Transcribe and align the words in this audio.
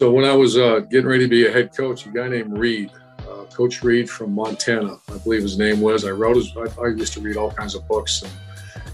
So 0.00 0.10
when 0.10 0.24
I 0.24 0.34
was 0.34 0.56
uh, 0.56 0.78
getting 0.88 1.06
ready 1.06 1.24
to 1.24 1.28
be 1.28 1.46
a 1.46 1.52
head 1.52 1.76
coach, 1.76 2.06
a 2.06 2.08
guy 2.08 2.26
named 2.26 2.56
Reed, 2.56 2.90
uh, 3.28 3.44
Coach 3.52 3.82
Reed 3.82 4.08
from 4.08 4.34
Montana, 4.34 4.98
I 5.12 5.18
believe 5.18 5.42
his 5.42 5.58
name 5.58 5.82
was. 5.82 6.06
I 6.06 6.10
wrote 6.10 6.36
his. 6.36 6.56
I, 6.56 6.82
I 6.82 6.86
used 6.88 7.12
to 7.12 7.20
read 7.20 7.36
all 7.36 7.50
kinds 7.50 7.74
of 7.74 7.86
books, 7.86 8.22
and, 8.22 8.32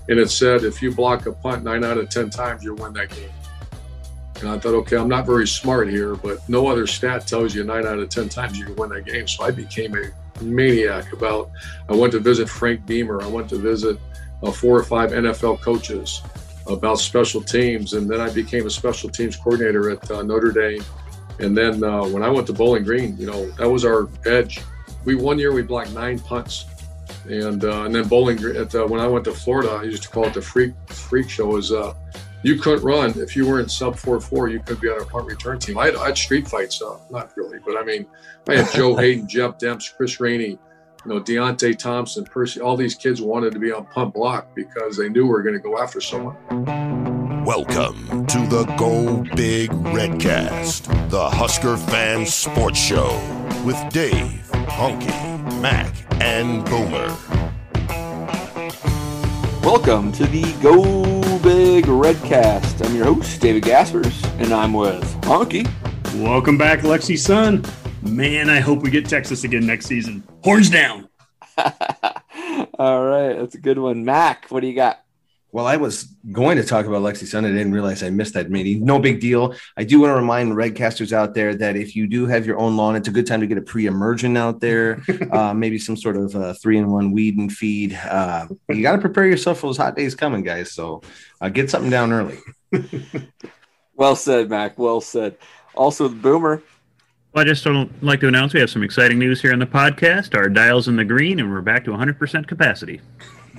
and, 0.09 0.19
it 0.19 0.30
said 0.30 0.65
if 0.65 0.82
you 0.82 0.92
block 0.92 1.27
a 1.27 1.32
punt 1.32 1.62
nine 1.62 1.84
out 1.84 1.96
of 1.96 2.10
ten 2.10 2.29
times, 2.29 2.65
you'll 2.65 2.74
win 2.74 2.92
that 2.95 3.10
game. 3.10 3.30
And 4.41 4.48
I 4.48 4.59
thought, 4.59 4.74
okay, 4.74 4.96
I'm 4.96 5.06
not 5.06 5.27
very 5.27 5.46
smart 5.46 5.88
here, 5.88 6.16
but 6.16 6.41
no 6.48 6.66
other 6.66 6.88
stat 6.88 7.24
tells 7.24 7.54
you 7.54 7.62
nine 7.62 7.87
out 7.87 8.01
of 8.01 8.09
ten 8.09 8.29
times 8.29 8.59
you 8.59 8.65
can 8.65 8.74
win 8.74 8.91
that 8.91 9.04
game. 9.04 9.29
So 9.29 9.45
I 9.45 9.52
became 9.52 9.96
a 9.96 10.43
maniac 10.43 11.12
about. 11.12 11.52
I 11.88 11.95
went 11.95 12.15
to 12.15 12.18
visit 12.18 12.48
Frank 12.48 12.84
Beamer. 12.84 13.23
I 13.23 13.29
went 13.29 13.48
to 13.51 13.59
visit 13.59 13.96
uh, 14.43 14.51
four 14.51 14.77
or 14.77 14.82
five 14.82 15.12
NFL 15.12 15.60
coaches 15.60 16.20
about 16.66 16.98
special 16.98 17.41
teams, 17.41 17.93
and 17.93 18.09
then 18.11 18.20
I 18.20 18.30
became 18.30 18.66
a 18.66 18.70
special 18.70 19.09
teams 19.09 19.37
coordinator 19.37 19.91
at 19.91 20.11
uh, 20.11 20.23
Notre 20.23 20.52
Dame. 20.52 20.84
And 21.38 21.57
then 21.57 21.84
uh, 21.84 22.05
when 22.07 22.23
I 22.23 22.30
went 22.30 22.47
to 22.48 22.52
Bowling 22.52 22.84
Green, 22.84 23.16
you 23.19 23.27
know 23.27 23.51
that 23.52 23.69
was 23.69 23.84
our 23.84 24.09
edge. 24.24 24.60
We 25.05 25.15
one 25.15 25.38
year 25.38 25.52
we 25.52 25.63
blocked 25.63 25.93
nine 25.93 26.18
punts, 26.18 26.65
and 27.29 27.65
uh, 27.65 27.82
and 27.82 27.95
then 27.95 28.09
Bowling 28.09 28.38
Green. 28.38 28.57
At, 28.57 28.73
when 28.88 29.01
I 29.01 29.07
went 29.07 29.24
to 29.27 29.32
Florida, 29.32 29.71
I 29.71 29.82
used 29.82 30.02
to 30.05 30.09
call 30.09 30.24
it 30.24 30.35
the 30.35 30.43
freak 30.43 30.73
freak 30.88 31.29
show. 31.29 31.57
Is 31.57 31.73
uh, 31.73 31.95
you 32.43 32.59
couldn't 32.59 32.85
run 32.85 33.10
if 33.16 33.37
you 33.37 33.46
weren't 33.46 33.71
sub 33.71 33.96
four 33.96 34.18
four. 34.21 34.49
You 34.49 34.60
could 34.60 34.80
be 34.80 34.88
on 34.88 35.01
a 35.01 35.05
punt 35.05 35.27
return 35.27 35.59
team. 35.59 35.79
I 35.79 35.87
had, 35.87 35.96
I 35.96 36.07
had 36.07 36.18
street 36.18 36.49
fights, 36.49 36.80
uh, 36.80 36.99
not 37.10 37.37
really, 37.37 37.59
but 37.65 37.77
I 37.77 37.85
mean, 37.85 38.07
I 38.49 38.57
had 38.57 38.73
Joe 38.73 38.96
Haden, 39.01 39.29
Jeff 39.29 39.59
Demps, 39.59 39.95
Chris 39.95 40.21
Rainey, 40.21 40.59
you 41.07 41.15
know, 41.15 41.21
Deonte 41.21 41.79
Thompson, 41.79 42.24
Percy, 42.24 42.60
all 42.60 42.76
these 42.76 42.96
kids 42.96 43.23
wanted 43.23 43.52
to 43.52 43.60
be 43.60 43.71
on 43.71 43.87
punt 43.87 44.12
block 44.12 44.52
because 44.57 44.96
they 44.96 45.09
knew 45.09 45.23
we 45.23 45.29
were 45.29 45.43
going 45.43 45.54
to 45.54 45.60
go 45.60 45.79
after 45.79 46.01
someone. 46.01 46.35
Welcome 47.45 48.26
to 48.26 48.38
the 48.49 48.65
Go 48.76 49.23
Big 49.37 49.71
Redcast, 49.71 51.10
the 51.10 51.30
Husker 51.30 51.77
fan 51.77 52.27
sports 52.27 52.80
show 52.80 53.21
with 53.65 53.77
Dave, 53.93 54.51
Honky, 54.51 55.60
Mac, 55.60 55.95
and 56.21 56.65
Boomer. 56.65 57.16
Welcome 59.62 60.10
to 60.10 60.27
the 60.27 60.43
Go 60.60 61.04
Big 61.38 61.84
Redcast. 61.84 62.84
I'm 62.84 62.96
your 62.96 63.04
host, 63.04 63.40
David 63.40 63.62
Gaspers, 63.62 64.25
and 64.38 64.53
I'm 64.53 64.72
with 64.72 65.04
Honky. 65.21 65.71
Welcome 66.21 66.59
back, 66.59 66.81
Lexi 66.81 67.16
Sun. 67.16 67.65
Man, 68.09 68.49
I 68.49 68.60
hope 68.60 68.82
we 68.82 68.91
get 68.91 69.09
Texas 69.09 69.44
again 69.44 69.66
next 69.66 69.87
season. 69.87 70.22
Horns 70.44 70.71
down. 70.71 71.09
All 72.78 73.04
right, 73.04 73.34
that's 73.34 73.54
a 73.54 73.60
good 73.60 73.78
one. 73.78 74.04
Mac, 74.04 74.47
what 74.49 74.60
do 74.60 74.66
you 74.66 74.75
got? 74.75 75.00
Well, 75.53 75.66
I 75.66 75.76
was 75.76 76.04
going 76.32 76.59
to 76.59 76.65
talk 76.65 76.87
about 76.87 77.03
Lexi 77.03 77.27
Sun. 77.27 77.47
I 77.47 77.49
didn't 77.49 77.72
realize 77.72 78.03
I 78.03 78.10
missed 78.10 78.34
that 78.34 78.50
meeting. 78.50 78.84
No 78.84 78.99
big 78.99 79.21
deal. 79.21 79.54
I 79.77 79.84
do 79.84 80.00
want 80.00 80.10
to 80.10 80.15
remind 80.15 80.53
Redcasters 80.53 81.12
out 81.12 81.34
there 81.34 81.54
that 81.54 81.77
if 81.77 81.97
you 81.97 82.06
do 82.06 82.27
have 82.27 82.44
your 82.44 82.59
own 82.59 82.77
lawn, 82.77 82.94
it's 82.94 83.09
a 83.09 83.10
good 83.10 83.27
time 83.27 83.41
to 83.41 83.47
get 83.47 83.56
a 83.56 83.62
pre-emergent 83.62 84.37
out 84.37 84.60
there, 84.60 85.03
uh, 85.32 85.54
maybe 85.54 85.78
some 85.78 85.97
sort 85.97 86.16
of 86.16 86.37
uh, 86.37 86.53
three-in-one 86.60 87.10
weed 87.10 87.38
and 87.38 87.50
feed. 87.50 87.94
Uh, 87.94 88.49
you 88.69 88.83
got 88.83 88.93
to 88.93 89.00
prepare 89.00 89.27
yourself 89.27 89.61
for 89.61 89.69
those 89.69 89.78
hot 89.78 89.97
days 89.97 90.15
coming, 90.15 90.43
guys. 90.43 90.73
So 90.73 91.03
uh, 91.41 91.49
get 91.49 91.71
something 91.71 91.91
down 91.91 92.12
early. 92.12 92.38
well 93.94 94.17
said, 94.17 94.50
Mac. 94.50 94.78
Well 94.78 95.00
said. 95.00 95.38
Also, 95.75 96.09
the 96.09 96.17
Boomer, 96.17 96.62
well, 97.37 97.45
I 97.45 97.49
just 97.49 97.67
would 97.67 98.03
like 98.03 98.21
to 98.21 98.29
announce 98.29 98.55
we 98.55 98.61
have 98.61 98.71
some 98.71 98.83
exciting 98.83 99.19
news 99.19 99.43
here 99.43 99.53
on 99.53 99.59
the 99.59 99.67
podcast. 99.67 100.35
Our 100.35 100.49
dial's 100.49 100.89
in 100.89 100.97
the 100.97 101.05
green, 101.05 101.39
and 101.39 101.53
we're 101.53 101.61
back 101.61 101.85
to 101.85 101.91
100% 101.91 102.49
capacity. 102.49 103.03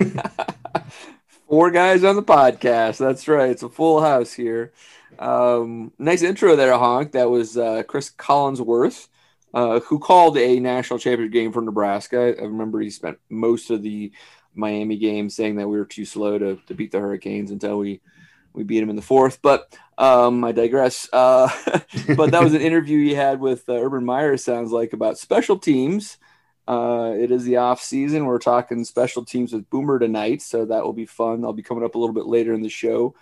Four 1.48 1.70
guys 1.70 2.02
on 2.02 2.16
the 2.16 2.22
podcast. 2.24 2.98
That's 2.98 3.28
right. 3.28 3.50
It's 3.50 3.62
a 3.62 3.68
full 3.68 4.00
house 4.00 4.32
here. 4.32 4.72
Um, 5.20 5.92
nice 5.96 6.22
intro 6.22 6.56
there, 6.56 6.76
Honk. 6.76 7.12
That 7.12 7.30
was 7.30 7.56
uh, 7.56 7.84
Cris 7.84 8.10
Collinsworth, 8.10 9.06
uh, 9.54 9.78
who 9.78 10.00
called 10.00 10.36
a 10.38 10.58
national 10.58 10.98
championship 10.98 11.32
game 11.32 11.52
for 11.52 11.62
Nebraska. 11.62 12.34
I 12.36 12.42
remember 12.42 12.80
he 12.80 12.90
spent 12.90 13.18
most 13.30 13.70
of 13.70 13.84
the 13.84 14.10
Miami 14.56 14.96
game 14.96 15.30
saying 15.30 15.54
that 15.54 15.68
we 15.68 15.78
were 15.78 15.84
too 15.84 16.04
slow 16.04 16.36
to, 16.36 16.56
to 16.66 16.74
beat 16.74 16.90
the 16.90 16.98
Hurricanes 16.98 17.52
until 17.52 17.78
we– 17.78 18.00
we 18.52 18.64
beat 18.64 18.82
him 18.82 18.90
in 18.90 18.96
the 18.96 19.02
fourth, 19.02 19.40
but 19.42 19.76
um, 19.96 20.44
I 20.44 20.52
digress. 20.52 21.08
Uh, 21.12 21.48
but 22.16 22.30
that 22.30 22.42
was 22.42 22.54
an 22.54 22.60
interview 22.62 23.04
he 23.04 23.14
had 23.14 23.40
with 23.40 23.68
uh, 23.68 23.74
Urban 23.74 24.04
Meyer, 24.04 24.36
sounds 24.36 24.72
like, 24.72 24.92
about 24.92 25.18
special 25.18 25.58
teams. 25.58 26.18
Uh, 26.66 27.14
it 27.18 27.30
is 27.30 27.44
the 27.44 27.56
off 27.56 27.80
season. 27.80 28.26
We're 28.26 28.38
talking 28.38 28.84
special 28.84 29.24
teams 29.24 29.52
with 29.52 29.70
Boomer 29.70 29.98
tonight, 29.98 30.42
so 30.42 30.66
that 30.66 30.84
will 30.84 30.92
be 30.92 31.06
fun. 31.06 31.44
I'll 31.44 31.52
be 31.52 31.62
coming 31.62 31.84
up 31.84 31.94
a 31.94 31.98
little 31.98 32.14
bit 32.14 32.26
later 32.26 32.52
in 32.52 32.62
the 32.62 32.68
show. 32.68 33.14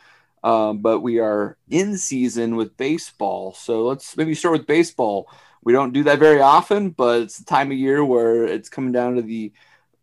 Um, 0.43 0.79
but 0.79 1.01
we 1.01 1.19
are 1.19 1.57
in 1.71 1.97
season 1.97 2.57
with 2.57 2.77
baseball. 2.77 3.55
So 3.55 3.85
let's 3.85 4.17
maybe 4.17 4.35
start 4.35 4.59
with 4.59 4.67
baseball. 4.67 5.29
We 5.63 5.73
don't 5.73 5.93
do 5.93 6.05
that 6.05 6.19
very 6.19 6.41
often, 6.41 6.91
but 6.91 7.23
it's 7.23 7.39
the 7.39 7.45
time 7.45 7.73
of 7.73 7.79
year 7.79 8.05
where 8.05 8.45
it's 8.45 8.69
coming 8.69 8.93
down 8.93 9.17
to 9.17 9.23
the 9.23 9.53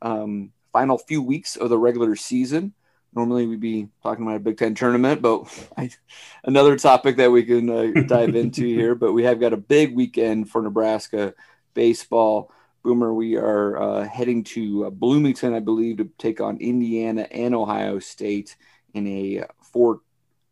um, 0.02 0.52
final 0.74 0.98
few 0.98 1.22
weeks 1.22 1.56
of 1.56 1.70
the 1.70 1.78
regular 1.78 2.16
season 2.16 2.74
normally 3.16 3.48
we'd 3.48 3.60
be 3.60 3.90
talking 4.02 4.26
about 4.26 4.38
a 4.38 4.40
Big 4.40 4.58
Ten 4.58 4.76
tournament, 4.76 5.22
but 5.22 5.46
I, 5.78 5.90
another 6.44 6.76
topic 6.78 7.18
that 7.18 7.32
we 7.32 7.44
can 7.44 7.70
uh, 7.70 8.02
dive 8.08 8.36
into 8.36 8.66
here. 8.66 8.96
But 8.96 9.14
we 9.14 9.24
have 9.24 9.40
got 9.40 9.54
a 9.54 9.58
big 9.58 9.96
weekend 9.96 10.50
for 10.50 10.62
Nebraska 10.62 11.34
baseball. 11.74 12.52
Boomer, 12.84 13.14
we 13.14 13.38
are 13.38 13.82
uh, 13.82 14.08
heading 14.08 14.44
to 14.44 14.86
uh, 14.86 14.90
Bloomington, 14.90 15.54
I 15.54 15.60
believe, 15.60 15.98
to 15.98 16.10
take 16.18 16.42
on 16.42 16.58
Indiana 16.58 17.28
and 17.32 17.56
Ohio 17.56 18.00
State 18.00 18.58
in 18.94 19.08
a 19.08 19.46
four 19.72 20.02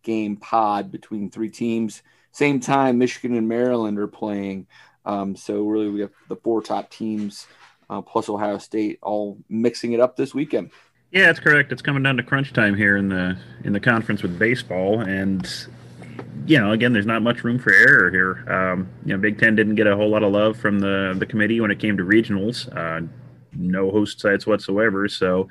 game 0.04 0.38
pod 0.38 0.92
between 0.92 1.30
three 1.30 1.50
teams. 1.50 2.02
Same 2.32 2.62
time, 2.62 2.98
Michigan 2.98 3.36
and 3.36 3.50
Maryland 3.50 4.00
are 4.00 4.08
playing. 4.08 4.68
Um, 5.04 5.36
so, 5.36 5.64
really, 5.64 5.90
we 5.90 6.02
have 6.02 6.12
the 6.30 6.38
four 6.38 6.62
top 6.62 6.90
teams 6.90 7.48
uh, 7.90 8.02
plus 8.02 8.30
Ohio 8.30 8.58
State 8.58 9.00
all 9.02 9.38
mixing 9.50 9.92
it 9.92 10.00
up 10.00 10.16
this 10.16 10.34
weekend. 10.34 10.72
Yeah, 11.12 11.26
that's 11.26 11.40
correct. 11.40 11.72
It's 11.72 11.82
coming 11.82 12.04
down 12.04 12.18
to 12.18 12.24
crunch 12.24 12.54
time 12.54 12.76
here 12.76 12.96
in 12.96 13.10
the 13.10 13.38
in 13.66 13.74
the 13.74 13.80
conference 13.80 14.24
with 14.24 14.40
baseball, 14.40 15.02
and 15.02 15.46
you 16.46 16.58
know, 16.58 16.72
again, 16.72 16.94
there's 16.94 17.06
not 17.06 17.22
much 17.22 17.44
room 17.44 17.60
for 17.60 17.74
error 17.74 18.10
here. 18.10 18.46
Um, 18.50 18.90
you 19.06 19.14
know, 19.14 19.20
Big 19.20 19.38
Ten 19.38 19.56
didn't 19.56 19.76
get 19.76 19.88
a 19.88 19.96
whole 19.96 20.10
lot 20.10 20.24
of 20.24 20.32
love 20.32 20.58
from 20.58 20.80
the 20.80 21.14
the 21.18 21.26
committee 21.26 21.60
when 21.60 21.70
it 21.70 21.80
came 21.80 21.98
to 21.98 22.04
regionals. 22.04 22.74
Uh, 22.76 23.08
no 23.54 23.92
host 23.92 24.22
sites 24.22 24.48
whatsoever. 24.48 25.10
So 25.10 25.50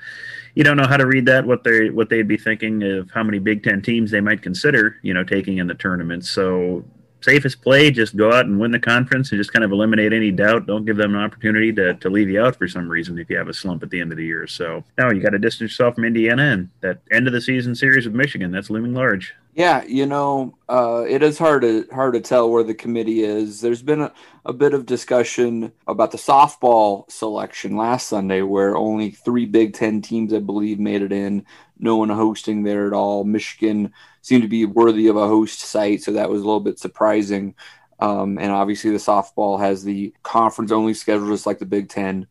you 0.55 0.65
don't 0.65 0.79
know 0.79 0.87
how 0.87 0.97
to 0.97 1.07
read 1.07 1.27
that. 1.27 1.45
What 1.45 1.63
they 1.65 1.91
what 1.91 2.09
they'd 2.09 2.27
be 2.27 2.39
thinking 2.39 2.83
of 2.83 3.11
how 3.11 3.23
many 3.23 3.39
Big 3.39 3.63
Ten 3.63 3.83
teams 3.83 4.11
they 4.11 4.23
might 4.23 4.41
consider, 4.41 4.97
you 5.03 5.13
know, 5.13 5.25
taking 5.25 5.59
in 5.59 5.67
the 5.67 5.75
tournament. 5.75 6.25
So 6.25 6.85
safest 7.21 7.63
play, 7.63 7.91
just 7.91 8.17
go 8.17 8.33
out 8.33 8.47
and 8.47 8.59
win 8.59 8.71
the 8.71 8.79
conference 8.79 9.31
and 9.31 9.41
just 9.41 9.53
kind 9.53 9.65
of 9.65 9.73
eliminate 9.73 10.13
any 10.13 10.31
doubt. 10.31 10.67
Don't 10.67 10.85
give 10.85 10.97
them 10.97 11.15
an 11.15 11.21
opportunity 11.21 11.73
to, 11.75 11.95
to 11.95 12.11
leave 12.11 12.31
you 12.31 12.43
out 12.43 12.57
for 12.57 12.69
some 12.69 12.89
reason 12.89 13.19
if 13.19 13.29
you 13.31 13.37
have 13.37 13.49
a 13.49 13.55
slump 13.55 13.83
at 13.83 13.91
the 13.91 14.01
end 14.01 14.13
of 14.13 14.19
the 14.19 14.25
year. 14.25 14.47
So 14.47 14.85
now 14.99 15.11
you 15.11 15.21
got 15.21 15.31
to 15.31 15.39
distance 15.39 15.73
yourself 15.73 15.95
from 15.95 16.05
Indiana 16.05 16.43
and 16.43 16.71
that 16.81 16.99
end 17.11 17.27
of 17.27 17.33
the 17.33 17.41
season 17.41 17.75
series 17.75 18.07
with 18.07 18.15
Michigan. 18.15 18.51
That's 18.51 18.71
looming 18.71 18.95
large. 18.95 19.35
Yeah, 19.55 19.83
you 19.85 20.07
know, 20.07 20.57
uh, 20.69 21.05
it 21.09 21.23
is 21.25 21.37
hard 21.37 21.63
to 21.63 21.87
hard 21.93 22.15
to 22.15 22.21
tell 22.21 22.49
where 22.49 22.63
the 22.63 22.73
committee 22.73 23.25
is. 23.25 23.61
There's 23.61 23.83
been 23.83 24.01
a, 24.01 24.13
a 24.47 24.53
bit 24.53 24.75
of 24.75 24.87
discussion 24.87 25.73
about 25.89 26.13
the 26.13 26.19
softball 26.19 27.11
selection 27.11 27.77
last 27.77 28.07
Sunday, 28.09 28.43
where 28.43 28.77
only 28.77 29.11
three 29.11 29.47
Big 29.47 29.75
Ten 29.75 30.03
teams, 30.03 30.33
I 30.33 30.39
believe, 30.39 30.79
made 30.79 31.03
it 31.03 31.13
in. 31.13 31.45
No 31.81 31.97
one 31.97 32.11
hosting 32.11 32.63
there 32.63 32.87
at 32.87 32.93
all. 32.93 33.25
Michigan 33.25 33.93
seemed 34.23 34.43
to 34.43 34.49
be 34.49 34.65
worthy 34.65 35.09
of 35.09 35.17
a 35.17 35.29
host 35.29 35.61
site, 35.61 36.03
so 36.03 36.13
that 36.13 36.31
was 36.31 36.43
a 36.43 36.45
little 36.45 36.61
bit 36.61 36.79
surprising. 36.79 37.55
Um, 37.99 38.39
and 38.39 38.51
obviously, 38.51 38.91
the 38.91 38.99
softball 38.99 39.61
has 39.61 39.85
the 39.85 40.15
conference 40.23 40.73
only 40.73 40.95
schedule, 40.95 41.29
just 41.29 41.47
like 41.47 41.59
the 41.59 41.67
Big 41.67 41.89
Ten. 41.89 42.27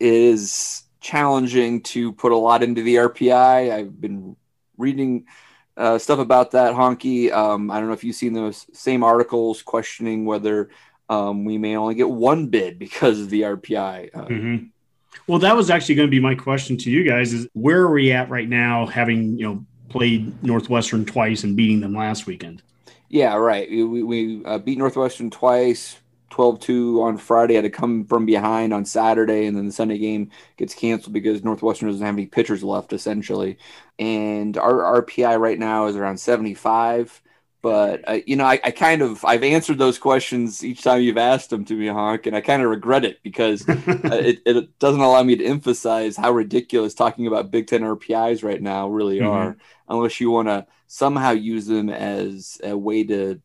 It 0.00 0.12
is 0.12 0.82
challenging 1.00 1.82
to 1.82 2.12
put 2.12 2.32
a 2.32 2.36
lot 2.36 2.62
into 2.62 2.82
the 2.82 2.96
RPI. 2.96 3.72
I've 3.72 4.00
been 4.00 4.36
reading 4.76 5.26
uh, 5.76 5.98
stuff 5.98 6.18
about 6.18 6.52
that, 6.52 6.74
Honky. 6.74 7.30
Um, 7.32 7.70
I 7.70 7.78
don't 7.78 7.88
know 7.88 7.94
if 7.94 8.02
you've 8.02 8.16
seen 8.16 8.32
those 8.32 8.66
same 8.72 9.04
articles 9.04 9.62
questioning 9.62 10.24
whether 10.24 10.70
um, 11.08 11.44
we 11.44 11.58
may 11.58 11.76
only 11.76 11.94
get 11.94 12.08
one 12.08 12.48
bid 12.48 12.78
because 12.78 13.20
of 13.20 13.30
the 13.30 13.42
RPI. 13.42 14.10
Uh, 14.14 14.26
mm-hmm. 14.26 14.64
Well, 15.26 15.38
that 15.40 15.56
was 15.56 15.70
actually 15.70 15.96
going 15.96 16.08
to 16.08 16.10
be 16.10 16.20
my 16.20 16.34
question 16.34 16.76
to 16.78 16.90
you 16.90 17.04
guys: 17.04 17.32
is 17.32 17.48
where 17.52 17.82
are 17.82 17.92
we 17.92 18.12
at 18.12 18.30
right 18.30 18.48
now, 18.48 18.86
having 18.86 19.38
you 19.38 19.46
know 19.46 19.66
played 19.88 20.42
Northwestern 20.42 21.04
twice 21.04 21.44
and 21.44 21.56
beating 21.56 21.80
them 21.80 21.94
last 21.94 22.26
weekend? 22.26 22.62
Yeah, 23.08 23.34
right. 23.36 23.68
We, 23.70 24.02
we 24.02 24.44
uh, 24.44 24.58
beat 24.58 24.78
Northwestern 24.78 25.30
twice, 25.30 25.98
12 26.30 26.60
2 26.60 27.02
on 27.02 27.18
Friday, 27.18 27.54
had 27.54 27.64
to 27.64 27.70
come 27.70 28.04
from 28.04 28.26
behind 28.26 28.74
on 28.74 28.84
Saturday, 28.84 29.46
and 29.46 29.56
then 29.56 29.66
the 29.66 29.72
Sunday 29.72 29.98
game 29.98 30.30
gets 30.56 30.74
canceled 30.74 31.12
because 31.12 31.44
Northwestern 31.44 31.88
doesn't 31.88 32.04
have 32.04 32.16
any 32.16 32.26
pitchers 32.26 32.64
left, 32.64 32.92
essentially. 32.92 33.58
And 33.98 34.58
our 34.58 35.02
RPI 35.02 35.38
right 35.38 35.58
now 35.58 35.86
is 35.86 35.96
around 35.96 36.18
75. 36.18 37.22
But, 37.66 38.08
uh, 38.08 38.18
you 38.26 38.36
know, 38.36 38.44
I, 38.44 38.60
I, 38.62 38.70
kind 38.70 39.02
of, 39.02 39.24
I've 39.24 39.42
answered 39.42 39.78
those 39.78 39.98
questions 39.98 40.64
each 40.64 40.82
time 40.82 41.02
you've 41.02 41.18
asked 41.18 41.50
them 41.50 41.64
to 41.64 41.74
me, 41.74 41.88
Honk, 41.88 42.26
and 42.26 42.36
I 42.36 42.40
kind 42.40 42.62
of 42.62 42.70
regret 42.70 43.04
it 43.04 43.20
because 43.24 43.68
uh, 43.68 43.74
it, 43.86 44.40
it, 44.46 44.78
doesn't 44.78 45.00
allow 45.00 45.22
me 45.24 45.34
to 45.34 45.44
emphasize 45.44 46.16
how 46.16 46.30
ridiculous 46.30 46.94
talking 46.94 47.26
about 47.26 47.50
Big 47.50 47.66
Ten 47.66 47.82
RPIs 47.82 48.44
right 48.44 48.62
now 48.62 48.88
really 48.88 49.18
mm-hmm. 49.18 49.28
are, 49.28 49.56
unless 49.88 50.20
you 50.20 50.30
want 50.30 50.46
to 50.46 50.66
somehow 50.86 51.32
use 51.32 51.66
them 51.66 51.90
as 51.90 52.60
a 52.62 52.76
way 52.76 53.02
to 53.04 53.40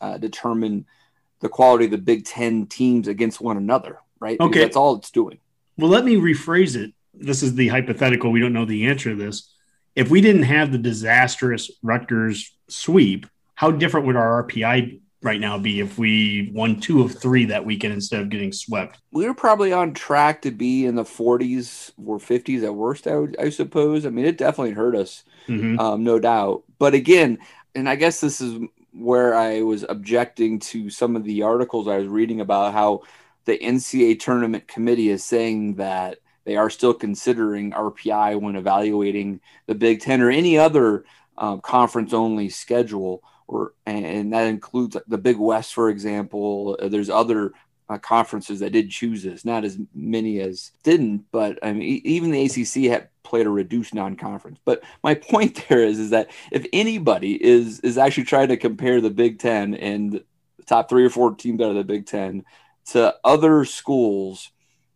uh, 0.00 0.18
determine– 0.18 0.86
the 1.42 1.48
quality 1.48 1.84
of 1.84 1.90
the 1.90 1.98
Big 1.98 2.24
Ten 2.24 2.66
teams 2.66 3.08
against 3.08 3.40
one 3.40 3.58
another, 3.58 3.98
right? 4.20 4.40
Okay. 4.40 4.48
Because 4.48 4.62
that's 4.62 4.76
all 4.76 4.96
it's 4.96 5.10
doing. 5.10 5.38
Well, 5.76 5.90
let 5.90 6.04
me 6.04 6.14
rephrase 6.16 6.76
it. 6.76 6.94
This 7.12 7.42
is 7.42 7.54
the 7.54 7.68
hypothetical. 7.68 8.30
We 8.30 8.40
don't 8.40 8.54
know 8.54 8.64
the 8.64 8.86
answer 8.86 9.10
to 9.10 9.16
this. 9.16 9.52
If 9.94 10.08
we 10.08 10.22
didn't 10.22 10.44
have 10.44 10.72
the 10.72 10.78
disastrous 10.78 11.70
Rutgers 11.82 12.56
sweep, 12.68 13.26
how 13.62 13.70
different 13.70 14.06
would 14.08 14.16
our 14.16 14.42
RPI 14.42 14.98
right 15.22 15.40
now 15.40 15.56
be 15.56 15.78
if 15.78 15.96
we 15.96 16.50
won 16.52 16.80
two 16.80 17.00
of 17.00 17.16
three 17.16 17.44
that 17.44 17.64
weekend 17.64 17.94
instead 17.94 18.20
of 18.20 18.28
getting 18.28 18.52
swept? 18.52 18.98
We 19.12 19.24
were 19.24 19.34
probably 19.34 19.72
on 19.72 19.94
track 19.94 20.42
to 20.42 20.50
be 20.50 20.84
in 20.84 20.96
the 20.96 21.04
40s 21.04 21.92
or 22.04 22.18
50s 22.18 22.64
at 22.64 22.74
worst, 22.74 23.06
I, 23.06 23.16
would, 23.16 23.36
I 23.38 23.50
suppose. 23.50 24.04
I 24.04 24.10
mean, 24.10 24.24
it 24.24 24.36
definitely 24.36 24.72
hurt 24.72 24.96
us, 24.96 25.22
mm-hmm. 25.46 25.78
um, 25.78 26.02
no 26.02 26.18
doubt. 26.18 26.64
But 26.80 26.94
again, 26.94 27.38
and 27.76 27.88
I 27.88 27.94
guess 27.94 28.20
this 28.20 28.40
is 28.40 28.60
where 28.92 29.36
I 29.36 29.62
was 29.62 29.84
objecting 29.88 30.58
to 30.58 30.90
some 30.90 31.14
of 31.14 31.22
the 31.22 31.44
articles 31.44 31.86
I 31.86 31.98
was 31.98 32.08
reading 32.08 32.40
about 32.40 32.72
how 32.72 33.02
the 33.44 33.56
NCAA 33.56 34.18
tournament 34.18 34.66
committee 34.66 35.08
is 35.08 35.22
saying 35.22 35.76
that 35.76 36.18
they 36.44 36.56
are 36.56 36.68
still 36.68 36.94
considering 36.94 37.70
RPI 37.70 38.40
when 38.40 38.56
evaluating 38.56 39.40
the 39.66 39.76
Big 39.76 40.00
Ten 40.00 40.20
or 40.20 40.30
any 40.30 40.58
other 40.58 41.04
um, 41.38 41.60
conference 41.60 42.12
only 42.12 42.48
schedule, 42.48 43.22
or 43.46 43.74
and 43.86 44.32
that 44.32 44.46
includes 44.46 44.96
the 45.06 45.18
Big 45.18 45.36
West, 45.36 45.74
for 45.74 45.88
example. 45.88 46.76
There's 46.80 47.10
other 47.10 47.52
uh, 47.88 47.98
conferences 47.98 48.60
that 48.60 48.72
did 48.72 48.90
choose 48.90 49.22
this, 49.22 49.44
not 49.44 49.64
as 49.64 49.78
many 49.94 50.40
as 50.40 50.72
didn't, 50.82 51.26
but 51.30 51.58
I 51.62 51.72
mean, 51.72 52.00
even 52.04 52.30
the 52.30 52.44
ACC 52.44 52.90
had 52.90 53.08
played 53.22 53.46
a 53.46 53.50
reduced 53.50 53.94
non-conference. 53.94 54.58
But 54.64 54.82
my 55.02 55.14
point 55.30 55.64
there 55.68 55.84
is, 55.84 55.98
is 55.98 56.10
that 56.10 56.30
if 56.50 56.66
anybody 56.72 57.42
is 57.42 57.80
is 57.80 57.98
actually 57.98 58.24
trying 58.24 58.48
to 58.48 58.56
compare 58.56 59.00
the 59.00 59.10
Big 59.10 59.38
Ten 59.38 59.74
and 59.74 60.12
the 60.12 60.64
top 60.64 60.88
three 60.88 61.04
or 61.04 61.10
four 61.10 61.34
teams 61.34 61.60
out 61.60 61.70
of 61.70 61.76
the 61.76 61.84
Big 61.84 62.06
Ten 62.06 62.44
to 62.86 63.14
other 63.24 63.64
schools 63.64 64.50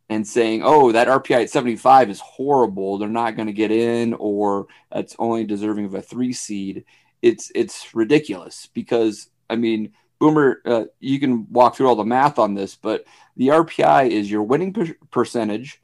and 0.09 0.27
saying, 0.27 0.63
"Oh, 0.65 0.93
that 0.93 1.09
RPI 1.09 1.43
at 1.43 1.51
75 1.51 2.11
is 2.11 2.21
horrible. 2.21 2.99
They're 2.99 3.09
not 3.09 3.37
going 3.37 3.49
to 3.49 3.53
get 3.53 3.73
in, 3.73 4.15
or 4.15 4.67
that's 4.91 5.17
only 5.19 5.45
deserving 5.45 5.87
of 5.87 5.95
a 5.95 6.03
three 6.03 6.33
seed," 6.33 6.85
it's 7.23 7.51
it's 7.55 7.95
ridiculous 7.95 8.69
because 8.73 9.29
I 9.49 9.57
mean 9.57 9.93
Boomer, 10.19 10.63
uh, 10.65 10.85
you 10.99 11.21
can 11.21 11.51
walk 11.53 11.77
through 11.77 11.89
all 11.89 11.97
the 11.97 12.05
math 12.05 12.39
on 12.39 12.55
this, 12.55 12.75
but 12.75 13.05
the 13.37 13.49
RPI 13.49 14.11
is 14.11 14.31
your 14.31 14.43
winning 14.43 14.73
per- 14.73 14.97
percentage 15.11 15.83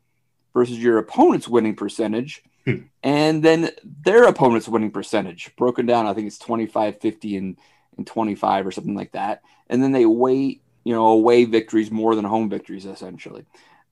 versus 0.55 0.79
your 0.79 0.99
opponent's 0.99 1.49
winning 1.49 1.76
percentage, 1.76 2.43
hmm. 2.64 2.84
and 3.02 3.43
then 3.43 3.70
their 4.05 4.25
opponent's 4.25 4.69
winning 4.69 4.90
percentage 4.90 5.55
broken 5.56 5.87
down. 5.87 6.06
I 6.06 6.14
think 6.14 6.26
it's 6.26 6.38
25, 6.38 6.99
50, 7.00 7.37
and, 7.37 7.58
and 7.99 8.06
25 8.06 8.67
or 8.67 8.70
something 8.70 8.94
like 8.94 9.12
that. 9.12 9.43
And 9.69 9.82
then 9.82 9.93
they 9.93 10.06
weight, 10.06 10.62
you 10.84 10.94
know, 10.94 11.08
away 11.08 11.44
victories 11.44 11.90
more 11.90 12.14
than 12.14 12.25
home 12.25 12.49
victories, 12.49 12.87
essentially. 12.87 13.44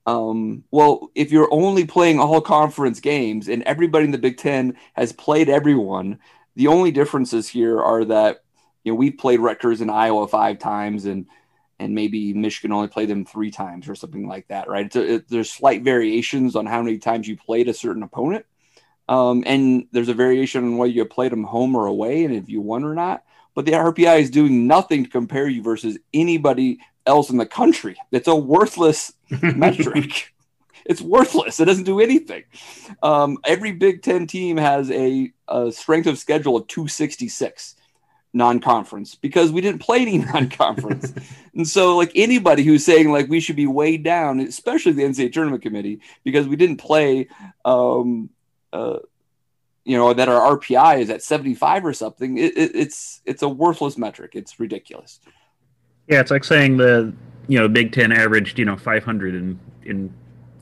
Um, 0.07 0.63
well, 0.71 1.11
if 1.13 1.31
you're 1.31 1.53
only 1.53 1.85
playing 1.85 2.19
all 2.19 2.41
conference 2.41 2.99
games 2.99 3.47
and 3.47 3.61
everybody 3.63 4.05
in 4.05 4.11
the 4.11 4.17
Big 4.17 4.37
Ten 4.37 4.75
has 4.93 5.13
played 5.13 5.49
everyone, 5.49 6.17
the 6.55 6.67
only 6.67 6.91
differences 6.91 7.47
here 7.47 7.81
are 7.81 8.05
that 8.05 8.43
you 8.83 8.91
know, 8.91 8.95
we've 8.95 9.17
played 9.17 9.39
Rutgers 9.39 9.81
in 9.81 9.89
Iowa 9.89 10.27
five 10.27 10.59
times 10.59 11.05
and 11.05 11.25
and 11.79 11.95
maybe 11.95 12.33
Michigan 12.33 12.71
only 12.71 12.87
played 12.87 13.09
them 13.09 13.25
three 13.25 13.49
times 13.49 13.89
or 13.89 13.95
something 13.95 14.27
like 14.27 14.47
that, 14.49 14.69
right? 14.69 14.95
A, 14.95 15.15
it, 15.15 15.29
there's 15.29 15.51
slight 15.51 15.81
variations 15.81 16.55
on 16.55 16.67
how 16.67 16.83
many 16.83 16.99
times 16.99 17.27
you 17.27 17.35
played 17.35 17.67
a 17.67 17.73
certain 17.73 18.03
opponent. 18.03 18.45
Um, 19.09 19.43
and 19.47 19.87
there's 19.91 20.07
a 20.07 20.13
variation 20.13 20.63
on 20.63 20.77
whether 20.77 20.91
you 20.91 21.03
played 21.05 21.31
them 21.31 21.43
home 21.43 21.75
or 21.75 21.87
away 21.87 22.23
and 22.23 22.35
if 22.35 22.49
you 22.49 22.61
won 22.61 22.83
or 22.83 22.93
not. 22.93 23.23
But 23.55 23.65
the 23.65 23.71
RPI 23.71 24.21
is 24.21 24.29
doing 24.29 24.67
nothing 24.67 25.03
to 25.03 25.09
compare 25.09 25.47
you 25.47 25.63
versus 25.63 25.97
anybody 26.13 26.79
else 27.05 27.31
in 27.31 27.37
the 27.37 27.47
country. 27.47 27.97
It's 28.11 28.27
a 28.27 28.35
worthless 28.35 29.11
metric. 29.41 30.33
It's 30.91 31.01
worthless. 31.01 31.59
It 31.59 31.65
doesn't 31.65 31.85
do 31.85 31.99
anything. 31.99 32.43
Um, 33.01 33.37
every 33.45 33.71
Big 33.71 34.03
Ten 34.03 34.27
team 34.27 34.57
has 34.57 34.91
a, 34.91 35.31
a 35.47 35.71
strength 35.71 36.07
of 36.07 36.19
schedule 36.19 36.57
of 36.57 36.67
266 36.67 37.75
non-conference 38.33 39.15
because 39.15 39.51
we 39.51 39.61
didn't 39.61 39.81
play 39.81 40.01
any 40.01 40.17
non-conference. 40.33 41.13
and 41.55 41.67
so 41.67 41.97
like 41.97 42.11
anybody 42.15 42.63
who's 42.63 42.85
saying 42.85 43.11
like 43.11 43.27
we 43.27 43.39
should 43.39 43.55
be 43.55 43.67
weighed 43.67 44.03
down, 44.03 44.39
especially 44.39 44.91
the 44.93 45.03
NCAA 45.03 45.33
tournament 45.33 45.63
committee, 45.63 46.01
because 46.23 46.47
we 46.47 46.55
didn't 46.55 46.77
play 46.77 47.27
um 47.65 48.29
uh 48.73 48.99
you 49.83 49.97
know 49.97 50.13
that 50.13 50.29
our 50.29 50.57
RPI 50.57 51.01
is 51.01 51.09
at 51.09 51.23
75 51.23 51.85
or 51.85 51.93
something, 51.93 52.37
it, 52.37 52.55
it, 52.57 52.71
it's 52.75 53.21
it's 53.25 53.41
a 53.41 53.49
worthless 53.49 53.97
metric. 53.97 54.31
It's 54.35 54.59
ridiculous. 54.59 55.19
Yeah, 56.07 56.19
it's 56.19 56.31
like 56.31 56.43
saying 56.43 56.77
the 56.77 57.13
you 57.47 57.59
know 57.59 57.67
Big 57.67 57.91
Ten 57.91 58.11
averaged 58.11 58.59
you 58.59 58.65
know 58.65 58.77
500 58.77 59.35
in 59.35 59.59
in 59.83 60.13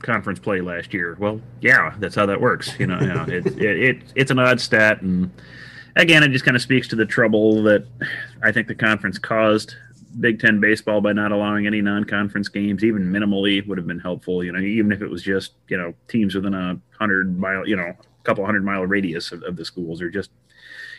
conference 0.02 0.38
play 0.38 0.60
last 0.60 0.92
year. 0.92 1.16
Well, 1.18 1.40
yeah, 1.60 1.94
that's 1.98 2.14
how 2.14 2.26
that 2.26 2.40
works. 2.40 2.78
You 2.78 2.86
know, 2.86 3.00
you 3.00 3.06
know 3.06 3.24
it, 3.28 3.46
it, 3.58 3.62
it 3.62 4.02
it's 4.14 4.30
an 4.30 4.38
odd 4.38 4.60
stat 4.60 5.02
and 5.02 5.30
again, 5.96 6.22
it 6.22 6.28
just 6.28 6.44
kind 6.44 6.56
of 6.56 6.62
speaks 6.62 6.88
to 6.88 6.96
the 6.96 7.06
trouble 7.06 7.62
that 7.64 7.86
I 8.42 8.52
think 8.52 8.68
the 8.68 8.74
conference 8.74 9.18
caused 9.18 9.74
Big 10.18 10.40
Ten 10.40 10.60
baseball 10.60 11.00
by 11.00 11.12
not 11.12 11.32
allowing 11.32 11.66
any 11.66 11.80
non-conference 11.80 12.48
games, 12.48 12.82
even 12.82 13.04
minimally, 13.04 13.66
would 13.66 13.78
have 13.78 13.86
been 13.86 14.00
helpful. 14.00 14.42
You 14.42 14.52
know, 14.52 14.58
even 14.58 14.92
if 14.92 15.02
it 15.02 15.08
was 15.08 15.22
just 15.22 15.52
you 15.68 15.76
know 15.76 15.94
teams 16.08 16.34
within 16.34 16.54
a 16.54 16.78
hundred 16.98 17.38
mile, 17.38 17.66
you 17.66 17.76
know, 17.76 17.84
a 17.84 18.24
couple 18.24 18.44
hundred 18.44 18.64
mile 18.64 18.84
radius 18.86 19.32
of, 19.32 19.42
of 19.44 19.56
the 19.56 19.64
schools, 19.64 20.02
or 20.02 20.10
just 20.10 20.30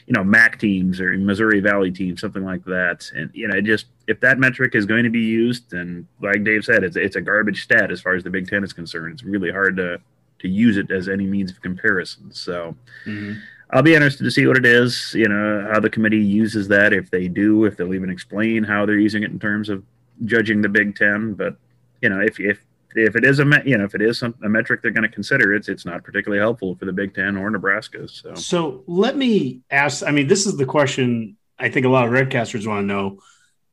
you 0.08 0.14
know 0.14 0.24
MAC 0.24 0.60
teams 0.60 1.00
or 1.00 1.18
Missouri 1.18 1.60
Valley 1.60 1.92
teams, 1.92 2.22
something 2.22 2.44
like 2.44 2.64
that. 2.66 3.10
And 3.16 3.30
you 3.34 3.48
know, 3.48 3.62
just 3.62 3.88
if 4.08 4.20
that 4.22 4.40
metric 4.40 4.76
is 4.76 4.86
going 4.86 5.04
to 5.04 5.10
be 5.10 5.20
used, 5.20 5.72
then 5.72 6.08
like 6.22 6.44
Dave 6.44 6.66
said, 6.66 6.84
it's 6.84 6.96
it's 6.96 7.16
a 7.16 7.22
garbage 7.22 7.64
stat 7.64 7.92
as 7.92 8.02
far 8.02 8.16
as 8.16 8.24
the 8.24 8.30
Big 8.30 8.48
Ten 8.48 8.64
is 8.64 8.74
concerned. 8.74 9.14
It's 9.14 9.24
really 9.24 9.52
hard 9.52 9.78
to 9.78 10.00
to 10.40 10.48
use 10.48 10.78
it 10.78 10.92
as 10.92 11.08
any 11.08 11.26
means 11.26 11.52
of 11.52 11.62
comparison. 11.62 12.32
So. 12.34 12.76
Mm-hmm. 13.06 13.40
I'll 13.74 13.82
be 13.82 13.96
interested 13.96 14.26
to 14.26 14.32
see 14.32 14.46
what 14.48 14.58
it 14.58 14.66
is, 14.66 15.14
you 15.14 15.30
know, 15.30 15.66
how 15.72 15.80
the 15.80 15.90
committee 15.90 16.18
uses 16.18 16.68
that, 16.68 16.92
if 16.92 17.10
they 17.10 17.30
do, 17.30 17.64
if 17.64 17.78
they'll 17.78 17.94
even 17.94 18.10
explain 18.10 18.66
how 18.66 18.86
they're 18.86 19.00
using 19.00 19.24
it 19.24 19.32
in 19.32 19.40
terms 19.40 19.70
of 19.70 19.82
judging 20.26 20.62
the 20.62 20.68
Big 20.68 20.98
Ten. 20.98 21.36
But 21.36 21.56
you 22.02 22.10
know, 22.10 22.20
if 22.20 22.40
if 22.40 22.60
if 22.96 23.16
it 23.16 23.24
is 23.24 23.40
a 23.40 23.62
you 23.66 23.78
know 23.78 23.86
if 23.86 23.96
it 23.96 24.02
is 24.02 24.20
some, 24.20 24.36
a 24.44 24.50
metric 24.50 24.82
they're 24.82 24.92
going 24.92 25.04
to 25.04 25.10
consider, 25.10 25.54
it's 25.54 25.70
it's 25.70 25.86
not 25.86 26.04
particularly 26.04 26.42
helpful 26.42 26.76
for 26.76 26.86
the 26.86 26.94
Big 26.94 27.14
Ten 27.14 27.38
or 27.38 27.50
Nebraska. 27.50 28.08
So, 28.08 28.34
so 28.36 28.84
let 28.88 29.16
me 29.16 29.62
ask. 29.70 30.04
I 30.04 30.12
mean, 30.12 30.28
this 30.28 30.46
is 30.46 30.58
the 30.58 30.66
question 30.66 31.38
I 31.58 31.70
think 31.70 31.86
a 31.86 31.90
lot 31.90 32.08
of 32.08 32.14
Redcasters 32.14 32.68
want 32.68 32.84
to 32.84 32.86
know. 32.86 33.20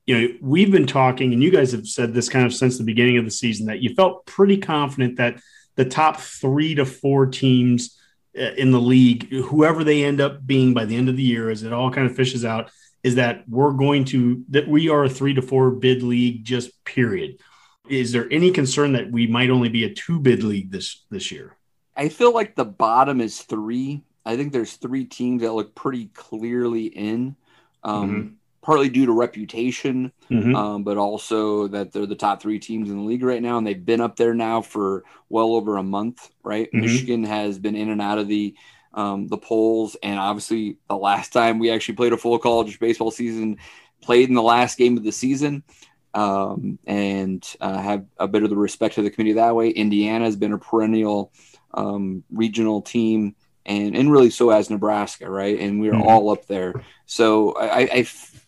You 0.07 0.21
know, 0.21 0.35
we've 0.41 0.71
been 0.71 0.87
talking, 0.87 1.33
and 1.33 1.43
you 1.43 1.51
guys 1.51 1.73
have 1.73 1.87
said 1.87 2.15
this 2.15 2.29
kind 2.29 2.47
of 2.47 2.55
since 2.55 2.79
the 2.79 2.85
beginning 2.85 3.19
of 3.19 3.25
the 3.25 3.31
season 3.31 3.67
that 3.67 3.81
you 3.81 3.95
felt 3.95 4.25
pretty 4.27 4.59
confident 4.59 5.17
that 5.17 5.39
the 5.75 5.85
top 5.85 6.19
three 6.19 6.75
to 6.75 6.85
four 6.85 7.27
teams 7.27 7.99
uh, 8.39 8.53
in 8.57 8.71
the 8.71 8.81
league, 8.81 9.31
whoever 9.31 9.85
they 9.85 10.05
end 10.05 10.21
up 10.21 10.47
being 10.47 10.75
by 10.75 10.85
the 10.85 10.97
end 10.97 11.09
of 11.09 11.17
the 11.17 11.23
year, 11.23 11.51
as 11.51 11.63
it 11.63 11.73
all 11.73 11.91
kind 11.91 12.07
of 12.07 12.17
fishes 12.17 12.45
out, 12.45 12.71
is 13.03 13.15
that 13.15 13.45
we're 13.49 13.73
going 13.73 14.05
to 14.05 14.45
that 14.51 14.69
we 14.69 14.89
are 14.89 15.05
a 15.05 15.09
three 15.09 15.35
to 15.35 15.43
four 15.43 15.71
bid 15.71 16.03
league, 16.03 16.45
just 16.45 16.85
period. 16.85 17.39
Is 17.89 18.13
there 18.13 18.29
any 18.31 18.51
concern 18.51 18.93
that 18.93 19.11
we 19.11 19.27
might 19.27 19.51
only 19.51 19.69
be 19.69 19.85
a 19.85 19.95
two 19.95 20.21
bid 20.21 20.43
league 20.43 20.71
this 20.71 21.05
this 21.11 21.31
year? 21.33 21.57
I 21.97 22.09
feel 22.09 22.33
like 22.33 22.55
the 22.55 22.65
bottom 22.65 23.21
is 23.21 23.43
three. 23.43 24.03
I 24.25 24.37
think 24.37 24.53
there's 24.53 24.75
three 24.75 25.05
teams 25.05 25.43
that 25.43 25.53
look 25.53 25.75
pretty 25.75 26.07
clearly 26.15 26.87
in. 26.87 27.37
Um, 27.83 28.11
mm-hmm 28.11 28.35
partly 28.69 28.91
due 28.91 29.07
to 29.07 29.13
reputation, 29.13 30.13
mm-hmm. 30.31 30.55
um, 30.55 30.85
but 30.85 30.99
also 30.99 31.69
that 31.69 31.91
they're 31.91 32.05
the 32.05 32.15
top 32.15 32.43
three 32.43 32.59
teams 32.59 32.91
in 32.91 32.99
the 32.99 33.03
league 33.03 33.23
right 33.23 33.41
now, 33.41 33.57
and 33.57 33.67
they've 33.67 33.87
been 33.87 34.03
up 34.03 34.17
there 34.17 34.35
now 34.35 34.61
for 34.61 35.05
well 35.31 35.55
over 35.55 35.79
a 35.79 35.83
month. 35.83 36.29
Right, 36.43 36.67
mm-hmm. 36.67 36.81
Michigan 36.81 37.25
has 37.25 37.59
been 37.59 37.75
in 37.75 37.89
and 37.89 38.03
out 38.03 38.19
of 38.19 38.29
the 38.29 38.55
um, 38.93 39.27
the 39.27 39.39
polls, 39.39 39.97
and 40.03 40.19
obviously 40.19 40.77
the 40.87 40.99
last 40.99 41.33
time 41.33 41.59
we 41.59 41.71
actually 41.71 41.95
played 41.95 42.13
a 42.13 42.19
full 42.19 42.39
college 42.39 42.79
baseball 42.79 43.11
season, 43.11 43.57
played 44.03 44.29
in 44.29 44.35
the 44.35 44.43
last 44.43 44.77
game 44.77 44.99
of 44.99 45.03
the 45.03 45.13
season. 45.13 45.63
Um, 46.15 46.79
and 46.87 47.47
uh, 47.61 47.79
have 47.79 48.07
a 48.19 48.27
bit 48.27 48.43
of 48.43 48.51
the 48.51 48.57
respect 48.57 48.99
of 48.99 49.05
the 49.05 49.11
committee 49.11 49.35
that 49.35 49.55
way. 49.55 49.69
Indiana 49.69 50.25
has 50.25 50.37
been 50.37 50.55
a 50.55 50.59
perennial 50.59 51.33
um, 51.75 52.25
regional 52.31 52.81
team, 52.81 53.37
and 53.67 53.95
and 53.95 54.11
really 54.11 54.31
so 54.31 54.51
has 54.51 54.71
Nebraska, 54.71 55.31
right? 55.31 55.59
And 55.61 55.81
we're 55.81 55.93
mm-hmm. 55.93 56.09
all 56.09 56.31
up 56.31 56.47
there. 56.47 56.83
So 57.07 57.53
I, 57.53 57.81
I 57.81 58.07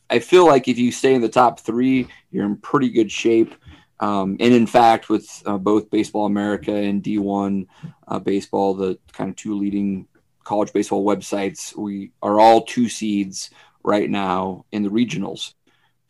I 0.08 0.18
feel 0.18 0.46
like 0.46 0.68
if 0.68 0.78
you 0.78 0.90
stay 0.90 1.14
in 1.14 1.20
the 1.20 1.28
top 1.28 1.60
three, 1.60 2.08
you're 2.30 2.46
in 2.46 2.56
pretty 2.56 2.88
good 2.88 3.12
shape. 3.12 3.54
Um, 4.00 4.38
and 4.40 4.54
in 4.54 4.66
fact, 4.66 5.08
with 5.08 5.42
uh, 5.46 5.58
both 5.58 5.90
Baseball 5.90 6.24
America 6.24 6.74
and 6.74 7.02
D1 7.02 7.66
uh, 8.08 8.18
Baseball, 8.18 8.74
the 8.74 8.98
kind 9.12 9.30
of 9.30 9.36
two 9.36 9.54
leading 9.54 10.08
college 10.42 10.72
baseball 10.72 11.04
websites, 11.04 11.76
we 11.76 12.10
are 12.22 12.40
all 12.40 12.62
two 12.62 12.88
seeds 12.88 13.50
right 13.84 14.10
now 14.10 14.64
in 14.72 14.82
the 14.82 14.88
regionals. 14.88 15.54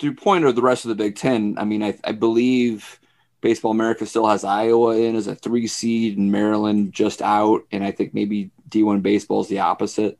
To 0.00 0.14
point 0.14 0.44
of 0.44 0.56
the 0.56 0.62
rest 0.62 0.84
of 0.84 0.90
the 0.90 0.94
Big 0.94 1.16
Ten, 1.16 1.56
I 1.58 1.64
mean, 1.64 1.82
I, 1.82 1.98
I 2.04 2.12
believe 2.12 2.98
Baseball 3.40 3.70
America 3.70 4.06
still 4.06 4.26
has 4.26 4.44
Iowa 4.44 4.96
in 4.96 5.16
as 5.16 5.26
a 5.26 5.34
three 5.34 5.66
seed 5.66 6.18
and 6.18 6.32
Maryland 6.32 6.92
just 6.92 7.22
out. 7.22 7.62
And 7.72 7.84
I 7.84 7.90
think 7.90 8.12
maybe 8.12 8.50
D1 8.68 9.02
Baseball 9.02 9.40
is 9.40 9.48
the 9.48 9.60
opposite 9.60 10.18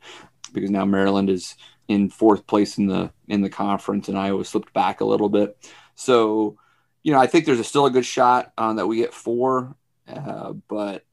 because 0.52 0.70
now 0.70 0.84
Maryland 0.84 1.30
is 1.30 1.56
in 1.88 2.08
fourth 2.08 2.46
place 2.46 2.78
in 2.78 2.87
the 2.87 3.10
in 3.28 3.42
the 3.42 3.50
conference 3.50 4.08
and 4.08 4.16
Iowa 4.16 4.44
slipped 4.44 4.72
back 4.72 5.00
a 5.00 5.04
little 5.04 5.28
bit. 5.28 5.56
So 5.94 6.56
you 7.02 7.12
know, 7.12 7.18
I 7.18 7.26
think 7.26 7.46
there's 7.46 7.60
a, 7.60 7.64
still 7.64 7.87
a 7.87 7.90
good 7.90 8.04
shot 8.04 8.52
um, 8.58 8.76
that 8.76 8.87
we 8.87 8.96
get 8.96 9.14
four. 9.14 9.75
Uh, 10.06 10.52
but 10.68 11.04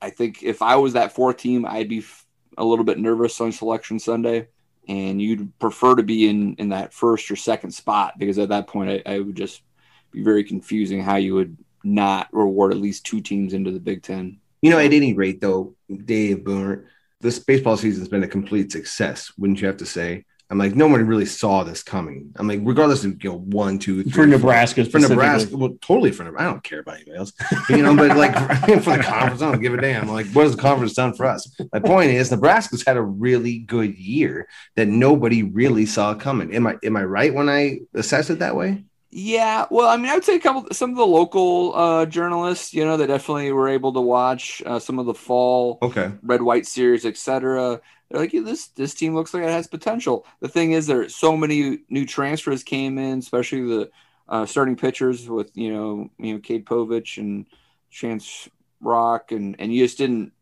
I 0.00 0.10
think 0.10 0.42
if 0.42 0.60
I 0.62 0.76
was 0.76 0.94
that 0.94 1.14
fourth 1.14 1.38
team, 1.38 1.64
I'd 1.64 1.88
be 1.88 1.98
f- 1.98 2.26
a 2.58 2.64
little 2.64 2.84
bit 2.84 2.98
nervous 2.98 3.40
on 3.40 3.52
Selection 3.52 3.98
Sunday, 3.98 4.48
and 4.88 5.20
you'd 5.20 5.58
prefer 5.58 5.94
to 5.94 6.02
be 6.02 6.28
in 6.28 6.54
in 6.56 6.70
that 6.70 6.92
first 6.92 7.30
or 7.30 7.36
second 7.36 7.70
spot 7.70 8.14
because 8.18 8.38
at 8.38 8.50
that 8.50 8.66
point, 8.66 9.02
I, 9.06 9.14
I 9.14 9.18
would 9.20 9.36
just 9.36 9.62
be 10.10 10.22
very 10.22 10.44
confusing 10.44 11.02
how 11.02 11.16
you 11.16 11.34
would 11.34 11.56
not 11.82 12.28
reward 12.32 12.72
at 12.72 12.80
least 12.80 13.04
two 13.04 13.20
teams 13.20 13.52
into 13.52 13.70
the 13.70 13.80
Big 13.80 14.02
Ten. 14.02 14.38
You 14.62 14.70
know, 14.70 14.78
at 14.78 14.92
any 14.92 15.12
rate, 15.12 15.40
though, 15.40 15.74
Dave 16.04 16.44
Boomer, 16.44 16.88
this 17.20 17.38
baseball 17.38 17.76
season's 17.76 18.08
been 18.08 18.22
a 18.22 18.28
complete 18.28 18.72
success, 18.72 19.32
wouldn't 19.36 19.60
you 19.60 19.66
have 19.66 19.76
to 19.78 19.86
say? 19.86 20.24
I'm 20.54 20.58
like, 20.58 20.76
no 20.76 20.86
one 20.86 21.04
really 21.04 21.26
saw 21.26 21.64
this 21.64 21.82
coming. 21.82 22.32
I'm 22.36 22.46
like, 22.46 22.60
regardless 22.62 23.04
of 23.04 23.24
you 23.24 23.30
know 23.30 23.38
one, 23.38 23.80
two, 23.80 24.04
three, 24.04 24.12
for 24.12 24.24
Nebraska, 24.24 24.84
for 24.84 25.00
Nebraska, 25.00 25.56
well, 25.56 25.76
totally 25.80 26.12
for 26.12 26.22
Nebraska. 26.22 26.48
I 26.48 26.52
don't 26.52 26.62
care 26.62 26.78
about 26.78 26.94
anybody 26.94 27.18
else, 27.18 27.32
you 27.68 27.78
know. 27.78 27.96
But 27.96 28.16
like 28.16 28.34
for 28.84 28.96
the 28.96 29.02
conference, 29.02 29.42
I 29.42 29.50
don't 29.50 29.60
give 29.60 29.74
a 29.74 29.80
damn. 29.80 30.08
Like, 30.08 30.26
what 30.28 30.44
has 30.44 30.54
the 30.54 30.62
conference 30.62 30.94
done 30.94 31.12
for 31.12 31.26
us? 31.26 31.52
My 31.72 31.80
point 31.80 32.12
is, 32.12 32.30
Nebraska's 32.30 32.84
had 32.86 32.96
a 32.96 33.02
really 33.02 33.58
good 33.58 33.98
year 33.98 34.46
that 34.76 34.86
nobody 34.86 35.42
really 35.42 35.86
saw 35.86 36.14
coming. 36.14 36.54
Am 36.54 36.68
I 36.68 36.76
am 36.84 36.96
I 36.96 37.02
right 37.02 37.34
when 37.34 37.48
I 37.48 37.80
assess 37.92 38.30
it 38.30 38.38
that 38.38 38.54
way? 38.54 38.84
Yeah, 39.10 39.66
well, 39.70 39.88
I 39.88 39.96
mean, 39.96 40.06
I 40.06 40.14
would 40.14 40.24
say 40.24 40.36
a 40.36 40.40
couple, 40.40 40.66
some 40.72 40.90
of 40.90 40.96
the 40.96 41.06
local 41.06 41.72
uh, 41.74 42.06
journalists, 42.06 42.74
you 42.74 42.84
know, 42.84 42.96
they 42.96 43.06
definitely 43.06 43.52
were 43.52 43.68
able 43.68 43.92
to 43.92 44.00
watch 44.00 44.60
uh, 44.66 44.80
some 44.80 44.98
of 45.00 45.06
the 45.06 45.14
fall, 45.14 45.78
okay, 45.82 46.12
red 46.22 46.42
white 46.42 46.66
series, 46.66 47.06
etc. 47.06 47.80
They're 48.10 48.20
like, 48.20 48.32
yeah, 48.32 48.42
this 48.42 48.68
this 48.68 48.94
team 48.94 49.14
looks 49.14 49.32
like 49.34 49.42
it 49.42 49.50
has 49.50 49.66
potential. 49.66 50.26
The 50.40 50.48
thing 50.48 50.72
is, 50.72 50.86
there 50.86 51.08
so 51.08 51.36
many 51.36 51.80
new 51.88 52.06
transfers 52.06 52.62
came 52.62 52.98
in, 52.98 53.18
especially 53.18 53.62
the 53.62 53.90
uh, 54.28 54.46
starting 54.46 54.76
pitchers 54.76 55.28
with 55.28 55.50
you 55.56 55.72
know, 55.72 56.10
you 56.18 56.34
know, 56.34 56.40
Cade 56.40 56.66
Povich 56.66 57.18
and 57.18 57.46
Chance 57.90 58.48
Hroch, 58.82 59.34
and 59.34 59.56
and 59.58 59.72
you 59.72 59.84
just 59.84 59.98
didn't 59.98 60.32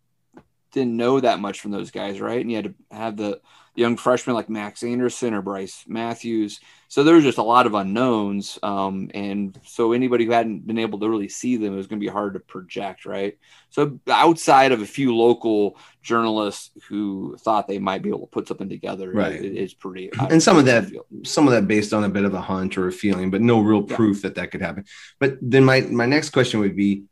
didn't 0.72 0.96
know 0.96 1.20
that 1.20 1.40
much 1.40 1.60
from 1.60 1.70
those 1.70 1.90
guys, 1.90 2.20
right? 2.20 2.40
And 2.40 2.50
you 2.50 2.56
had 2.56 2.64
to 2.64 2.74
have 2.90 3.16
the 3.16 3.40
young 3.74 3.96
freshmen 3.96 4.36
like 4.36 4.50
Max 4.50 4.82
Anderson 4.82 5.32
or 5.32 5.40
Brice 5.40 5.84
Matthews. 5.86 6.60
So 6.88 7.04
there 7.04 7.14
was 7.14 7.24
just 7.24 7.38
a 7.38 7.42
lot 7.42 7.66
of 7.66 7.72
unknowns. 7.72 8.58
Um, 8.62 9.10
and 9.14 9.58
so 9.64 9.92
anybody 9.92 10.26
who 10.26 10.32
hadn't 10.32 10.66
been 10.66 10.78
able 10.78 10.98
to 10.98 11.08
really 11.08 11.30
see 11.30 11.56
them, 11.56 11.72
it 11.72 11.76
was 11.76 11.86
going 11.86 11.98
to 11.98 12.04
be 12.04 12.12
hard 12.12 12.34
to 12.34 12.40
project, 12.40 13.06
right? 13.06 13.38
So 13.70 13.98
outside 14.08 14.72
of 14.72 14.82
a 14.82 14.86
few 14.86 15.16
local 15.16 15.78
journalists 16.02 16.70
who 16.86 17.36
thought 17.40 17.66
they 17.66 17.78
might 17.78 18.02
be 18.02 18.10
able 18.10 18.20
to 18.20 18.26
put 18.26 18.46
something 18.46 18.68
together, 18.68 19.10
right. 19.10 19.32
it, 19.32 19.56
it's 19.56 19.72
pretty. 19.72 20.10
And 20.28 20.42
some 20.42 20.58
of 20.58 20.66
that, 20.66 20.90
some 21.24 21.48
of 21.48 21.54
that 21.54 21.66
based 21.66 21.94
on 21.94 22.04
a 22.04 22.10
bit 22.10 22.26
of 22.26 22.34
a 22.34 22.42
hunch 22.42 22.76
or 22.76 22.88
a 22.88 22.92
feeling, 22.92 23.30
but 23.30 23.40
no 23.40 23.60
real 23.60 23.82
proof 23.82 24.18
yeah. 24.18 24.28
that 24.28 24.34
that 24.34 24.50
could 24.50 24.60
happen. 24.60 24.84
But 25.18 25.38
then 25.40 25.64
my, 25.64 25.80
my 25.80 26.04
next 26.04 26.30
question 26.30 26.60
would 26.60 26.76
be, 26.76 27.04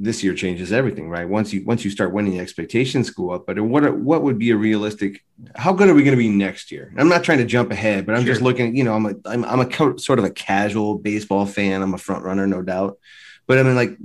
this 0.00 0.22
year 0.22 0.32
changes 0.34 0.72
everything, 0.72 1.10
right? 1.10 1.28
Once 1.28 1.52
you 1.52 1.64
once 1.64 1.84
you 1.84 1.90
start 1.90 2.12
winning, 2.12 2.32
the 2.32 2.38
expectations 2.38 3.10
go 3.10 3.30
up. 3.30 3.46
But 3.46 3.60
what 3.60 3.96
what 3.96 4.22
would 4.22 4.38
be 4.38 4.50
a 4.50 4.56
realistic? 4.56 5.24
How 5.56 5.72
good 5.72 5.88
are 5.88 5.94
we 5.94 6.04
going 6.04 6.16
to 6.16 6.18
be 6.18 6.28
next 6.28 6.70
year? 6.70 6.92
I'm 6.96 7.08
not 7.08 7.24
trying 7.24 7.38
to 7.38 7.44
jump 7.44 7.72
ahead, 7.72 8.06
but 8.06 8.14
I'm 8.14 8.22
sure. 8.22 8.32
just 8.32 8.42
looking. 8.42 8.76
You 8.76 8.84
know, 8.84 8.94
I'm 8.94 9.06
a 9.06 9.14
I'm, 9.24 9.44
I'm 9.44 9.60
a 9.60 9.66
co- 9.66 9.96
sort 9.96 10.18
of 10.18 10.24
a 10.24 10.30
casual 10.30 10.98
baseball 10.98 11.46
fan. 11.46 11.82
I'm 11.82 11.94
a 11.94 11.98
front 11.98 12.24
runner, 12.24 12.46
no 12.46 12.62
doubt. 12.62 12.98
But 13.46 13.58
I 13.58 13.62
mean, 13.64 13.74
like, 13.74 13.96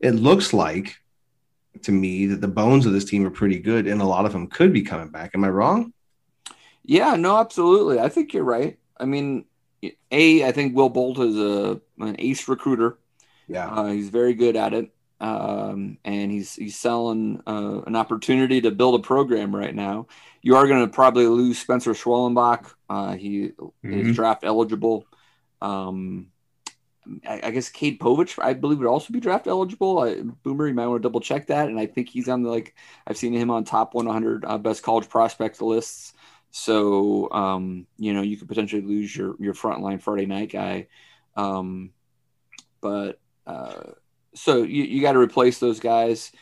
it 0.00 0.12
looks 0.12 0.52
like 0.52 0.96
to 1.82 1.92
me 1.92 2.26
that 2.26 2.40
the 2.40 2.48
bones 2.48 2.86
of 2.86 2.92
this 2.92 3.04
team 3.04 3.26
are 3.26 3.30
pretty 3.30 3.58
good, 3.58 3.86
and 3.86 4.00
a 4.00 4.06
lot 4.06 4.24
of 4.24 4.32
them 4.32 4.46
could 4.46 4.72
be 4.72 4.82
coming 4.82 5.10
back. 5.10 5.32
Am 5.34 5.44
I 5.44 5.50
wrong? 5.50 5.92
Yeah, 6.82 7.16
no, 7.16 7.36
absolutely. 7.36 8.00
I 8.00 8.08
think 8.08 8.32
you're 8.32 8.44
right. 8.44 8.78
I 8.98 9.04
mean, 9.04 9.44
a 10.10 10.46
I 10.46 10.52
think 10.52 10.74
Will 10.74 10.88
Bolt 10.88 11.18
is 11.18 11.36
a 11.36 11.80
an 11.98 12.16
ace 12.18 12.48
recruiter. 12.48 12.98
Yeah, 13.48 13.68
uh, 13.68 13.86
he's 13.86 14.08
very 14.08 14.32
good 14.32 14.56
at 14.56 14.72
it 14.72 14.90
um, 15.20 15.98
and 16.04 16.30
he's 16.30 16.54
he's 16.54 16.76
selling 16.76 17.42
uh, 17.46 17.82
an 17.86 17.96
opportunity 17.96 18.60
to 18.60 18.70
build 18.70 19.00
a 19.00 19.02
program 19.02 19.54
right 19.54 19.74
now. 19.74 20.06
You 20.42 20.56
are 20.56 20.66
going 20.66 20.86
to 20.86 20.92
probably 20.92 21.26
lose 21.26 21.58
Spencer 21.58 21.92
Schwellenbach. 21.92 22.72
Uh, 22.88 23.14
he 23.14 23.48
mm-hmm. 23.48 23.92
is 23.92 24.14
draft 24.14 24.44
eligible. 24.44 25.06
Um, 25.62 26.28
I, 27.26 27.40
I, 27.44 27.50
guess 27.50 27.68
Cade 27.68 27.98
Povich, 27.98 28.38
I 28.42 28.52
believe, 28.52 28.78
would 28.78 28.86
also 28.86 29.12
be 29.12 29.20
draft 29.20 29.46
eligible. 29.46 30.00
I, 30.00 30.22
Boomer, 30.42 30.68
you 30.68 30.74
might 30.74 30.86
want 30.86 31.02
to 31.02 31.08
double 31.08 31.20
check 31.20 31.46
that. 31.46 31.68
And 31.68 31.78
I 31.78 31.86
think 31.86 32.08
he's 32.08 32.28
on 32.28 32.42
the 32.42 32.50
like 32.50 32.74
I've 33.06 33.16
seen 33.16 33.32
him 33.32 33.50
on 33.50 33.64
top 33.64 33.94
100 33.94 34.44
uh, 34.44 34.58
best 34.58 34.82
college 34.82 35.08
prospect 35.08 35.62
lists. 35.62 36.12
So 36.50 37.30
um, 37.32 37.86
you 37.98 38.12
know 38.12 38.22
you 38.22 38.36
could 38.36 38.48
potentially 38.48 38.82
lose 38.82 39.16
your 39.16 39.34
your 39.38 39.54
frontline 39.54 40.00
Friday 40.00 40.26
night 40.26 40.50
guy. 40.50 40.88
Um, 41.36 41.90
but 42.80 43.18
uh, 43.46 43.92
so 44.36 44.62
you, 44.62 44.84
you 44.84 45.02
got 45.02 45.12
to 45.12 45.18
replace 45.18 45.58
those 45.58 45.80
guys. 45.80 46.32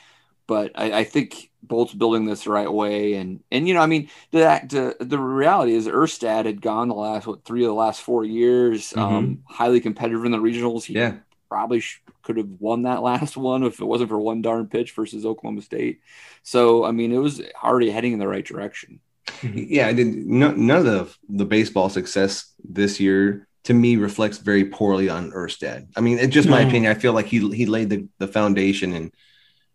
But 0.47 0.73
I, 0.75 0.93
I, 0.93 1.05
think 1.05 1.51
Bolt's 1.63 1.95
building 1.95 2.27
this 2.27 2.45
the 2.45 2.51
right 2.51 2.71
way, 2.71 3.15
and 3.15 3.43
and 3.51 3.67
you 3.67 3.73
know, 3.73 3.81
I 3.81 3.87
mean, 3.87 4.11
the 4.31 4.95
the, 4.99 5.05
the 5.05 5.19
reality 5.19 5.73
is 5.73 5.87
Erstad 5.87 6.45
had 6.45 6.61
gone 6.61 6.89
the 6.89 6.95
last 6.95 7.27
what 7.27 7.45
three 7.45 7.65
of 7.65 7.69
the 7.69 7.75
last 7.75 8.03
four 8.03 8.25
years, 8.25 8.93
mm-hmm. 8.93 9.01
um, 9.01 9.43
highly 9.47 9.81
competitive 9.81 10.25
in 10.27 10.33
the 10.33 10.39
regionals. 10.39 10.85
He 10.85 10.95
yeah, 10.95 11.15
probably 11.49 11.81
sh- 11.81 12.03
could 12.23 12.37
have 12.37 12.51
won 12.59 12.83
that 12.83 13.03
last 13.03 13.39
one 13.39 13.63
if 13.63 13.81
it 13.81 13.87
wasn't 13.87 14.11
for 14.11 14.19
one 14.19 14.43
darn 14.43 14.67
pitch 14.67 14.93
versus 14.93 15.25
Oklahoma 15.25 15.63
State. 15.63 16.03
So 16.43 16.85
I 16.85 16.91
mean, 16.91 17.11
it 17.11 17.19
was 17.19 17.41
already 17.63 17.91
heading 17.91 18.13
in 18.13 18.19
the 18.19 18.29
right 18.29 18.45
direction. 18.45 19.01
Yeah, 19.43 19.87
I 19.87 19.95
did. 19.95 20.27
No, 20.27 20.51
none 20.53 20.79
of 20.79 20.85
the 20.85 21.17
the 21.31 21.47
baseball 21.47 21.89
success 21.89 22.53
this 22.63 23.01
year 23.01 23.49
to 23.65 23.75
me 23.75 23.97
reflects 23.97 24.39
very 24.39 24.67
poorly 24.67 25.09
on 25.09 25.33
Erstad. 25.33 25.89
I 25.97 26.01
mean, 26.01 26.19
it's 26.19 26.35
just 26.35 26.49
my 26.49 26.61
opinion. 26.61 26.95
I 26.95 26.99
feel 26.99 27.13
like 27.13 27.27
he 27.27 27.39
he 27.55 27.67
laid 27.67 27.91
the, 27.91 28.09
the 28.19 28.29
foundation 28.29 28.93
and 28.93 29.13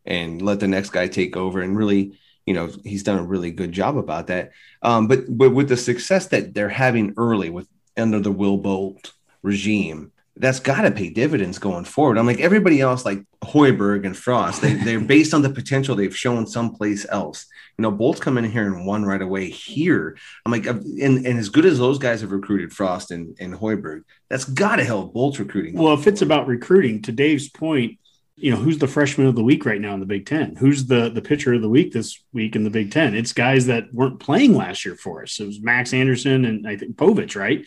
and 0.05 0.41
let 0.41 0.59
the 0.59 0.67
next 0.67 0.91
guy 0.91 1.07
take 1.07 1.35
over 1.35 1.61
and 1.61 1.77
really, 1.77 2.17
you 2.45 2.53
know, 2.53 2.69
he's 2.83 3.03
done 3.03 3.19
a 3.19 3.23
really 3.23 3.51
good 3.51 3.71
job 3.71 3.97
about 3.97 4.27
that. 4.27 4.51
Um, 4.81 5.07
but 5.07 5.21
but 5.29 5.51
with 5.51 5.69
the 5.69 5.77
success 5.77 6.27
that 6.27 6.53
they're 6.53 6.69
having 6.69 7.13
early 7.17 7.49
with 7.49 7.67
under 7.97 8.19
the 8.19 8.31
Will 8.31 8.57
Bolt 8.57 9.13
regime, 9.41 10.11
that's 10.35 10.59
got 10.59 10.81
to 10.81 10.91
pay 10.91 11.09
dividends 11.09 11.59
going 11.59 11.85
forward. 11.85 12.17
I'm 12.17 12.27
like 12.27 12.39
everybody 12.39 12.81
else, 12.81 13.05
like 13.05 13.23
Hoiberg 13.43 14.05
and 14.05 14.15
Frost, 14.15 14.61
they, 14.61 14.73
they're 14.73 14.99
based 14.99 15.33
on 15.33 15.41
the 15.41 15.49
potential 15.49 15.95
they've 15.95 16.15
shown 16.15 16.45
someplace 16.47 17.05
else. 17.09 17.45
You 17.79 17.83
know, 17.83 17.91
Bolt's 17.91 18.19
come 18.19 18.37
in 18.37 18.43
here 18.43 18.65
and 18.65 18.85
won 18.85 19.05
right 19.05 19.21
away 19.21 19.49
here. 19.49 20.17
I'm 20.45 20.51
like, 20.51 20.65
and, 20.65 21.25
and 21.25 21.39
as 21.39 21.47
good 21.47 21.63
as 21.63 21.79
those 21.79 21.97
guys 21.97 22.19
have 22.19 22.33
recruited 22.33 22.73
Frost 22.73 23.11
and, 23.11 23.37
and 23.39 23.53
Hoiberg, 23.53 24.01
that's 24.29 24.43
got 24.43 24.75
to 24.75 24.83
help 24.83 25.13
Bolt's 25.13 25.39
recruiting. 25.39 25.77
Well, 25.77 25.93
if 25.93 26.05
it's 26.05 26.21
about 26.21 26.45
recruiting, 26.45 27.01
to 27.03 27.13
Dave's 27.13 27.47
point, 27.47 27.97
you 28.35 28.51
know, 28.51 28.57
who's 28.57 28.79
the 28.79 28.87
freshman 28.89 29.27
of 29.27 29.35
the 29.35 29.45
week 29.45 29.65
right 29.65 29.79
now 29.79 29.93
in 29.93 30.01
the 30.01 30.05
Big 30.05 30.25
Ten? 30.25 30.57
Who's 30.57 30.87
the 30.87 31.09
the 31.09 31.21
pitcher 31.21 31.53
of 31.53 31.61
the 31.61 31.69
week 31.69 31.93
this 31.93 32.21
week 32.33 32.57
in 32.57 32.65
the 32.65 32.69
Big 32.69 32.91
Ten? 32.91 33.15
It's 33.15 33.31
guys 33.31 33.67
that 33.67 33.93
weren't 33.93 34.19
playing 34.19 34.55
last 34.55 34.83
year 34.83 34.97
for 34.97 35.23
us. 35.23 35.39
It 35.39 35.45
was 35.45 35.61
Max 35.61 35.93
Anderson 35.93 36.43
and 36.43 36.67
I 36.67 36.75
think 36.75 36.97
Povich, 36.97 37.37
right? 37.37 37.65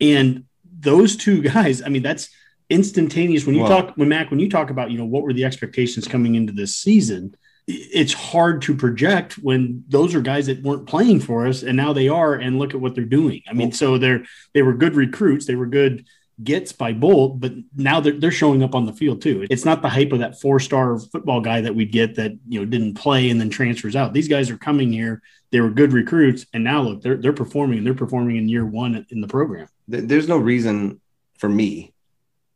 And 0.00 0.46
those 0.80 1.14
two 1.16 1.42
guys, 1.42 1.80
I 1.80 1.90
mean, 1.90 2.02
that's 2.02 2.28
instantaneous. 2.68 3.46
When 3.46 3.54
you 3.54 3.68
talk, 3.68 3.94
when 3.94 4.08
Mac, 4.08 4.32
when 4.32 4.40
you 4.40 4.50
talk 4.50 4.70
about, 4.70 4.90
you 4.90 4.98
know, 4.98 5.04
what 5.04 5.22
were 5.22 5.32
the 5.32 5.44
expectations 5.44 6.08
coming 6.08 6.34
into 6.34 6.52
this 6.52 6.74
season, 6.74 7.36
it's 7.66 8.12
hard 8.12 8.62
to 8.62 8.74
project 8.74 9.34
when 9.34 9.84
those 9.88 10.14
are 10.14 10.20
guys 10.20 10.46
that 10.46 10.62
weren't 10.62 10.86
playing 10.86 11.20
for 11.20 11.46
us 11.46 11.62
and 11.62 11.76
now 11.76 11.92
they 11.92 12.08
are, 12.08 12.34
and 12.34 12.58
look 12.58 12.74
at 12.74 12.80
what 12.80 12.94
they're 12.94 13.04
doing. 13.04 13.42
I 13.48 13.52
mean, 13.52 13.72
so 13.72 13.98
they're 13.98 14.24
they 14.52 14.62
were 14.62 14.74
good 14.74 14.94
recruits, 14.96 15.46
they 15.46 15.54
were 15.54 15.66
good 15.66 16.06
gets 16.42 16.72
by 16.72 16.92
Bolt, 16.92 17.38
but 17.38 17.52
now 17.76 18.00
they're, 18.00 18.18
they're 18.18 18.32
showing 18.32 18.64
up 18.64 18.74
on 18.74 18.86
the 18.86 18.92
field 18.92 19.22
too. 19.22 19.46
It's 19.50 19.64
not 19.64 19.82
the 19.82 19.88
hype 19.88 20.10
of 20.10 20.18
that 20.18 20.40
four 20.40 20.58
star 20.58 20.98
football 20.98 21.40
guy 21.40 21.60
that 21.60 21.76
we'd 21.76 21.92
get 21.92 22.16
that 22.16 22.32
you 22.48 22.60
know 22.60 22.66
didn't 22.66 22.94
play 22.94 23.30
and 23.30 23.40
then 23.40 23.50
transfers 23.50 23.96
out. 23.96 24.12
These 24.12 24.28
guys 24.28 24.50
are 24.50 24.58
coming 24.58 24.92
here. 24.92 25.22
They 25.52 25.60
were 25.60 25.70
good 25.70 25.92
recruits, 25.92 26.46
and 26.52 26.64
now 26.64 26.82
look, 26.82 27.02
they're 27.02 27.16
they're 27.16 27.32
performing. 27.32 27.78
and 27.78 27.86
They're 27.86 27.94
performing 27.94 28.36
in 28.36 28.48
year 28.48 28.66
one 28.66 29.06
in 29.10 29.20
the 29.20 29.28
program 29.28 29.68
there's 29.88 30.28
no 30.28 30.38
reason 30.38 31.00
for 31.38 31.48
me 31.48 31.92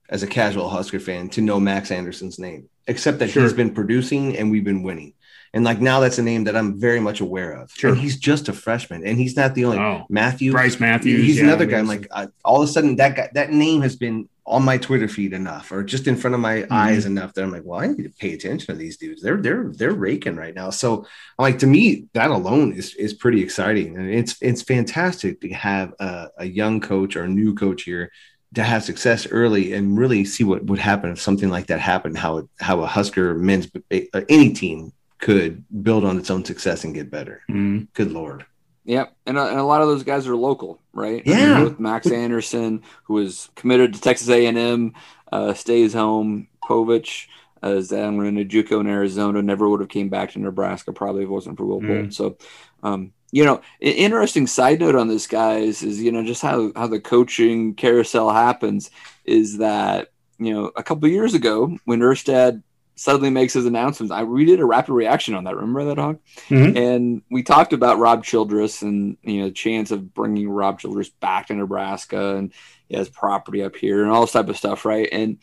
as 0.09 0.23
a 0.23 0.27
casual 0.27 0.69
Husker 0.69 1.01
fan 1.01 1.29
to 1.31 1.41
know 1.43 1.61
Max 1.61 1.91
Anderson's 1.91 2.39
name, 2.39 2.69
except 2.87 3.19
that 3.19 3.31
sure. 3.31 3.43
he's 3.43 3.53
been 3.53 3.75
producing 3.75 4.37
and 4.37 4.51
we've 4.51 4.65
been 4.65 4.83
winning. 4.83 5.15
And 5.55 5.65
like 5.65 5.81
now 5.81 6.01
that's 6.01 6.19
a 6.19 6.23
name 6.23 6.45
that 6.45 6.57
I'm 6.57 6.79
very 6.79 7.01
much 7.01 7.21
aware 7.21 7.53
of. 7.53 7.71
Sure. 7.73 7.91
And 7.93 7.99
he's 8.01 8.19
just 8.19 8.49
a 8.49 8.53
freshman 8.53 9.07
and 9.07 9.19
he's 9.19 9.35
not 9.37 9.55
the 9.55 9.65
only 9.65 9.79
Oh. 9.79 10.05
Matthew. 10.11 10.53
Brice 10.53 10.79
Matthews, 10.79 11.25
He's 11.25 11.39
yeah, 11.39 11.45
another 11.45 11.65
guy. 11.67 11.79
I'm 11.79 11.87
like, 11.87 12.07
uh, 12.11 12.27
all 12.45 12.63
of 12.63 12.69
a 12.69 12.73
sudden 12.73 12.97
that 12.97 13.17
guy, 13.17 13.31
that 13.33 13.51
name 13.51 13.81
has 13.81 13.97
been 13.97 14.29
on 14.47 14.63
my 14.63 14.77
Twitter 14.79 15.09
feed 15.09 15.33
enough 15.33 15.73
or 15.73 15.83
just 15.85 16.07
in 16.07 16.17
front 16.17 16.35
of 16.35 16.41
my 16.41 16.57
Mm-hmm. 16.63 16.73
eyes 16.73 17.07
enough 17.07 17.33
that 17.35 17.45
I'm 17.45 17.51
like, 17.51 17.63
well, 17.65 17.81
I 17.81 17.87
need 17.87 18.03
to 18.03 18.11
pay 18.11 18.35
attention 18.35 18.75
to 18.75 18.79
these 18.79 18.99
dudes. 18.99 19.23
They're, 19.23 19.39
they're, 19.39 19.71
they're 19.75 19.93
raking 19.93 20.37
right 20.37 20.55
now. 20.55 20.69
So 20.71 21.07
I'm 21.39 21.43
like, 21.43 21.59
to 21.61 21.67
me, 21.67 22.07
that 22.13 22.31
alone 22.31 22.73
is, 22.75 22.95
is 22.95 23.15
pretty 23.15 23.43
exciting. 23.43 23.97
And 23.97 24.09
it's, 24.11 24.37
it's 24.43 24.61
fantastic 24.63 25.41
to 25.43 25.49
have 25.55 25.93
a, 25.99 26.29
a 26.39 26.45
young 26.47 26.81
coach 26.81 27.17
or 27.17 27.25
a 27.25 27.29
new 27.29 27.55
coach 27.55 27.83
here 27.85 28.11
to 28.55 28.63
have 28.63 28.83
success 28.83 29.27
early 29.27 29.75
and 29.75 29.99
really 29.99 30.25
see 30.25 30.45
what 30.45 30.65
would 30.65 30.79
happen 30.79 31.11
if 31.11 31.21
something 31.21 31.51
like 31.51 31.67
that 31.67 31.81
happened, 31.81 32.17
how, 32.17 32.39
it, 32.39 32.47
how 32.61 32.81
a 32.81 32.87
Husker 32.87 33.35
men's, 33.35 33.69
uh, 33.93 34.21
any 34.29 34.53
team 34.53 34.93
could 35.19 35.65
build 35.83 36.05
on 36.05 36.17
its 36.19 36.31
own 36.31 36.45
success 36.45 36.85
and 36.85 36.95
get 36.95 37.11
better. 37.11 37.43
Mhm. 37.51 37.89
Good 37.93 38.13
Lord. 38.13 38.47
Yep, 38.85 39.15
and 39.27 39.37
a, 39.37 39.43
and 39.49 39.59
a 39.59 39.65
lot 39.65 39.83
of 39.83 39.89
those 39.89 40.03
guys 40.03 40.27
are 40.27 40.37
local, 40.37 40.81
right? 40.95 41.23
I 41.27 41.31
mean, 41.31 41.39
Yeah. 41.39 41.63
with 41.63 41.79
Max 41.79 42.11
Anderson, 42.11 42.83
who 43.05 43.19
is 43.19 43.51
committed 43.55 43.93
to 43.93 44.01
Texas 44.01 44.31
A 44.31 44.47
and 44.47 44.57
M, 44.57 44.93
uh, 45.31 45.53
stays 45.53 45.93
home. 45.93 46.49
Povich 46.65 47.27
uh, 47.63 47.71
is 47.75 47.89
down 47.89 48.25
in 48.25 48.39
a 48.39 48.45
JUCO 48.45 48.81
in 48.81 48.87
Arizona. 48.87 49.43
Never 49.43 49.69
would 49.69 49.81
have 49.81 49.89
came 49.91 50.09
back 50.09 50.31
to 50.33 50.39
Nebraska. 50.39 50.93
Probably 50.93 51.23
if 51.25 51.29
it 51.29 51.33
wasn't 51.33 51.59
for 51.59 51.67
Will 51.67 51.81
Mm. 51.83 52.03
Bolt. 52.05 52.15
So, 52.15 52.37
um, 52.83 53.13
you 53.31 53.45
know, 53.45 53.61
interesting 53.81 54.47
side 54.47 54.81
note 54.81 54.95
on 54.95 55.09
this, 55.09 55.27
guys, 55.27 55.83
is 55.83 56.03
you 56.03 56.13
know 56.13 56.25
just 56.25 56.43
how 56.43 56.73
how 56.75 56.87
the 56.87 57.01
coaching 57.01 57.75
carousel 57.75 58.31
happens. 58.31 58.91
Is 59.25 59.59
that 59.59 60.09
you 60.39 60.53
know 60.53 60.71
a 60.77 60.83
couple 60.83 61.09
years 61.09 61.35
ago 61.35 61.77
when 61.85 62.01
Erstad 62.01 62.63
suddenly 62.99 63.31
makes 63.31 63.53
his 63.53 63.65
announcements, 63.65 64.13
I 64.13 64.25
we 64.25 64.45
did 64.45 64.61
a 64.61 64.67
rapid 64.67 64.93
reaction 64.93 65.35
on 65.35 65.45
that. 65.45 65.55
Remember 65.55 65.85
that, 65.85 65.99
Hog? 65.99 66.19
Mhm. 66.49 66.77
And 66.77 67.23
we 67.31 67.43
talked 67.43 67.73
about 67.73 67.99
Rob 67.99 68.25
Childress 68.25 68.83
and 68.83 69.17
you 69.23 69.41
know 69.41 69.47
the 69.47 69.53
chance 69.53 69.91
of 69.91 70.15
bringing 70.15 70.49
Rob 70.49 70.81
Childress 70.81 71.11
back 71.11 71.47
to 71.47 71.55
Nebraska 71.55 72.37
and 72.37 72.53
he 72.89 72.97
has 72.97 73.09
property 73.09 73.63
up 73.63 73.77
here 73.77 74.03
and 74.03 74.11
all 74.11 74.23
this 74.23 74.33
type 74.33 74.49
of 74.49 74.57
stuff, 74.57 74.85
right? 74.85 75.09
And 75.13 75.39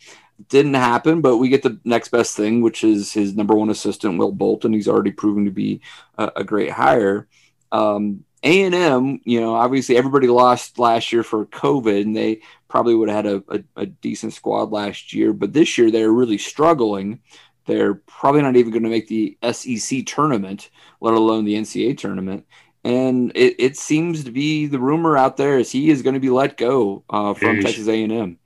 didn't 0.48 0.74
happen, 0.74 1.22
but 1.22 1.38
we 1.38 1.48
get 1.48 1.62
the 1.62 1.80
next 1.84 2.10
best 2.10 2.36
thing, 2.36 2.60
which 2.60 2.84
is 2.84 3.12
his 3.12 3.34
number 3.34 3.54
one 3.54 3.70
assistant, 3.70 4.18
Will 4.18 4.32
Bolton. 4.32 4.72
He's 4.72 4.88
already 4.88 5.12
proven 5.12 5.46
to 5.46 5.50
be 5.50 5.80
a, 6.18 6.30
a 6.36 6.44
great 6.44 6.70
hire. 6.70 7.26
Um, 7.72 8.24
A 8.42 8.62
and 8.62 8.74
M, 8.74 9.20
you 9.24 9.40
know, 9.40 9.54
obviously 9.54 9.96
everybody 9.96 10.28
lost 10.28 10.78
last 10.78 11.12
year 11.12 11.22
for 11.22 11.46
COVID, 11.46 12.02
and 12.02 12.16
they 12.16 12.40
probably 12.68 12.94
would 12.94 13.08
have 13.08 13.24
had 13.24 13.26
a, 13.26 13.42
a, 13.48 13.82
a 13.82 13.86
decent 13.86 14.32
squad 14.32 14.70
last 14.70 15.12
year, 15.12 15.32
but 15.32 15.52
this 15.52 15.78
year 15.78 15.90
they're 15.90 16.12
really 16.12 16.38
struggling. 16.38 17.20
They're 17.66 17.94
probably 17.94 18.42
not 18.42 18.56
even 18.56 18.70
going 18.70 18.84
to 18.84 18.88
make 18.88 19.08
the 19.08 19.36
SEC 19.52 20.06
tournament, 20.06 20.70
let 21.00 21.14
alone 21.14 21.44
the 21.44 21.56
NCAA 21.56 21.98
tournament. 21.98 22.46
And 22.84 23.32
it, 23.34 23.56
it 23.58 23.76
seems 23.76 24.22
to 24.24 24.30
be 24.30 24.66
the 24.66 24.78
rumor 24.78 25.18
out 25.18 25.36
there 25.36 25.58
is 25.58 25.72
he 25.72 25.90
is 25.90 26.02
going 26.02 26.14
to 26.14 26.20
be 26.20 26.30
let 26.30 26.56
go 26.56 27.02
uh, 27.10 27.34
from 27.34 27.56
Yeesh. 27.56 27.62
Texas 27.62 27.88
A&M. 27.88 28.38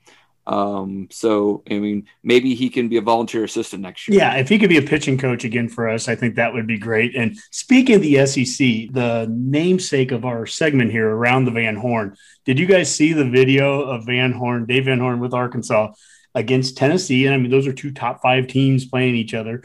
Um, 0.51 1.07
so 1.13 1.63
I 1.71 1.79
mean, 1.79 2.09
maybe 2.25 2.57
he 2.57 2.71
can 2.71 2.89
be 2.89 2.97
a 2.97 3.01
volunteer 3.01 3.45
assistant 3.45 3.83
next 3.83 4.09
year. 4.09 4.19
Yeah, 4.19 4.35
if 4.35 4.49
he 4.49 4.59
could 4.59 4.69
be 4.69 4.79
a 4.79 4.83
pitching 4.83 5.17
coach 5.17 5.45
again 5.45 5.69
for 5.69 5.89
us, 5.89 6.09
I 6.09 6.17
think 6.17 6.35
that 6.35 6.53
would 6.53 6.67
be 6.67 6.77
great. 6.77 7.15
And 7.15 7.39
speaking 7.53 7.95
of 7.95 8.03
the 8.03 8.27
SEC, 8.27 8.93
the 8.93 9.29
namesake 9.31 10.11
of 10.11 10.25
our 10.25 10.47
segment 10.47 10.91
here 10.91 11.09
around 11.09 11.45
the 11.45 11.53
Van 11.53 11.77
Horn, 11.77 12.17
did 12.45 12.59
you 12.59 12.67
guys 12.67 12.93
see 12.93 13.13
the 13.13 13.25
video 13.25 13.83
of 13.83 14.07
Van 14.07 14.33
Horn, 14.33 14.67
Dave 14.67 14.87
Van 14.87 14.99
Horn 14.99 15.21
with 15.21 15.35
Arkansas 15.35 15.93
against 16.35 16.77
Tennessee? 16.77 17.27
And 17.27 17.35
I 17.35 17.39
mean, 17.39 17.53
those 17.53 17.69
are 17.69 17.73
two 17.73 17.93
top 17.93 18.21
five 18.21 18.49
teams 18.49 18.87
playing 18.87 19.15
each 19.15 19.35
other. 19.35 19.63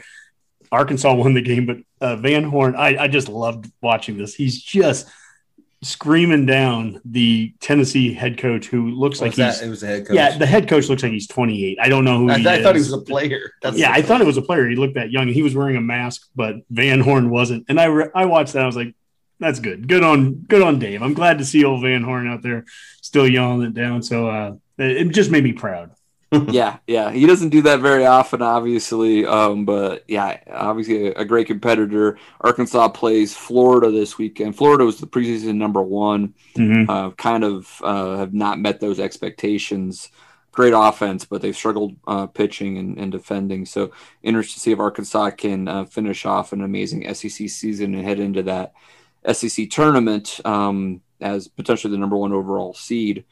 Arkansas 0.70 1.12
won 1.14 1.34
the 1.34 1.42
game, 1.42 1.66
but 1.66 1.78
uh, 2.00 2.14
Van 2.14 2.44
Horn, 2.44 2.76
I, 2.76 2.96
I 2.96 3.08
just 3.08 3.28
loved 3.28 3.68
watching 3.82 4.18
this. 4.18 4.36
He's 4.36 4.62
just 4.62 5.08
screaming 5.82 6.46
down 6.46 7.00
the 7.04 7.52
Tennessee 7.60 8.12
head 8.14 8.38
coach 8.38 8.66
who 8.66 8.90
looks 8.90 9.20
like 9.20 9.30
Was 9.32 9.36
that- 9.36 9.54
he's 9.54 9.62
it 9.62 9.68
was 9.70 9.80
the 9.82 9.86
head 9.86 10.06
coach. 10.06 10.16
yeah, 10.16 10.36
the 10.38 10.46
head 10.46 10.68
coach 10.68 10.88
looks 10.88 11.02
like 11.02 11.12
he's 11.12 11.26
28. 11.26 11.78
I 11.80 11.88
don't 11.88 12.04
know 12.04 12.18
who 12.18 12.30
I, 12.30 12.38
he 12.38 12.48
I 12.48 12.56
is. 12.56 12.62
thought 12.62 12.74
he 12.74 12.80
was 12.80 12.92
a 12.92 12.98
player. 12.98 13.52
That's 13.62 13.76
yeah, 13.78 13.92
I 13.92 14.02
thought 14.02 14.20
it 14.20 14.26
was 14.26 14.36
a 14.36 14.42
player. 14.42 14.68
He 14.68 14.76
looked 14.76 14.94
that 14.94 15.10
young. 15.10 15.28
He 15.28 15.42
was 15.42 15.54
wearing 15.54 15.76
a 15.76 15.80
mask, 15.80 16.28
but 16.34 16.56
Van 16.70 17.00
Horn 17.00 17.30
wasn't. 17.30 17.66
And 17.68 17.78
I 17.78 17.84
re- 17.84 18.10
I 18.14 18.24
watched 18.24 18.54
that. 18.54 18.62
I 18.62 18.66
was 18.66 18.76
like, 18.76 18.94
that's 19.38 19.60
good. 19.60 19.86
Good 19.86 20.02
on 20.02 20.32
good 20.48 20.62
on 20.62 20.78
Dave. 20.78 21.02
I'm 21.02 21.14
glad 21.14 21.38
to 21.38 21.44
see 21.44 21.62
old 21.64 21.82
Van 21.82 22.02
Horn 22.02 22.26
out 22.26 22.42
there 22.42 22.64
still 23.02 23.28
yelling 23.28 23.62
it 23.66 23.74
down. 23.74 24.02
So 24.02 24.28
uh, 24.28 24.52
it 24.78 25.04
just 25.12 25.30
made 25.30 25.44
me 25.44 25.52
proud. 25.52 25.90
Yeah, 26.32 26.78
yeah. 26.86 27.10
He 27.12 27.24
doesn't 27.26 27.50
do 27.50 27.62
that 27.62 27.80
very 27.80 28.04
often, 28.04 28.42
obviously. 28.42 29.24
Um, 29.24 29.64
but 29.64 30.04
yeah, 30.08 30.38
obviously 30.50 31.08
a, 31.08 31.12
a 31.20 31.24
great 31.24 31.46
competitor. 31.46 32.18
Arkansas 32.40 32.88
plays 32.88 33.36
Florida 33.36 33.90
this 33.90 34.18
weekend. 34.18 34.56
Florida 34.56 34.84
was 34.84 34.98
the 34.98 35.06
preseason 35.06 35.54
number 35.56 35.82
one. 35.82 36.34
Mhm. 36.56 36.88
Uh, 36.88 37.10
kind 37.12 37.44
of 37.44 37.80
uh, 37.82 38.16
have 38.16 38.34
not 38.34 38.58
met 38.58 38.80
those 38.80 38.98
expectations. 38.98 40.10
Great 40.50 40.72
offense, 40.74 41.24
but 41.24 41.42
they've 41.42 41.54
struggled 41.56 41.94
uh, 42.08 42.26
pitching 42.26 42.78
and, 42.78 42.98
and 42.98 43.12
defending. 43.12 43.64
So 43.66 43.92
interested 44.22 44.54
to 44.54 44.60
see 44.60 44.72
if 44.72 44.80
Arkansas 44.80 45.30
can 45.30 45.68
uh, 45.68 45.84
finish 45.84 46.24
off 46.26 46.52
an 46.52 46.62
amazing 46.62 47.12
SEC 47.14 47.48
season 47.48 47.94
and 47.94 48.04
head 48.04 48.18
into 48.18 48.42
that 48.44 48.72
SEC 49.32 49.70
tournament 49.70 50.40
um, 50.44 51.02
as 51.20 51.46
potentially 51.46 51.90
the 51.92 51.98
number 51.98 52.16
one 52.16 52.32
overall 52.32 52.74
seed. 52.74 53.24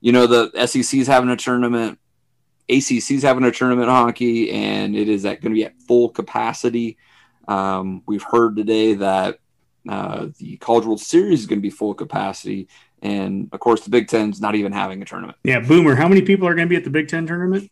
You 0.00 0.12
know, 0.12 0.26
the 0.26 0.66
SEC 0.66 0.98
is 1.00 1.06
having 1.06 1.30
a 1.30 1.36
tournament. 1.36 1.98
ACC's 2.68 3.22
having 3.22 3.44
a 3.44 3.50
tournament 3.50 3.88
hockey, 3.88 4.50
and 4.50 4.96
it 4.96 5.08
is 5.08 5.24
at, 5.24 5.40
going 5.40 5.52
to 5.52 5.58
be 5.58 5.64
at 5.64 5.80
full 5.82 6.08
capacity. 6.08 6.96
Um, 7.46 8.02
we've 8.06 8.22
heard 8.22 8.56
today 8.56 8.94
that 8.94 9.38
uh, 9.88 10.28
the 10.38 10.56
College 10.56 10.86
World 10.86 11.00
Series 11.00 11.40
is 11.40 11.46
going 11.46 11.58
to 11.58 11.62
be 11.62 11.70
full 11.70 11.94
capacity, 11.94 12.68
and 13.02 13.48
of 13.52 13.60
course, 13.60 13.82
the 13.82 13.90
Big 13.90 14.08
Ten's 14.08 14.40
not 14.40 14.54
even 14.54 14.72
having 14.72 15.02
a 15.02 15.04
tournament. 15.04 15.36
Yeah, 15.44 15.60
Boomer. 15.60 15.94
How 15.94 16.08
many 16.08 16.22
people 16.22 16.48
are 16.48 16.54
going 16.54 16.66
to 16.66 16.70
be 16.70 16.76
at 16.76 16.84
the 16.84 16.90
Big 16.90 17.08
Ten 17.08 17.26
tournament? 17.26 17.70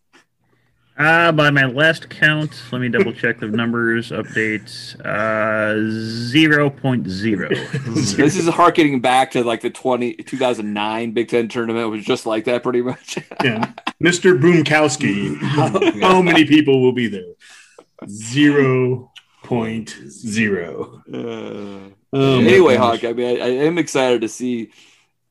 Uh, 0.95 1.31
by 1.31 1.49
my 1.49 1.65
last 1.65 2.07
count, 2.09 2.61
let 2.71 2.79
me 2.79 2.87
double 2.87 3.13
check 3.13 3.39
the 3.39 3.47
numbers, 3.47 4.11
updates. 4.11 4.95
Uh, 5.03 5.73
0.0. 5.75 8.15
this 8.15 8.35
is 8.35 8.47
harkening 8.47 9.01
back 9.01 9.31
to 9.31 9.43
like 9.43 9.61
the 9.61 9.71
20, 9.71 10.13
2009 10.15 11.11
Big 11.11 11.29
Ten 11.29 11.47
tournament. 11.47 11.85
It 11.85 11.89
was 11.89 12.05
just 12.05 12.27
like 12.27 12.45
that, 12.45 12.61
pretty 12.61 12.83
much. 12.83 13.17
Yeah, 13.43 13.73
Mr. 14.03 14.39
Boomkowski. 14.39 15.37
How, 15.41 15.91
how 16.01 16.21
many 16.21 16.45
people 16.45 16.79
will 16.81 16.93
be 16.93 17.07
there? 17.07 17.33
Zero 18.07 19.11
point 19.43 19.89
zero. 20.07 21.01
Uh, 21.11 21.89
Oh, 22.15 22.39
anyway, 22.39 22.75
gosh. 22.75 23.01
Hawk, 23.01 23.09
I 23.09 23.13
mean, 23.13 23.41
I, 23.41 23.43
I 23.43 23.47
am 23.65 23.79
excited 23.79 24.21
to 24.21 24.29
see 24.29 24.69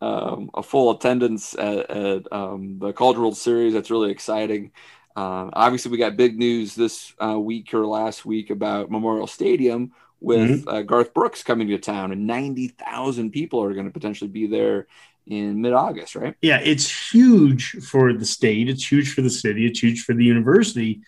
um, 0.00 0.50
a 0.52 0.64
full 0.64 0.90
attendance 0.90 1.54
at, 1.54 1.88
at 1.90 2.32
um, 2.32 2.80
the 2.80 2.92
College 2.92 3.18
World 3.18 3.36
Series. 3.36 3.72
That's 3.72 3.88
really 3.90 4.10
exciting. 4.10 4.72
Uh, 5.14 5.50
obviously, 5.52 5.90
we 5.90 5.98
got 5.98 6.16
big 6.16 6.38
news 6.38 6.74
this 6.74 7.12
uh, 7.22 7.38
week 7.38 7.74
or 7.74 7.86
last 7.86 8.24
week 8.24 8.50
about 8.50 8.90
Memorial 8.90 9.26
Stadium 9.26 9.92
with 10.20 10.66
uh, 10.68 10.82
Garth 10.82 11.12
Brooks 11.12 11.42
coming 11.42 11.68
to 11.68 11.78
town, 11.78 12.12
and 12.12 12.26
90,000 12.26 13.30
people 13.30 13.62
are 13.62 13.74
going 13.74 13.86
to 13.86 13.92
potentially 13.92 14.30
be 14.30 14.46
there 14.46 14.86
in 15.26 15.60
mid 15.60 15.72
August, 15.72 16.14
right? 16.14 16.34
Yeah, 16.40 16.60
it's 16.62 17.12
huge 17.12 17.72
for 17.82 18.12
the 18.12 18.24
state. 18.24 18.68
It's 18.68 18.90
huge 18.90 19.14
for 19.14 19.22
the 19.22 19.30
city. 19.30 19.66
It's 19.66 19.80
huge 19.80 20.04
for 20.04 20.14
the 20.14 20.24
university. 20.24 21.02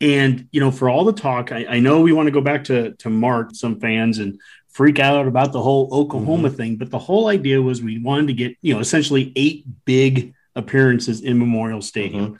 And 0.00 0.48
you 0.50 0.60
know, 0.60 0.70
for 0.70 0.88
all 0.88 1.04
the 1.04 1.12
talk, 1.12 1.52
I, 1.52 1.66
I 1.68 1.80
know 1.80 2.00
we 2.00 2.12
want 2.12 2.26
to 2.26 2.32
go 2.32 2.40
back 2.40 2.64
to 2.64 2.92
to 2.92 3.10
Mark, 3.10 3.50
some 3.54 3.80
fans, 3.80 4.18
and 4.18 4.40
freak 4.68 4.98
out 4.98 5.26
about 5.26 5.52
the 5.52 5.60
whole 5.60 5.88
Oklahoma 5.92 6.48
thing. 6.48 6.76
But 6.76 6.90
the 6.90 6.98
whole 6.98 7.26
idea 7.26 7.60
was 7.60 7.82
we 7.82 7.98
wanted 7.98 8.28
to 8.28 8.32
get 8.32 8.56
you 8.62 8.72
know 8.72 8.80
essentially 8.80 9.32
eight 9.36 9.64
big 9.84 10.34
appearances 10.56 11.20
in 11.20 11.38
Memorial 11.38 11.82
Stadium. 11.82 12.38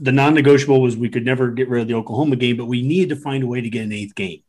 The 0.00 0.12
non-negotiable 0.12 0.80
was 0.80 0.96
we 0.96 1.08
could 1.08 1.24
never 1.24 1.50
get 1.50 1.68
rid 1.68 1.82
of 1.82 1.88
the 1.88 1.94
Oklahoma 1.94 2.36
game, 2.36 2.56
but 2.56 2.66
we 2.66 2.82
needed 2.82 3.10
to 3.10 3.16
find 3.16 3.42
a 3.42 3.46
way 3.46 3.60
to 3.60 3.70
get 3.70 3.84
an 3.84 3.92
eighth 3.92 4.14
game. 4.14 4.42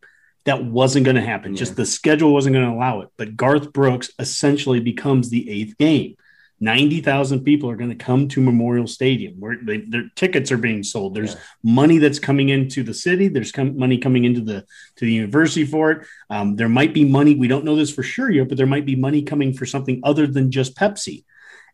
That 0.46 0.64
wasn't 0.64 1.06
going 1.06 1.16
to 1.16 1.22
happen. 1.22 1.56
Just 1.56 1.76
the 1.76 1.86
schedule 1.86 2.34
wasn't 2.34 2.54
going 2.54 2.66
to 2.70 2.76
allow 2.76 3.02
it. 3.02 3.10
But 3.18 3.38
Garth 3.38 3.72
Brooks 3.72 4.12
essentially 4.20 4.80
becomes 4.80 5.30
the 5.30 5.50
eighth 5.50 5.78
game. 5.78 6.16
90,000 6.64 7.44
people 7.44 7.70
are 7.70 7.76
going 7.76 7.90
to 7.90 7.96
come 7.96 8.30
to 8.30 8.40
Memorial 8.40 8.88
Stadium 8.88 9.34
where 9.38 9.58
they, 9.62 9.80
their 9.80 10.10
tickets 10.16 10.50
are 10.50 10.58
being 10.58 10.82
sold. 10.82 11.14
There's 11.14 11.36
money 11.62 11.98
that's 11.98 12.20
coming 12.20 12.50
into 12.50 12.84
the 12.84 12.94
city. 12.94 13.28
There's 13.28 13.52
com- 13.52 13.78
money 13.78 13.98
coming 13.98 14.24
into 14.24 14.40
the 14.40 14.62
to 14.96 15.06
the 15.06 15.12
university 15.12 15.66
for 15.66 15.92
it. 15.92 16.08
Um, 16.30 16.56
there 16.56 16.70
might 16.70 16.94
be 16.94 17.04
money. 17.04 17.36
We 17.36 17.50
don't 17.50 17.66
know 17.66 17.76
this 17.76 17.92
for 17.94 18.02
sure 18.02 18.32
yet, 18.32 18.48
but 18.48 18.58
there 18.58 18.66
might 18.66 18.86
be 18.86 18.96
money 18.96 19.24
coming 19.24 19.54
for 19.54 19.66
something 19.66 20.00
other 20.04 20.26
than 20.26 20.52
just 20.52 20.78
Pepsi. 20.78 21.26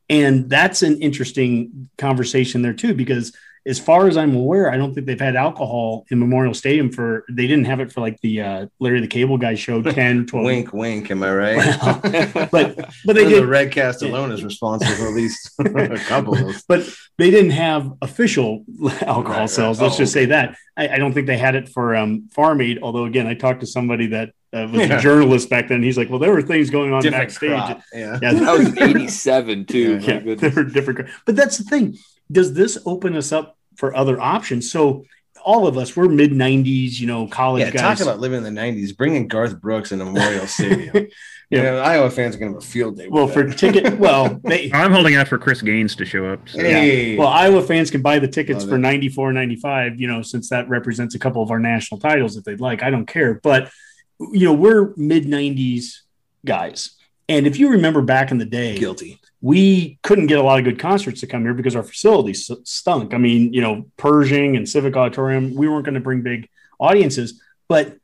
And 0.09 0.49
that's 0.49 0.81
an 0.81 0.99
interesting 1.03 1.89
conversation 1.99 2.63
there 2.63 2.73
too, 2.73 2.95
because 2.95 3.31
as 3.65 3.79
far 3.79 4.07
as 4.07 4.17
I'm 4.17 4.35
aware, 4.35 4.71
I 4.71 4.77
don't 4.77 4.93
think 4.93 5.05
they've 5.05 5.19
had 5.19 5.35
alcohol 5.35 6.05
in 6.09 6.19
Memorial 6.19 6.53
Stadium 6.53 6.91
for, 6.91 7.25
they 7.29 7.45
didn't 7.47 7.65
have 7.65 7.79
it 7.79 7.91
for 7.91 8.01
like 8.01 8.19
the 8.21 8.41
uh, 8.41 8.65
Larry 8.79 9.01
the 9.01 9.07
Cable 9.07 9.37
Guy 9.37 9.55
show 9.55 9.81
10, 9.83 10.25
12. 10.27 10.45
wink, 10.45 10.73
wink. 10.73 11.11
Am 11.11 11.21
I 11.23 11.33
right? 11.33 11.57
Well, 11.57 11.99
but, 12.51 12.75
but 13.05 13.15
they 13.15 13.23
the 13.25 13.29
did, 13.29 13.45
red 13.45 13.71
cast 13.71 14.01
alone 14.01 14.31
is 14.31 14.43
responsible 14.43 14.93
for 14.95 15.07
at 15.07 15.13
least 15.13 15.51
a 15.59 15.97
couple 15.99 16.33
of 16.33 16.39
those. 16.39 16.63
but 16.63 16.87
they 17.17 17.29
didn't 17.29 17.51
have 17.51 17.91
official 18.01 18.63
alcohol 19.01 19.23
Right, 19.23 19.39
right. 19.41 19.49
sales. 19.49 19.81
Let's 19.81 19.95
Oh, 19.95 19.97
just 19.99 20.15
okay. 20.15 20.23
say 20.23 20.25
that. 20.27 20.55
I, 20.77 20.87
I 20.95 20.97
don't 20.97 21.13
think 21.13 21.27
they 21.27 21.37
had 21.37 21.55
it 21.55 21.67
for 21.69 21.95
um, 21.95 22.29
Farm 22.33 22.61
Aid. 22.61 22.79
Although 22.81 23.05
again, 23.05 23.27
I 23.27 23.33
talked 23.33 23.59
to 23.61 23.67
somebody 23.67 24.07
that 24.07 24.29
uh, 24.53 24.67
was 24.71 24.87
Yeah. 24.87 24.97
a 24.97 25.01
journalist 25.01 25.49
back 25.49 25.67
then. 25.67 25.83
He's 25.83 25.97
like, 25.97 26.09
well, 26.09 26.19
there 26.19 26.31
were 26.31 26.41
things 26.41 26.69
going 26.69 26.93
on 26.93 27.01
Different 27.01 27.23
backstage. 27.27 27.49
crop. 27.49 27.81
Yeah. 27.93 28.17
Yeah, 28.21 28.33
That 28.33 28.57
was 28.57 28.77
87 28.77 29.65
too. 29.65 29.97
my 29.99 30.03
yeah, 30.05 30.19
goodness. 30.21 30.41
there 30.41 30.51
were 30.63 30.69
different. 30.69 31.09
But 31.25 31.35
that's 31.35 31.57
the 31.57 31.65
thing. 31.65 31.97
Does 32.31 32.53
this 32.53 32.77
open 32.85 33.15
us 33.15 33.31
up 33.31 33.57
for 33.75 33.95
other 33.95 34.19
options? 34.19 34.71
So 34.71 35.05
all 35.43 35.67
of 35.67 35.77
us, 35.77 35.95
we're 35.95 36.09
mid 36.09 36.31
'90s, 36.31 36.99
you 36.99 37.07
know, 37.07 37.27
college 37.27 37.61
Yeah, 37.63 37.71
guys. 37.71 37.97
talk 37.97 38.01
about 38.01 38.19
living 38.19 38.43
in 38.43 38.53
the 38.53 38.61
'90s. 38.61 38.95
Bringing 38.95 39.27
Garth 39.27 39.59
Brooks 39.59 39.91
into 39.91 40.05
Memorial 40.05 40.45
Stadium. 40.47 41.07
Yeah. 41.49 41.63
yeah, 41.63 41.75
Iowa 41.81 42.11
fans 42.11 42.35
are 42.35 42.39
gonna 42.39 42.51
have 42.53 42.61
a 42.61 42.65
field 42.65 42.97
day. 42.97 43.07
well, 43.07 43.25
that. 43.25 43.33
for 43.33 43.49
ticket, 43.51 43.97
well, 43.97 44.39
they, 44.43 44.69
I'm 44.73 44.91
holding 44.91 45.15
out 45.15 45.27
for 45.27 45.39
Chris 45.39 45.61
Gaines 45.63 45.95
to 45.95 46.05
show 46.05 46.25
up. 46.27 46.47
So. 46.47 46.59
hey, 46.59 47.17
Well, 47.17 47.27
Iowa 47.29 47.63
fans 47.63 47.89
can 47.89 48.01
buy 48.03 48.19
the 48.19 48.27
tickets 48.27 48.59
Love 48.59 48.69
for 48.69 48.75
it. 48.75 48.79
94, 48.79 49.33
95, 49.33 49.99
you 49.99 50.07
know, 50.07 50.21
since 50.21 50.49
that 50.49 50.69
represents 50.69 51.15
a 51.15 51.19
couple 51.19 51.41
of 51.41 51.49
our 51.49 51.57
national 51.59 51.99
titles 51.99 52.37
if 52.37 52.43
they'd 52.43 52.61
like. 52.61 52.83
I 52.83 52.91
don't 52.91 53.07
care. 53.07 53.39
But, 53.41 53.71
you 54.19 54.45
know, 54.45 54.53
we're 54.53 54.93
mid 54.95 55.25
90s 55.25 56.01
guys. 56.45 56.91
And 57.27 57.47
if 57.47 57.57
you 57.57 57.69
remember 57.69 58.01
back 58.03 58.29
in 58.29 58.37
the 58.37 58.45
day, 58.45 58.77
guilty. 58.77 59.19
We 59.41 59.99
couldn't 60.03 60.27
get 60.27 60.39
a 60.39 60.43
lot 60.43 60.59
of 60.59 60.65
good 60.65 60.79
concerts 60.79 61.21
to 61.21 61.27
come 61.27 61.43
here 61.43 61.53
because 61.53 61.75
our 61.75 61.83
facilities 61.83 62.51
stunk. 62.63 63.13
I 63.13 63.17
mean, 63.17 63.53
you 63.53 63.61
know, 63.61 63.85
Pershing 63.97 64.57
and 64.57 64.67
Civic 64.67 64.97
Auditorium, 64.97 65.55
we 65.55 65.67
weren't 65.69 65.85
going 65.85 65.95
to 65.95 66.01
bring 66.01 66.21
big 66.21 66.49
audiences. 66.79 67.41
But 67.69 67.97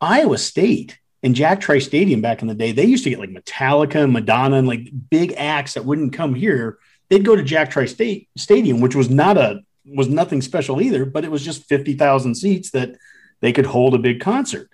Iowa 0.00 0.38
State 0.38 0.98
and 1.22 1.34
Jack 1.34 1.60
Trice 1.60 1.84
Stadium 1.84 2.22
back 2.22 2.40
in 2.40 2.48
the 2.48 2.54
day, 2.54 2.72
they 2.72 2.86
used 2.86 3.04
to 3.04 3.10
get 3.10 3.18
like 3.18 3.30
Metallica 3.30 4.04
and 4.04 4.12
Madonna 4.12 4.56
and 4.56 4.66
like 4.66 4.88
big 5.10 5.34
acts 5.36 5.74
that 5.74 5.84
wouldn't 5.84 6.14
come 6.14 6.34
here. 6.34 6.78
They'd 7.10 7.24
go 7.24 7.36
to 7.36 7.42
Jack 7.42 7.70
Trice 7.70 7.92
State 7.92 8.28
Stadium, 8.38 8.80
which 8.80 8.94
was 8.94 9.10
not 9.10 9.36
a 9.36 9.60
was 9.84 10.08
nothing 10.08 10.40
special 10.40 10.80
either, 10.80 11.04
but 11.04 11.24
it 11.24 11.30
was 11.30 11.44
just 11.44 11.68
fifty 11.68 11.94
thousand 11.94 12.36
seats 12.36 12.70
that 12.70 12.96
they 13.40 13.52
could 13.52 13.66
hold 13.66 13.94
a 13.94 13.98
big 13.98 14.20
concert. 14.20 14.70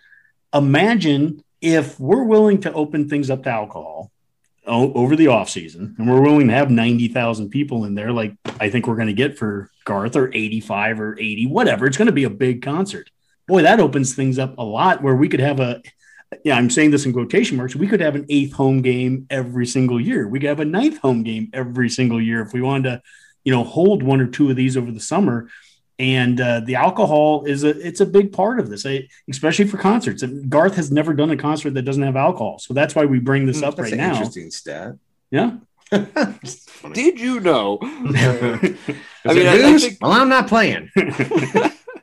Imagine 0.55 1.43
if 1.61 1.99
we're 1.99 2.25
willing 2.25 2.61
to 2.61 2.73
open 2.73 3.09
things 3.09 3.31
up 3.31 3.43
to 3.45 3.51
alcohol 3.51 4.13
over 4.67 5.17
the 5.17 5.29
off 5.29 5.49
season, 5.49 5.95
and 5.99 6.09
we're 6.09 6.21
willing 6.21 6.49
to 6.49 6.55
have 6.55 6.71
90,000 6.71 7.51
people 7.51 7.85
in 7.85 7.95
there, 7.95 8.13
like 8.13 8.35
I 8.61 8.69
think 8.69 8.87
we're 8.87 8.97
going 8.97 9.07
to 9.09 9.13
get 9.13 9.39
for 9.39 9.71
Garth 9.85 10.17
or 10.17 10.31
85 10.35 11.01
or 11.01 11.19
80, 11.19 11.47
whatever. 11.47 11.87
It's 11.87 11.97
going 11.97 12.07
to 12.07 12.13
be 12.13 12.25
a 12.25 12.31
big 12.31 12.63
concert. 12.63 13.11
Boy, 13.47 13.63
that 13.63 13.81
opens 13.81 14.15
things 14.15 14.39
up 14.39 14.59
a 14.59 14.65
lot 14.65 15.03
where 15.03 15.15
we 15.15 15.29
could 15.29 15.41
have 15.41 15.61
a, 15.61 15.83
yeah, 16.45 16.57
I'm 16.57 16.71
saying 16.71 16.91
this 16.91 17.07
in 17.07 17.13
quotation 17.13 17.57
marks. 17.57 17.77
We 17.77 17.87
could 17.87 18.01
have 18.01 18.17
an 18.17 18.27
eighth 18.29 18.53
home 18.53 18.83
game 18.83 19.27
every 19.31 19.67
single 19.67 20.01
year. 20.01 20.27
We 20.27 20.41
could 20.41 20.49
have 20.49 20.61
a 20.61 20.65
ninth 20.65 20.99
home 20.99 21.23
game 21.23 21.51
every 21.53 21.89
single 21.89 22.21
year 22.21 22.43
if 22.43 22.53
we 22.53 22.61
wanted 22.61 22.91
to, 22.91 23.03
you 23.45 23.53
know, 23.53 23.63
hold 23.63 24.03
one 24.03 24.21
or 24.21 24.27
two 24.27 24.51
of 24.51 24.57
these 24.57 24.77
over 24.77 24.91
the 24.91 25.01
summer. 25.01 25.49
And 25.99 26.41
uh, 26.41 26.61
the 26.61 26.75
alcohol 26.75 27.45
is 27.47 27.65
a 27.65 27.71
it's 27.71 28.01
a 28.01 28.07
big 28.07 28.31
part 28.33 28.61
of 28.61 28.69
this, 28.69 28.85
I, 28.85 29.09
especially 29.31 29.67
for 29.67 29.79
concerts. 29.79 30.23
And 30.23 30.51
Garth 30.51 30.75
has 30.77 30.91
never 30.93 31.15
done 31.15 31.31
a 31.31 31.37
concert 31.39 31.73
that 31.75 31.83
doesn't 31.83 32.03
have 32.03 32.17
alcohol, 32.17 32.59
so 32.59 32.75
that's 32.75 32.95
why 32.95 33.07
we 33.07 33.19
bring 33.19 33.47
this 33.47 33.63
up 33.63 33.77
That's 33.77 33.87
right 33.87 33.93
an 33.95 33.99
now. 33.99 34.11
interesting 34.13 34.51
stat. 34.51 34.97
Yeah, 35.31 35.57
Did 36.93 37.19
you 37.19 37.41
know? 37.41 37.79
I 37.83 37.87
I 39.25 39.35
mean, 39.35 39.37
mean, 39.37 39.47
I- 39.49 39.75
I 39.75 39.79
think- 39.79 39.99
well, 40.03 40.13
I'm 40.13 40.29
not 40.29 40.49
playing. 40.49 40.91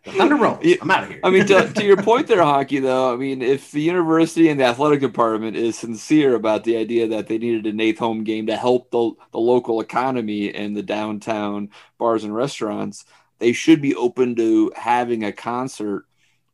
Thunder 0.06 0.36
roll. 0.36 0.60
I'm 0.82 0.92
out 0.92 1.04
of 1.04 1.10
here. 1.10 1.20
I 1.24 1.30
mean, 1.30 1.46
to, 1.48 1.72
to 1.72 1.86
your 1.86 1.96
point 1.96 2.28
there, 2.28 2.44
hockey, 2.44 2.80
though, 2.80 3.14
I 3.14 3.16
mean, 3.16 3.42
if 3.42 3.72
the 3.72 3.80
university 3.82 4.50
and 4.50 4.60
the 4.60 4.66
athletic 4.66 5.00
department 5.00 5.56
is 5.56 5.78
sincere 5.78 6.36
about 6.36 6.66
the 6.66 6.76
idea 6.76 7.08
that 7.08 7.28
they 7.28 7.38
needed 7.38 7.66
an 7.68 7.80
eighth 7.80 8.00
home 8.00 8.26
game 8.26 8.48
to 8.48 8.58
help 8.58 8.92
the, 8.92 9.12
the 9.32 9.40
local 9.40 9.80
economy 9.80 10.54
and 10.54 10.76
the 10.76 10.84
downtown 10.84 11.70
bars 11.98 12.26
and 12.26 12.36
restaurants, 12.36 13.06
they 13.40 13.54
should 13.54 13.82
be 13.82 13.96
open 13.96 14.36
to 14.36 14.72
having 14.76 15.24
a 15.24 15.32
concert 15.32 16.06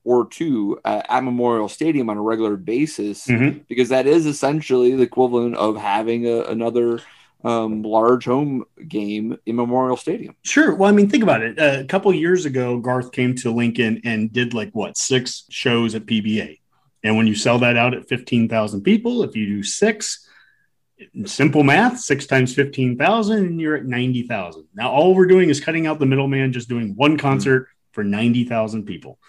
or 0.04 0.28
two 0.28 0.80
uh, 0.86 1.02
at 1.10 1.24
Memorial 1.24 1.68
Stadium 1.70 2.10
on 2.10 2.18
a 2.18 2.22
regular 2.22 2.56
basis 2.56 3.28
Mhm. 3.28 3.62
because 3.68 3.90
that 3.90 4.08
is 4.08 4.26
essentially 4.26 4.96
the 4.96 5.04
equivalent 5.04 5.56
of 5.56 5.76
having 5.78 6.26
a, 6.26 6.42
another 6.44 7.02
um, 7.44 7.84
large 7.84 8.26
home 8.26 8.66
game 8.88 9.38
in 9.46 9.56
Memorial 9.56 9.96
Stadium. 9.96 10.36
Sure. 10.44 10.76
Well, 10.76 10.90
I 10.90 10.94
mean, 10.94 11.08
think 11.10 11.24
about 11.24 11.42
it. 11.42 11.58
a 11.58 11.86
couple 11.86 12.14
years 12.14 12.46
ago, 12.46 12.80
Garth 12.80 13.14
came 13.14 13.34
to 13.36 13.52
Lincoln 13.52 14.02
and 14.04 14.32
did 14.34 14.54
like 14.54 14.72
what 14.74 14.98
six 14.98 15.46
shows 15.50 15.96
at 15.96 16.06
PBA, 16.06 16.60
and 17.04 17.16
when 17.16 17.28
you 17.28 17.36
sell 17.36 17.58
that 17.60 17.78
out 17.78 17.94
at 17.94 18.10
fifteen 18.10 18.50
thousand 18.50 18.82
people, 18.82 19.24
if 19.24 19.38
you 19.38 19.46
do 19.46 19.64
six, 19.64 20.28
simple 21.26 21.64
math, 21.64 22.00
six 22.00 22.26
times 22.26 22.54
fifteen 22.54 22.98
thousand, 22.98 23.46
and 23.46 23.62
you're 23.62 23.76
at 23.76 23.86
ninety 23.86 24.24
thousand. 24.24 24.66
Now, 24.74 24.92
all 24.92 25.16
we're 25.16 25.28
doing 25.28 25.50
is 25.50 25.60
cutting 25.60 25.88
out 25.88 26.00
the 26.00 26.06
middleman, 26.06 26.54
just 26.54 26.70
doing 26.70 26.96
one 26.96 27.18
concert 27.18 27.68
for 27.92 28.04
ninety 28.04 28.44
thousand 28.44 28.86
people. 28.86 29.20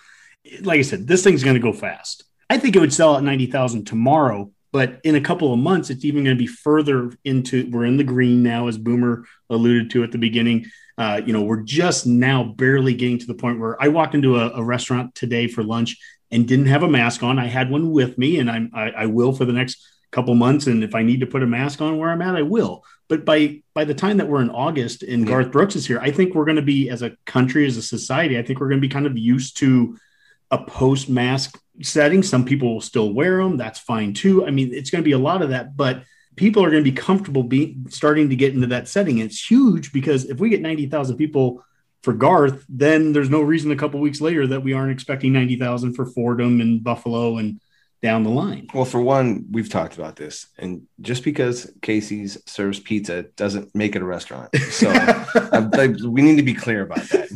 Like 0.63 0.79
I 0.79 0.83
said, 0.83 1.07
this 1.07 1.23
thing's 1.23 1.45
going 1.45 1.57
to 1.57 1.61
go 1.61 1.73
fast. 1.73 2.25
I 2.49 2.59
think 2.59 2.77
it 2.77 2.81
would 2.81 2.93
sell 2.93 3.17
at 3.17 3.23
ninety 3.23 3.47
thousand 3.47 3.87
tomorrow, 3.87 4.51
but 4.73 5.01
in 5.05 5.15
a 5.15 5.21
couple 5.21 5.53
of 5.53 5.59
months, 5.59 5.91
it's 5.91 6.05
even 6.05 6.25
going 6.25 6.37
to 6.37 6.43
be 6.43 6.47
further 6.47 7.13
into. 7.25 7.69
We're 7.71 7.85
in 7.85 7.97
the 7.97 8.05
green 8.05 8.43
now, 8.43 8.69
as 8.69 8.79
Boomer 8.79 9.25
alluded 9.49 9.91
to 9.91 10.03
at 10.03 10.13
the 10.13 10.19
beginning. 10.19 10.67
Uh, 10.99 11.21
you 11.25 11.33
know, 11.33 11.43
we're 11.43 11.63
just 11.63 12.07
now 12.07 12.45
barely 12.45 12.95
getting 12.95 13.19
to 13.19 13.27
the 13.27 13.35
point 13.35 13.59
where 13.59 13.81
I 13.83 13.89
walked 13.89 14.15
into 14.15 14.37
a, 14.37 14.51
a 14.51 14.63
restaurant 14.63 15.15
today 15.15 15.49
for 15.49 15.63
lunch 15.63 15.97
and 16.31 16.47
didn't 16.47 16.67
have 16.67 16.83
a 16.83 16.89
mask 16.89 17.23
on. 17.23 17.39
I 17.39 17.47
had 17.47 17.71
one 17.71 17.91
with 17.93 18.19
me, 18.19 18.39
and 18.39 18.51
I'm 18.51 18.71
I, 18.75 18.91
I 18.91 19.07
will 19.07 19.33
for 19.33 19.45
the 19.45 19.53
next 19.53 19.87
couple 20.11 20.35
months. 20.35 20.67
And 20.67 20.83
if 20.83 20.95
I 20.95 21.03
need 21.03 21.21
to 21.21 21.27
put 21.27 21.43
a 21.43 21.47
mask 21.47 21.81
on 21.81 21.99
where 21.99 22.11
I'm 22.11 22.23
at, 22.23 22.37
I 22.37 22.43
will. 22.43 22.85
But 23.09 23.25
by 23.25 23.63
by 23.75 23.85
the 23.85 23.95
time 23.95 24.19
that 24.19 24.29
we're 24.29 24.43
in 24.43 24.51
August 24.51 25.03
and 25.03 25.23
Yeah. 25.23 25.29
Garth 25.29 25.53
Brooks 25.53 25.77
is 25.77 25.87
here, 25.87 25.99
I 26.01 26.11
think 26.11 26.35
we're 26.35 26.45
going 26.45 26.57
to 26.57 26.63
be 26.63 26.91
as 26.91 27.03
a 27.03 27.17
country, 27.27 27.67
as 27.67 27.77
a 27.77 27.83
society, 27.83 28.39
I 28.39 28.43
think 28.43 28.61
we're 28.61 28.69
going 28.69 28.81
to 28.81 28.87
be 28.87 28.93
kind 28.93 29.07
of 29.07 29.17
used 29.17 29.57
to 29.59 29.97
a 30.51 30.59
post 30.59 31.09
mask 31.09 31.61
setting. 31.83 32.23
Some 32.23 32.45
people 32.45 32.75
will 32.75 32.81
still 32.81 33.13
wear 33.13 33.43
them. 33.43 33.57
That's 33.57 33.79
fine 33.79 34.15
too. 34.15 34.45
I 34.47 34.51
mean, 34.51 34.75
it's 34.75 34.91
going 34.91 35.03
to 35.03 35.09
be 35.09 35.13
a 35.13 35.19
lot 35.19 35.43
of 35.43 35.51
that, 35.51 35.77
but 35.77 36.03
people 36.37 36.65
are 36.65 36.71
going 36.71 36.85
to 36.85 36.91
be 36.91 36.97
comfortable 36.97 37.43
being 37.43 37.87
starting 37.89 38.29
to 38.31 38.37
get 38.37 38.55
into 38.55 38.67
that 38.69 38.89
setting. 38.89 39.21
And 39.21 39.31
it's 39.31 39.51
huge 39.51 39.93
because 39.93 40.25
if 40.25 40.39
we 40.39 40.49
get 40.49 40.61
90,000 40.61 41.17
people 41.17 41.65
for 42.03 42.13
Garth, 42.13 42.65
then 42.69 43.13
there's 43.13 43.31
no 43.31 43.43
reason 43.43 43.71
a 43.73 43.77
couple 43.77 44.01
weeks 44.01 44.21
later 44.21 44.47
that 44.47 44.63
we 44.63 44.73
aren't 44.73 44.93
expecting 44.93 45.33
90,000 45.33 45.95
for 45.95 46.07
Fordham 46.07 46.61
and 46.61 46.83
Buffalo 46.83 47.39
and 47.39 47.61
down 48.03 48.23
the 48.23 48.31
line. 48.31 48.67
Well, 48.73 48.85
for 48.87 49.01
one, 49.01 49.45
we've 49.51 49.69
talked 49.69 49.97
about 49.99 50.17
this, 50.17 50.47
and 50.59 50.87
just 51.01 51.23
because 51.25 51.71
Casey's 51.83 52.39
serves 52.47 52.81
pizza 52.81 53.25
doesn't 53.37 53.75
make 53.75 53.95
it 53.97 54.03
a 54.03 54.05
restaurant. 54.07 54.55
So 54.71 54.91
I, 54.95 55.69
I- 55.73 55.95
we 56.09 56.23
need 56.23 56.37
to 56.37 56.43
be 56.43 56.55
clear 56.55 56.83
about 56.83 57.03
that. 57.11 57.29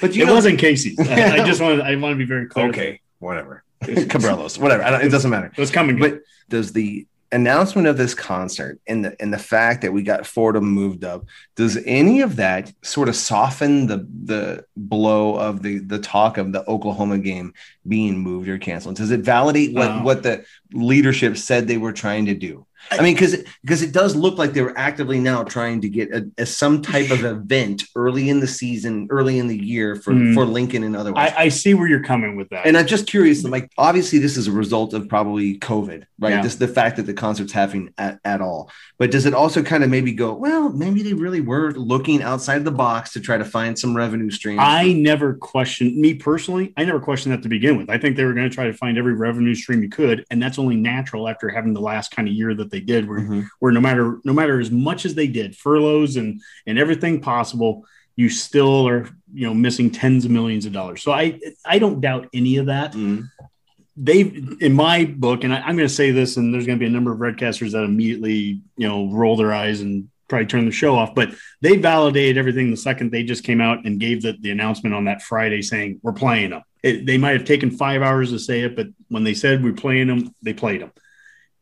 But 0.00 0.14
you 0.14 0.22
it 0.22 0.26
know, 0.26 0.34
wasn't 0.34 0.58
Casey's. 0.58 0.98
I, 1.00 1.38
I 1.42 1.44
just 1.46 1.60
wanted, 1.60 1.80
I 1.80 1.94
want 1.96 2.12
to 2.14 2.18
be 2.18 2.24
very 2.24 2.46
clear. 2.46 2.68
okay, 2.68 3.00
whatever. 3.18 3.64
Cabrelos, 3.82 4.58
whatever. 4.58 4.84
It 5.04 5.10
doesn't 5.10 5.30
matter. 5.30 5.46
It 5.46 5.58
was 5.58 5.72
coming. 5.72 5.98
But 5.98 6.20
does 6.48 6.72
the 6.72 7.06
announcement 7.32 7.88
of 7.88 7.96
this 7.96 8.14
concert 8.14 8.78
and 8.86 9.04
the 9.04 9.20
and 9.20 9.32
the 9.32 9.38
fact 9.38 9.82
that 9.82 9.92
we 9.92 10.02
got 10.02 10.26
Fordham 10.26 10.64
moved 10.64 11.04
up, 11.04 11.24
does 11.56 11.78
any 11.86 12.20
of 12.20 12.36
that 12.36 12.72
sort 12.82 13.08
of 13.08 13.16
soften 13.16 13.86
the 13.86 14.06
the 14.24 14.64
blow 14.76 15.36
of 15.36 15.62
the 15.62 15.78
the 15.78 15.98
talk 15.98 16.38
of 16.38 16.52
the 16.52 16.68
Oklahoma 16.68 17.18
game 17.18 17.54
being 17.88 18.18
moved 18.18 18.48
or 18.48 18.58
canceled? 18.58 18.96
Does 18.96 19.10
it 19.10 19.20
validate 19.20 19.74
what 19.74 20.04
what 20.04 20.22
the 20.22 20.44
leadership 20.72 21.36
said 21.36 21.66
they 21.66 21.78
were 21.78 21.92
trying 21.92 22.26
to 22.26 22.34
do? 22.34 22.66
I 22.90 23.02
mean, 23.02 23.14
because 23.14 23.36
because 23.62 23.82
it 23.82 23.92
does 23.92 24.14
look 24.14 24.36
like 24.38 24.52
they 24.52 24.62
were 24.62 24.76
actively 24.76 25.18
now 25.18 25.44
trying 25.44 25.80
to 25.82 25.88
get 25.88 26.10
a, 26.12 26.30
a 26.38 26.46
some 26.46 26.82
type 26.82 27.10
of 27.10 27.24
event 27.36 27.84
early 27.96 28.28
in 28.28 28.40
the 28.40 28.46
season, 28.46 29.06
early 29.10 29.38
in 29.38 29.46
the 29.46 29.56
year 29.56 29.96
for 29.96 30.12
Hmm. 30.12 30.34
for 30.34 30.44
Lincoln 30.44 30.82
and 30.84 30.94
otherwise. 30.96 31.32
I, 31.36 31.44
I 31.44 31.48
see 31.48 31.74
where 31.74 31.88
you're 31.88 32.02
coming 32.02 32.36
with 32.36 32.50
that. 32.50 32.66
And 32.66 32.76
I'm 32.76 32.86
just 32.86 33.06
curious, 33.06 33.44
like 33.44 33.70
obviously 33.78 34.18
this 34.18 34.36
is 34.36 34.46
a 34.48 34.52
result 34.52 34.92
of 34.92 35.08
probably 35.08 35.58
COVID, 35.58 36.04
right? 36.18 36.30
Yeah. 36.30 36.42
This 36.42 36.56
the 36.56 36.68
fact 36.68 36.96
that 36.96 37.04
the 37.04 37.14
concert's 37.14 37.52
happening 37.52 37.94
at, 37.98 38.20
at 38.24 38.40
all. 38.40 38.70
But 38.98 39.10
does 39.10 39.26
it 39.26 39.34
also 39.34 39.62
kind 39.62 39.82
of 39.82 39.90
maybe 39.90 40.12
go, 40.12 40.34
well, 40.34 40.68
maybe 40.70 41.02
they 41.02 41.14
really 41.14 41.40
were 41.40 41.72
looking 41.72 42.22
outside 42.22 42.64
the 42.64 42.70
box 42.70 43.12
to 43.14 43.20
try 43.20 43.36
to 43.38 43.44
find 43.44 43.78
some 43.78 43.96
revenue 43.96 44.30
stream? 44.30 44.58
I 44.60 44.92
never 44.92 45.34
questioned 45.34 45.96
me 45.96 46.14
personally. 46.14 46.72
I 46.76 46.84
never 46.84 47.00
questioned 47.00 47.32
that 47.34 47.42
to 47.42 47.48
begin 47.48 47.76
with. 47.78 47.90
I 47.90 47.98
think 47.98 48.16
they 48.16 48.24
were 48.24 48.34
going 48.34 48.48
to 48.48 48.54
try 48.54 48.66
to 48.66 48.72
find 48.72 48.98
every 48.98 49.14
revenue 49.14 49.54
stream 49.54 49.82
you 49.82 49.88
could, 49.88 50.24
and 50.30 50.42
that's 50.42 50.58
only 50.58 50.76
natural 50.76 51.28
after 51.28 51.48
having 51.48 51.74
the 51.74 51.80
last 51.80 52.10
kind 52.10 52.28
of 52.28 52.34
year 52.34 52.54
that 52.54 52.70
they 52.72 52.80
did, 52.80 53.08
where, 53.08 53.20
Mhm. 53.20 53.46
where 53.60 53.70
no 53.70 53.80
matter 53.80 54.18
no 54.24 54.32
matter 54.32 54.58
as 54.58 54.70
much 54.72 55.04
as 55.04 55.14
they 55.14 55.28
did 55.28 55.54
furloughs 55.54 56.16
and 56.16 56.40
and 56.66 56.78
everything 56.78 57.20
possible, 57.20 57.84
you 58.16 58.28
still 58.28 58.88
are 58.88 59.08
you 59.32 59.46
know 59.46 59.54
missing 59.54 59.90
tens 59.90 60.24
of 60.24 60.30
millions 60.32 60.66
of 60.66 60.72
dollars. 60.72 61.02
So 61.02 61.12
I 61.12 61.38
I 61.64 61.78
don't 61.78 62.00
doubt 62.00 62.28
any 62.34 62.56
of 62.56 62.66
that. 62.66 62.94
Mhm. 62.94 63.28
They've 63.96 64.56
in 64.60 64.72
my 64.72 65.04
book, 65.04 65.44
and 65.44 65.52
I, 65.52 65.58
I'm 65.60 65.76
going 65.76 65.88
to 65.88 65.94
say 65.94 66.10
this, 66.12 66.38
and 66.38 66.52
there's 66.52 66.66
going 66.66 66.78
to 66.78 66.82
be 66.82 66.86
a 66.86 66.90
number 66.90 67.12
of 67.12 67.18
redcasters 67.18 67.72
that 67.72 67.84
immediately 67.84 68.60
you 68.76 68.88
know 68.88 69.08
roll 69.10 69.36
their 69.36 69.52
eyes 69.52 69.82
and 69.82 70.08
probably 70.28 70.46
turn 70.46 70.64
the 70.64 70.72
show 70.72 70.96
off. 70.96 71.14
But 71.14 71.34
they 71.60 71.76
validated 71.76 72.38
everything 72.38 72.70
the 72.70 72.76
second 72.78 73.10
they 73.12 73.22
just 73.22 73.44
came 73.44 73.60
out 73.60 73.84
and 73.84 74.00
gave 74.00 74.22
the, 74.22 74.34
the 74.40 74.50
announcement 74.50 74.94
on 74.94 75.04
that 75.04 75.20
Friday 75.20 75.60
saying 75.60 76.00
we're 76.02 76.14
playing 76.14 76.50
them. 76.50 76.62
It, 76.82 77.04
they 77.04 77.18
might 77.18 77.36
have 77.36 77.44
taken 77.44 77.70
five 77.70 78.00
hours 78.00 78.30
to 78.30 78.38
say 78.38 78.62
it, 78.62 78.74
but 78.74 78.86
when 79.08 79.24
they 79.24 79.34
said 79.34 79.62
we're 79.62 79.74
playing 79.74 80.06
them, 80.06 80.34
they 80.42 80.54
played 80.54 80.80
them. 80.80 80.90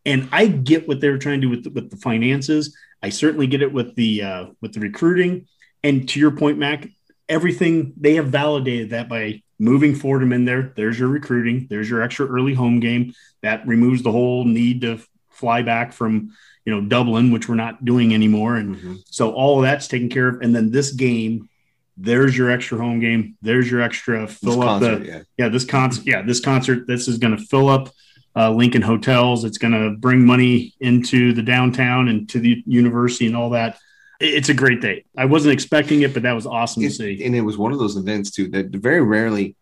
And 0.05 0.29
I 0.33 0.47
get 0.47 0.89
what 0.89 1.01
they 1.01 1.09
were 1.09 1.19
trying 1.19 1.41
to 1.41 1.47
do 1.47 1.51
with 1.51 1.65
the, 1.65 1.71
with 1.71 1.91
the 1.91 1.97
finances. 1.97 2.77
I 3.03 3.11
certainly 3.11 3.47
get 3.47 3.63
it 3.63 3.73
with 3.73 3.95
the 3.95 4.23
uh, 4.23 4.47
with 4.61 4.73
the 4.73 4.81
recruiting. 4.81 5.47
And 5.83 6.09
to 6.11 6.21
your 6.21 6.31
point, 6.31 6.59
Mac, 6.59 6.89
everything 7.29 7.93
they 7.97 8.15
have 8.15 8.27
validated 8.27 8.91
that 8.91 9.09
by 9.09 9.43
moving 9.59 9.95
Fordham 9.95 10.33
in 10.33 10.45
there. 10.45 10.73
There's 10.75 10.99
your 10.99 11.09
recruiting. 11.09 11.67
There's 11.71 11.89
your 11.89 12.03
extra 12.03 12.27
early 12.27 12.55
home 12.55 12.81
game. 12.81 13.15
That 13.43 13.67
removes 13.67 14.03
the 14.03 14.13
whole 14.13 14.45
need 14.45 14.81
to 14.83 15.01
fly 15.29 15.63
back 15.63 15.93
from 15.93 16.35
you 16.65 16.75
know 16.75 16.81
Dublin, 16.81 17.31
which 17.31 17.49
we're 17.49 17.55
not 17.55 17.85
doing 17.85 18.13
anymore. 18.13 18.57
And 18.57 18.77
mm-hmm. 18.77 18.95
so 19.07 19.33
all 19.33 19.59
of 19.59 19.63
that's 19.63 19.89
taken 19.89 20.09
care 20.09 20.29
of. 20.29 20.41
And 20.41 20.55
then 20.55 20.71
this 20.71 20.93
game, 20.93 21.49
there's 21.97 22.37
your 22.37 22.51
extra 22.51 22.79
home 22.79 23.01
game. 23.01 23.37
There's 23.43 23.71
your 23.71 23.81
extra 23.83 24.27
fill 24.27 24.57
this 24.57 24.61
up 24.61 24.65
concert, 24.65 24.99
the 24.99 25.07
yeah. 25.07 25.23
yeah 25.39 25.49
this 25.49 25.65
concert 25.65 26.07
yeah 26.07 26.23
this 26.23 26.41
concert 26.41 26.87
this 26.87 27.09
is 27.09 27.19
going 27.19 27.37
to 27.37 27.43
fill 27.43 27.69
up 27.69 27.91
uh, 28.37 28.51
Lincoln 28.51 28.83
hotels. 28.83 29.45
It's 29.45 29.59
going 29.59 29.73
to 29.73 29.97
bring 29.97 30.25
money 30.25 30.75
into 30.81 31.33
the 31.33 31.43
downtown 31.43 32.09
and 32.09 32.29
to 32.31 32.39
the 32.39 32.63
university 32.67 33.27
and 33.27 33.37
all 33.37 33.51
that. 33.51 33.79
It's 34.21 34.51
a 34.51 34.55
great 34.55 34.81
day. 34.81 35.05
I 35.17 35.25
wasn't 35.25 35.55
expecting 35.55 36.03
it, 36.03 36.13
but 36.13 36.25
that 36.25 36.33
was 36.33 36.47
awesome 36.47 36.83
it, 36.83 36.89
to 36.89 36.95
see. 36.95 37.25
And 37.25 37.35
it 37.35 37.41
was 37.41 37.57
one 37.57 37.73
of 37.73 37.79
those 37.79 37.97
events 37.97 38.31
too 38.31 38.49
that 38.49 38.67
very 38.67 39.01
rarely 39.01 39.57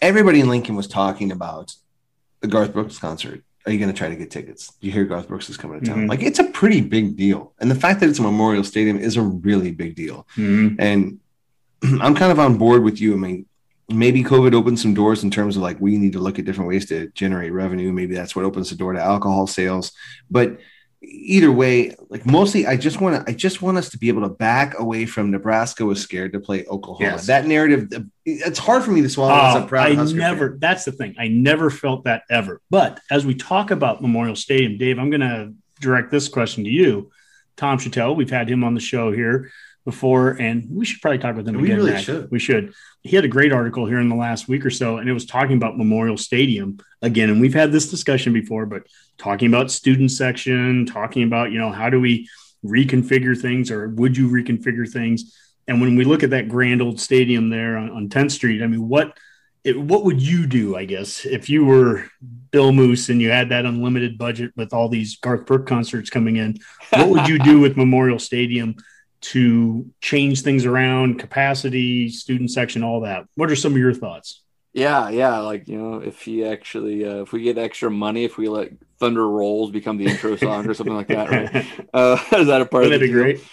everybody 0.00 0.40
in 0.40 0.48
Lincoln 0.48 0.74
was 0.74 0.88
talking 0.88 1.30
about 1.30 1.74
the 2.40 2.48
Garth 2.48 2.72
Brooks 2.72 2.98
concert. 2.98 3.42
Are 3.64 3.72
you 3.72 3.78
going 3.78 3.92
to 3.92 3.96
try 3.96 4.08
to 4.08 4.16
get 4.16 4.30
tickets? 4.30 4.72
You 4.80 4.90
hear 4.90 5.04
Garth 5.04 5.28
Brooks 5.28 5.48
is 5.48 5.56
coming 5.56 5.78
to 5.78 5.86
town. 5.86 5.98
Mm-hmm. 5.98 6.08
Like 6.08 6.22
it's 6.22 6.40
a 6.40 6.44
pretty 6.44 6.80
big 6.80 7.16
deal. 7.16 7.52
And 7.60 7.70
the 7.70 7.76
fact 7.76 8.00
that 8.00 8.08
it's 8.08 8.18
a 8.18 8.22
Memorial 8.22 8.64
Stadium 8.64 8.98
is 8.98 9.16
a 9.16 9.22
really 9.22 9.70
big 9.70 9.94
deal. 9.94 10.26
Mm-hmm. 10.36 10.80
And 10.80 11.20
I'm 12.02 12.16
kind 12.16 12.32
of 12.32 12.40
on 12.40 12.58
board 12.58 12.82
with 12.82 13.00
you. 13.00 13.14
I 13.14 13.16
mean, 13.16 13.46
maybe 13.92 14.22
COVID 14.24 14.54
opened 14.54 14.78
some 14.78 14.94
doors 14.94 15.24
in 15.24 15.30
terms 15.30 15.56
of 15.56 15.62
like 15.62 15.80
we 15.80 15.98
need 15.98 16.12
to 16.12 16.18
look 16.18 16.38
at 16.38 16.44
different 16.44 16.68
ways 16.68 16.86
to 16.86 17.08
generate 17.08 17.52
revenue. 17.52 17.92
Maybe 17.92 18.14
that's 18.14 18.34
what 18.34 18.44
opens 18.44 18.70
the 18.70 18.76
door 18.76 18.92
to 18.92 19.00
alcohol 19.00 19.46
sales. 19.46 19.92
But 20.30 20.58
either 21.02 21.50
way, 21.50 21.94
like 22.08 22.24
mostly, 22.24 22.66
I 22.66 22.76
just 22.76 23.00
want 23.00 23.16
to, 23.16 23.30
I 23.30 23.34
just 23.34 23.60
want 23.62 23.78
us 23.78 23.90
to 23.90 23.98
be 23.98 24.08
able 24.08 24.22
to 24.22 24.28
back 24.28 24.78
away 24.78 25.06
from 25.06 25.30
Nebraska 25.30 25.84
was 25.84 26.00
scared 26.00 26.32
to 26.32 26.40
play 26.40 26.64
Oklahoma. 26.66 27.12
Yes. 27.12 27.26
That 27.26 27.46
narrative, 27.46 27.88
it's 28.24 28.58
hard 28.58 28.84
for 28.84 28.92
me 28.92 29.02
to 29.02 29.08
swallow. 29.08 29.32
Uh, 29.32 29.68
I 29.72 29.94
never. 29.94 30.50
Fan. 30.50 30.58
That's 30.60 30.84
the 30.84 30.92
thing. 30.92 31.14
I 31.18 31.28
never 31.28 31.70
felt 31.70 32.04
that 32.04 32.22
ever. 32.30 32.60
But 32.70 33.00
as 33.10 33.26
we 33.26 33.34
talk 33.34 33.70
about 33.70 34.00
Memorial 34.00 34.36
Stadium, 34.36 34.78
Dave, 34.78 34.98
I'm 34.98 35.10
going 35.10 35.20
to 35.20 35.54
direct 35.80 36.10
this 36.10 36.28
question 36.28 36.64
to 36.64 36.70
you, 36.70 37.10
Tom 37.56 37.78
Shatel. 37.78 38.14
We've 38.16 38.30
had 38.30 38.48
him 38.48 38.62
on 38.64 38.74
the 38.74 38.80
show 38.80 39.12
here 39.12 39.50
before, 39.84 40.30
and 40.40 40.66
we 40.70 40.84
should 40.84 41.00
probably 41.00 41.18
talk 41.18 41.36
with 41.36 41.48
him 41.48 41.56
we 41.56 41.64
again. 41.64 41.78
Really 41.78 42.02
should. 42.02 42.30
We 42.30 42.38
should. 42.38 42.72
He 43.02 43.16
had 43.16 43.24
a 43.24 43.28
great 43.28 43.52
article 43.52 43.86
here 43.86 43.98
in 43.98 44.08
the 44.08 44.14
last 44.14 44.48
week 44.48 44.64
or 44.64 44.70
so, 44.70 44.98
and 44.98 45.08
it 45.08 45.12
was 45.12 45.26
talking 45.26 45.56
about 45.56 45.76
Memorial 45.76 46.16
Stadium 46.16 46.78
again. 47.00 47.30
And 47.30 47.40
we've 47.40 47.54
had 47.54 47.72
this 47.72 47.90
discussion 47.90 48.32
before, 48.32 48.66
but 48.66 48.84
talking 49.18 49.48
about 49.48 49.70
student 49.70 50.10
section, 50.10 50.86
talking 50.86 51.24
about 51.24 51.52
you 51.52 51.58
know 51.58 51.72
how 51.72 51.90
do 51.90 52.00
we 52.00 52.28
reconfigure 52.64 53.38
things, 53.40 53.70
or 53.70 53.88
would 53.88 54.16
you 54.16 54.28
reconfigure 54.28 54.88
things? 54.88 55.36
And 55.66 55.80
when 55.80 55.96
we 55.96 56.04
look 56.04 56.22
at 56.22 56.30
that 56.30 56.48
grand 56.48 56.82
old 56.82 57.00
stadium 57.00 57.48
there 57.48 57.76
on, 57.76 57.90
on 57.90 58.08
10th 58.08 58.32
Street, 58.32 58.62
I 58.62 58.66
mean, 58.66 58.88
what 58.88 59.16
it, 59.64 59.78
what 59.78 60.04
would 60.04 60.20
you 60.20 60.46
do, 60.46 60.76
I 60.76 60.84
guess, 60.84 61.24
if 61.24 61.48
you 61.48 61.64
were 61.64 62.06
Bill 62.50 62.72
Moos 62.72 63.08
and 63.08 63.22
you 63.22 63.30
had 63.30 63.50
that 63.50 63.64
unlimited 63.64 64.18
budget 64.18 64.52
with 64.56 64.72
all 64.72 64.88
these 64.88 65.16
Garth 65.16 65.46
Brooks 65.46 65.68
concerts 65.68 66.10
coming 66.10 66.36
in? 66.36 66.58
What 66.90 67.08
would 67.08 67.28
you 67.28 67.38
do 67.38 67.60
with 67.60 67.76
Memorial 67.76 68.18
Stadium 68.18 68.76
to 69.22 69.90
change 70.00 70.42
things 70.42 70.66
around, 70.66 71.18
capacity, 71.18 72.08
student 72.08 72.50
section, 72.50 72.82
all 72.82 73.00
that. 73.00 73.26
What 73.34 73.50
are 73.50 73.56
some 73.56 73.72
of 73.72 73.78
your 73.78 73.94
thoughts? 73.94 74.42
Yeah, 74.74 75.10
yeah, 75.10 75.38
like 75.40 75.68
you 75.68 75.76
know, 75.76 76.00
if 76.00 76.22
he 76.22 76.44
actually, 76.44 77.04
uh, 77.04 77.22
if 77.22 77.32
we 77.32 77.42
get 77.42 77.58
extra 77.58 77.90
money, 77.90 78.24
if 78.24 78.38
we 78.38 78.48
let 78.48 78.70
Thunder 78.98 79.28
Rolls 79.28 79.70
become 79.70 79.98
the 79.98 80.06
intro 80.06 80.34
song 80.36 80.66
or 80.66 80.72
something 80.72 80.96
like 80.96 81.08
that, 81.08 81.30
right? 81.30 81.66
Uh, 81.94 82.16
is 82.38 82.46
that 82.46 82.62
a 82.62 82.66
part 82.66 82.84
Wouldn't 82.84 83.02
of 83.02 83.02
it? 83.02 83.06
Be 83.06 83.12
great. 83.12 83.44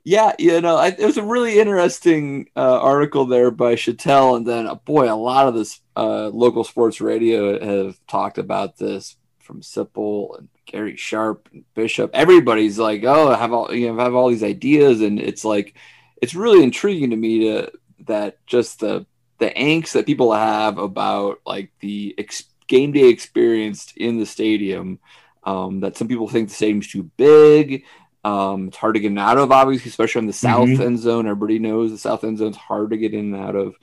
yeah, 0.04 0.32
you 0.38 0.60
know, 0.60 0.76
I, 0.76 0.88
it 0.88 1.00
was 1.00 1.16
a 1.16 1.22
really 1.22 1.58
interesting 1.58 2.50
uh, 2.54 2.78
article 2.78 3.24
there 3.24 3.50
by 3.50 3.74
Shatel, 3.74 4.36
and 4.36 4.46
then 4.46 4.66
uh, 4.66 4.74
boy, 4.74 5.10
a 5.10 5.16
lot 5.16 5.48
of 5.48 5.54
this 5.54 5.80
uh, 5.96 6.28
local 6.28 6.62
sports 6.62 7.00
radio 7.00 7.58
have 7.86 7.98
talked 8.06 8.36
about 8.36 8.76
this 8.76 9.16
from 9.38 9.62
Sipple 9.62 10.38
and 10.38 10.48
Gary 10.68 10.96
Sharp 10.96 11.48
and 11.52 11.64
Bishop. 11.74 12.10
Everybody's 12.14 12.78
like, 12.78 13.02
oh, 13.04 13.32
I 13.32 13.36
have 13.36 13.52
all 13.52 13.74
you 13.74 13.88
know, 13.88 13.98
have 13.98 14.14
all 14.14 14.28
these 14.28 14.44
ideas, 14.44 15.00
and 15.00 15.18
it's 15.18 15.44
like, 15.44 15.74
it's 16.22 16.34
really 16.34 16.62
intriguing 16.62 17.10
to 17.10 17.16
me 17.16 17.50
to 17.50 17.72
that 18.06 18.44
just 18.46 18.80
the 18.80 19.06
the 19.38 19.50
angst 19.50 19.92
that 19.92 20.06
people 20.06 20.32
have 20.32 20.78
about 20.78 21.40
like 21.46 21.70
the 21.80 22.14
ex- 22.18 22.44
game 22.66 22.92
day 22.92 23.08
experience 23.08 23.92
in 23.96 24.18
the 24.18 24.26
stadium. 24.26 24.98
Um, 25.44 25.80
that 25.80 25.96
some 25.96 26.08
people 26.08 26.28
think 26.28 26.48
the 26.48 26.54
stadium's 26.54 26.88
too 26.88 27.04
big. 27.16 27.84
Um, 28.24 28.68
it's 28.68 28.76
hard 28.76 28.94
to 28.94 29.00
get 29.00 29.16
out 29.16 29.38
of, 29.38 29.50
obviously, 29.50 29.88
especially 29.88 30.20
on 30.20 30.26
the 30.26 30.32
south 30.32 30.68
mm-hmm. 30.68 30.82
end 30.82 30.98
zone. 30.98 31.26
Everybody 31.26 31.58
knows 31.58 31.90
the 31.90 31.96
south 31.96 32.24
end 32.24 32.36
zone's 32.36 32.56
hard 32.56 32.90
to 32.90 32.98
get 32.98 33.14
in 33.14 33.32
and 33.32 33.42
out 33.42 33.56
of. 33.56 33.76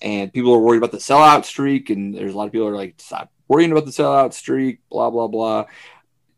And 0.00 0.32
people 0.32 0.54
are 0.54 0.60
worried 0.60 0.78
about 0.78 0.92
the 0.92 0.98
sellout 0.98 1.44
streak, 1.44 1.90
and 1.90 2.14
there's 2.14 2.32
a 2.32 2.36
lot 2.36 2.46
of 2.46 2.52
people 2.52 2.68
are 2.68 2.76
like, 2.76 2.94
stop 2.96 3.30
worrying 3.48 3.72
about 3.72 3.84
the 3.84 3.90
sellout 3.90 4.32
streak, 4.32 4.78
blah 4.88 5.10
blah 5.10 5.28
blah 5.28 5.66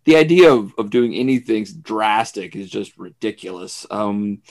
the 0.05 0.17
idea 0.17 0.53
of, 0.53 0.73
of 0.79 0.91
doing 0.91 1.15
anything 1.15 1.65
drastic 1.83 2.57
is 2.57 2.69
just 2.69 2.97
ridiculous. 2.99 3.87
Um, 3.91 4.43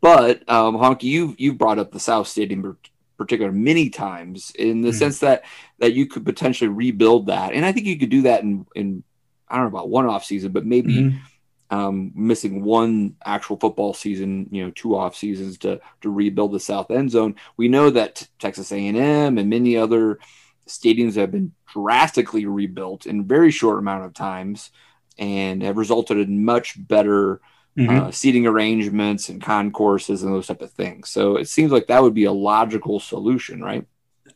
but 0.00 0.48
um, 0.48 0.76
Honky, 0.76 1.04
you 1.04 1.34
you 1.38 1.54
brought 1.54 1.78
up 1.78 1.92
the 1.92 2.00
South 2.00 2.28
Stadium 2.28 2.76
particular 3.16 3.50
many 3.50 3.90
times 3.90 4.52
in 4.56 4.82
the 4.82 4.90
mm 4.90 4.94
sense 4.94 5.20
that 5.20 5.44
that 5.78 5.94
you 5.94 6.06
could 6.06 6.24
potentially 6.24 6.68
rebuild 6.68 7.26
that, 7.26 7.52
and 7.52 7.64
I 7.64 7.72
think 7.72 7.86
you 7.86 7.98
could 7.98 8.10
do 8.10 8.22
that 8.22 8.42
in 8.42 8.66
in 8.74 9.02
I 9.48 9.56
don't 9.56 9.64
know 9.64 9.76
about 9.76 9.90
one 9.90 10.06
off 10.06 10.24
season, 10.24 10.52
but 10.52 10.66
maybe. 10.66 10.94
Mm-hmm. 10.94 11.18
Um, 11.70 12.12
missing 12.14 12.64
one 12.64 13.16
actual 13.22 13.58
football 13.58 13.92
season, 13.92 14.48
you 14.50 14.64
know, 14.64 14.70
two 14.70 14.96
off 14.96 15.14
seasons 15.14 15.58
to 15.58 15.82
to 16.00 16.08
rebuild 16.08 16.52
the 16.52 16.58
south 16.58 16.90
end 16.90 17.10
zone. 17.10 17.34
We 17.58 17.68
know 17.68 17.90
that 17.90 18.26
Texas 18.38 18.72
A&M 18.72 18.96
and 19.36 19.50
many 19.50 19.76
other 19.76 20.18
stadiums 20.66 21.16
have 21.16 21.30
been 21.30 21.52
drastically 21.70 22.46
rebuilt 22.46 23.04
in 23.04 23.26
very 23.26 23.50
short 23.50 23.78
amount 23.78 24.06
of 24.06 24.14
times 24.14 24.70
and 25.18 25.62
have 25.62 25.76
resulted 25.76 26.18
in 26.18 26.44
much 26.44 26.74
better 26.76 27.40
mm-hmm. 27.76 28.06
uh, 28.06 28.10
seating 28.10 28.46
arrangements 28.46 29.28
and 29.28 29.42
concourses 29.42 30.22
and 30.22 30.32
those 30.32 30.46
type 30.46 30.62
of 30.62 30.70
things. 30.72 31.08
So 31.08 31.36
it 31.36 31.48
seems 31.48 31.72
like 31.72 31.86
that 31.88 32.02
would 32.02 32.14
be 32.14 32.24
a 32.24 32.32
logical 32.32 33.00
solution, 33.00 33.62
right? 33.62 33.86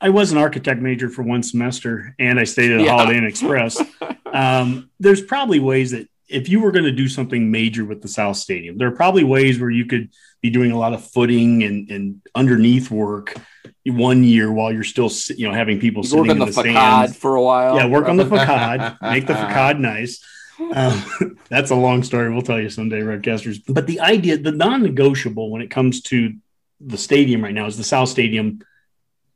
I 0.00 0.08
was 0.08 0.32
an 0.32 0.38
architect 0.38 0.80
major 0.80 1.08
for 1.08 1.22
one 1.22 1.42
semester, 1.42 2.14
and 2.18 2.40
I 2.40 2.44
stayed 2.44 2.72
at 2.72 2.80
yeah. 2.80 2.90
Holiday 2.90 3.18
Inn 3.18 3.24
Express. 3.24 3.80
um, 4.32 4.90
there's 4.98 5.22
probably 5.22 5.60
ways 5.60 5.92
that 5.92 6.08
if 6.28 6.48
you 6.48 6.60
were 6.60 6.72
going 6.72 6.84
to 6.86 6.92
do 6.92 7.08
something 7.08 7.50
major 7.50 7.84
with 7.84 8.02
the 8.02 8.08
South 8.08 8.36
Stadium, 8.36 8.78
there 8.78 8.88
are 8.88 8.96
probably 8.96 9.22
ways 9.22 9.60
where 9.60 9.70
you 9.70 9.84
could 9.84 10.10
be 10.40 10.50
doing 10.50 10.72
a 10.72 10.78
lot 10.78 10.92
of 10.92 11.04
footing 11.04 11.62
and, 11.62 11.90
and 11.90 12.22
underneath 12.34 12.90
work 12.90 13.36
one 13.84 14.24
year 14.24 14.50
while 14.50 14.72
you're 14.72 14.82
still 14.82 15.10
you 15.36 15.46
know 15.46 15.54
having 15.54 15.78
people 15.78 16.02
sitting 16.02 16.30
in 16.30 16.38
the, 16.38 16.46
the 16.46 16.52
stands 16.52 17.16
for 17.16 17.36
a 17.36 17.42
while. 17.42 17.76
Yeah, 17.76 17.86
work 17.86 18.08
on 18.08 18.16
the 18.16 18.26
facade, 18.26 18.96
make 19.02 19.26
the 19.26 19.34
facade 19.34 19.78
nice. 19.80 20.24
Um, 20.74 21.38
that's 21.48 21.70
a 21.70 21.76
long 21.76 22.02
story. 22.02 22.32
We'll 22.32 22.42
tell 22.42 22.60
you 22.60 22.70
someday, 22.70 23.00
Redcasters. 23.00 23.62
But 23.66 23.86
the 23.86 24.00
idea, 24.00 24.38
the 24.38 24.52
non-negotiable 24.52 25.50
when 25.50 25.62
it 25.62 25.70
comes 25.70 26.02
to 26.02 26.34
the 26.80 26.98
stadium 26.98 27.42
right 27.44 27.54
now 27.54 27.66
is 27.66 27.76
the 27.76 27.84
South 27.84 28.08
Stadium 28.08 28.60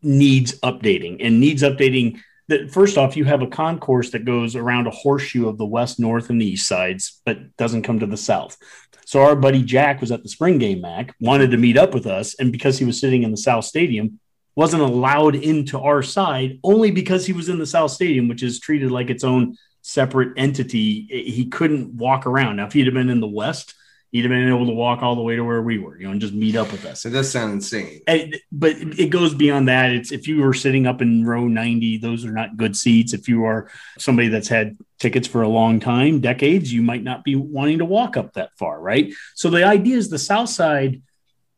needs 0.02 0.58
updating 0.60 1.18
and 1.20 1.40
needs 1.40 1.62
updating. 1.62 2.20
That 2.48 2.70
first 2.70 2.96
off, 2.96 3.16
you 3.16 3.24
have 3.24 3.42
a 3.42 3.48
concourse 3.48 4.10
that 4.10 4.24
goes 4.24 4.54
around 4.54 4.86
a 4.86 4.90
horseshoe 4.90 5.48
of 5.48 5.58
the 5.58 5.66
west, 5.66 5.98
north, 5.98 6.30
and 6.30 6.40
the 6.40 6.46
east 6.46 6.68
sides, 6.68 7.20
but 7.24 7.56
doesn't 7.56 7.82
come 7.82 7.98
to 7.98 8.06
the 8.06 8.16
south. 8.16 8.56
So 9.04 9.22
our 9.22 9.34
buddy 9.34 9.62
Jack 9.62 10.00
was 10.00 10.12
at 10.12 10.22
the 10.22 10.28
spring 10.28 10.58
game, 10.58 10.80
Mac, 10.80 11.14
wanted 11.20 11.50
to 11.52 11.56
meet 11.56 11.76
up 11.76 11.94
with 11.94 12.06
us, 12.06 12.34
and 12.34 12.52
because 12.52 12.78
he 12.78 12.84
was 12.84 13.00
sitting 13.00 13.22
in 13.22 13.30
the 13.30 13.36
South 13.36 13.64
Stadium, 13.64 14.20
wasn't 14.56 14.82
allowed 14.82 15.36
into 15.36 15.78
our 15.78 16.02
side 16.02 16.58
only 16.64 16.90
because 16.90 17.26
he 17.26 17.32
was 17.32 17.48
in 17.48 17.58
the 17.58 17.66
South 17.66 17.90
Stadium, 17.90 18.26
which 18.26 18.42
is 18.42 18.58
treated 18.58 18.90
like 18.90 19.10
its 19.10 19.22
own 19.22 19.56
separate 19.86 20.32
entity. 20.36 21.02
He 21.08 21.46
couldn't 21.46 21.94
walk 21.94 22.26
around. 22.26 22.56
Now, 22.56 22.66
if 22.66 22.72
he'd 22.72 22.86
have 22.86 22.94
been 22.94 23.08
in 23.08 23.20
the 23.20 23.28
West, 23.28 23.74
he'd 24.10 24.22
have 24.22 24.30
been 24.30 24.48
able 24.48 24.66
to 24.66 24.72
walk 24.72 25.00
all 25.00 25.14
the 25.14 25.22
way 25.22 25.36
to 25.36 25.44
where 25.44 25.62
we 25.62 25.78
were, 25.78 25.96
you 25.96 26.06
know, 26.06 26.10
and 26.10 26.20
just 26.20 26.34
meet 26.34 26.56
up 26.56 26.72
with 26.72 26.84
us. 26.84 27.06
It 27.06 27.10
does 27.10 27.30
sound 27.30 27.52
insane. 27.52 28.00
And, 28.08 28.34
but 28.50 28.72
it 28.76 29.10
goes 29.10 29.32
beyond 29.32 29.68
that. 29.68 29.92
It's 29.92 30.10
if 30.10 30.26
you 30.26 30.42
were 30.42 30.54
sitting 30.54 30.88
up 30.88 31.02
in 31.02 31.24
row 31.24 31.46
90, 31.46 31.98
those 31.98 32.24
are 32.24 32.32
not 32.32 32.56
good 32.56 32.76
seats. 32.76 33.12
If 33.12 33.28
you 33.28 33.44
are 33.44 33.70
somebody 33.96 34.26
that's 34.26 34.48
had 34.48 34.76
tickets 34.98 35.28
for 35.28 35.42
a 35.42 35.48
long 35.48 35.78
time, 35.78 36.20
decades, 36.20 36.72
you 36.72 36.82
might 36.82 37.04
not 37.04 37.22
be 37.22 37.36
wanting 37.36 37.78
to 37.78 37.84
walk 37.84 38.16
up 38.16 38.32
that 38.32 38.50
far, 38.58 38.80
right? 38.80 39.12
So 39.36 39.50
the 39.50 39.64
idea 39.64 39.96
is 39.96 40.10
the 40.10 40.18
South 40.18 40.48
Side 40.48 41.00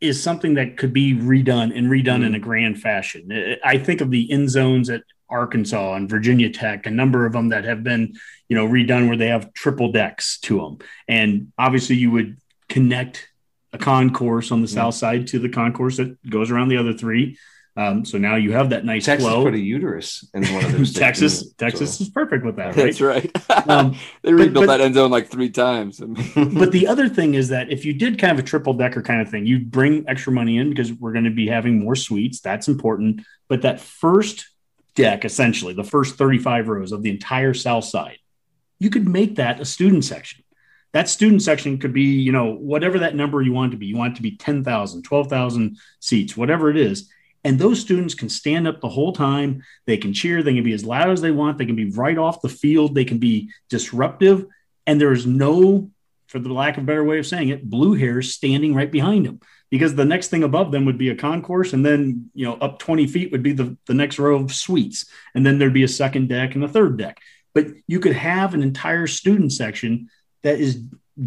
is 0.02 0.22
something 0.22 0.54
that 0.54 0.76
could 0.76 0.92
be 0.92 1.14
redone 1.14 1.76
and 1.76 1.88
redone 1.88 2.20
mm. 2.20 2.26
in 2.26 2.34
a 2.34 2.38
grand 2.38 2.78
fashion. 2.78 3.58
I 3.64 3.78
think 3.78 4.02
of 4.02 4.10
the 4.10 4.30
end 4.30 4.50
zones 4.50 4.90
at 4.90 5.02
Arkansas 5.30 5.94
and 5.94 6.08
Virginia 6.08 6.50
Tech, 6.50 6.86
a 6.86 6.90
number 6.90 7.26
of 7.26 7.32
them 7.32 7.50
that 7.50 7.64
have 7.64 7.82
been, 7.82 8.14
you 8.48 8.56
know, 8.56 8.66
redone 8.66 9.08
where 9.08 9.16
they 9.16 9.28
have 9.28 9.52
triple 9.52 9.92
decks 9.92 10.38
to 10.40 10.58
them. 10.58 10.78
And 11.06 11.52
obviously 11.58 11.96
you 11.96 12.10
would 12.10 12.38
connect 12.68 13.28
a 13.72 13.78
concourse 13.78 14.50
on 14.50 14.62
the 14.62 14.68
south 14.68 14.94
side 14.94 15.26
to 15.28 15.38
the 15.38 15.48
concourse 15.48 15.98
that 15.98 16.16
goes 16.28 16.50
around 16.50 16.68
the 16.68 16.78
other 16.78 16.94
three. 16.94 17.36
Um, 17.76 18.04
so 18.04 18.18
now 18.18 18.34
you 18.34 18.52
have 18.54 18.70
that 18.70 18.84
nice 18.84 19.04
Texas 19.04 19.28
flow. 19.28 19.44
put 19.44 19.54
a 19.54 19.58
uterus 19.58 20.28
in 20.34 20.44
one 20.52 20.64
of 20.64 20.72
those. 20.72 20.92
Texas, 20.94 21.52
Texas 21.52 21.98
so- 21.98 22.02
is 22.02 22.10
perfect 22.10 22.44
with 22.44 22.56
that, 22.56 22.74
right? 22.74 22.76
That's 22.76 23.00
right. 23.00 23.30
Um, 23.68 23.96
they 24.22 24.32
rebuilt 24.32 24.66
but- 24.66 24.78
that 24.78 24.80
end 24.84 24.94
zone 24.94 25.10
like 25.10 25.28
three 25.28 25.50
times. 25.50 26.00
but 26.00 26.72
the 26.72 26.86
other 26.88 27.08
thing 27.08 27.34
is 27.34 27.48
that 27.48 27.70
if 27.70 27.84
you 27.84 27.92
did 27.92 28.18
kind 28.18 28.32
of 28.32 28.44
a 28.44 28.48
triple 28.48 28.72
decker 28.74 29.02
kind 29.02 29.20
of 29.20 29.28
thing, 29.28 29.46
you'd 29.46 29.70
bring 29.70 30.08
extra 30.08 30.32
money 30.32 30.56
in 30.56 30.70
because 30.70 30.92
we're 30.92 31.12
going 31.12 31.26
to 31.26 31.30
be 31.30 31.46
having 31.46 31.78
more 31.78 31.94
suites. 31.94 32.40
That's 32.40 32.66
important. 32.66 33.20
But 33.48 33.62
that 33.62 33.78
first 33.80 34.48
deck, 34.98 35.24
essentially, 35.24 35.72
the 35.72 35.84
first 35.84 36.16
35 36.16 36.68
rows 36.68 36.90
of 36.90 37.02
the 37.02 37.10
entire 37.10 37.54
south 37.54 37.84
side, 37.84 38.18
you 38.80 38.90
could 38.90 39.08
make 39.08 39.36
that 39.36 39.60
a 39.60 39.64
student 39.64 40.04
section. 40.04 40.42
That 40.92 41.08
student 41.08 41.42
section 41.42 41.78
could 41.78 41.92
be, 41.92 42.02
you 42.02 42.32
know, 42.32 42.52
whatever 42.52 42.98
that 42.98 43.14
number 43.14 43.40
you 43.40 43.52
want 43.52 43.72
it 43.72 43.76
to 43.76 43.78
be. 43.78 43.86
You 43.86 43.96
want 43.96 44.14
it 44.14 44.16
to 44.16 44.22
be 44.22 44.36
10,000, 44.36 45.02
12,000 45.02 45.76
seats, 46.00 46.36
whatever 46.36 46.68
it 46.68 46.76
is. 46.76 47.08
And 47.44 47.58
those 47.58 47.80
students 47.80 48.14
can 48.14 48.28
stand 48.28 48.66
up 48.66 48.80
the 48.80 48.88
whole 48.88 49.12
time. 49.12 49.62
They 49.86 49.98
can 49.98 50.12
cheer. 50.12 50.42
They 50.42 50.54
can 50.54 50.64
be 50.64 50.72
as 50.72 50.84
loud 50.84 51.10
as 51.10 51.20
they 51.20 51.30
want. 51.30 51.58
They 51.58 51.66
can 51.66 51.76
be 51.76 51.90
right 51.90 52.18
off 52.18 52.42
the 52.42 52.48
field. 52.48 52.94
They 52.94 53.04
can 53.04 53.18
be 53.18 53.50
disruptive. 53.68 54.46
And 54.86 55.00
there's 55.00 55.26
no, 55.26 55.90
for 56.26 56.40
the 56.40 56.52
lack 56.52 56.76
of 56.76 56.82
a 56.82 56.86
better 56.86 57.04
way 57.04 57.20
of 57.20 57.26
saying 57.26 57.50
it, 57.50 57.70
blue 57.70 57.94
hairs 57.94 58.34
standing 58.34 58.74
right 58.74 58.90
behind 58.90 59.26
them 59.26 59.40
because 59.70 59.94
the 59.94 60.04
next 60.04 60.28
thing 60.28 60.42
above 60.42 60.72
them 60.72 60.84
would 60.86 60.98
be 60.98 61.10
a 61.10 61.14
concourse. 61.16 61.72
And 61.72 61.84
then, 61.84 62.30
you 62.34 62.46
know, 62.46 62.54
up 62.54 62.78
20 62.78 63.06
feet 63.06 63.32
would 63.32 63.42
be 63.42 63.52
the, 63.52 63.76
the 63.86 63.94
next 63.94 64.18
row 64.18 64.36
of 64.36 64.54
suites. 64.54 65.06
And 65.34 65.44
then 65.44 65.58
there'd 65.58 65.72
be 65.74 65.82
a 65.84 65.88
second 65.88 66.28
deck 66.28 66.54
and 66.54 66.64
a 66.64 66.68
third 66.68 66.96
deck. 66.96 67.18
But 67.54 67.66
you 67.86 68.00
could 68.00 68.14
have 68.14 68.54
an 68.54 68.62
entire 68.62 69.06
student 69.06 69.52
section 69.52 70.08
that 70.42 70.58
is 70.60 70.82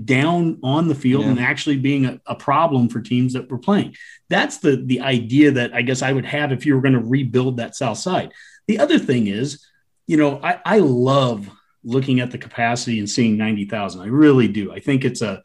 down 0.05 0.57
on 0.63 0.87
the 0.87 0.95
field 0.95 1.25
Yeah. 1.25 1.31
and 1.31 1.39
actually 1.39 1.77
being 1.77 2.05
a, 2.05 2.21
a 2.25 2.35
problem 2.35 2.87
for 2.89 3.01
teams 3.01 3.33
that 3.33 3.49
were 3.51 3.57
playing. 3.57 3.95
That's 4.29 4.57
the 4.59 4.77
the 4.77 5.01
idea 5.01 5.51
that 5.51 5.73
I 5.73 5.81
guess 5.81 6.01
I 6.01 6.13
would 6.13 6.25
have 6.25 6.51
if 6.53 6.65
you 6.65 6.75
were 6.75 6.81
going 6.81 6.93
to 6.93 6.99
rebuild 6.99 7.57
that 7.57 7.75
south 7.75 7.97
side. 7.97 8.31
The 8.67 8.79
other 8.79 8.97
thing 8.97 9.27
is, 9.27 9.65
you 10.07 10.15
know, 10.15 10.39
I, 10.41 10.59
I 10.65 10.77
love 10.79 11.49
looking 11.83 12.21
at 12.21 12.31
the 12.31 12.37
capacity 12.37 12.99
and 12.99 13.09
seeing 13.09 13.35
90,000. 13.37 14.01
I 14.01 14.05
really 14.05 14.47
do. 14.47 14.71
I 14.71 14.79
think 14.79 15.03
it's 15.03 15.21
a 15.21 15.43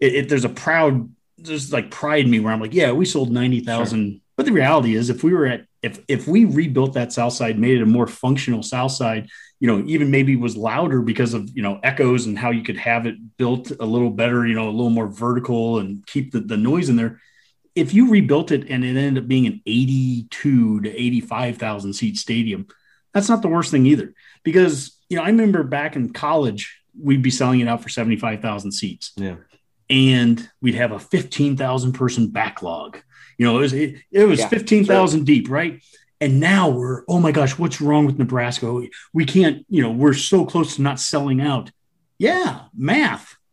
it, 0.00 0.14
it- 0.14 0.28
there's 0.28 0.44
a 0.44 0.48
proud 0.48 1.13
there's 1.38 1.72
like 1.72 1.90
pride 1.90 2.24
in 2.24 2.30
me 2.30 2.40
where 2.40 2.52
I'm 2.52 2.60
like, 2.60 2.74
yeah, 2.74 2.92
we 2.92 3.04
sold 3.04 3.32
90,000. 3.32 4.20
But 4.36 4.46
the 4.46 4.52
reality 4.52 4.94
is 4.94 5.10
if 5.10 5.22
we 5.22 5.32
were 5.32 5.46
at 5.46 5.66
if 5.82 6.00
if 6.08 6.26
we 6.26 6.44
rebuilt 6.44 6.94
that 6.94 7.12
south 7.12 7.34
side, 7.34 7.58
made 7.58 7.76
it 7.76 7.82
a 7.82 7.86
more 7.86 8.06
functional 8.06 8.62
south 8.62 8.92
side, 8.92 9.28
you 9.60 9.68
know, 9.68 9.84
even 9.86 10.10
maybe 10.10 10.34
was 10.34 10.56
louder 10.56 11.02
because 11.02 11.34
of, 11.34 11.48
you 11.54 11.62
know, 11.62 11.78
echoes 11.82 12.26
and 12.26 12.38
how 12.38 12.50
you 12.50 12.62
could 12.62 12.78
have 12.78 13.06
it 13.06 13.16
built 13.36 13.70
a 13.78 13.84
little 13.84 14.10
better, 14.10 14.46
you 14.46 14.54
know, 14.54 14.68
a 14.68 14.70
little 14.70 14.90
more 14.90 15.08
vertical 15.08 15.78
and 15.78 16.04
keep 16.06 16.32
the, 16.32 16.40
the 16.40 16.56
noise 16.56 16.88
in 16.88 16.96
there. 16.96 17.20
If 17.74 17.92
you 17.92 18.10
rebuilt 18.10 18.50
it 18.50 18.68
and 18.70 18.84
it 18.84 18.96
ended 18.96 19.22
up 19.22 19.28
being 19.28 19.46
an 19.46 19.60
82 19.66 20.80
to 20.80 20.90
85,000 20.90 21.92
seat 21.92 22.16
stadium, 22.16 22.66
that's 23.12 23.28
not 23.28 23.42
the 23.42 23.48
worst 23.48 23.70
thing 23.70 23.86
either. 23.86 24.14
Because, 24.42 24.96
you 25.08 25.16
know, 25.16 25.22
I 25.22 25.28
remember 25.28 25.62
back 25.62 25.96
in 25.96 26.12
college, 26.12 26.80
we'd 27.00 27.22
be 27.22 27.30
selling 27.30 27.60
it 27.60 27.68
out 27.68 27.82
for 27.82 27.88
75,000 27.88 28.72
seats 28.72 29.12
Yeah. 29.16 29.36
And 29.94 30.50
we'd 30.60 30.74
have 30.74 30.90
a 30.90 30.98
15,000 30.98 31.92
person 31.92 32.26
backlog. 32.26 32.98
You 33.38 33.46
know, 33.46 33.58
it 33.58 33.60
was, 33.60 33.72
it, 33.72 33.94
it 34.10 34.24
was 34.24 34.40
Yeah, 34.40 34.48
15,000 34.48 35.24
deep, 35.24 35.48
right? 35.48 35.80
And 36.20 36.40
now 36.40 36.68
we're, 36.68 37.04
oh 37.08 37.20
my 37.20 37.30
gosh, 37.30 37.56
what's 37.58 37.80
wrong 37.80 38.04
with 38.04 38.18
Nebraska? 38.18 38.72
We- 39.12 39.24
can't, 39.24 39.64
you 39.68 39.82
know, 39.82 39.92
we're 39.92 40.14
so 40.14 40.44
close 40.44 40.74
to 40.76 40.82
not 40.82 40.98
selling 40.98 41.40
out. 41.40 41.70
Yeah, 42.18 42.62
math. 42.76 43.36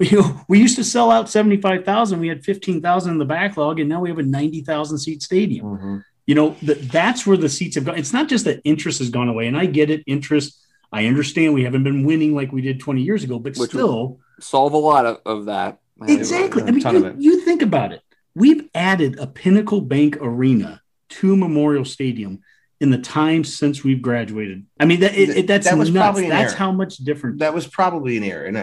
You 0.00 0.22
know, 0.22 0.40
we 0.48 0.60
used 0.60 0.76
to 0.76 0.84
sell 0.84 1.10
out 1.10 1.28
75,000. 1.28 2.20
We 2.20 2.28
had 2.28 2.44
15,000 2.44 3.10
in 3.10 3.18
the 3.18 3.24
backlog, 3.24 3.80
and 3.80 3.88
now 3.88 4.00
we 4.00 4.08
have 4.08 4.20
a 4.20 4.22
90,000 4.22 4.96
seat 4.96 5.22
stadium 5.24 5.66
Mhm. 5.66 6.04
you 6.24 6.36
know 6.36 6.54
that 6.62 6.80
that's 6.92 7.26
where 7.26 7.36
the 7.36 7.48
seats 7.48 7.74
have 7.74 7.84
gone 7.84 7.98
it's 7.98 8.12
not 8.12 8.28
just 8.28 8.44
that 8.44 8.60
interest 8.62 9.00
has 9.00 9.10
gone 9.10 9.28
away 9.28 9.48
and 9.48 9.56
i 9.56 9.66
get 9.66 9.90
it 9.90 10.04
interest 10.06 10.62
i 10.92 11.06
understand 11.06 11.52
we 11.52 11.64
haven't 11.64 11.82
been 11.82 12.04
winning 12.04 12.32
like 12.32 12.52
we 12.52 12.60
did 12.60 12.78
20 12.78 13.02
years 13.02 13.24
ago 13.24 13.40
but 13.40 13.56
Which 13.56 13.70
still 13.70 14.20
Solve 14.40 14.72
a 14.72 14.76
lot 14.76 15.04
of, 15.04 15.18
of 15.26 15.46
that. 15.46 15.78
Exactly 16.06 16.62
I 16.62 16.70
mean 16.70 16.82
you, 16.94 17.14
you 17.18 17.40
think 17.44 17.62
about 17.62 17.92
it 17.92 18.02
we've 18.34 18.68
added 18.74 19.18
a 19.18 19.26
pinnacle 19.26 19.80
bank 19.80 20.16
arena 20.20 20.80
to 21.10 21.36
memorial 21.36 21.84
stadium 21.84 22.40
in 22.80 22.90
the 22.90 22.98
time 22.98 23.42
since 23.42 23.82
we've 23.82 24.00
graduated 24.00 24.64
i 24.78 24.84
mean 24.84 25.00
that 25.00 25.14
it, 25.16 25.30
it- 25.30 25.46
that's 25.48 25.66
That 25.68 25.76
was 25.78 25.90
nuts. 25.90 26.04
probably 26.04 26.24
an 26.24 26.30
that's 26.30 26.52
error. 26.52 26.58
how 26.58 26.72
much 26.72 26.98
different 26.98 27.38
That 27.40 27.52
was 27.54 27.66
probably 27.66 28.16
an 28.16 28.24
error, 28.24 28.44
an, 28.44 28.56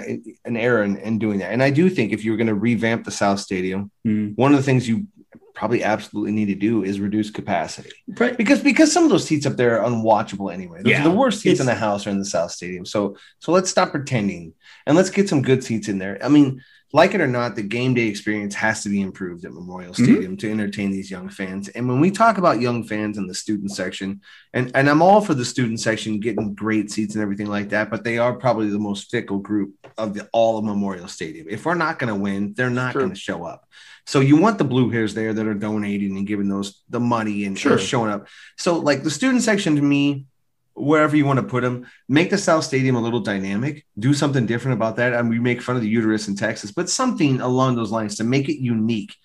an 0.45 0.55
error 0.55 0.83
in, 0.83 0.95
in 0.97 1.19
doing 1.19 1.39
that. 1.39 1.51
And 1.51 1.61
I 1.61 1.69
do 1.71 1.89
think 1.89 2.13
if 2.13 2.23
you 2.23 2.31
were 2.31 2.37
going 2.37 2.47
to 2.47 2.55
revamp 2.55 3.03
the 3.03 3.11
South 3.11 3.39
Stadium, 3.41 3.91
Hmm. 4.05 4.29
one 4.35 4.51
of 4.53 4.57
the 4.57 4.63
things 4.63 4.87
you 4.87 5.07
probably 5.53 5.83
absolutely 5.83 6.31
need 6.33 6.45
to 6.47 6.55
do 6.55 6.83
is 6.83 6.99
reduce 6.99 7.29
capacity 7.29 7.89
Right. 8.19 8.37
because 8.37 8.59
because 8.61 8.91
some 8.91 9.03
of 9.05 9.09
those 9.09 9.25
seats 9.25 9.45
up 9.45 9.55
there 9.57 9.79
are 9.81 9.89
unwatchable 9.89 10.53
anyway. 10.53 10.79
Those 10.83 10.93
are 10.93 10.97
Yeah. 10.97 11.03
the 11.03 11.11
worst 11.11 11.41
seats 11.41 11.59
in 11.61 11.65
the 11.65 11.75
house 11.75 12.05
are 12.07 12.09
in 12.11 12.19
the 12.19 12.25
South 12.25 12.51
Stadium. 12.51 12.85
So 12.85 13.15
so 13.39 13.51
let's 13.51 13.69
stop 13.69 13.91
pretending 13.91 14.53
and 14.85 14.95
let's 14.97 15.09
get 15.09 15.27
some 15.29 15.41
good 15.41 15.61
seats 15.63 15.87
in 15.89 15.97
there. 15.97 16.17
I 16.23 16.29
mean, 16.29 16.61
like 16.95 17.13
it 17.13 17.19
or 17.21 17.27
not, 17.27 17.55
the 17.55 17.61
game 17.61 17.93
day 17.93 18.07
experience 18.07 18.55
has 18.55 18.81
to 18.83 18.89
be 18.89 19.01
improved 19.01 19.43
at 19.43 19.53
Memorial 19.53 19.91
Mhm. 19.93 20.03
Stadium 20.05 20.37
to 20.37 20.49
entertain 20.49 20.91
these 20.91 21.11
young 21.11 21.27
fans. 21.29 21.67
And 21.69 21.87
when 21.89 21.99
we 21.99 22.09
talk 22.09 22.37
about 22.37 22.61
young 22.61 22.83
fans 22.85 23.17
in 23.17 23.27
the 23.27 23.33
student 23.33 23.71
section, 23.71 24.21
and, 24.53 24.71
and 24.73 24.89
I'm 24.89 25.01
all 25.01 25.19
for 25.19 25.33
the 25.33 25.43
student 25.43 25.79
section 25.81 26.19
getting 26.21 26.53
great 26.55 26.89
seats 26.91 27.13
and 27.15 27.21
everything 27.21 27.47
like 27.47 27.69
that, 27.69 27.89
but 27.91 28.03
they 28.05 28.17
are 28.17 28.33
probably 28.33 28.69
the 28.69 28.79
most 28.79 29.11
fickle 29.11 29.39
group 29.39 29.73
of 29.97 30.13
the, 30.13 30.29
all 30.31 30.57
of 30.57 30.63
Memorial 30.63 31.09
Stadium. 31.09 31.47
If 31.49 31.65
we're 31.65 31.75
not 31.75 31.99
going 31.99 32.13
to 32.13 32.19
win, 32.27 32.53
they're 32.55 32.69
not 32.69 32.93
True. 32.93 33.01
going 33.01 33.13
to 33.13 33.19
show 33.19 33.43
up. 33.43 33.67
So 34.07 34.19
you 34.21 34.37
want 34.37 34.57
the 34.57 34.63
blue 34.63 34.89
hairs 34.89 35.13
there 35.15 35.33
that 35.33 35.47
are 35.47 35.53
donating 35.69 36.15
and 36.17 36.25
giving 36.25 36.47
those 36.47 36.81
the 36.89 36.99
money 36.99 37.39
and, 37.43 37.47
and 37.53 37.59
Sure. 37.59 37.77
showing 37.77 38.11
up. 38.11 38.27
So 38.57 38.77
like 38.79 39.03
the 39.03 39.11
student 39.11 39.41
section 39.43 39.75
to 39.75 39.81
me, 39.81 40.27
wherever 40.75 41.15
you 41.15 41.25
want 41.25 41.39
to 41.39 41.45
put 41.45 41.63
them, 41.63 41.87
make 42.07 42.29
the 42.29 42.37
South 42.37 42.63
Stadium 42.63 42.95
a 42.95 43.01
little 43.01 43.21
dynamic. 43.21 43.85
Do 43.97 44.13
something 44.13 44.45
different 44.45 44.77
about 44.77 44.97
that. 44.97 45.15
I 45.15 45.21
mean, 45.21 45.31
we 45.31 45.39
make 45.39 45.61
fun 45.61 45.75
of 45.75 45.81
the 45.81 45.87
uterus 45.89 46.27
in 46.27 46.35
Texas, 46.35 46.71
but 46.71 46.89
something 46.89 47.41
along 47.41 47.75
those 47.75 47.91
lines 47.91 48.17
to 48.17 48.23
make 48.23 48.49
it 48.49 48.61
unique. 48.61 49.15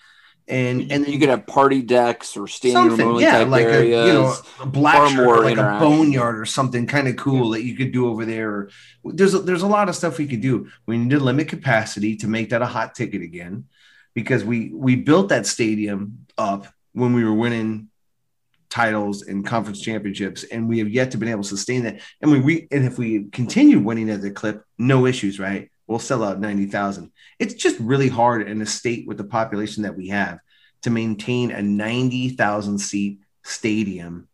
And 0.49 0.91
and 0.91 1.07
you 1.07 1.21
could 1.21 1.29
have 1.29 1.47
party 1.47 1.81
decks 1.81 2.37
or 2.37 2.49
standing 2.49 2.97
room 2.97 3.09
only 3.11 3.23
yeah, 3.23 3.39
type 3.39 3.49
like 3.49 3.67
a 3.67 3.73
areas. 3.73 4.07
you 4.07 4.13
know 4.13 4.35
a 4.61 4.67
black 4.67 5.11
shirt, 5.11 5.45
like 5.45 5.59
a 5.59 5.79
boneyard 5.79 6.41
or 6.41 6.45
something 6.45 6.89
kind 6.89 7.07
of 7.07 7.17
cool 7.17 7.51
that 7.51 7.63
you 7.63 7.77
could 7.77 7.93
do 7.93 8.09
over 8.09 8.25
there. 8.25 8.69
There's 9.05 9.35
a, 9.35 9.39
there's 9.39 9.63
a 9.63 9.69
lot 9.69 9.89
of 9.89 9.95
stuff 9.95 10.19
we 10.19 10.27
could 10.27 10.41
do. 10.41 10.69
We 10.87 10.99
need 10.99 11.11
to 11.11 11.21
limit 11.21 11.47
capacity 11.47 12.17
to 12.17 12.27
make 12.27 12.51
that 12.51 12.63
a 12.63 12.67
hot 12.67 12.97
ticket 12.97 13.23
again, 13.23 13.67
because 14.13 14.43
we 14.43 14.73
we 14.75 14.97
built 14.97 15.29
that 15.29 15.47
stadium 15.47 16.27
up 16.37 16.67
when 16.95 17.13
we 17.13 17.23
were 17.23 17.35
winning 17.35 17.90
titles 18.71 19.23
and 19.23 19.45
conference 19.45 19.81
championships, 19.81 20.45
and 20.45 20.69
we 20.69 20.79
have 20.79 20.89
yet 20.89 21.11
to 21.11 21.19
been 21.19 21.29
able 21.29 21.43
to 21.43 21.49
sustain 21.49 21.83
that. 21.85 22.01
And 22.21 22.31
we, 22.31 22.41
we 22.41 22.69
and 22.71 22.85
if 22.85 22.99
we 22.99 23.25
continue 23.31 23.81
winning 23.81 24.09
at 24.11 24.23
the 24.23 24.31
clip, 24.31 24.65
no 24.79 25.07
issues, 25.07 25.39
right? 25.39 25.71
We'll 25.87 25.99
sell 25.99 26.23
out 26.23 26.41
ninety 26.41 26.67
thousand. 26.67 27.11
It's 27.39 27.55
just 27.55 27.79
really 27.81 28.09
hard 28.09 28.49
in 28.49 28.63
a 28.63 28.67
state 28.67 29.07
with 29.07 29.19
the 29.19 29.25
population 29.25 29.83
that 29.83 29.97
we 29.97 30.09
have 30.09 30.39
to 30.83 30.91
maintain 30.91 31.51
a 31.51 31.61
ninety 31.63 32.31
thousand 32.31 32.79
seat 32.79 33.19
stadium 33.43 34.29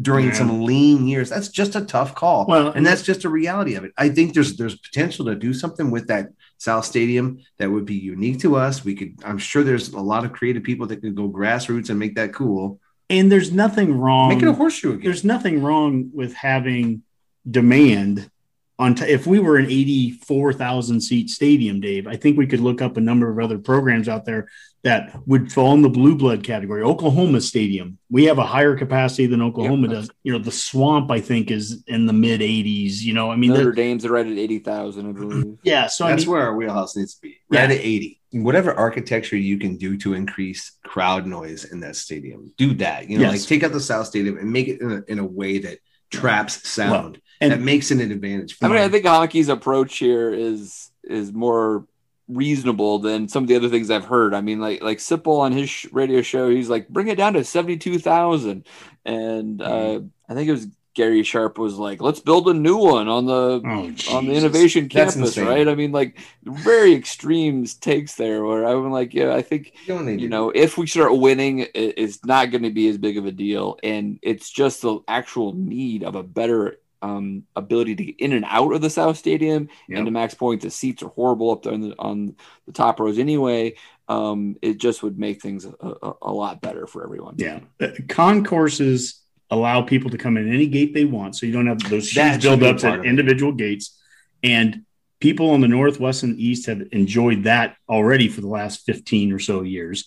during 0.00 0.26
Yeah. 0.26 0.32
some 0.34 0.62
lean 0.64 1.06
years. 1.06 1.30
That's 1.30 1.48
just 1.48 1.76
a 1.76 1.84
tough 1.84 2.14
call. 2.14 2.46
Well, 2.46 2.68
and 2.68 2.84
that's 2.84 3.02
just 3.02 3.24
a 3.24 3.28
reality 3.28 3.74
of 3.74 3.84
it. 3.84 3.92
I 3.96 4.08
think 4.08 4.34
there's 4.34 4.56
there's 4.56 4.76
potential 4.76 5.26
to 5.26 5.34
do 5.34 5.54
something 5.54 5.90
with 5.90 6.08
that 6.08 6.30
South 6.58 6.84
Stadium 6.84 7.38
that 7.58 7.70
would 7.70 7.84
be 7.84 7.94
unique 7.94 8.40
to 8.40 8.56
us. 8.56 8.84
We 8.84 8.96
could, 8.96 9.14
I'm 9.24 9.38
sure 9.38 9.62
there's 9.62 9.90
a 9.90 10.00
lot 10.00 10.24
of 10.24 10.32
creative 10.32 10.64
people 10.64 10.86
that 10.88 11.00
could 11.00 11.14
go 11.14 11.28
grassroots 11.28 11.90
and 11.90 11.98
make 11.98 12.16
that 12.16 12.32
cool. 12.34 12.80
And 13.10 13.30
there's 13.32 13.50
nothing 13.52 13.96
wrong 13.98 14.28
Make 14.30 14.42
it 14.42 14.48
a 14.48 14.52
horseshoe 14.52 14.92
again. 14.94 15.04
there's 15.04 15.24
nothing 15.24 15.62
wrong 15.62 16.10
with 16.12 16.34
having 16.34 17.02
demand 17.48 18.30
on 18.78 18.94
t- 18.94 19.04
if 19.06 19.26
we 19.26 19.38
were 19.40 19.56
an 19.56 19.66
84,000 19.66 21.00
seat 21.00 21.30
stadium 21.30 21.80
Dave 21.80 22.06
I 22.06 22.16
think 22.16 22.36
we 22.38 22.46
could 22.46 22.60
look 22.60 22.82
up 22.82 22.96
a 22.96 23.00
number 23.00 23.30
of 23.30 23.38
other 23.38 23.58
programs 23.58 24.08
out 24.08 24.24
there 24.24 24.48
that 24.84 25.12
would 25.26 25.52
fall 25.52 25.74
in 25.74 25.82
the 25.82 25.88
blue 25.88 26.14
blood 26.16 26.44
category 26.44 26.82
Oklahoma 26.82 27.40
stadium 27.40 27.98
we 28.10 28.24
have 28.26 28.38
a 28.38 28.44
higher 28.46 28.76
capacity 28.76 29.26
than 29.26 29.42
Oklahoma 29.42 29.88
Yep. 29.88 29.96
does 29.96 30.10
you 30.22 30.32
know 30.32 30.38
the 30.38 30.52
swamp 30.52 31.10
I 31.10 31.20
think 31.20 31.50
is 31.50 31.82
in 31.86 32.06
the 32.06 32.12
mid 32.12 32.40
80s 32.40 33.00
you 33.00 33.14
know 33.14 33.30
I 33.30 33.36
mean 33.36 33.50
Notre 33.50 33.64
there- 33.64 33.72
Dame's 33.72 34.06
right 34.06 34.26
at 34.26 34.36
eighty 34.38 34.58
thousand, 34.58 35.08
I 35.08 35.12
believe. 35.12 35.58
yeah 35.64 35.86
so 35.88 36.04
I 36.06 36.10
That's 36.10 36.24
mean, 36.24 36.32
where 36.32 36.42
our 36.42 36.54
wheelhouse 36.54 36.94
needs 36.96 37.14
to 37.14 37.22
be. 37.22 37.36
Yeah. 37.50 37.62
Right 37.62 37.70
at 37.70 37.78
80. 37.80 38.17
Whatever 38.30 38.74
architecture 38.74 39.36
you 39.36 39.58
can 39.58 39.76
do 39.76 39.96
to 39.98 40.12
increase 40.14 40.72
crowd 40.84 41.26
noise 41.26 41.64
in 41.64 41.80
that 41.80 41.96
stadium, 41.96 42.52
do 42.58 42.74
that. 42.74 43.08
You 43.08 43.18
know, 43.18 43.24
Yes. 43.30 43.40
like 43.40 43.48
take 43.48 43.62
out 43.64 43.72
the 43.72 43.80
South 43.80 44.06
Stadium 44.06 44.36
and 44.36 44.52
make 44.52 44.68
it 44.68 44.80
in 44.82 44.90
a, 44.92 45.02
in 45.12 45.18
a 45.18 45.24
way 45.24 45.58
that 45.60 45.78
traps 46.10 46.68
sound. 46.68 47.20
and- 47.40 47.52
that 47.52 47.60
makes 47.60 47.90
it 47.90 48.00
an 48.00 48.10
advantage. 48.12 48.56
I 48.60 48.68
mean, 48.68 48.78
I 48.78 48.88
think 48.88 49.04
Honky's 49.04 49.48
approach 49.48 49.96
here 49.98 50.32
is 50.34 50.90
is 51.04 51.32
more 51.32 51.86
reasonable 52.28 52.98
than 52.98 53.26
some 53.28 53.44
of 53.44 53.48
the 53.48 53.56
other 53.56 53.68
things 53.70 53.90
I've 53.90 54.04
heard. 54.04 54.34
I 54.34 54.40
mean, 54.42 54.60
like 54.60 54.82
like 54.82 54.98
Sipple 54.98 55.38
on 55.38 55.52
his 55.52 55.70
sh- 55.70 55.86
radio 55.92 56.20
show, 56.20 56.50
he's 56.50 56.68
like, 56.68 56.88
bring 56.88 57.08
it 57.08 57.16
down 57.16 57.32
to 57.34 57.44
seventy 57.44 57.76
two 57.78 57.98
thousand, 57.98 58.66
and 59.06 59.62
uh, 59.62 60.00
I 60.28 60.34
think 60.34 60.48
it 60.48 60.52
was 60.52 60.66
Gary 60.98 61.22
Sharp 61.22 61.58
was 61.58 61.76
like, 61.76 62.02
"Let's 62.02 62.18
build 62.18 62.48
a 62.48 62.54
new 62.54 62.76
one 62.76 63.06
on 63.06 63.24
the 63.26 63.62
Oh, 63.64 64.16
on 64.16 64.26
the 64.26 64.34
innovation 64.34 64.88
That's 64.92 65.14
campus," 65.14 65.36
insane. 65.36 65.46
right? 65.46 65.68
I 65.68 65.76
mean, 65.76 65.92
like 65.92 66.18
very 66.42 66.92
extreme 66.92 67.64
takes 67.66 68.16
there. 68.16 68.44
Where 68.44 68.64
I'm 68.64 68.90
like, 68.90 69.14
yeah, 69.14 69.32
I 69.32 69.42
think 69.42 69.74
You 69.86 69.94
know, 69.94 70.10
you 70.10 70.18
do. 70.18 70.28
know, 70.28 70.50
if 70.50 70.76
we 70.76 70.88
start 70.88 71.16
winning, 71.16 71.66
it's 71.72 72.24
not 72.24 72.50
going 72.50 72.64
to 72.64 72.70
be 72.70 72.88
as 72.88 72.98
big 72.98 73.16
of 73.16 73.26
a 73.26 73.30
deal, 73.32 73.78
and 73.84 74.18
it's 74.22 74.50
just 74.50 74.82
the 74.82 74.98
actual 75.06 75.52
need 75.54 76.02
of 76.02 76.16
a 76.16 76.24
better 76.24 76.80
um, 77.00 77.44
ability 77.54 77.94
to 77.94 78.04
get 78.06 78.16
in 78.18 78.32
and 78.32 78.44
out 78.48 78.72
of 78.74 78.80
the 78.80 78.90
South 78.90 79.16
Stadium. 79.16 79.68
Yep. 79.88 79.98
And 79.98 80.06
to 80.06 80.10
Max 80.10 80.34
point, 80.34 80.62
the 80.62 80.70
seats 80.70 81.00
are 81.04 81.08
horrible 81.10 81.52
up 81.52 81.62
there 81.62 81.74
on 81.74 81.80
the, 81.80 81.94
on 81.96 82.34
the 82.66 82.72
top 82.72 82.98
rows 82.98 83.20
anyway. 83.20 83.76
Um, 84.08 84.56
it 84.62 84.78
just 84.78 85.04
would 85.04 85.16
make 85.16 85.40
things 85.40 85.64
a, 85.64 85.70
a, 86.02 86.12
a 86.22 86.32
lot 86.32 86.60
better 86.60 86.88
for 86.88 87.04
everyone. 87.04 87.36
Yeah. 87.38 87.60
Uh, 87.80 87.88
Concourses 88.08 89.20
allow 89.50 89.82
people 89.82 90.10
to 90.10 90.18
come 90.18 90.36
in 90.36 90.52
any 90.52 90.66
gate 90.66 90.94
they 90.94 91.04
want. 91.04 91.36
So 91.36 91.46
you 91.46 91.52
don't 91.52 91.66
have 91.66 91.78
those 91.88 92.10
huge 92.10 92.42
buildups 92.42 92.84
at 92.84 93.04
individual 93.04 93.52
gates. 93.52 93.98
And 94.42 94.84
people 95.20 95.50
on 95.50 95.60
the 95.60 95.68
northwest 95.68 96.22
and 96.22 96.38
east 96.38 96.66
have 96.66 96.82
enjoyed 96.92 97.44
that 97.44 97.76
already 97.88 98.28
for 98.28 98.40
the 98.40 98.48
last 98.48 98.84
15 98.84 99.32
or 99.32 99.38
so 99.38 99.62
years. 99.62 100.06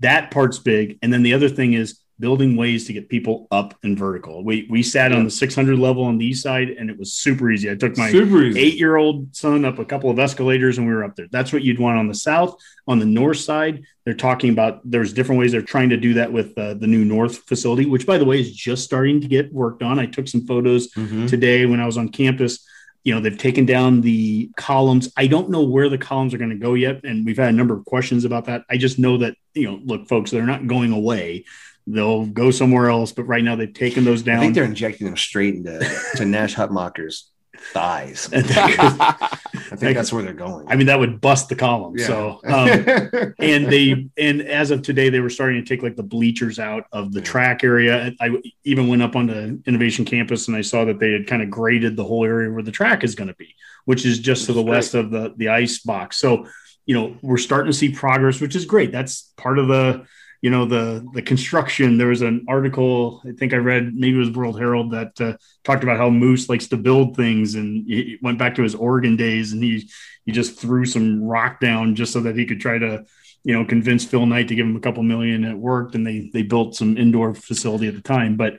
That 0.00 0.30
part's 0.30 0.58
big. 0.58 0.98
And 1.02 1.12
then 1.12 1.22
the 1.22 1.34
other 1.34 1.48
thing 1.48 1.74
is 1.74 2.00
building 2.20 2.56
ways 2.56 2.86
to 2.86 2.92
get 2.92 3.08
people 3.08 3.46
up 3.50 3.74
and 3.82 3.96
vertical. 3.98 4.42
We 4.44 4.66
we 4.68 4.82
sat 4.82 5.12
on 5.12 5.24
the 5.24 5.30
600 5.30 5.78
level 5.78 6.02
on 6.04 6.18
the 6.18 6.26
east 6.26 6.42
side 6.42 6.68
and 6.70 6.90
it 6.90 6.98
was 6.98 7.12
super 7.12 7.50
easy. 7.50 7.70
I 7.70 7.74
took 7.76 7.96
my 7.96 8.10
eight 8.56 8.76
year 8.76 8.96
old 8.96 9.34
son 9.36 9.64
up 9.64 9.78
a 9.78 9.84
couple 9.84 10.10
of 10.10 10.18
escalators 10.18 10.78
and 10.78 10.86
we 10.86 10.92
were 10.92 11.04
up 11.04 11.14
there. 11.16 11.28
That's 11.30 11.52
what 11.52 11.62
you'd 11.62 11.78
want 11.78 11.98
on 11.98 12.08
the 12.08 12.14
south. 12.14 12.56
On 12.88 12.98
the 12.98 13.06
north 13.06 13.38
side, 13.38 13.84
they're 14.04 14.14
talking 14.14 14.50
about 14.50 14.80
there's 14.84 15.12
different 15.12 15.38
ways 15.38 15.52
they're 15.52 15.62
trying 15.62 15.90
to 15.90 15.96
do 15.96 16.14
that 16.14 16.32
with 16.32 16.56
uh, 16.58 16.74
the 16.74 16.86
new 16.86 17.04
north 17.04 17.38
facility, 17.46 17.86
which 17.86 18.06
by 18.06 18.18
the 18.18 18.24
way 18.24 18.40
is 18.40 18.50
just 18.54 18.82
starting 18.84 19.20
to 19.20 19.28
get 19.28 19.52
worked 19.52 19.82
on. 19.82 19.98
I 19.98 20.06
took 20.06 20.26
some 20.28 20.46
photos 20.46 20.92
Mhm. 20.94 21.28
today 21.28 21.66
when 21.66 21.80
I 21.80 21.86
was 21.86 21.96
on 21.98 22.08
campus. 22.08 22.64
You 23.04 23.14
know, 23.14 23.20
they've 23.20 23.38
taken 23.38 23.64
down 23.64 24.00
the 24.00 24.50
columns. 24.56 25.10
I 25.16 25.28
don't 25.28 25.50
know 25.50 25.62
where 25.62 25.88
the 25.88 25.96
columns 25.98 26.34
are 26.34 26.38
going 26.38 26.50
to 26.50 26.56
go 26.56 26.74
yet. 26.74 27.04
And 27.04 27.24
we've 27.24 27.38
had 27.38 27.50
a 27.50 27.56
number 27.56 27.74
of 27.74 27.84
questions 27.84 28.24
about 28.24 28.46
that. 28.46 28.64
I 28.68 28.76
just 28.76 28.98
know 28.98 29.18
that, 29.18 29.34
you 29.54 29.64
know, 29.70 29.80
look, 29.84 30.08
folks, 30.08 30.30
they're 30.30 30.44
not 30.44 30.66
going 30.66 30.92
away. 30.92 31.44
They'll 31.92 32.26
go 32.26 32.50
somewhere 32.50 32.90
else. 32.90 33.12
But 33.12 33.24
right 33.24 33.42
now 33.42 33.56
they've 33.56 33.72
taken 33.72 34.04
those 34.04 34.22
down. 34.22 34.38
I 34.38 34.40
think 34.40 34.54
they're 34.54 34.64
injecting 34.64 35.06
them 35.06 35.16
straight 35.16 35.54
into 35.54 35.78
to 36.16 36.24
Nash 36.24 36.54
Hutmacher's 36.54 37.30
thighs. 37.72 38.28
I 38.34 39.76
think 39.76 39.96
that's 39.96 40.12
where 40.12 40.22
they're 40.22 40.32
going. 40.32 40.66
I 40.68 40.76
mean, 40.76 40.86
that 40.86 40.98
would 40.98 41.20
bust 41.20 41.48
the 41.48 41.56
column. 41.56 41.96
Yeah. 41.98 42.06
So, 42.06 42.40
um, 42.46 43.34
and 43.38 43.66
they 43.66 44.08
and 44.16 44.42
as 44.42 44.70
of 44.70 44.82
today 44.82 45.08
they 45.08 45.20
were 45.20 45.30
starting 45.30 45.62
to 45.62 45.68
take 45.68 45.82
like 45.82 45.96
the 45.96 46.02
bleachers 46.02 46.58
out 46.58 46.84
of 46.92 47.12
the 47.12 47.20
Yeah. 47.20 47.24
track 47.24 47.64
area 47.64 48.12
i 48.20 48.30
even 48.64 48.88
went 48.88 49.02
up 49.02 49.16
on 49.16 49.26
the 49.26 49.60
innovation 49.66 50.04
campus 50.04 50.48
and 50.48 50.56
i 50.56 50.60
saw 50.60 50.84
that 50.84 50.98
they 50.98 51.12
had 51.12 51.26
kind 51.26 51.42
of 51.42 51.50
graded 51.50 51.96
the 51.96 52.04
whole 52.04 52.24
area 52.24 52.50
where 52.50 52.62
the 52.62 52.72
track 52.72 53.04
is 53.04 53.14
going 53.14 53.28
to 53.28 53.34
be 53.34 53.54
which 53.84 54.04
is 54.06 54.18
just 54.18 54.46
to 54.46 54.52
the 54.52 54.60
is 54.60 54.66
west 54.66 54.94
of 54.94 55.10
the 55.10 55.34
the 55.36 55.48
ice 55.48 55.78
box 55.80 56.16
so 56.18 56.46
you 56.86 56.94
know 56.94 57.16
we're 57.22 57.36
starting 57.38 57.70
to 57.70 57.76
see 57.76 57.92
progress 57.92 58.40
which 58.40 58.56
is 58.56 58.64
great 58.64 58.92
that's 58.92 59.32
part 59.36 59.58
of 59.58 59.68
the 59.68 60.06
you 60.42 60.50
know 60.50 60.64
the 60.64 61.06
the 61.14 61.22
construction 61.22 61.98
there 61.98 62.08
was 62.08 62.22
an 62.22 62.44
article 62.48 63.22
i 63.26 63.32
think 63.32 63.52
i 63.52 63.56
read 63.56 63.94
maybe 63.94 64.16
it 64.16 64.18
was 64.18 64.30
world 64.30 64.58
herald 64.58 64.90
that 64.92 65.20
uh, 65.20 65.36
talked 65.64 65.82
about 65.82 65.98
how 65.98 66.10
Moos 66.10 66.48
likes 66.48 66.68
to 66.68 66.76
build 66.76 67.16
things 67.16 67.54
and 67.54 67.86
he 67.86 68.18
went 68.22 68.38
back 68.38 68.54
to 68.54 68.62
his 68.62 68.74
oregon 68.74 69.16
days 69.16 69.52
and 69.52 69.62
he 69.62 69.88
he 70.24 70.32
just 70.32 70.58
threw 70.58 70.84
some 70.84 71.22
rock 71.22 71.60
down 71.60 71.94
just 71.94 72.12
so 72.12 72.20
that 72.20 72.36
he 72.36 72.46
could 72.46 72.60
try 72.60 72.78
to 72.78 73.04
you 73.44 73.54
know 73.54 73.64
convince 73.64 74.04
phil 74.04 74.26
knight 74.26 74.48
to 74.48 74.54
give 74.54 74.66
him 74.66 74.76
a 74.76 74.80
couple 74.80 75.02
million 75.02 75.44
and 75.44 75.54
it 75.54 75.58
worked 75.58 75.94
and 75.94 76.06
they 76.06 76.30
they 76.32 76.42
built 76.42 76.74
some 76.74 76.96
indoor 76.96 77.34
facility 77.34 77.88
at 77.88 77.94
the 77.94 78.00
time 78.00 78.36
but 78.36 78.58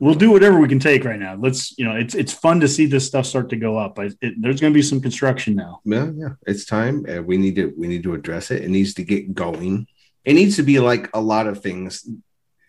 we'll 0.00 0.14
do 0.14 0.30
whatever 0.30 0.60
we 0.60 0.68
can 0.68 0.78
take 0.78 1.04
right 1.04 1.18
now 1.18 1.34
let's 1.34 1.76
you 1.78 1.84
know 1.84 1.96
it's 1.96 2.14
it's 2.14 2.32
fun 2.32 2.60
to 2.60 2.68
see 2.68 2.86
this 2.86 3.06
stuff 3.06 3.26
start 3.26 3.48
to 3.48 3.56
go 3.56 3.76
up 3.76 3.98
I, 3.98 4.10
it, 4.20 4.34
there's 4.40 4.60
going 4.60 4.72
to 4.72 4.78
be 4.78 4.82
some 4.82 5.00
construction 5.00 5.56
now 5.56 5.80
yeah, 5.84 6.10
yeah, 6.14 6.28
it's 6.46 6.64
time. 6.64 7.04
Uh, 7.08 7.22
we 7.22 7.36
need 7.36 7.56
to 7.56 7.72
we 7.76 7.88
need 7.88 8.02
to 8.02 8.14
address 8.14 8.50
it. 8.50 8.62
It 8.62 8.68
needs 8.68 8.94
to 8.94 9.04
get 9.04 9.34
going. 9.34 9.86
It 10.24 10.34
needs 10.34 10.56
to 10.56 10.62
be 10.62 10.78
like 10.80 11.08
a 11.14 11.20
lot 11.20 11.46
of 11.46 11.62
things 11.62 12.06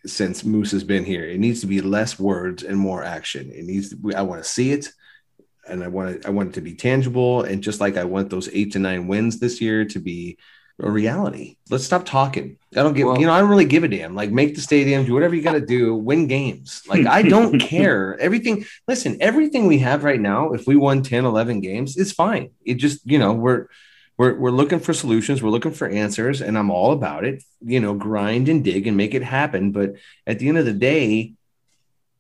since 0.06 0.46
Moos 0.46 0.72
has 0.72 0.84
been 0.84 1.04
here. 1.04 1.26
It 1.26 1.40
needs 1.40 1.62
to 1.62 1.68
be 1.68 1.82
less 1.82 2.18
words 2.18 2.64
and 2.64 2.78
more 2.78 3.04
action. 3.04 3.52
It 3.52 3.66
needs. 3.66 3.90
To, 3.90 4.16
I 4.16 4.22
want 4.22 4.44
to 4.44 4.50
see 4.50 4.72
it, 4.72 4.90
and 5.68 5.84
I 5.84 5.88
want 5.88 6.16
it, 6.18 6.26
I 6.26 6.30
want 6.30 6.50
it 6.50 6.54
to 6.56 6.62
be 6.62 6.76
tangible. 6.76 7.44
And 7.44 7.62
just 7.62 7.82
like 7.82 7.98
I 7.98 8.06
want 8.06 8.30
those 8.30 8.50
eight 8.54 8.74
to 8.74 8.80
nine 8.80 9.08
wins 9.08 9.40
this 9.40 9.60
year 9.60 9.86
to 9.86 10.00
be 10.00 10.38
a 10.82 10.90
reality. 10.90 11.58
Let's 11.70 11.84
stop 11.84 12.06
talking. 12.06 12.58
I 12.74 12.84
don't 12.84 12.94
give. 12.94 13.08
Well- 13.08 13.20
you 13.20 13.28
know, 13.28 13.34
I 13.34 13.40
don't 13.42 13.50
really 13.50 13.66
give 13.66 13.84
a 13.84 13.90
damn. 13.90 14.16
Like 14.16 14.32
make 14.32 14.56
the 14.56 14.62
stadium, 14.62 15.04
do 15.06 15.14
whatever 15.14 15.36
you 15.36 15.42
got 15.42 15.54
to 15.54 15.66
do, 15.66 15.96
win 15.96 16.28
games. 16.28 16.84
Like 16.88 17.06
I 17.06 17.24
don't 17.24 17.60
care. 17.74 18.18
Everything. 18.20 18.66
Listen, 18.88 19.18
everything 19.20 19.68
we 19.68 19.80
have 19.80 20.06
right 20.06 20.22
now. 20.22 20.54
If 20.54 20.66
we 20.68 20.78
won 20.78 21.04
10, 21.04 21.26
11 21.26 21.60
games, 21.60 21.98
it's 21.98 22.14
fine. 22.14 22.52
It 22.64 22.76
just 22.76 23.02
you 23.06 23.20
know 23.20 23.34
we're 23.34 23.68
we're, 24.20 24.36
we're 24.36 24.52
looking 24.52 24.80
for 24.80 24.94
solutions 24.94 25.42
we're 25.42 25.50
looking 25.50 25.72
for 25.72 25.88
answers 25.88 26.42
and 26.42 26.58
i'm 26.58 26.70
all 26.70 26.92
about 26.92 27.24
it 27.26 27.44
you 27.62 27.80
know 27.80 27.96
grind 27.96 28.48
and 28.50 28.64
dig 28.64 28.86
and 28.86 28.96
make 28.96 29.16
it 29.16 29.24
happen 29.24 29.72
but 29.72 29.94
at 30.28 30.38
the 30.38 30.48
end 30.48 30.58
of 30.58 30.66
the 30.66 30.74
day 30.74 31.34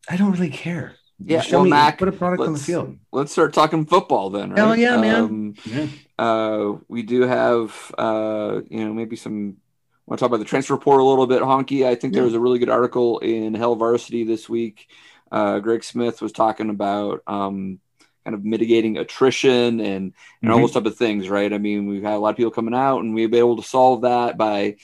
i 0.09 0.17
don't 0.17 0.31
really 0.31 0.49
care 0.49 0.95
Yeah, 1.19 1.41
Show 1.41 1.57
well, 1.57 1.65
me 1.65 1.71
Mac, 1.71 1.99
put 1.99 2.07
a 2.07 2.13
product 2.13 2.41
on 2.41 2.53
the 2.53 2.59
field 2.59 2.97
Let's 3.11 3.31
start 3.33 3.53
talking 3.53 3.85
football 3.85 4.29
then. 4.29 4.51
Right? 4.51 4.57
Hell 4.57 4.75
yeah, 4.75 4.95
man. 4.97 5.23
Um, 5.23 5.53
yeah 5.65 5.87
Uh, 6.17 6.77
we 6.87 7.01
do 7.03 7.21
have, 7.21 7.69
uh, 7.97 8.61
you 8.69 8.83
know, 8.83 8.93
maybe 8.93 9.15
some. 9.15 9.55
I 9.55 10.03
Want 10.05 10.19
to 10.19 10.23
talk 10.23 10.31
about 10.31 10.39
the 10.39 10.45
transfer 10.45 10.73
report 10.73 10.99
a 10.99 11.03
little 11.03 11.27
bit, 11.27 11.41
Honky? 11.41 11.85
I 11.85 11.95
think 11.95 12.13
there 12.13 12.23
was 12.23 12.33
a 12.33 12.39
really 12.39 12.59
good 12.59 12.69
article 12.69 13.19
in 13.19 13.53
Hail 13.55 13.75
Varsity 13.75 14.23
this 14.25 14.49
week. 14.49 14.89
Uh, 15.31 15.59
Greg 15.59 15.83
Smith 15.83 16.21
was 16.21 16.31
talking 16.31 16.69
about 16.69 17.21
um, 17.27 17.79
kind 18.23 18.35
of 18.35 18.43
mitigating 18.45 18.97
attrition 18.97 19.79
and 19.79 20.13
and 20.41 20.51
all 20.51 20.59
Mhm. 20.59 20.61
those 20.63 20.71
type 20.73 20.85
of 20.85 20.97
things, 20.97 21.29
right? 21.29 21.51
I 21.51 21.57
mean, 21.57 21.87
we've 21.87 22.03
had 22.03 22.13
a 22.13 22.19
lot 22.19 22.31
of 22.31 22.37
people 22.37 22.51
coming 22.51 22.73
out, 22.73 22.99
and 22.99 23.13
we've 23.13 23.29
been 23.31 23.39
able 23.39 23.57
to 23.57 23.63
solve 23.63 24.01
that 24.01 24.37
by 24.37 24.75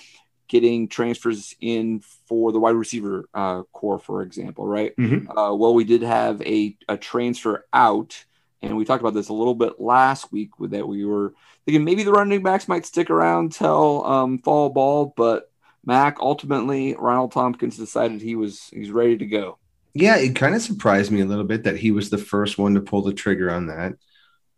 getting 0.47 0.87
transfers 0.87 1.55
in 1.59 2.01
for 2.27 2.51
the 2.51 2.59
wide 2.59 2.75
receiver 2.75 3.27
uh, 3.33 3.63
core, 3.73 3.97
for 3.99 4.21
example, 4.21 4.65
right? 4.65 4.95
Mhm. 4.95 5.27
Uh, 5.29 5.53
well, 5.55 5.73
we 5.73 5.83
did 5.83 6.01
have 6.03 6.41
a, 6.43 6.77
a 6.87 6.97
transfer 6.97 7.65
out, 7.73 8.23
and 8.61 8.77
we 8.77 8.85
talked 8.85 9.01
about 9.01 9.15
this 9.15 9.29
a 9.29 9.33
little 9.33 9.55
bit 9.55 9.79
last 9.81 10.31
week 10.31 10.59
with 10.59 10.71
that 10.71 10.87
we 10.87 11.03
were 11.03 11.33
thinking 11.65 11.83
maybe 11.83 12.03
the 12.03 12.11
running 12.11 12.43
backs 12.43 12.67
might 12.67 12.85
stick 12.85 13.09
around 13.09 13.53
till 13.53 14.05
um, 14.05 14.37
fall 14.39 14.69
ball, 14.69 15.13
but 15.17 15.51
Mac 15.83 16.17
ultimately 16.19 16.95
Ronald 16.97 17.31
Thompkins 17.31 17.77
decided 17.77 18.21
he 18.21 18.35
was 18.35 18.69
he's 18.73 18.91
ready 18.91 19.17
to 19.17 19.25
go. 19.25 19.57
Yeah 19.95 20.17
it 20.17 20.35
kind 20.35 20.53
of 20.53 20.61
surprised 20.61 21.11
me 21.11 21.21
a 21.21 21.25
little 21.25 21.43
bit 21.43 21.63
that 21.63 21.77
he 21.77 21.89
was 21.89 22.11
the 22.11 22.17
first 22.17 22.59
one 22.59 22.75
to 22.75 22.81
pull 22.81 23.01
the 23.01 23.13
trigger 23.13 23.49
on 23.49 23.67
that. 23.67 23.93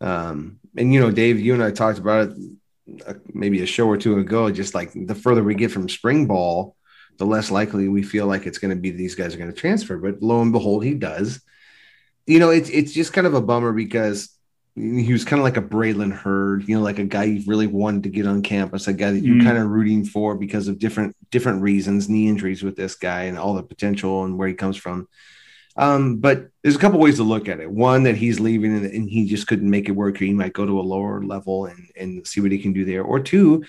Um 0.00 0.60
and 0.76 0.92
you 0.92 1.00
know 1.00 1.10
dave 1.10 1.40
you 1.40 1.54
and 1.54 1.62
i 1.62 1.70
talked 1.70 1.98
about 1.98 2.28
it 2.28 2.36
uh, 3.06 3.14
maybe 3.32 3.62
a 3.62 3.66
show 3.66 3.86
or 3.88 3.96
two 3.96 4.18
ago 4.18 4.50
just 4.50 4.74
like 4.74 4.90
the 4.94 5.14
further 5.14 5.42
we 5.42 5.54
get 5.54 5.70
from 5.72 5.88
spring 5.88 6.26
ball 6.26 6.76
the 7.18 7.26
less 7.26 7.50
likely 7.50 7.88
we 7.88 8.02
feel 8.02 8.26
like 8.26 8.46
it's 8.46 8.58
going 8.58 8.74
to 8.74 8.80
be 8.80 8.90
these 8.90 9.14
guys 9.14 9.34
are 9.34 9.38
going 9.38 9.52
to 9.52 9.56
transfer. 9.56 9.98
But 9.98 10.22
lo 10.22 10.40
and 10.40 10.52
behold 10.52 10.84
he 10.84 10.94
does. 10.94 11.42
You 12.26 12.38
know 12.38 12.50
it's 12.50 12.70
it's 12.70 12.92
just 12.92 13.12
kind 13.12 13.26
of 13.26 13.34
a 13.34 13.42
bummer 13.42 13.72
because 13.72 14.30
he 14.80 15.12
was 15.12 15.24
kind 15.24 15.40
of 15.40 15.44
like 15.44 15.56
a 15.56 15.62
Braylon 15.62 16.12
Hurd, 16.12 16.68
you 16.68 16.76
know, 16.76 16.82
like 16.82 16.98
a 16.98 17.04
guy 17.04 17.24
you 17.24 17.42
really 17.46 17.66
wanted 17.66 18.02
to 18.04 18.08
get 18.08 18.26
on 18.26 18.42
campus, 18.42 18.88
a 18.88 18.92
guy 18.92 19.10
that 19.12 19.20
you're 19.24 19.36
Mm. 19.36 19.44
kind 19.44 19.58
of 19.58 19.68
rooting 19.68 20.04
for 20.04 20.34
because 20.36 20.68
of 20.68 20.78
different 20.78 21.16
different 21.30 21.62
reasons, 21.62 22.08
knee 22.08 22.28
injuries 22.28 22.62
with 22.62 22.76
this 22.76 22.94
guy 22.94 23.22
and 23.24 23.38
all 23.38 23.54
the 23.54 23.62
potential 23.62 24.24
and 24.24 24.38
where 24.38 24.48
he 24.48 24.54
comes 24.54 24.76
from. 24.76 25.08
Um, 25.76 26.16
but 26.16 26.48
there's 26.62 26.74
a 26.76 26.78
couple 26.78 26.98
ways 26.98 27.16
to 27.16 27.22
look 27.22 27.48
at 27.48 27.60
it. 27.60 27.70
One 27.70 28.02
that 28.04 28.16
he's 28.16 28.40
leaving 28.40 28.74
and, 28.76 28.86
and 28.86 29.08
he 29.08 29.26
just 29.26 29.46
couldn't 29.46 29.70
make 29.70 29.88
it 29.88 29.92
work, 29.92 30.20
or 30.20 30.24
he 30.24 30.32
might 30.32 30.52
go 30.52 30.66
to 30.66 30.80
a 30.80 30.82
lower 30.82 31.22
level 31.22 31.66
and 31.66 31.88
and 31.96 32.26
see 32.26 32.40
what 32.40 32.52
he 32.52 32.58
can 32.58 32.72
do 32.72 32.84
there. 32.84 33.04
Or 33.04 33.20
two, 33.20 33.64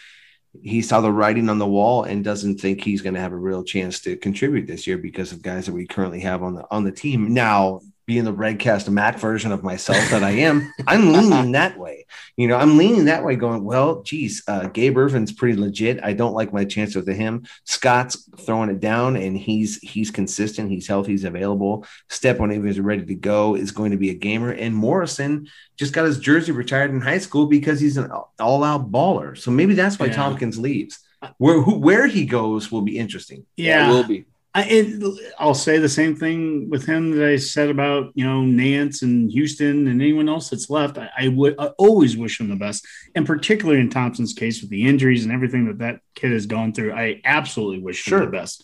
he 0.63 0.81
saw 0.81 1.01
the 1.01 1.11
writing 1.11 1.49
on 1.49 1.59
the 1.59 1.67
wall 1.67 2.03
and 2.03 2.23
doesn't 2.23 2.59
think 2.59 2.83
he's 2.83 3.03
going 3.03 3.13
to 3.13 3.21
have 3.21 3.31
a 3.33 3.37
real 3.37 3.63
chance 3.63 3.99
to 4.01 4.17
contribute 4.17 4.65
this 4.65 4.87
year 4.87 4.97
because 4.97 5.31
of 5.31 5.43
guys 5.43 5.67
that 5.67 5.73
we 5.73 5.85
currently 5.85 6.21
have 6.21 6.41
on 6.41 6.55
the 6.55 6.65
on 6.71 6.83
the 6.83 6.91
team. 6.91 7.33
Now, 7.33 7.81
being 8.09 8.23
the 8.23 8.33
Redcast 8.33 8.89
Mac 8.89 9.19
version 9.19 9.51
of 9.51 9.61
myself 9.61 10.09
that 10.09 10.23
I 10.23 10.31
am, 10.31 10.73
I'm 10.87 11.13
leaning 11.13 11.51
that 11.51 11.77
way. 11.77 12.07
You 12.37 12.47
know, 12.47 12.55
I'm 12.55 12.75
leaning 12.75 13.05
that 13.05 13.23
way, 13.23 13.35
going, 13.35 13.63
well, 13.63 14.01
geez, 14.01 14.41
uh, 14.47 14.67
Gabe 14.69 14.97
Ervin's 14.97 15.31
pretty 15.31 15.59
legit. 15.59 15.99
I 16.03 16.13
don't 16.13 16.33
like 16.33 16.51
my 16.51 16.65
chances 16.65 16.95
with 16.95 17.15
him. 17.15 17.45
Scott's 17.65 18.27
throwing 18.39 18.71
it 18.71 18.79
down, 18.79 19.15
and 19.15 19.37
he's 19.37 19.77
he's 19.83 20.09
consistent. 20.09 20.71
He's 20.71 20.87
healthy. 20.87 21.11
He's 21.11 21.23
available. 21.23 21.85
Stepp 22.09 22.39
when 22.39 22.49
he's 22.49 22.79
ready 22.79 23.05
to 23.05 23.13
go 23.13 23.53
is 23.55 23.69
going 23.69 23.91
to 23.91 23.97
be 23.97 24.09
a 24.09 24.15
gamer. 24.15 24.49
And 24.49 24.73
Morrison 24.75 25.47
just 25.77 25.93
got 25.93 26.05
his 26.05 26.17
jersey 26.17 26.51
retired 26.51 26.89
in 26.89 27.01
high 27.01 27.19
school 27.19 27.45
because 27.45 27.79
he's 27.79 27.97
an 27.97 28.09
all-out 28.39 28.91
baller. 28.91 29.37
So 29.37 29.51
maybe 29.51 29.75
that's 29.75 29.99
why 29.99 30.07
Yeah. 30.07 30.13
Thompkins 30.13 30.57
leaves. 30.57 30.97
Where 31.37 31.61
who, 31.61 31.77
where 31.77 32.07
he 32.07 32.25
goes 32.25 32.71
will 32.71 32.81
be 32.81 32.97
interesting. 32.97 33.45
yeah 33.55 33.87
it 33.87 33.93
will 33.93 34.03
be. 34.03 34.25
I, 34.55 34.63
and 34.63 35.03
I'll 35.37 35.53
say 35.53 35.77
the 35.77 35.87
same 35.87 36.15
thing 36.15 36.69
with 36.69 36.85
him 36.85 37.11
that 37.11 37.27
I 37.27 37.35
said 37.35 37.69
about 37.69 38.11
you 38.15 38.25
know 38.25 38.41
Nance 38.41 39.03
and 39.03 39.31
Houston 39.31 39.87
and 39.87 40.01
anyone 40.01 40.27
else 40.27 40.49
that's 40.49 40.69
left. 40.69 40.97
I, 40.97 41.09
I 41.17 41.27
would 41.27 41.55
I 41.59 41.67
always 41.77 42.17
wish 42.17 42.39
him 42.39 42.49
the 42.49 42.55
best, 42.55 42.85
and 43.13 43.27
particularly 43.27 43.79
in 43.79 43.89
Thompson's 43.89 44.33
case 44.33 44.61
with 44.61 44.71
the 44.71 44.87
injuries 44.87 45.23
and 45.23 45.33
everything 45.33 45.67
that 45.67 45.79
that 45.79 45.99
kid 46.15 46.31
has 46.31 46.47
gone 46.47 46.73
through, 46.73 46.93
I 46.93 47.21
absolutely 47.25 47.83
wish 47.83 48.07
him 48.07 48.19
the 48.19 48.27
best. 48.27 48.63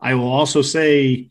I 0.00 0.14
will 0.14 0.30
also 0.30 0.62
say 0.62 1.30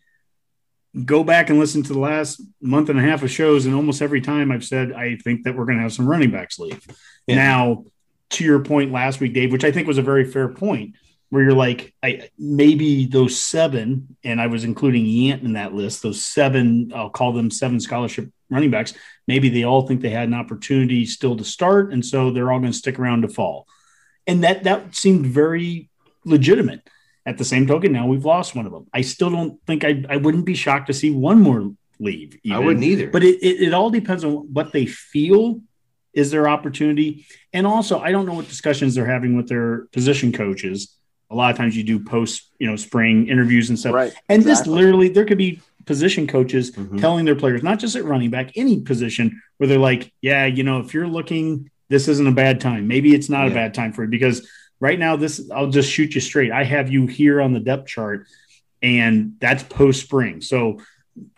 go 1.05 1.23
back 1.23 1.49
and 1.49 1.57
listen 1.57 1.81
to 1.83 1.93
the 1.93 1.99
last 1.99 2.41
month 2.61 2.89
and 2.89 2.99
a 2.99 3.03
half 3.03 3.23
of 3.23 3.31
shows, 3.31 3.65
and 3.65 3.73
almost 3.73 4.01
every 4.01 4.21
time 4.21 4.51
I've 4.51 4.65
said 4.65 4.91
I 4.91 5.15
think 5.15 5.43
that 5.43 5.55
we're 5.55 5.65
going 5.65 5.77
to 5.77 5.83
have 5.83 5.93
some 5.93 6.09
running 6.09 6.31
backs 6.31 6.59
leave. 6.59 6.85
Yeah. 7.25 7.35
Now, 7.35 7.85
to 8.31 8.43
your 8.43 8.59
point 8.59 8.91
last 8.91 9.21
week, 9.21 9.33
Dave, 9.33 9.51
which 9.51 9.63
I 9.63 9.71
think 9.71 9.87
was 9.87 9.97
a 9.97 10.03
very 10.03 10.25
fair 10.25 10.49
point, 10.49 10.95
where 11.33 11.41
you're 11.41 11.53
like, 11.53 11.95
I 12.03 12.29
maybe 12.37 13.07
those 13.07 13.41
seven, 13.41 14.17
and 14.23 14.39
I 14.39 14.45
was 14.45 14.63
including 14.63 15.03
Yant 15.05 15.41
in 15.41 15.53
that 15.53 15.73
list. 15.73 16.03
Those 16.03 16.23
seven, 16.23 16.91
I'll 16.93 17.09
call 17.09 17.33
them 17.33 17.49
seven 17.49 17.79
scholarship 17.79 18.29
running 18.51 18.69
backs. 18.69 18.93
Maybe 19.27 19.49
they 19.49 19.63
all 19.63 19.87
think 19.87 20.01
they 20.01 20.11
had 20.11 20.27
an 20.27 20.35
opportunity 20.35 21.07
still 21.07 21.35
to 21.35 21.43
start, 21.43 21.91
and 21.91 22.05
so 22.05 22.29
they're 22.29 22.51
all 22.51 22.59
going 22.59 22.71
to 22.71 22.77
stick 22.77 22.99
around 22.99 23.23
to 23.23 23.29
fall. 23.29 23.65
And 24.27 24.43
that 24.43 24.65
that 24.65 24.93
seemed 24.95 25.25
very 25.25 25.89
legitimate. 26.23 26.87
At 27.25 27.39
the 27.39 27.45
same 27.45 27.65
token, 27.65 27.91
now 27.91 28.05
we've 28.05 28.25
lost 28.25 28.53
one 28.53 28.67
of 28.67 28.71
them. 28.71 28.85
I 28.93 29.01
still 29.01 29.31
don't 29.31 29.59
think 29.65 29.83
I, 29.83 30.05
I 30.07 30.17
wouldn't 30.17 30.45
be 30.45 30.53
shocked 30.53 30.85
to 30.87 30.93
see 30.93 31.09
one 31.09 31.41
more 31.41 31.73
leave. 31.99 32.37
I 32.51 32.59
wouldn't 32.59 32.83
either. 32.83 33.09
But 33.09 33.23
it, 33.23 33.41
it, 33.41 33.69
it 33.69 33.73
all 33.73 33.89
depends 33.89 34.23
on 34.23 34.53
what 34.53 34.71
they 34.71 34.85
feel 34.85 35.61
is 36.13 36.29
their 36.29 36.47
opportunity. 36.47 37.25
And 37.53 37.65
also, 37.65 37.99
I 37.99 38.11
don't 38.11 38.27
know 38.27 38.35
what 38.35 38.47
discussions 38.49 38.93
they're 38.93 39.07
having 39.07 39.35
with 39.35 39.47
their 39.47 39.87
position 39.93 40.31
coaches. 40.31 40.95
A 41.33 41.35
lot 41.35 41.49
of 41.49 41.57
times 41.57 41.75
you 41.75 41.83
do 41.83 41.99
post, 41.99 42.51
you 42.59 42.67
know, 42.69 42.75
spring 42.75 43.27
interviews 43.27 43.69
and 43.69 43.77
stuff. 43.77 43.93
Right, 43.93 44.13
And 44.29 44.43
this 44.43 44.67
literally, 44.67 45.09
there 45.09 45.25
could 45.25 45.39
be 45.39 45.59
position 45.85 46.27
coaches 46.27 46.71
Mhm. 46.71 47.01
telling 47.01 47.25
their 47.25 47.35
players, 47.35 47.63
not 47.63 47.79
just 47.79 47.95
at 47.95 48.05
running 48.05 48.29
back, 48.29 48.51
any 48.55 48.81
position 48.81 49.41
where 49.57 49.67
they're 49.67 49.79
like, 49.79 50.13
yeah, 50.21 50.45
you 50.45 50.63
know, 50.63 50.79
if 50.79 50.93
you're 50.93 51.07
looking, 51.07 51.69
this 51.89 52.07
isn't 52.07 52.27
a 52.27 52.31
bad 52.31 52.61
time. 52.61 52.87
Maybe 52.87 53.15
it's 53.15 53.29
not 53.29 53.47
a 53.47 53.51
bad 53.51 53.73
time 53.73 53.93
for 53.93 54.03
it 54.03 54.11
because 54.11 54.47
right 54.79 54.97
now, 54.99 55.15
this, 55.15 55.49
I'll 55.53 55.71
just 55.71 55.89
shoot 55.91 56.13
you 56.13 56.21
straight. 56.21 56.51
I 56.51 56.63
have 56.63 56.91
you 56.91 57.07
here 57.07 57.41
on 57.41 57.51
the 57.53 57.59
depth 57.59 57.87
chart, 57.87 58.27
and 58.83 59.33
that's 59.39 59.63
post 59.63 60.01
spring. 60.03 60.39
So 60.41 60.81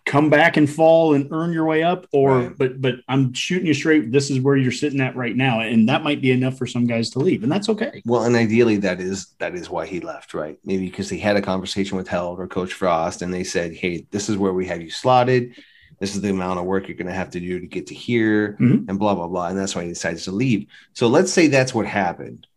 come 0.06 0.30
back 0.30 0.56
and 0.56 0.70
fall 0.70 1.16
and 1.16 1.28
earn 1.32 1.52
your 1.52 1.66
way 1.66 1.84
up, 1.84 2.08
or 2.14 2.38
Right. 2.40 2.58
but 2.58 2.82
but 2.82 2.96
I'm 3.10 3.34
shooting 3.34 3.68
you 3.68 3.74
straight. 3.74 4.12
This 4.12 4.30
is 4.30 4.40
where 4.40 4.56
you're 4.56 4.72
sitting 4.72 5.02
at 5.02 5.16
right 5.16 5.36
now, 5.36 5.60
and 5.60 5.90
that 5.90 6.04
might 6.04 6.22
be 6.22 6.32
enough 6.32 6.58
for 6.58 6.66
some 6.66 6.86
guys 6.86 7.10
to 7.12 7.20
leave, 7.20 7.44
and 7.44 7.52
that's 7.52 7.68
okay. 7.70 8.02
Well, 8.06 8.24
and 8.24 8.36
ideally, 8.36 8.78
that 8.78 9.02
is 9.02 9.34
that 9.40 9.54
is 9.56 9.70
why 9.70 9.86
he 9.86 10.00
left, 10.00 10.34
right? 10.34 10.58
Maybe 10.64 10.86
because 10.86 11.10
he 11.10 11.18
had 11.18 11.36
a 11.36 11.42
conversation 11.42 11.98
with 11.98 12.08
Held 12.08 12.40
or 12.40 12.48
Coach 12.48 12.74
Frost, 12.74 13.22
and 13.22 13.34
they 13.34 13.44
said, 13.44 13.74
"Hey, 13.74 14.06
this 14.12 14.30
is 14.30 14.38
where 14.38 14.54
we 14.54 14.66
have 14.68 14.82
you 14.82 14.90
slotted. 14.90 15.56
This 16.00 16.16
is 16.16 16.22
the 16.22 16.30
amount 16.30 16.60
of 16.60 16.66
work 16.66 16.88
you're 16.88 16.98
going 16.98 17.08
to 17.08 17.14
have 17.14 17.32
to 17.32 17.40
do 17.40 17.60
to 17.60 17.68
get 17.68 17.88
to 17.88 17.96
here, 17.96 18.56
Mhm. 18.60 18.88
and 18.88 18.98
blah 19.00 19.16
blah 19.16 19.28
blah." 19.28 19.48
And 19.50 19.58
that's 19.58 19.76
why 19.76 19.84
he 19.84 19.90
decides 19.90 20.24
to 20.26 20.32
leave. 20.32 20.68
So 20.94 21.08
let's 21.08 21.34
say 21.34 21.48
that's 21.48 21.74
what 21.74 21.86
happened. 21.86 22.48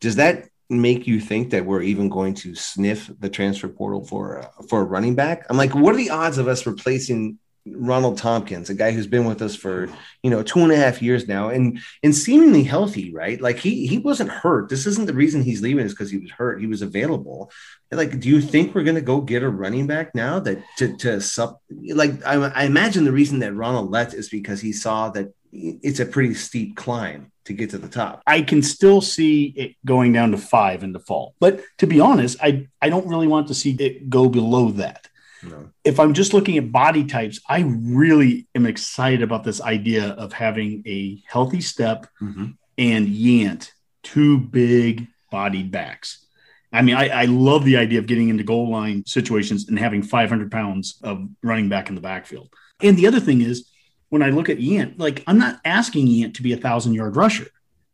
Does 0.00 0.16
that 0.16 0.48
make 0.70 1.06
you 1.06 1.20
think 1.20 1.50
that 1.50 1.64
we're 1.64 1.82
even 1.82 2.08
going 2.08 2.34
to 2.34 2.54
sniff 2.54 3.10
the 3.18 3.30
transfer 3.30 3.68
portal 3.68 4.04
for 4.04 4.40
uh, 4.40 4.62
for 4.68 4.80
a 4.80 4.84
running 4.84 5.14
back? 5.14 5.46
I'm 5.48 5.56
like, 5.56 5.74
what 5.74 5.94
are 5.94 5.98
the 5.98 6.10
odds 6.10 6.38
of 6.38 6.48
us 6.48 6.66
replacing 6.66 7.38
Ronald 7.74 8.18
Thompkins, 8.18 8.70
a 8.70 8.74
guy 8.74 8.92
who's 8.92 9.06
been 9.06 9.24
with 9.24 9.42
us 9.42 9.54
for 9.54 9.88
you 10.22 10.30
know 10.30 10.42
two 10.42 10.60
and 10.60 10.72
a 10.72 10.76
half 10.76 11.02
years 11.02 11.28
now, 11.28 11.48
and 11.48 11.80
and 12.02 12.14
seemingly 12.14 12.62
healthy, 12.62 13.12
right? 13.12 13.40
Like 13.40 13.58
he 13.58 13.86
he 13.86 13.98
wasn't 13.98 14.30
hurt. 14.30 14.68
This 14.68 14.86
isn't 14.86 15.06
the 15.06 15.14
reason 15.14 15.42
he's 15.42 15.62
leaving 15.62 15.84
is 15.84 15.92
because 15.92 16.10
he 16.10 16.18
was 16.18 16.30
hurt. 16.30 16.60
He 16.60 16.66
was 16.66 16.82
available. 16.82 17.50
Like, 17.90 18.20
do 18.20 18.28
you 18.28 18.40
think 18.40 18.74
we're 18.74 18.84
gonna 18.84 19.00
go 19.00 19.20
get 19.20 19.42
a 19.42 19.48
running 19.48 19.86
back 19.86 20.14
now 20.14 20.38
that 20.40 20.62
to 20.78 20.96
to 20.98 21.20
sup? 21.20 21.60
Like, 21.70 22.24
I, 22.24 22.34
I 22.34 22.64
imagine 22.64 23.04
the 23.04 23.12
reason 23.12 23.40
that 23.40 23.54
Ronald 23.54 23.90
left 23.90 24.14
is 24.14 24.28
because 24.28 24.60
he 24.60 24.72
saw 24.72 25.10
that 25.10 25.32
it's 25.52 26.00
a 26.00 26.06
pretty 26.06 26.34
steep 26.34 26.76
climb 26.76 27.32
to 27.48 27.54
get 27.54 27.70
to 27.70 27.78
the 27.78 27.88
top. 27.88 28.22
I 28.26 28.42
can 28.42 28.62
still 28.62 29.00
see 29.00 29.46
it 29.56 29.74
going 29.84 30.12
down 30.12 30.30
to 30.32 30.38
five 30.38 30.82
in 30.84 30.92
the 30.92 31.00
fall, 31.00 31.34
but 31.40 31.60
to 31.78 31.86
be 31.86 31.98
honest, 31.98 32.36
I 32.42 32.68
I 32.80 32.88
don't 32.90 33.08
really 33.08 33.26
want 33.26 33.48
to 33.48 33.54
see 33.54 33.72
it 33.72 34.08
go 34.08 34.28
below 34.28 34.70
that. 34.72 35.08
No. 35.40 35.70
if 35.84 36.00
I'm 36.00 36.14
just 36.14 36.34
looking 36.34 36.58
at 36.58 36.72
body 36.72 37.04
types, 37.04 37.38
I 37.48 37.60
really 37.60 38.48
am 38.56 38.66
excited 38.66 39.22
about 39.22 39.44
this 39.44 39.60
idea 39.62 40.08
of 40.24 40.32
having 40.32 40.82
a 40.84 41.22
healthy 41.32 41.58
Stepp 41.58 42.06
Mhm. 42.20 42.56
and 42.76 43.06
Yant, 43.06 43.70
two 44.02 44.38
big 44.40 45.06
bodied 45.30 45.70
backs. 45.70 46.26
I 46.72 46.82
mean, 46.82 46.96
I, 46.96 47.08
I 47.22 47.24
love 47.26 47.64
the 47.64 47.76
idea 47.76 48.00
of 48.00 48.06
getting 48.06 48.30
into 48.30 48.42
goal 48.42 48.68
line 48.68 49.04
situations 49.06 49.68
and 49.68 49.78
having 49.78 50.02
500 50.02 50.50
pounds 50.50 50.98
of 51.04 51.28
running 51.44 51.68
back 51.68 51.88
in 51.88 51.94
the 51.94 52.00
backfield. 52.00 52.48
And 52.82 52.96
the 52.96 53.06
other 53.06 53.20
thing 53.20 53.40
is, 53.40 53.67
when 54.10 54.22
I 54.22 54.30
look 54.30 54.48
at 54.48 54.58
Yant, 54.58 54.98
like 54.98 55.22
I'm 55.26 55.38
not 55.38 55.60
asking 55.64 56.06
Yant 56.06 56.34
to 56.34 56.42
be 56.42 56.52
a 56.52 56.56
thousand 56.56 56.94
yard 56.94 57.16
rusher. 57.16 57.48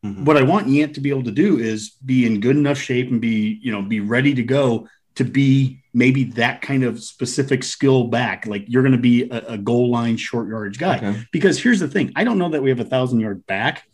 Mhm. 0.05 0.25
What 0.25 0.37
I 0.37 0.43
want 0.43 0.69
Yant 0.69 0.95
to 0.95 1.01
be 1.01 1.11
able 1.11 1.25
to 1.25 1.31
do 1.31 1.59
is 1.59 1.91
be 2.05 2.27
in 2.27 2.41
good 2.41 2.57
enough 2.57 2.79
shape 2.79 3.11
and 3.11 3.21
be, 3.21 3.59
you 3.63 3.73
know, 3.73 3.83
be 3.83 4.01
ready 4.01 4.35
to 4.35 4.43
go 4.43 4.89
to 5.17 5.25
be 5.25 5.81
maybe 5.93 6.25
that 6.25 6.61
kind 6.61 6.83
of 6.83 7.03
specific 7.03 7.63
skill 7.63 8.09
back. 8.09 8.47
Like 8.47 8.65
you're 8.67 8.83
going 8.83 8.93
to 8.93 8.99
be 8.99 9.31
a, 9.31 9.55
a 9.55 9.59
goal 9.59 9.91
line 9.91 10.17
short 10.17 10.49
yardage 10.49 10.79
guy. 10.79 10.97
Okay. 10.97 11.23
Because 11.33 11.63
here's 11.63 11.81
the 11.81 11.89
thing 11.89 12.13
I 12.17 12.25
don't 12.25 12.39
know 12.39 12.49
that 12.51 12.63
we 12.63 12.71
have 12.71 12.81
a 12.81 12.85
thousand 12.85 13.21
yard 13.21 13.47
back, 13.47 13.85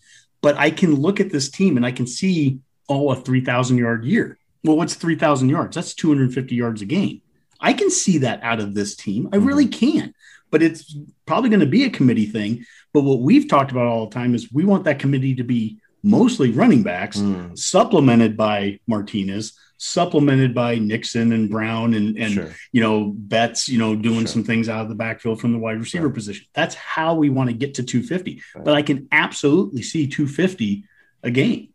but 0.40 0.56
I 0.56 0.70
can 0.70 0.94
look 0.94 1.20
at 1.20 1.30
this 1.30 1.50
team 1.50 1.76
and 1.76 1.84
I 1.84 1.92
can 1.92 2.06
see, 2.06 2.58
oh, 2.88 3.10
a 3.10 3.16
3,000 3.16 3.78
yard 3.78 4.04
year. 4.04 4.38
Well, 4.64 4.76
what's 4.76 4.94
3,000 4.94 5.48
yards? 5.48 5.74
That's 5.74 5.94
250 5.94 6.54
yards 6.54 6.82
a 6.82 6.86
game. 6.86 7.22
I 7.60 7.72
can 7.72 7.90
see 7.90 8.18
that 8.18 8.42
out 8.42 8.60
of 8.60 8.74
this 8.74 8.96
team. 8.96 9.28
I 9.32 9.36
really 9.36 9.66
can. 9.66 10.14
But 10.50 10.62
it's 10.62 10.96
probably 11.26 11.48
going 11.50 11.60
to 11.60 11.66
be 11.66 11.84
a 11.84 11.90
committee 11.90 12.26
thing. 12.26 12.64
But 12.92 13.02
what 13.02 13.20
we've 13.20 13.48
talked 13.48 13.70
about 13.70 13.86
all 13.86 14.06
the 14.06 14.14
time 14.14 14.34
is 14.34 14.52
we 14.52 14.64
want 14.64 14.84
that 14.84 14.98
committee 14.98 15.34
to 15.36 15.44
be 15.44 15.78
mostly 16.02 16.50
running 16.50 16.82
backs, 16.82 17.18
Mm, 17.18 17.56
supplemented 17.58 18.36
by 18.36 18.80
Martinez, 18.86 19.52
supplemented 19.76 20.54
by 20.54 20.76
Nixon 20.76 21.32
and 21.32 21.48
Brown 21.50 21.94
and, 21.94 22.16
and 22.18 22.32
sure. 22.34 22.54
you 22.72 22.80
know, 22.80 23.12
Betts, 23.16 23.68
you 23.68 23.78
know, 23.78 23.94
doing 23.94 24.20
Sure. 24.20 24.26
some 24.26 24.44
things 24.44 24.68
out 24.68 24.82
of 24.82 24.88
the 24.88 24.94
backfield 24.94 25.40
from 25.40 25.52
the 25.52 25.58
wide 25.58 25.78
receiver 25.78 26.06
Right. 26.08 26.14
position. 26.14 26.46
That's 26.54 26.74
how 26.74 27.14
we 27.14 27.30
want 27.30 27.48
to 27.50 27.54
get 27.56 27.74
to 27.74 27.82
250. 27.82 28.42
Right. 28.54 28.64
But 28.64 28.74
I 28.74 28.82
can 28.82 29.08
absolutely 29.12 29.82
see 29.82 30.06
250 30.06 30.84
a 31.22 31.30
game. 31.30 31.68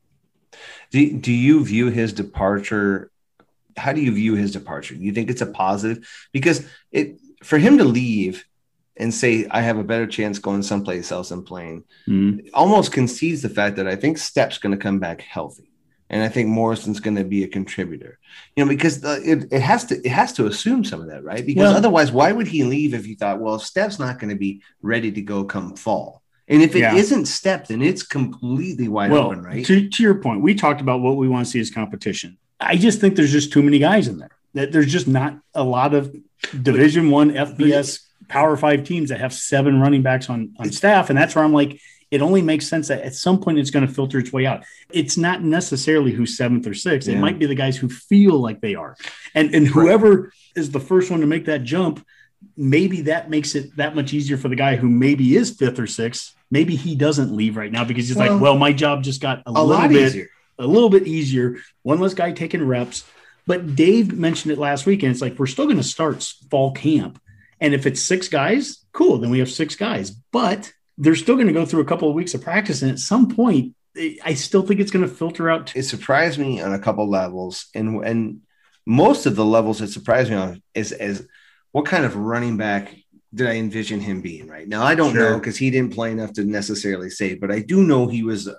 Do, 0.91 1.17
do 1.17 1.31
you 1.31 1.63
view 1.63 1.89
his 1.89 2.13
departure? 2.13 3.11
How 3.77 3.91
do 3.93 4.01
you 4.01 4.11
view 4.11 4.35
his 4.35 4.51
departure? 4.53 4.95
Do 4.95 5.01
you 5.03 5.11
think 5.11 5.29
it's 5.29 5.41
a 5.41 5.45
positive? 5.47 6.07
Because 6.31 6.65
it 6.91 7.19
for 7.43 7.57
him 7.57 7.77
to 7.77 7.83
leave 7.83 8.45
and 8.97 9.13
say, 9.13 9.45
I 9.51 9.61
have 9.61 9.77
a 9.77 9.83
better 9.83 10.07
chance 10.07 10.39
going 10.39 10.63
someplace 10.63 11.11
else 11.11 11.31
and 11.31 11.45
playing, 11.45 11.83
almost 12.53 12.91
concedes 12.91 13.41
the 13.41 13.49
fact 13.49 13.75
that 13.75 13.87
I 13.87 13.95
think 13.95 14.17
Stepp's 14.17 14.57
going 14.57 14.71
to 14.71 14.81
come 14.81 14.99
back 14.99 15.21
healthy. 15.21 15.71
And 16.09 16.21
I 16.21 16.29
think 16.29 16.49
Morrison's 16.49 16.99
going 16.99 17.15
to 17.15 17.23
be 17.23 17.43
a 17.43 17.47
contributor, 17.47 18.19
you 18.55 18.63
know, 18.63 18.69
because 18.69 19.03
uh, 19.03 19.19
it, 19.25 19.51
it 19.51 19.61
has 19.61 19.85
to 19.85 19.95
it 19.95 20.11
has 20.11 20.33
to 20.33 20.45
assume 20.45 20.83
some 20.83 21.01
of 21.01 21.07
that, 21.07 21.23
right? 21.23 21.43
Because 21.43 21.61
Well- 21.69 21.75
otherwise, 21.75 22.11
why 22.11 22.31
would 22.31 22.47
he 22.47 22.63
leave 22.63 22.93
if 22.93 23.05
he 23.05 23.15
thought, 23.15 23.41
well, 23.41 23.57
Stepp's 23.57 23.97
not 23.97 24.19
going 24.19 24.29
to 24.29 24.35
be 24.35 24.61
ready 24.83 25.11
to 25.11 25.21
go 25.21 25.43
come 25.43 25.75
fall? 25.75 26.21
And 26.47 26.61
if 26.61 26.75
it 26.75 26.81
Yeah. 26.81 26.93
not 26.93 27.25
Stepp, 27.25 27.67
then 27.67 27.81
it's 27.81 28.03
completely 28.03 28.87
wide 28.87 29.09
well, 29.09 29.27
open, 29.27 29.41
right? 29.41 29.65
to, 29.65 29.89
to 29.89 30.03
your 30.03 30.15
point, 30.21 30.41
we 30.41 30.53
talked 30.53 30.79
about 30.79 31.01
what 31.01 31.17
we 31.17 31.27
want 31.27 31.47
to 31.47 31.51
see 31.51 31.59
as 31.59 31.71
competition. 31.71 32.37
I 32.59 32.75
just 32.77 33.01
think 33.01 33.15
there's 33.15 33.31
just 33.31 33.51
too 33.51 33.63
many 33.63 33.79
guys 33.79 34.07
in 34.07 34.19
there. 34.19 34.29
That 34.53 34.71
there's 34.71 34.91
just 34.91 35.07
not 35.07 35.39
a 35.55 35.63
lot 35.63 35.95
of 35.95 36.15
Division 36.61 37.09
One 37.09 37.31
FBS 37.31 38.04
Power 38.27 38.55
Five 38.57 38.83
teams 38.83 39.09
that 39.09 39.19
have 39.19 39.33
seven 39.33 39.79
running 39.79 40.01
backs 40.01 40.29
on, 40.29 40.53
on 40.59 40.71
staff, 40.71 41.09
and 41.09 41.17
that's 41.17 41.35
where 41.35 41.43
I'm 41.43 41.53
like, 41.53 41.79
it 42.11 42.21
only 42.21 42.41
makes 42.41 42.67
sense 42.67 42.87
that 42.89 43.01
at 43.01 43.15
some 43.15 43.39
point 43.41 43.57
it's 43.59 43.71
going 43.71 43.85
to 43.85 43.91
filter 43.93 44.19
its 44.19 44.31
way 44.31 44.45
out. 44.45 44.63
It's 44.91 45.17
not 45.17 45.41
necessarily 45.43 46.11
who's 46.11 46.37
seventh 46.37 46.67
or 46.67 46.73
sixth. 46.73 47.09
It 47.09 47.17
might 47.17 47.39
be 47.39 47.45
the 47.45 47.55
guys 47.55 47.75
who 47.77 47.89
feel 47.89 48.39
like 48.39 48.61
they 48.61 48.75
are, 48.75 48.95
and 49.33 49.53
and 49.53 49.67
whoever 49.67 50.31
is 50.55 50.71
the 50.71 50.79
first 50.79 51.11
one 51.11 51.21
to 51.21 51.27
make 51.27 51.45
that 51.45 51.63
jump, 51.63 52.05
maybe 52.55 53.01
that 53.01 53.29
makes 53.29 53.55
it 53.55 53.75
that 53.77 53.95
much 53.95 54.13
easier 54.13 54.37
for 54.37 54.47
the 54.47 54.55
guy 54.55 54.75
who 54.75 54.87
maybe 54.89 55.35
is 55.35 55.51
fifth 55.51 55.79
or 55.79 55.87
sixth. 55.87 56.33
Maybe 56.51 56.75
he 56.75 56.95
doesn't 56.95 57.35
leave 57.35 57.57
right 57.57 57.71
now 57.71 57.83
because 57.83 58.07
he's 58.07 58.15
Well, 58.15 58.33
like, 58.33 58.41
well, 58.41 58.57
my 58.57 58.71
job 58.71 59.03
just 59.03 59.19
got 59.19 59.39
a, 59.45 59.49
a 59.49 59.63
little 59.63 59.87
bit 59.87 60.07
easier. 60.07 60.27
a 60.59 60.67
little 60.67 60.89
bit 60.89 61.07
easier. 61.07 61.57
One 61.81 61.99
less 61.99 62.13
guy 62.13 62.31
taking 62.31 62.65
reps. 62.65 63.03
But 63.47 63.75
Dave 63.75 64.11
mentioned 64.13 64.51
it 64.53 64.57
last 64.57 64.85
week, 64.85 65.03
and 65.03 65.11
it's 65.11 65.21
like 65.21 65.37
we're 65.37 65.45
still 65.47 65.65
going 65.65 65.77
to 65.77 65.83
start 65.83 66.23
fall 66.49 66.71
camp. 66.71 67.19
And 67.61 67.73
if 67.73 67.85
it's 67.85 68.01
six 68.01 68.27
guys, 68.27 68.85
cool, 68.91 69.17
then 69.17 69.29
we 69.29 69.39
have 69.39 69.49
six 69.49 69.75
guys. 69.75 70.11
But 70.11 70.71
they're 70.97 71.15
still 71.15 71.35
going 71.35 71.47
to 71.47 71.53
go 71.53 71.65
through 71.65 71.81
a 71.81 71.85
couple 71.85 72.09
of 72.09 72.15
weeks 72.15 72.33
of 72.33 72.41
practice. 72.41 72.81
And 72.81 72.91
at 72.91 72.99
some 72.99 73.33
point, 73.33 73.75
I 74.23 74.33
still 74.33 74.61
think 74.61 74.79
it's 74.79 74.91
going 74.91 75.07
to 75.07 75.13
filter 75.13 75.49
out. 75.49 75.73
It 75.75 75.83
surprised 75.83 76.37
me 76.37 76.61
on 76.61 76.73
a 76.73 76.79
couple 76.79 77.09
levels, 77.09 77.67
and 77.73 78.03
and 78.05 78.41
most 78.85 79.25
of 79.25 79.35
the 79.35 79.45
levels 79.45 79.79
that 79.79 79.87
surprised 79.87 80.29
me 80.29 80.35
on 80.35 80.61
is 80.73 80.91
as 80.91 81.25
what 81.71 81.85
kind 81.85 82.05
of 82.05 82.15
running 82.15 82.57
back 82.57 82.93
did 83.33 83.47
I 83.47 83.53
envision 83.55 83.99
him 83.99 84.21
being? 84.21 84.47
Right 84.47 84.67
now, 84.67 84.83
I 84.83 84.95
don't 84.95 85.13
Sure. 85.13 85.31
know 85.33 85.39
because 85.39 85.57
he 85.57 85.71
didn't 85.71 85.93
play 85.93 86.11
enough 86.11 86.33
to 86.33 86.43
necessarily 86.43 87.09
say, 87.09 87.35
but 87.35 87.51
I 87.51 87.59
do 87.59 87.83
know 87.83 88.07
he 88.07 88.23
was 88.23 88.49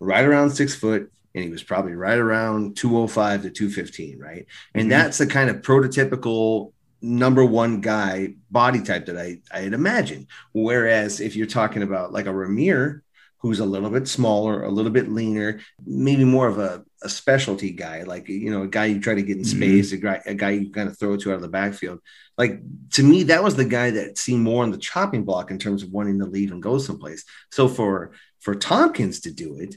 right 0.00 0.24
around 0.24 0.50
six 0.50 0.74
foot. 0.74 1.10
And 1.34 1.44
he 1.44 1.50
was 1.50 1.62
probably 1.62 1.92
right 1.92 2.18
around 2.18 2.76
205 2.76 3.42
to 3.42 3.50
215, 3.50 4.18
right? 4.18 4.46
And 4.74 4.86
Mhm. 4.86 4.90
that's 4.90 5.18
the 5.18 5.26
kind 5.26 5.50
of 5.50 5.56
prototypical 5.60 6.72
number 7.00 7.44
one 7.44 7.80
guy 7.80 8.34
body 8.50 8.82
type 8.82 9.06
that 9.06 9.16
I, 9.18 9.38
I 9.52 9.60
had 9.60 9.72
imagined. 9.74 10.26
Whereas 10.52 11.20
if 11.20 11.36
you're 11.36 11.46
talking 11.46 11.82
about 11.82 12.12
like 12.12 12.26
a 12.26 12.30
Rahmir, 12.30 13.00
who's 13.40 13.60
a 13.60 13.64
little 13.64 13.88
bit 13.90 14.08
smaller, 14.08 14.64
a 14.64 14.70
little 14.70 14.90
bit 14.90 15.08
leaner, 15.12 15.60
maybe 15.86 16.24
more 16.24 16.48
of 16.48 16.58
a, 16.58 16.82
a 17.04 17.08
specialty 17.08 17.70
guy, 17.70 18.02
like 18.02 18.28
you 18.28 18.50
know, 18.50 18.62
a 18.62 18.66
guy 18.66 18.86
you 18.86 19.00
try 19.00 19.14
to 19.14 19.22
get 19.22 19.36
in 19.36 19.44
Mhm. 19.44 19.56
space, 19.56 19.92
a 19.92 19.96
guy, 19.96 20.20
a 20.26 20.34
guy 20.34 20.50
you 20.50 20.72
kind 20.72 20.88
of 20.88 20.98
throw 20.98 21.16
to 21.16 21.30
out 21.30 21.36
of 21.36 21.42
the 21.42 21.48
backfield. 21.48 22.00
Like 22.36 22.60
to 22.94 23.04
me, 23.04 23.22
that 23.24 23.44
was 23.44 23.54
the 23.54 23.64
guy 23.64 23.92
that 23.92 24.18
seemed 24.18 24.42
more 24.42 24.64
on 24.64 24.72
the 24.72 24.78
chopping 24.78 25.22
block 25.24 25.52
in 25.52 25.58
terms 25.58 25.84
of 25.84 25.90
wanting 25.92 26.18
to 26.18 26.26
leave 26.26 26.50
and 26.50 26.60
go 26.60 26.78
someplace. 26.78 27.24
So 27.52 27.68
for 27.68 28.10
for 28.40 28.56
Thompkins 28.56 29.20
to 29.20 29.30
do 29.30 29.58
it, 29.60 29.76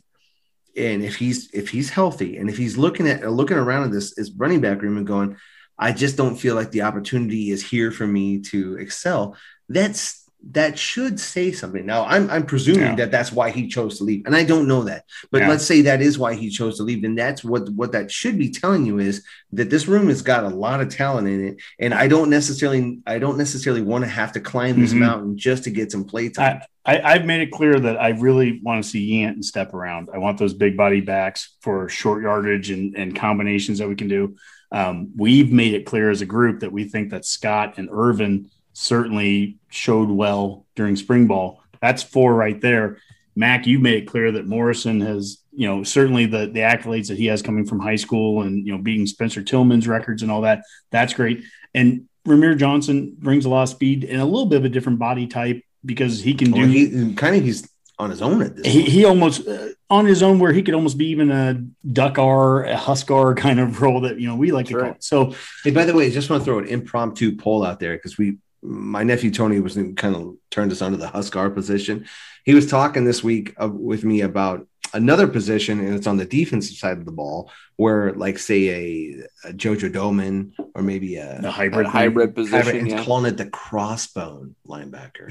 and 0.76 1.04
if 1.04 1.18
he's 1.18 1.52
if 1.54 1.70
he's 1.70 1.92
healthy 1.92 2.38
and 2.38 2.50
if 2.50 2.58
he's 2.58 2.78
looking 2.80 3.08
at 3.08 3.30
looking 3.32 3.58
around 3.58 3.84
at 3.84 3.92
this 3.92 4.16
this 4.16 4.32
running 4.36 4.62
back 4.62 4.82
room 4.82 4.98
and 4.98 5.06
going, 5.06 5.38
I 5.82 5.92
just 5.92 6.16
don't 6.16 6.36
feel 6.36 6.56
like 6.56 6.72
the 6.72 6.84
opportunity 6.84 7.50
is 7.50 7.62
here 7.68 7.92
for 7.92 8.06
me 8.08 8.40
to 8.52 8.78
excel. 8.78 9.36
That's 9.68 10.20
that 10.52 10.78
should 10.80 11.20
say 11.20 11.52
something. 11.52 11.86
Now 11.86 12.04
I'm 12.06 12.28
I'm 12.30 12.46
presuming 12.48 12.82
Yeah. 12.82 12.96
that 12.96 13.12
that's 13.12 13.32
why 13.32 13.52
he 13.52 13.68
chose 13.68 13.98
to 14.00 14.04
leave, 14.04 14.24
and 14.26 14.36
I 14.36 14.44
don't 14.44 14.68
know 14.68 14.84
that, 14.86 15.04
but 15.32 15.42
Yeah. 15.42 15.50
let's 15.50 15.66
say 15.66 15.82
that 15.84 16.02
is 16.02 16.18
why 16.18 16.34
he 16.34 16.50
chose 16.50 16.78
to 16.78 16.84
leave, 16.84 17.04
then 17.04 17.14
that's 17.14 17.44
what 17.44 17.70
what 17.70 17.92
that 17.92 18.12
should 18.12 18.40
be 18.40 18.50
telling 18.50 18.86
you 18.88 18.98
is 18.98 19.24
that 19.54 19.70
this 19.70 19.88
room 19.88 20.08
has 20.08 20.24
got 20.24 20.44
a 20.44 20.50
lot 20.50 20.82
of 20.82 20.90
talent 20.90 21.28
in 21.28 21.46
it, 21.50 21.58
and 21.80 21.94
I 21.94 22.08
don't 22.08 22.32
necessarily 22.32 23.00
I 23.06 23.20
don't 23.20 23.38
necessarily 23.38 23.84
want 23.84 24.04
to 24.04 24.10
have 24.10 24.32
to 24.32 24.40
climb 24.40 24.80
this 24.82 24.94
Mhm. 24.94 25.00
mountain 25.00 25.38
just 25.38 25.64
to 25.66 25.70
get 25.72 25.92
some 25.92 26.06
play 26.06 26.30
time. 26.30 26.62
I, 26.86 27.00
I've 27.00 27.26
made 27.26 27.42
it 27.42 27.52
clear 27.52 27.80
that 27.80 28.02
I 28.02 28.10
really 28.10 28.60
want 28.64 28.84
to 28.84 28.90
see 28.90 29.12
Yant 29.12 29.34
and 29.34 29.44
Stepp 29.44 29.72
around. 29.76 30.10
I 30.12 30.18
want 30.18 30.40
those 30.40 30.56
big 30.56 30.76
body 30.76 31.02
backs 31.02 31.56
for 31.62 31.88
short 31.90 32.24
yardage 32.24 32.72
and, 32.72 32.96
and 32.96 33.16
combinations 33.16 33.78
that 33.78 33.88
we 33.88 33.96
can 33.96 34.08
do. 34.08 34.36
Um, 34.72 35.12
we've 35.16 35.52
made 35.52 35.74
it 35.74 35.86
clear 35.86 36.10
as 36.10 36.22
a 36.22 36.26
group 36.26 36.62
that 36.62 36.72
we 36.72 36.86
think 36.86 37.12
that 37.12 37.26
Scott 37.26 37.78
and 37.78 37.90
Ervin 37.92 38.50
certainly 38.74 39.58
showed 39.70 40.10
well 40.10 40.66
during 40.76 40.96
spring 40.96 41.28
ball. 41.28 41.62
That's 41.82 42.04
four 42.04 42.34
right 42.34 42.60
there. 42.62 42.98
Mac, 43.36 43.66
you've 43.66 43.82
made 43.82 44.04
it 44.04 44.08
clear 44.08 44.32
that 44.34 44.48
Morrison 44.48 45.02
has, 45.02 45.42
you 45.52 45.68
know, 45.68 45.84
certainly 45.84 46.26
the 46.26 46.48
the 46.48 46.62
accolades 46.62 47.08
that 47.08 47.18
he 47.18 47.26
has 47.28 47.42
coming 47.42 47.66
from 47.66 47.80
high 47.80 47.96
school 47.96 48.42
and 48.42 48.66
you 48.66 48.72
know 48.72 48.82
beating 48.82 49.08
Spencer 49.08 49.42
Tillman's 49.42 49.88
records 49.88 50.22
and 50.22 50.32
all 50.32 50.42
that. 50.42 50.64
That's 50.92 51.14
great. 51.14 51.44
And 51.74 52.08
Rahmir 52.28 52.58
Johnson 52.58 53.16
brings 53.18 53.46
a 53.46 53.50
lot 53.50 53.64
of 53.64 53.70
speed 53.70 54.04
and 54.04 54.22
a 54.22 54.26
little 54.26 54.46
bit 54.46 54.58
of 54.58 54.66
a 54.66 54.70
different 54.70 55.00
body 55.00 55.28
type 55.28 55.64
because 55.84 56.22
he 56.22 56.34
can 56.34 56.52
do 56.52 56.66
he 56.68 57.14
kind 57.16 57.36
of 57.36 57.44
he's 57.44 57.68
on 57.98 58.10
his 58.10 58.22
own 58.22 58.42
at 58.42 58.56
this. 58.56 58.66
he, 58.66 58.82
point. 58.82 58.92
he 58.92 59.06
almost 59.06 59.48
uh, 59.48 59.70
on 59.92 60.06
his 60.06 60.24
own 60.24 60.40
where 60.40 60.54
he 60.54 60.64
could 60.64 60.74
almost 60.74 60.98
be 60.98 61.08
even 61.10 61.30
a 61.30 61.54
duck 61.92 62.18
R, 62.18 62.64
a 62.64 62.76
huskar 62.76 63.36
kind 63.38 63.60
of 63.60 63.82
role 63.82 64.02
that 64.02 64.20
you 64.20 64.28
know 64.28 64.36
we 64.36 64.52
like 64.52 64.68
to 64.68 64.74
That's 64.74 65.10
call 65.10 65.28
it. 65.30 65.34
So 65.36 65.36
Hey, 65.64 65.72
by 65.72 65.86
the 65.86 65.94
way, 65.94 66.08
I 66.08 66.10
just 66.10 66.30
want 66.30 66.42
to 66.42 66.46
throw 66.46 66.58
an 66.60 66.68
impromptu 66.68 67.36
poll 67.36 67.64
out 67.66 67.80
there 67.80 67.96
because 67.98 68.18
we, 68.18 68.38
my 68.64 69.04
nephew 69.04 69.30
Tony 69.32 69.60
was 69.60 69.78
in, 69.78 69.96
kind 69.96 70.16
of 70.16 70.36
turned 70.50 70.72
us 70.72 70.82
onto 70.82 70.98
the 70.98 71.08
Huskar 71.08 71.54
position. 71.54 72.08
He 72.46 72.56
was 72.56 72.68
talking 72.68 73.06
this 73.06 73.24
week 73.24 73.54
uh, 73.62 73.68
with 73.70 74.04
me 74.04 74.22
about 74.22 74.66
another 74.94 75.28
position, 75.28 75.80
and 75.80 75.94
it's 75.96 76.08
on 76.08 76.18
the 76.18 76.26
defensive 76.26 76.76
side 76.78 76.98
of 76.98 77.06
the 77.06 77.12
ball, 77.12 77.52
where 77.78 78.14
like 78.14 78.38
say 78.40 78.70
a, 78.70 79.50
a 79.50 79.54
Jojo 79.54 79.92
Domann 79.94 80.54
or 80.76 80.82
maybe 80.82 81.18
a, 81.18 81.40
the 81.42 81.52
hybrid, 81.52 81.86
That 81.86 81.92
hybrid 81.92 82.30
hybrid- 82.30 82.36
position, 82.36 82.78
and 82.80 82.90
yeah. 82.90 83.04
calling 83.04 83.26
it 83.32 83.38
the 83.38 83.46
crossbone 83.46 84.54
linebacker. 84.68 85.28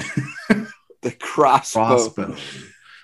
The 1.03 1.13
crossbow. 1.13 1.97
crossbone. 1.97 2.39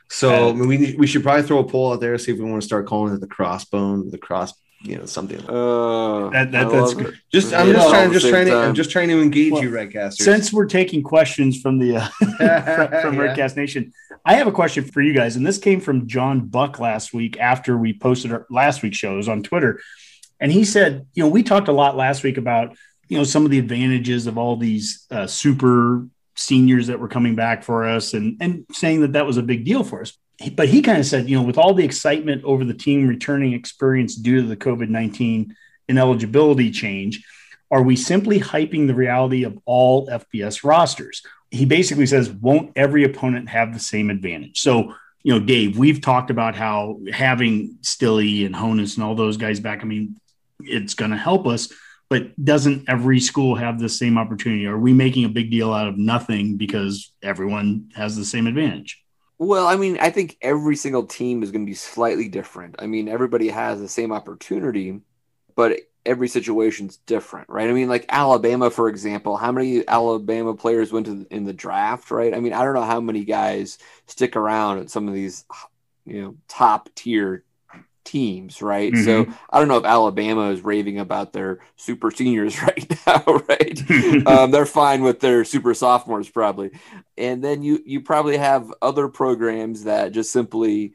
So 0.08 0.50
I 0.50 0.52
mean, 0.52 0.68
we 0.68 0.94
we 0.98 1.06
should 1.06 1.22
probably 1.22 1.42
throw 1.42 1.58
a 1.58 1.64
poll 1.64 1.92
out 1.92 2.00
there 2.00 2.16
see 2.18 2.32
if 2.32 2.38
we 2.38 2.44
want 2.44 2.62
to 2.62 2.66
start 2.66 2.86
calling 2.86 3.14
it 3.14 3.20
the 3.20 3.26
crossbone, 3.26 4.10
the 4.10 4.18
cross, 4.18 4.52
you 4.82 4.96
know, 4.98 5.04
something. 5.06 5.38
Like 5.38 5.46
that. 5.48 5.52
Uh, 5.52 6.30
That- 6.30 6.52
that- 6.52 6.70
that's 6.70 6.94
good. 6.94 7.06
it. 7.08 7.14
Just 7.32 7.52
I'm 7.52 7.66
Yeah, 7.68 7.72
just 7.74 7.88
trying, 7.90 8.12
just 8.12 8.22
same 8.24 8.32
trying 8.32 8.46
to, 8.46 8.56
I'm 8.56 8.74
just 8.74 8.90
trying 8.90 9.08
to 9.08 9.20
engage 9.20 9.52
Well, 9.52 9.62
you, 9.64 9.70
Redcasters. 9.70 10.22
Since 10.22 10.52
we're 10.52 10.66
taking 10.66 11.02
questions 11.02 11.60
from 11.60 11.78
the 11.78 11.96
uh, 11.96 12.08
from, 12.18 12.88
from 13.02 13.14
Yeah. 13.14 13.34
Redcast 13.34 13.56
Nation, 13.56 13.92
I 14.24 14.34
have 14.34 14.46
a 14.46 14.52
question 14.52 14.84
for 14.84 15.00
you 15.02 15.12
guys, 15.12 15.34
and 15.36 15.46
this 15.46 15.58
came 15.58 15.80
from 15.80 16.06
John 16.06 16.40
Buck 16.46 16.78
last 16.78 17.12
week 17.12 17.38
after 17.40 17.76
we 17.76 17.92
posted 17.92 18.32
our 18.32 18.46
last 18.50 18.82
week's 18.82 18.96
shows 18.98 19.28
on 19.28 19.42
Twitter, 19.42 19.80
and 20.40 20.52
he 20.52 20.64
said, 20.64 21.06
you 21.14 21.22
know, 21.22 21.28
we 21.28 21.42
talked 21.42 21.68
a 21.68 21.72
lot 21.72 21.96
last 21.96 22.22
week 22.22 22.36
about 22.36 22.76
you 23.08 23.16
know 23.18 23.24
some 23.24 23.44
of 23.44 23.50
the 23.50 23.58
advantages 23.58 24.26
of 24.26 24.36
all 24.38 24.56
these 24.56 25.06
uh, 25.10 25.26
super 25.26 26.06
seniors 26.36 26.86
that 26.86 27.00
were 27.00 27.08
coming 27.08 27.34
back 27.34 27.64
for 27.64 27.86
us, 27.86 28.14
and 28.14 28.36
and 28.40 28.66
saying 28.72 29.00
that 29.00 29.12
that 29.12 29.26
was 29.26 29.36
a 29.36 29.42
big 29.42 29.64
deal 29.64 29.82
for 29.82 30.00
us. 30.02 30.16
But 30.54 30.68
he 30.68 30.82
kind 30.82 30.98
of 30.98 31.06
said, 31.06 31.28
you 31.28 31.36
know, 31.36 31.42
with 31.42 31.58
all 31.58 31.74
the 31.74 31.84
excitement 31.84 32.44
over 32.44 32.64
the 32.64 32.74
team 32.74 33.08
returning 33.08 33.54
experience 33.54 34.14
due 34.14 34.42
to 34.42 34.46
the 34.46 34.56
COVID 34.56 34.88
nineteen 34.88 35.56
ineligibility 35.88 36.70
change, 36.70 37.24
are 37.70 37.82
we 37.82 37.96
simply 37.96 38.40
hyping 38.40 38.86
the 38.86 38.94
reality 38.94 39.44
of 39.44 39.58
all 39.64 40.08
FBS 40.08 40.64
rosters? 40.64 41.22
He 41.50 41.64
basically 41.64 42.06
says, 42.06 42.30
won't 42.30 42.72
every 42.76 43.04
opponent 43.04 43.48
have 43.48 43.72
the 43.72 43.80
same 43.80 44.10
advantage? 44.10 44.60
So, 44.60 44.94
you 45.22 45.32
know, 45.32 45.40
Dave, 45.44 45.78
we've 45.78 46.00
talked 46.00 46.30
about 46.30 46.56
how 46.56 47.00
having 47.12 47.78
Stille 47.82 48.44
and 48.44 48.54
Honas 48.54 48.96
and 48.96 49.04
all 49.04 49.14
those 49.14 49.36
guys 49.36 49.60
back, 49.60 49.82
I 49.82 49.84
mean, 49.84 50.20
it's 50.60 50.94
going 50.94 51.12
to 51.12 51.16
help 51.16 51.46
us, 51.46 51.72
but 52.08 52.44
doesn't 52.44 52.88
every 52.88 53.20
school 53.20 53.54
have 53.56 53.78
the 53.78 53.88
same 53.88 54.18
opportunity? 54.18 54.66
Are 54.66 54.78
we 54.78 54.92
making 54.92 55.24
a 55.24 55.28
big 55.28 55.50
deal 55.50 55.72
out 55.72 55.88
of 55.88 55.98
nothing 55.98 56.56
because 56.56 57.12
everyone 57.22 57.90
has 57.94 58.16
the 58.16 58.24
same 58.24 58.46
advantage? 58.46 59.02
Well, 59.38 59.66
I 59.66 59.76
mean, 59.76 59.98
I 60.00 60.10
think 60.10 60.38
every 60.40 60.76
single 60.76 61.04
team 61.04 61.42
is 61.42 61.50
going 61.50 61.66
to 61.66 61.70
be 61.70 61.74
slightly 61.74 62.28
different. 62.28 62.76
I 62.78 62.86
mean, 62.86 63.08
everybody 63.08 63.48
has 63.48 63.80
the 63.80 63.88
same 63.88 64.12
opportunity, 64.12 65.00
but 65.54 65.80
every 66.06 66.28
situation's 66.28 66.96
different, 66.98 67.48
right? 67.50 67.68
I 67.68 67.72
mean, 67.72 67.88
like 67.88 68.06
Alabama, 68.08 68.70
for 68.70 68.88
example, 68.88 69.36
how 69.36 69.52
many 69.52 69.86
Alabama 69.86 70.54
players 70.54 70.92
went 70.92 71.06
to 71.06 71.14
the, 71.14 71.34
in 71.34 71.44
the 71.44 71.52
draft, 71.52 72.10
right? 72.10 72.32
I 72.32 72.40
mean, 72.40 72.52
I 72.52 72.64
don't 72.64 72.74
know 72.74 72.82
how 72.82 73.00
many 73.00 73.24
guys 73.24 73.78
stick 74.06 74.36
around 74.36 74.78
at 74.78 74.90
some 74.90 75.08
of 75.08 75.14
these, 75.14 75.44
you 76.06 76.22
know, 76.22 76.36
top 76.48 76.88
tier 76.94 77.44
teams, 78.06 78.62
right? 78.62 78.96
So 78.96 79.26
I 79.50 79.58
don't 79.58 79.68
know 79.68 79.76
if 79.76 79.84
Alabama 79.84 80.50
is 80.50 80.62
raving 80.62 80.98
about 80.98 81.32
their 81.32 81.58
super 81.76 82.10
seniors 82.10 82.62
right 82.62 83.06
now, 83.06 83.22
right? 83.48 84.26
um, 84.26 84.50
they're 84.50 84.64
fine 84.64 85.02
with 85.02 85.20
their 85.20 85.44
super 85.44 85.74
sophomores 85.74 86.28
probably 86.30 86.70
and 87.18 87.42
then 87.42 87.62
you 87.62 87.82
you 87.84 88.00
probably 88.00 88.36
have 88.36 88.72
other 88.82 89.08
programs 89.08 89.84
that 89.84 90.12
just 90.12 90.30
simply 90.32 90.92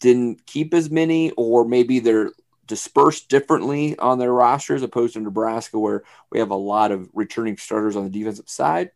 didn't 0.00 0.44
keep 0.46 0.74
as 0.74 0.90
many 0.90 1.30
or 1.32 1.64
maybe 1.66 1.98
they're 1.98 2.30
dispersed 2.66 3.28
differently 3.28 3.98
on 3.98 4.18
their 4.18 4.32
roster 4.32 4.74
as 4.74 4.82
opposed 4.82 5.14
to 5.14 5.20
nebraska 5.20 5.78
where 5.78 6.02
we 6.30 6.38
have 6.38 6.50
a 6.50 6.56
lot 6.56 6.92
of 6.92 7.08
returning 7.12 7.56
starters 7.56 7.96
on 7.96 8.04
the 8.04 8.10
defensive 8.10 8.48
side 8.48 8.90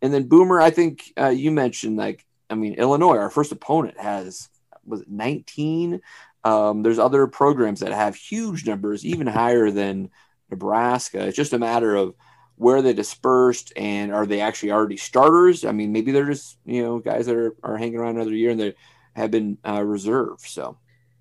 and 0.00 0.12
then 0.12 0.28
boomer 0.28 0.60
i 0.60 0.70
think 0.70 1.12
uh, 1.18 1.28
you 1.28 1.50
mentioned 1.50 1.96
like 1.96 2.24
i 2.48 2.54
mean 2.54 2.74
illinois 2.74 3.16
our 3.16 3.30
first 3.30 3.52
opponent 3.52 3.98
has 3.98 4.48
was 4.86 5.02
it 5.02 5.10
19 5.10 6.00
um, 6.44 6.82
there's 6.82 6.98
other 6.98 7.26
programs 7.26 7.80
that 7.80 7.92
have 7.92 8.14
huge 8.14 8.66
numbers 8.66 9.04
even 9.04 9.26
higher 9.26 9.70
than 9.70 10.10
nebraska 10.50 11.26
it's 11.26 11.36
just 11.36 11.52
a 11.52 11.58
matter 11.58 11.94
of 11.94 12.14
where 12.58 12.82
they 12.82 12.92
dispersed 12.92 13.72
and 13.76 14.12
are 14.12 14.26
they 14.26 14.40
actually 14.40 14.72
already 14.72 14.96
starters? 14.96 15.64
I 15.64 15.72
mean, 15.72 15.92
maybe 15.92 16.12
they're 16.12 16.26
just 16.26 16.58
you 16.66 16.82
know 16.82 16.98
guys 16.98 17.26
that 17.26 17.36
are, 17.36 17.56
are 17.62 17.78
hanging 17.78 17.96
around 17.96 18.16
another 18.16 18.32
year 18.32 18.50
and 18.50 18.60
they 18.60 18.74
have 19.14 19.30
been 19.30 19.58
uh, 19.66 19.82
reserved. 19.82 20.46
So 20.46 20.76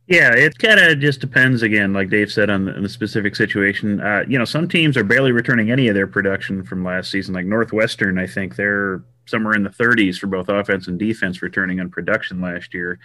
Yeah, 0.08 0.34
it 0.34 0.58
kind 0.58 0.80
of 0.80 1.00
just 1.00 1.22
depends 1.22 1.62
again, 1.62 1.94
like 1.94 2.10
Dave 2.10 2.32
said, 2.32 2.50
on 2.50 2.66
the, 2.66 2.74
on 2.74 2.84
the 2.84 2.90
specific 2.90 3.36
situation. 3.36 4.02
Uh, 4.02 4.24
you 4.28 4.38
know, 4.38 4.46
some 4.46 4.68
teams 4.68 4.98
are 4.98 5.04
barely 5.04 5.32
returning 5.32 5.72
any 5.72 5.88
of 5.88 5.96
their 5.96 6.08
production 6.08 6.64
from 6.64 6.84
last 6.84 7.12
season. 7.12 7.36
Like 7.36 7.46
Northwestern, 7.46 8.18
I 8.18 8.28
think 8.28 8.56
they're 8.56 9.04
somewhere 9.28 9.54
in 9.54 9.64
the 9.64 9.70
30s 9.70 10.18
for 10.18 10.28
both 10.28 10.50
offense 10.50 10.88
and 10.88 10.98
defense 10.98 11.42
returning 11.42 11.80
on 11.80 11.90
production 11.90 12.42
last 12.42 12.74
year. 12.74 13.00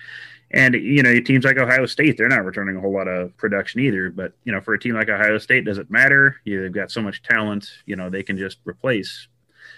And 0.52 0.74
you 0.74 1.02
know, 1.02 1.18
teams 1.20 1.44
like 1.44 1.56
Ohio 1.56 1.86
State, 1.86 2.16
they're 2.18 2.28
not 2.28 2.44
returning 2.44 2.76
a 2.76 2.80
whole 2.80 2.92
lot 2.92 3.08
of 3.08 3.36
production 3.38 3.80
either. 3.80 4.10
But 4.10 4.32
you 4.44 4.52
know, 4.52 4.60
for 4.60 4.74
a 4.74 4.78
team 4.78 4.94
like 4.94 5.08
Ohio 5.08 5.38
State, 5.38 5.64
does 5.64 5.78
it 5.78 5.90
matter? 5.90 6.36
You, 6.44 6.62
they've 6.62 6.72
got 6.72 6.90
so 6.90 7.00
much 7.00 7.22
talent. 7.22 7.68
You 7.86 7.96
know, 7.96 8.10
they 8.10 8.22
can 8.22 8.36
just 8.36 8.58
replace. 8.64 9.28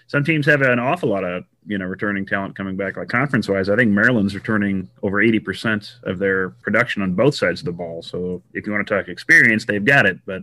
Some 0.07 0.25
teams 0.25 0.47
have 0.47 0.63
an 0.63 0.79
awful 0.79 1.09
lot 1.09 1.25
of 1.25 1.45
you 1.67 1.79
know 1.79 1.87
returning 1.87 2.27
talent 2.27 2.57
coming 2.57 2.77
back. 2.77 2.97
Like 2.97 3.09
conference 3.09 3.49
wise, 3.49 3.69
I 3.69 3.77
think 3.77 3.93
Maryland's 3.93 4.35
returning 4.35 4.91
over 5.03 5.23
eighty 5.23 5.39
percent 5.39 5.97
of 6.03 6.19
their 6.19 6.51
production 6.51 7.03
on 7.03 7.15
both 7.15 7.37
sides 7.37 7.61
of 7.61 7.67
the 7.67 7.73
ball. 7.73 8.03
So 8.03 8.43
if 8.53 8.67
you 8.67 8.73
want 8.73 8.87
to 8.87 8.95
talk 8.95 9.09
experience, 9.09 9.65
they've 9.65 9.85
got 9.85 10.07
it. 10.07 10.19
But 10.27 10.43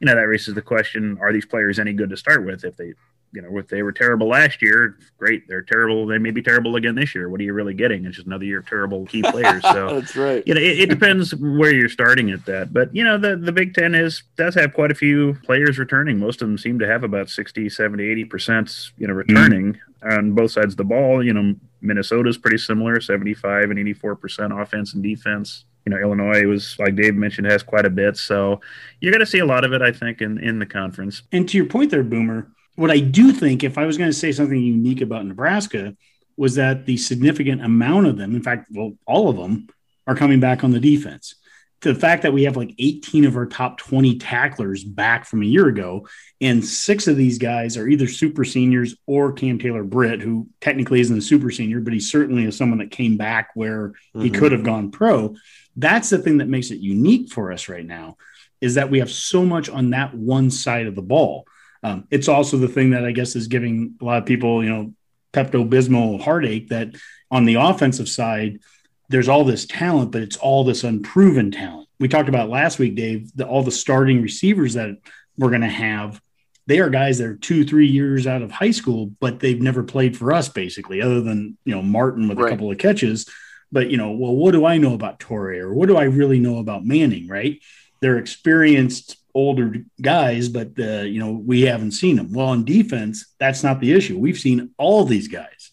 you 0.00 0.06
know 0.06 0.14
that 0.14 0.22
raises 0.22 0.54
the 0.54 0.62
question: 0.62 1.18
Are 1.20 1.32
these 1.32 1.46
players 1.46 1.78
any 1.78 1.92
good 1.92 2.10
to 2.10 2.16
start 2.16 2.44
with? 2.44 2.64
If 2.64 2.76
they 2.76 2.94
you 3.32 3.42
know, 3.42 3.58
if 3.58 3.68
they 3.68 3.82
were 3.82 3.92
terrible 3.92 4.28
last 4.28 4.62
year, 4.62 4.96
great. 5.18 5.46
They're 5.48 5.62
terrible. 5.62 6.06
They 6.06 6.18
may 6.18 6.30
be 6.30 6.42
terrible 6.42 6.76
again 6.76 6.94
this 6.94 7.14
year. 7.14 7.28
What 7.28 7.40
are 7.40 7.44
you 7.44 7.52
really 7.52 7.74
getting? 7.74 8.04
It's 8.04 8.16
just 8.16 8.26
another 8.26 8.44
year 8.44 8.60
of 8.60 8.66
terrible 8.66 9.04
key 9.06 9.22
players. 9.22 9.62
So 9.62 9.94
that's 10.00 10.16
right. 10.16 10.42
you 10.46 10.54
know, 10.54 10.60
it, 10.60 10.80
it 10.80 10.90
depends 10.90 11.34
where 11.34 11.72
you're 11.72 11.88
starting 11.90 12.30
at 12.30 12.46
that. 12.46 12.72
But, 12.72 12.94
you 12.94 13.04
know, 13.04 13.18
the, 13.18 13.36
the 13.36 13.52
Big 13.52 13.74
Ten 13.74 13.94
is 13.94 14.22
does 14.36 14.54
have 14.54 14.72
quite 14.72 14.90
a 14.90 14.94
few 14.94 15.34
players 15.44 15.78
returning. 15.78 16.18
Most 16.18 16.40
of 16.40 16.48
them 16.48 16.56
seem 16.56 16.78
to 16.78 16.86
have 16.86 17.04
about 17.04 17.28
60, 17.28 17.68
70, 17.68 18.24
80%, 18.24 18.92
you 18.96 19.06
know, 19.06 19.14
returning 19.14 19.78
on 20.02 20.32
both 20.32 20.52
sides 20.52 20.72
of 20.72 20.78
the 20.78 20.84
ball. 20.84 21.24
You 21.24 21.34
know, 21.34 21.54
Minnesota's 21.82 22.38
pretty 22.38 22.58
similar, 22.58 23.00
75 23.00 23.70
and 23.70 23.78
84% 23.78 24.62
offense 24.62 24.94
and 24.94 25.02
defense. 25.02 25.64
You 25.84 25.90
know, 25.90 25.98
Illinois 25.98 26.44
was, 26.46 26.76
like 26.78 26.96
Dave 26.96 27.14
mentioned, 27.14 27.50
has 27.50 27.62
quite 27.62 27.86
a 27.86 27.90
bit. 27.90 28.16
So 28.16 28.60
you're 29.00 29.12
going 29.12 29.20
to 29.20 29.26
see 29.26 29.38
a 29.38 29.46
lot 29.46 29.64
of 29.64 29.72
it, 29.72 29.80
I 29.80 29.92
think, 29.92 30.20
in, 30.20 30.38
in 30.38 30.58
the 30.58 30.66
conference. 30.66 31.22
And 31.32 31.48
to 31.48 31.56
your 31.56 31.66
point 31.66 31.90
there, 31.90 32.02
Boomer, 32.02 32.50
what 32.78 32.92
I 32.92 33.00
do 33.00 33.32
think, 33.32 33.64
if 33.64 33.76
I 33.76 33.86
was 33.86 33.98
going 33.98 34.08
to 34.08 34.16
say 34.16 34.30
something 34.30 34.56
unique 34.56 35.00
about 35.00 35.26
Nebraska, 35.26 35.96
was 36.36 36.54
that 36.54 36.86
the 36.86 36.96
significant 36.96 37.64
amount 37.64 38.06
of 38.06 38.16
them, 38.16 38.36
in 38.36 38.42
fact, 38.42 38.68
well, 38.70 38.92
all 39.04 39.28
of 39.28 39.36
them 39.36 39.66
are 40.06 40.14
coming 40.14 40.38
back 40.38 40.62
on 40.62 40.70
the 40.70 40.78
defense. 40.78 41.34
To 41.80 41.92
the 41.92 41.98
fact 41.98 42.22
that 42.22 42.32
we 42.32 42.44
have 42.44 42.56
like 42.56 42.76
18 42.78 43.24
of 43.24 43.36
our 43.36 43.46
top 43.46 43.78
20 43.78 44.18
tacklers 44.18 44.84
back 44.84 45.24
from 45.24 45.42
a 45.42 45.46
year 45.46 45.66
ago, 45.66 46.06
and 46.40 46.64
six 46.64 47.08
of 47.08 47.16
these 47.16 47.38
guys 47.38 47.76
are 47.76 47.88
either 47.88 48.06
super 48.06 48.44
seniors 48.44 48.94
or 49.06 49.32
Cam 49.32 49.58
Taylor 49.58 49.82
Britt, 49.82 50.20
who 50.20 50.46
technically 50.60 51.00
isn't 51.00 51.18
a 51.18 51.22
super 51.22 51.50
senior, 51.50 51.80
but 51.80 51.92
he 51.92 51.98
certainly 51.98 52.44
is 52.44 52.56
someone 52.56 52.78
that 52.78 52.92
came 52.92 53.16
back 53.16 53.50
where 53.54 53.88
mm-hmm. 53.88 54.20
he 54.20 54.30
could 54.30 54.52
have 54.52 54.62
gone 54.62 54.92
pro. 54.92 55.34
That's 55.74 56.10
the 56.10 56.18
thing 56.18 56.38
that 56.38 56.48
makes 56.48 56.70
it 56.70 56.78
unique 56.78 57.32
for 57.32 57.50
us 57.50 57.68
right 57.68 57.84
now, 57.84 58.18
is 58.60 58.74
that 58.74 58.88
we 58.88 59.00
have 59.00 59.10
so 59.10 59.44
much 59.44 59.68
on 59.68 59.90
that 59.90 60.14
one 60.14 60.52
side 60.52 60.86
of 60.86 60.94
the 60.94 61.02
ball. 61.02 61.44
Um, 61.82 62.06
it's 62.10 62.28
also 62.28 62.56
the 62.56 62.68
thing 62.68 62.90
that 62.90 63.04
I 63.04 63.12
guess 63.12 63.36
is 63.36 63.48
giving 63.48 63.94
a 64.00 64.04
lot 64.04 64.18
of 64.18 64.26
people, 64.26 64.62
you 64.62 64.70
know, 64.70 64.94
Pepto 65.32 65.68
Bismol 65.68 66.20
heartache 66.20 66.68
that 66.68 66.88
on 67.30 67.44
the 67.44 67.56
offensive 67.56 68.08
side, 68.08 68.60
there's 69.08 69.28
all 69.28 69.44
this 69.44 69.66
talent, 69.66 70.12
but 70.12 70.22
it's 70.22 70.36
all 70.36 70.64
this 70.64 70.84
unproven 70.84 71.50
talent. 71.50 71.88
We 72.00 72.08
talked 72.08 72.28
about 72.28 72.48
last 72.48 72.78
week, 72.78 72.94
Dave, 72.94 73.30
the, 73.34 73.46
all 73.46 73.62
the 73.62 73.70
starting 73.70 74.22
receivers 74.22 74.74
that 74.74 74.96
we're 75.36 75.50
going 75.50 75.62
to 75.62 75.68
have. 75.68 76.20
They 76.66 76.80
are 76.80 76.90
guys 76.90 77.18
that 77.18 77.26
are 77.26 77.36
two, 77.36 77.64
three 77.64 77.86
years 77.86 78.26
out 78.26 78.42
of 78.42 78.50
high 78.50 78.70
school, 78.70 79.10
but 79.20 79.40
they've 79.40 79.60
never 79.60 79.82
played 79.82 80.16
for 80.16 80.32
us, 80.32 80.48
basically, 80.48 81.00
other 81.00 81.22
than 81.22 81.56
you 81.64 81.74
know 81.74 81.82
Martin 81.82 82.28
with 82.28 82.38
right. 82.38 82.48
a 82.48 82.50
couple 82.50 82.70
of 82.70 82.76
catches. 82.76 83.26
But 83.72 83.90
you 83.90 83.96
know, 83.96 84.10
well, 84.10 84.36
what 84.36 84.52
do 84.52 84.66
I 84.66 84.76
know 84.76 84.94
about 84.94 85.18
Toure, 85.18 85.60
or 85.60 85.72
what 85.72 85.88
do 85.88 85.96
I 85.96 86.04
really 86.04 86.38
know 86.38 86.58
about 86.58 86.84
Manning? 86.84 87.26
Right? 87.26 87.60
They're 88.00 88.18
experienced 88.18 89.16
older 89.34 89.74
guys, 90.00 90.48
but 90.48 90.70
uh, 90.78 91.02
you 91.02 91.20
know 91.20 91.32
we 91.32 91.62
haven't 91.62 91.92
seen 91.92 92.16
them. 92.16 92.32
Well, 92.32 92.52
in 92.52 92.64
defense, 92.64 93.26
that's 93.38 93.62
not 93.62 93.80
the 93.80 93.92
issue. 93.92 94.18
We've 94.18 94.38
seen 94.38 94.70
all 94.78 95.04
these 95.04 95.28
guys. 95.28 95.70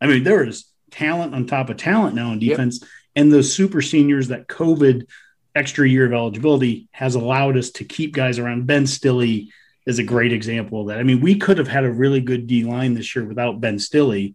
I 0.00 0.06
mean, 0.06 0.24
there 0.24 0.44
is 0.44 0.66
talent 0.90 1.34
on 1.34 1.46
top 1.46 1.70
of 1.70 1.76
talent 1.76 2.14
now 2.14 2.32
in 2.32 2.38
defense, 2.38 2.78
yep. 2.80 2.90
and 3.16 3.32
those 3.32 3.52
super 3.52 3.82
seniors 3.82 4.28
that 4.28 4.48
COVID 4.48 5.06
extra 5.54 5.88
year 5.88 6.06
of 6.06 6.12
eligibility 6.12 6.88
has 6.92 7.14
allowed 7.14 7.56
us 7.56 7.70
to 7.70 7.84
keep 7.84 8.12
guys 8.12 8.38
around. 8.38 8.66
Ben 8.66 8.86
Stille 8.86 9.48
is 9.86 9.98
a 9.98 10.04
great 10.04 10.32
example 10.32 10.82
of 10.82 10.88
that. 10.88 10.98
I 10.98 11.02
mean, 11.02 11.20
we 11.20 11.36
could 11.36 11.58
have 11.58 11.68
had 11.68 11.84
a 11.84 11.92
really 11.92 12.20
good 12.20 12.46
D 12.46 12.64
line 12.64 12.94
this 12.94 13.14
year 13.14 13.24
without 13.24 13.60
Ben 13.60 13.78
Stille, 13.78 14.34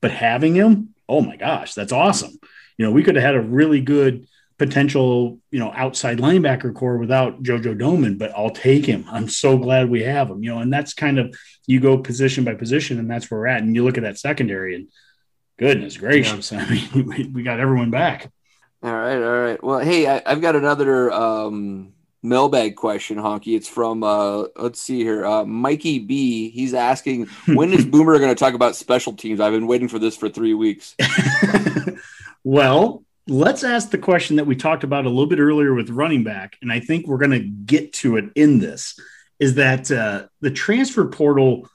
but 0.00 0.10
having 0.10 0.54
him, 0.54 0.94
oh 1.08 1.20
my 1.20 1.36
gosh, 1.36 1.74
that's 1.74 1.92
awesome. 1.92 2.38
You 2.76 2.86
know, 2.86 2.92
we 2.92 3.02
could 3.02 3.16
have 3.16 3.24
had 3.24 3.34
a 3.34 3.40
really 3.40 3.80
good 3.80 4.26
potential, 4.60 5.38
you 5.50 5.58
know, 5.58 5.72
outside 5.74 6.18
linebacker 6.18 6.74
core 6.74 6.98
without 6.98 7.42
Jojo 7.42 7.74
Domann, 7.74 8.18
but 8.18 8.30
I'll 8.36 8.50
take 8.50 8.84
him. 8.84 9.06
I'm 9.10 9.26
so 9.26 9.56
glad 9.56 9.88
we 9.88 10.02
have 10.02 10.28
him, 10.28 10.42
you 10.42 10.50
know, 10.50 10.58
and 10.58 10.70
that's 10.70 10.92
kind 10.92 11.18
of 11.18 11.34
you 11.66 11.80
go 11.80 11.96
position 11.96 12.44
by 12.44 12.52
position, 12.52 12.98
and 12.98 13.10
that's 13.10 13.30
where 13.30 13.40
we're 13.40 13.46
at. 13.46 13.62
And 13.62 13.74
you 13.74 13.82
look 13.82 13.96
at 13.96 14.02
that 14.02 14.18
secondary, 14.18 14.74
and 14.74 14.88
goodness 15.58 15.96
gracious, 15.96 16.52
yeah. 16.52 16.58
I 16.68 16.70
mean, 16.70 17.06
we, 17.06 17.26
we, 17.28 17.42
got 17.42 17.58
everyone 17.58 17.90
back. 17.90 18.30
All 18.82 18.92
right, 18.92 19.16
all 19.16 19.40
right. 19.40 19.64
Well, 19.64 19.78
hey, 19.78 20.06
I, 20.06 20.20
have 20.28 20.42
got 20.42 20.56
another 20.56 21.10
um, 21.10 21.94
mailbag 22.22 22.76
question, 22.76 23.16
Honky. 23.16 23.56
It's 23.56 23.66
from 23.66 24.02
uh, 24.02 24.44
let's 24.56 24.82
see 24.82 24.98
here, 24.98 25.24
uh, 25.24 25.46
Mikey 25.46 26.00
B. 26.00 26.50
He's 26.50 26.74
asking, 26.74 27.28
when 27.46 27.72
is 27.72 27.86
Boomer 27.86 28.18
going 28.18 28.28
to 28.28 28.38
talk 28.38 28.52
about 28.52 28.76
special 28.76 29.14
teams? 29.14 29.40
I've 29.40 29.54
been 29.54 29.66
waiting 29.66 29.88
for 29.88 29.98
this 29.98 30.18
for 30.18 30.28
three 30.28 30.52
weeks. 30.52 30.96
well, 32.44 33.04
let's 33.30 33.62
ask 33.62 33.90
the 33.90 33.98
question 33.98 34.36
that 34.36 34.46
we 34.46 34.56
talked 34.56 34.84
about 34.84 35.06
a 35.06 35.08
little 35.08 35.26
bit 35.26 35.38
earlier 35.38 35.72
with 35.72 35.88
running 35.88 36.24
back, 36.24 36.56
and 36.60 36.72
I 36.72 36.80
think 36.80 37.06
we're 37.06 37.18
going 37.18 37.30
to 37.30 37.38
get 37.38 37.92
to 37.94 38.16
it 38.16 38.26
in 38.34 38.58
this. 38.58 38.98
Is 39.38 39.54
that 39.54 39.90
uh, 39.90 40.26
the 40.40 40.50
transfer 40.50 41.06
portal? 41.06 41.68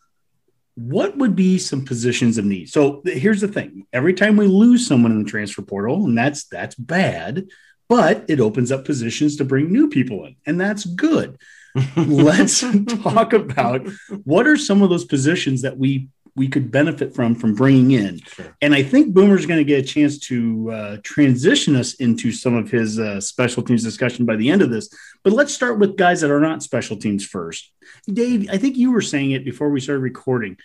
What 0.75 1.17
would 1.17 1.35
be 1.35 1.57
some 1.57 1.85
positions 1.85 2.37
of 2.37 2.45
need? 2.45 2.69
So 2.69 3.01
here's 3.05 3.41
the 3.41 3.47
thing: 3.47 3.87
every 3.93 4.13
time 4.13 4.37
we 4.37 4.47
lose 4.47 4.85
someone 4.85 5.13
in 5.13 5.23
the 5.23 5.29
transfer 5.29 5.61
portal, 5.61 6.05
and 6.05 6.17
that's 6.17 6.45
that's 6.45 6.75
bad, 6.75 7.47
but 7.87 8.25
it 8.27 8.41
opens 8.41 8.71
up 8.71 8.85
positions 8.85 9.37
to 9.37 9.45
bring 9.45 9.71
new 9.71 9.89
people 9.89 10.25
in, 10.25 10.35
and 10.45 10.59
that's 10.59 10.85
good. 10.85 11.37
Let's 11.95 12.63
talk 13.03 13.33
about 13.33 13.87
what 14.23 14.47
are 14.47 14.57
some 14.57 14.81
of 14.81 14.89
those 14.89 15.05
positions 15.05 15.63
that 15.63 15.77
we 15.77 16.09
we 16.35 16.47
could 16.47 16.69
benefit 16.69 17.15
from 17.15 17.35
from 17.35 17.55
bringing 17.55 17.91
in. 17.91 18.19
Sure. 18.19 18.55
And 18.61 18.73
I 18.73 18.83
think 18.83 19.13
Boomer's 19.13 19.45
going 19.45 19.59
to 19.59 19.63
get 19.63 19.83
a 19.83 19.87
chance 19.87 20.19
to 20.19 20.71
uh, 20.71 20.97
transition 21.03 21.75
us 21.75 21.95
into 21.95 22.31
some 22.31 22.55
of 22.55 22.69
his 22.69 22.99
uh, 22.99 23.21
special 23.21 23.63
teams 23.63 23.83
discussion 23.83 24.25
by 24.25 24.35
the 24.35 24.49
end 24.49 24.61
of 24.61 24.69
this. 24.69 24.89
But 25.23 25.33
let's 25.33 25.53
start 25.53 25.79
with 25.79 25.95
guys 25.97 26.21
that 26.21 26.31
are 26.31 26.41
not 26.41 26.63
special 26.63 26.97
teams 26.97 27.25
first. 27.25 27.71
Dave, 28.11 28.49
I 28.51 28.57
think 28.57 28.75
you 28.75 28.91
were 28.91 29.01
saying 29.01 29.31
it 29.31 29.45
before 29.45 29.69
we 29.69 29.79
started 29.79 30.01
recording 30.01 30.57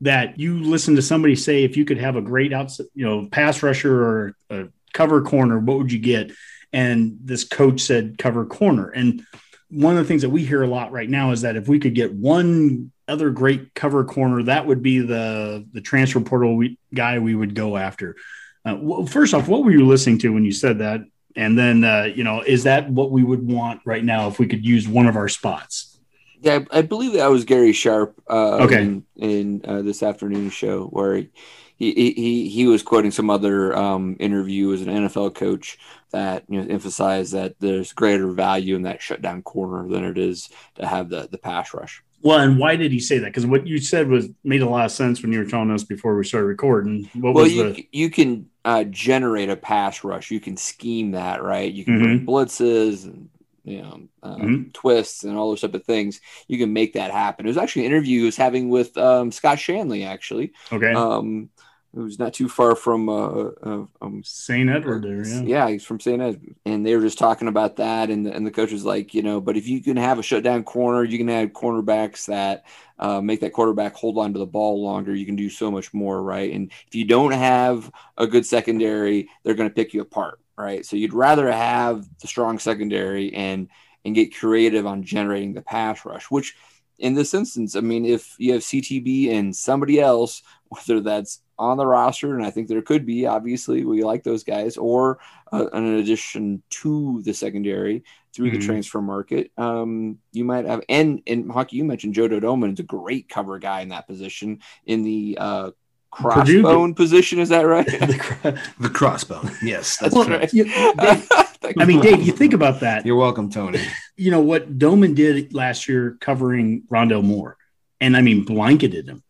that 0.00 0.38
you 0.40 0.62
listened 0.62 0.96
to 0.96 1.02
somebody 1.02 1.36
say 1.36 1.64
if 1.64 1.76
you 1.76 1.84
could 1.84 1.98
have 1.98 2.16
a 2.16 2.22
great 2.22 2.52
outside, 2.52 2.86
you 2.94 3.04
know, 3.04 3.28
pass 3.28 3.62
rusher 3.62 4.02
or 4.02 4.36
a 4.48 4.68
cover 4.94 5.20
corner, 5.20 5.58
what 5.58 5.78
would 5.78 5.92
you 5.92 5.98
get? 5.98 6.32
And 6.72 7.18
this 7.22 7.44
coach 7.44 7.80
said 7.82 8.16
cover 8.16 8.46
corner. 8.46 8.88
And 8.88 9.26
one 9.70 9.96
of 9.96 10.02
the 10.02 10.08
things 10.08 10.22
that 10.22 10.30
we 10.30 10.44
hear 10.44 10.62
a 10.62 10.66
lot 10.66 10.92
right 10.92 11.08
now 11.08 11.30
is 11.30 11.42
that 11.42 11.56
if 11.56 11.68
we 11.68 11.78
could 11.78 11.94
get 11.94 12.12
one 12.12 12.92
other 13.08 13.30
great 13.30 13.74
cover 13.74 14.04
corner, 14.04 14.42
that 14.44 14.66
would 14.66 14.82
be 14.82 15.00
the 15.00 15.66
the 15.72 15.80
transfer 15.80 16.20
portal 16.20 16.56
we, 16.56 16.78
guy 16.92 17.18
we 17.18 17.34
would 17.34 17.54
go 17.54 17.76
after. 17.76 18.16
Uh, 18.64 18.76
well, 18.78 19.06
first 19.06 19.32
off, 19.32 19.48
what 19.48 19.64
were 19.64 19.70
you 19.70 19.86
listening 19.86 20.18
to 20.18 20.32
when 20.32 20.44
you 20.44 20.52
said 20.52 20.78
that? 20.78 21.00
And 21.36 21.58
then, 21.58 21.84
uh, 21.84 22.08
you 22.14 22.24
know, 22.24 22.42
is 22.42 22.64
that 22.64 22.90
what 22.90 23.10
we 23.10 23.22
would 23.22 23.46
want 23.46 23.80
right 23.84 24.04
now 24.04 24.28
if 24.28 24.38
we 24.38 24.46
could 24.46 24.66
use 24.66 24.88
one 24.88 25.06
of 25.06 25.16
our 25.16 25.28
spots? 25.28 25.98
Yeah, 26.40 26.60
I, 26.70 26.78
I 26.78 26.82
believe 26.82 27.12
that 27.14 27.30
was 27.30 27.44
Gary 27.44 27.72
Sharp. 27.72 28.20
Uh, 28.28 28.64
okay. 28.64 28.82
In, 28.82 29.04
in 29.16 29.60
uh, 29.64 29.82
this 29.82 30.02
afternoon 30.02 30.50
show 30.50 30.86
where 30.86 31.16
he, 31.16 31.30
he 31.76 32.12
he 32.12 32.48
he 32.48 32.66
was 32.66 32.82
quoting 32.82 33.10
some 33.10 33.30
other 33.30 33.76
um, 33.76 34.16
interview 34.18 34.72
as 34.72 34.82
an 34.82 34.88
NFL 34.88 35.34
coach 35.34 35.78
that 36.10 36.44
you 36.48 36.60
know 36.60 36.68
emphasized 36.68 37.32
that 37.32 37.54
there's 37.60 37.92
greater 37.92 38.30
value 38.30 38.76
in 38.76 38.82
that 38.82 39.02
shutdown 39.02 39.42
corner 39.42 39.88
than 39.88 40.04
it 40.04 40.18
is 40.18 40.48
to 40.76 40.86
have 40.86 41.08
the 41.08 41.28
the 41.30 41.38
pass 41.38 41.72
rush. 41.74 42.02
Well, 42.22 42.38
and 42.38 42.58
why 42.58 42.76
did 42.76 42.92
he 42.92 43.00
say 43.00 43.18
that? 43.18 43.26
Because 43.26 43.46
what 43.46 43.66
you 43.66 43.78
said 43.78 44.08
was 44.08 44.28
made 44.44 44.60
a 44.60 44.68
lot 44.68 44.84
of 44.84 44.92
sense 44.92 45.22
when 45.22 45.32
you 45.32 45.38
were 45.38 45.46
telling 45.46 45.70
us 45.70 45.84
before 45.84 46.16
we 46.16 46.24
started 46.24 46.48
recording. 46.48 47.08
What 47.14 47.34
well, 47.34 47.46
you, 47.46 47.72
the... 47.72 47.88
you 47.92 48.10
can 48.10 48.50
uh, 48.64 48.84
generate 48.84 49.48
a 49.48 49.56
pass 49.56 50.04
rush. 50.04 50.30
You 50.30 50.40
can 50.40 50.56
scheme 50.56 51.12
that, 51.12 51.42
right? 51.42 51.72
You 51.72 51.84
can 51.84 52.00
mm-hmm. 52.00 52.28
blitzes 52.28 53.04
and 53.04 53.30
you 53.64 53.82
know 53.82 54.02
um, 54.22 54.40
mm-hmm. 54.40 54.70
twists 54.72 55.24
and 55.24 55.36
all 55.36 55.48
those 55.48 55.62
type 55.62 55.74
of 55.74 55.84
things. 55.84 56.20
You 56.46 56.58
can 56.58 56.72
make 56.74 56.92
that 56.92 57.10
happen. 57.10 57.46
It 57.46 57.48
was 57.48 57.56
actually 57.56 57.86
an 57.86 57.92
interview 57.92 58.20
he 58.20 58.26
was 58.26 58.36
having 58.36 58.68
with 58.68 58.96
um, 58.98 59.32
Scott 59.32 59.56
Shanle 59.58 60.06
actually. 60.06 60.52
Okay. 60.70 60.92
Um, 60.92 61.48
who's 61.94 62.18
not 62.18 62.32
too 62.32 62.48
far 62.48 62.76
from 62.76 63.08
uh, 63.08 63.50
uh, 63.62 63.86
um, 64.00 64.22
St. 64.24 64.70
Edward 64.70 65.02
there. 65.02 65.26
Yeah. 65.26 65.40
yeah, 65.42 65.68
he's 65.68 65.84
from 65.84 65.98
St. 65.98 66.22
Edward. 66.22 66.54
And 66.64 66.86
they 66.86 66.94
were 66.94 67.02
just 67.02 67.18
talking 67.18 67.48
about 67.48 67.76
that. 67.76 68.10
And 68.10 68.24
the, 68.24 68.32
and 68.32 68.46
the 68.46 68.50
coach 68.50 68.70
was 68.70 68.84
like, 68.84 69.12
you 69.12 69.22
know, 69.22 69.40
but 69.40 69.56
if 69.56 69.66
you 69.66 69.82
can 69.82 69.96
have 69.96 70.18
a 70.18 70.22
shutdown 70.22 70.62
corner, 70.62 71.02
you 71.02 71.18
can 71.18 71.28
have 71.28 71.50
cornerbacks 71.50 72.26
that 72.26 72.64
uh, 72.98 73.20
make 73.20 73.40
that 73.40 73.52
quarterback 73.52 73.94
hold 73.94 74.18
on 74.18 74.32
to 74.32 74.38
the 74.38 74.46
ball 74.46 74.82
longer. 74.82 75.14
You 75.14 75.26
can 75.26 75.36
do 75.36 75.50
so 75.50 75.70
much 75.70 75.92
more, 75.92 76.22
right? 76.22 76.52
And 76.52 76.70
if 76.86 76.94
you 76.94 77.04
don't 77.04 77.32
have 77.32 77.90
a 78.16 78.26
good 78.26 78.46
secondary, 78.46 79.28
they're 79.42 79.54
going 79.54 79.68
to 79.68 79.74
pick 79.74 79.92
you 79.92 80.02
apart, 80.02 80.38
right? 80.56 80.86
So 80.86 80.96
you'd 80.96 81.14
rather 81.14 81.50
have 81.50 82.06
the 82.20 82.28
strong 82.28 82.58
secondary 82.58 83.34
and 83.34 83.68
and 84.02 84.14
get 84.14 84.34
creative 84.34 84.86
on 84.86 85.02
generating 85.02 85.52
the 85.52 85.60
pass 85.60 86.06
rush, 86.06 86.30
which 86.30 86.56
in 87.00 87.14
this 87.14 87.34
instance, 87.34 87.74
I 87.74 87.80
mean, 87.80 88.04
if 88.04 88.36
you 88.38 88.52
have 88.52 88.62
CTB 88.62 89.32
and 89.32 89.54
somebody 89.56 90.00
else, 90.00 90.42
whether 90.68 91.00
that's 91.00 91.42
on 91.58 91.76
the 91.76 91.86
roster, 91.86 92.36
and 92.36 92.46
I 92.46 92.50
think 92.50 92.68
there 92.68 92.80
could 92.80 93.04
be. 93.04 93.26
Obviously, 93.26 93.84
we 93.84 94.04
like 94.04 94.22
those 94.22 94.44
guys, 94.44 94.76
or 94.76 95.18
uh, 95.52 95.66
an 95.72 95.96
addition 95.96 96.62
to 96.70 97.20
the 97.22 97.34
secondary 97.34 98.04
through 98.32 98.50
mm-hmm. 98.50 98.60
the 98.60 98.66
transfer 98.66 99.02
market. 99.02 99.50
Um, 99.58 100.18
you 100.32 100.44
might 100.44 100.64
have, 100.64 100.82
and 100.88 101.20
in 101.26 101.50
hockey, 101.50 101.76
you 101.76 101.84
mentioned 101.84 102.14
Jojo 102.14 102.40
Domann 102.40 102.74
is 102.74 102.80
a 102.80 102.84
great 102.84 103.28
cover 103.28 103.58
guy 103.58 103.80
in 103.80 103.88
that 103.88 104.06
position 104.06 104.60
in 104.86 105.02
the 105.02 105.36
uh, 105.40 105.70
crossbone 106.12 106.94
position. 106.96 107.38
Is 107.38 107.48
that 107.50 107.62
right? 107.62 107.86
the, 107.86 108.60
the, 108.78 108.88
crossbone. 108.88 109.54
Yes, 109.62 109.96
that's 110.00 110.14
well, 110.14 110.28
right. 110.28 110.52
You, 110.52 110.64
Dave, 110.64 111.28
I 111.78 111.84
mean, 111.84 112.00
Dave, 112.00 112.22
you 112.22 112.32
think 112.32 112.52
about 112.52 112.80
that. 112.80 113.06
You're 113.06 113.16
welcome, 113.16 113.50
Tony. 113.50 113.80
You 114.16 114.30
know 114.30 114.40
what 114.40 114.78
Domann 114.78 115.14
did 115.14 115.54
last 115.54 115.88
year 115.88 116.16
covering 116.20 116.82
Rondale 116.90 117.24
Moore, 117.24 117.56
and 118.00 118.16
I 118.16 118.22
mean 118.22 118.44
blanketed 118.44 119.08
him. 119.08 119.22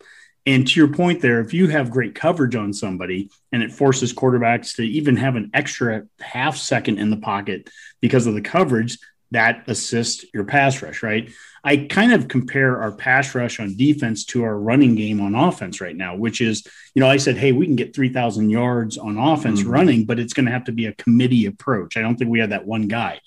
And 0.47 0.67
to 0.67 0.81
your 0.81 0.89
point 0.89 1.21
there, 1.21 1.41
if 1.41 1.53
you 1.53 1.69
have 1.69 1.91
great 1.91 2.15
coverage 2.15 2.57
on 2.57 2.73
somebody 2.73 3.31
and 3.53 3.63
it 3.63 3.73
forces 3.73 4.15
quarterbacks 4.15 4.77
to 4.77 4.83
even 4.83 5.17
have 5.17 5.37
an 5.37 5.51
extra 5.53 6.07
half 6.19 6.57
second 6.57 6.99
in 6.99 7.11
the 7.11 7.19
pocket 7.19 7.69
because 8.01 8.27
of 8.27 8.35
the 8.35 8.41
coverage, 8.41 8.99
that 9.33 9.65
assists 9.69 10.25
your 10.35 10.45
pass 10.45 10.83
rush, 10.83 11.03
right? 11.03 11.31
I 11.63 11.77
kind 11.77 12.13
of 12.13 12.29
compare 12.29 12.81
our 12.81 12.93
pass 12.93 13.35
rush 13.35 13.61
on 13.61 13.77
defense 13.77 14.25
to 14.27 14.43
our 14.45 14.59
running 14.59 14.95
game 14.95 15.21
on 15.21 15.35
offense 15.35 15.81
right 15.81 15.95
now, 15.95 16.17
which 16.17 16.41
is, 16.41 16.67
you 16.95 17.01
know, 17.01 17.09
I 17.09 17.19
said, 17.19 17.37
hey, 17.37 17.53
we 17.53 17.67
can 17.67 17.77
get 17.77 17.95
3,000 17.95 18.51
yards 18.51 18.97
on 18.97 19.19
offense 19.19 19.61
mm-hmm. 19.61 19.71
running, 19.71 20.05
but 20.07 20.19
it's 20.19 20.33
going 20.33 20.47
to 20.47 20.53
have 20.53 20.65
to 20.65 20.73
be 20.73 20.87
a 20.87 20.95
committee 20.95 21.47
approach. 21.47 21.97
I 21.97 22.01
don't 22.01 22.17
think 22.17 22.31
we 22.31 22.41
have 22.41 22.51
that 22.51 22.67
one 22.67 22.89
guy. 22.89 23.21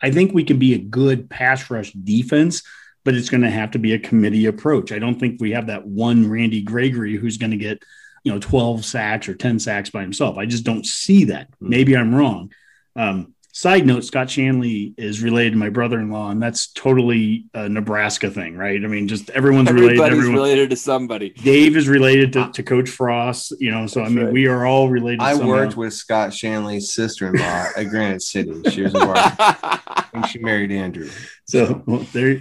I 0.00 0.10
think 0.10 0.32
we 0.32 0.44
can 0.44 0.58
be 0.58 0.74
a 0.74 0.78
good 0.78 1.28
pass 1.28 1.70
rush 1.70 1.92
defense 1.92 2.62
but 3.04 3.14
it's 3.14 3.28
going 3.28 3.42
to 3.42 3.50
have 3.50 3.72
to 3.72 3.78
be 3.78 3.92
a 3.92 3.98
committee 3.98 4.46
approach. 4.46 4.90
I 4.90 4.98
don't 4.98 5.20
think 5.20 5.40
we 5.40 5.52
have 5.52 5.66
that 5.66 5.86
one 5.86 6.28
Randy 6.28 6.62
Gregory 6.62 7.16
who's 7.16 7.36
going 7.36 7.50
to 7.50 7.56
get 7.56 7.82
you 8.24 8.32
know 8.32 8.38
12 8.38 8.84
sacks 8.84 9.28
or 9.28 9.34
10 9.34 9.58
sacks 9.58 9.90
by 9.90 10.00
himself. 10.00 10.38
I 10.38 10.46
just 10.46 10.64
don't 10.64 10.86
see 10.86 11.24
that. 11.26 11.48
Maybe 11.60 11.96
I'm 11.96 12.14
wrong. 12.14 12.52
Um, 12.96 13.33
Side 13.56 13.86
note: 13.86 14.04
Scott 14.04 14.26
Shanle 14.26 14.94
is 14.98 15.22
related 15.22 15.52
to 15.52 15.56
my 15.56 15.68
brother-in-law, 15.68 16.30
and 16.32 16.42
that's 16.42 16.72
totally 16.72 17.44
a 17.54 17.68
Nebraska 17.68 18.28
thing, 18.28 18.56
right? 18.56 18.82
I 18.84 18.88
mean, 18.88 19.06
just 19.06 19.30
everyone's 19.30 19.68
Everybody's 19.68 20.00
related. 20.00 20.18
Everyone, 20.18 20.34
related 20.34 20.70
to 20.70 20.76
somebody. 20.76 21.30
Dave 21.30 21.76
is 21.76 21.86
related 21.86 22.32
to, 22.32 22.50
to 22.50 22.64
Coach 22.64 22.90
Frost, 22.90 23.54
you 23.60 23.70
know. 23.70 23.86
So 23.86 24.02
I 24.02 24.08
mean, 24.08 24.24
right. 24.24 24.32
we 24.32 24.48
are 24.48 24.66
all 24.66 24.88
related. 24.88 25.20
I 25.20 25.34
somehow. 25.34 25.50
worked 25.50 25.76
with 25.76 25.92
Scott 25.92 26.30
Shanle's 26.30 26.92
sister-in-law 26.92 27.66
at 27.76 27.84
Granite 27.90 28.22
City. 28.22 28.60
She 28.70 28.82
was 28.82 28.92
a 28.92 28.98
bar- 28.98 30.04
and 30.12 30.26
she 30.26 30.40
married 30.40 30.72
Andrew. 30.72 31.08
So 31.44 31.80
well, 31.86 32.04
there, 32.12 32.40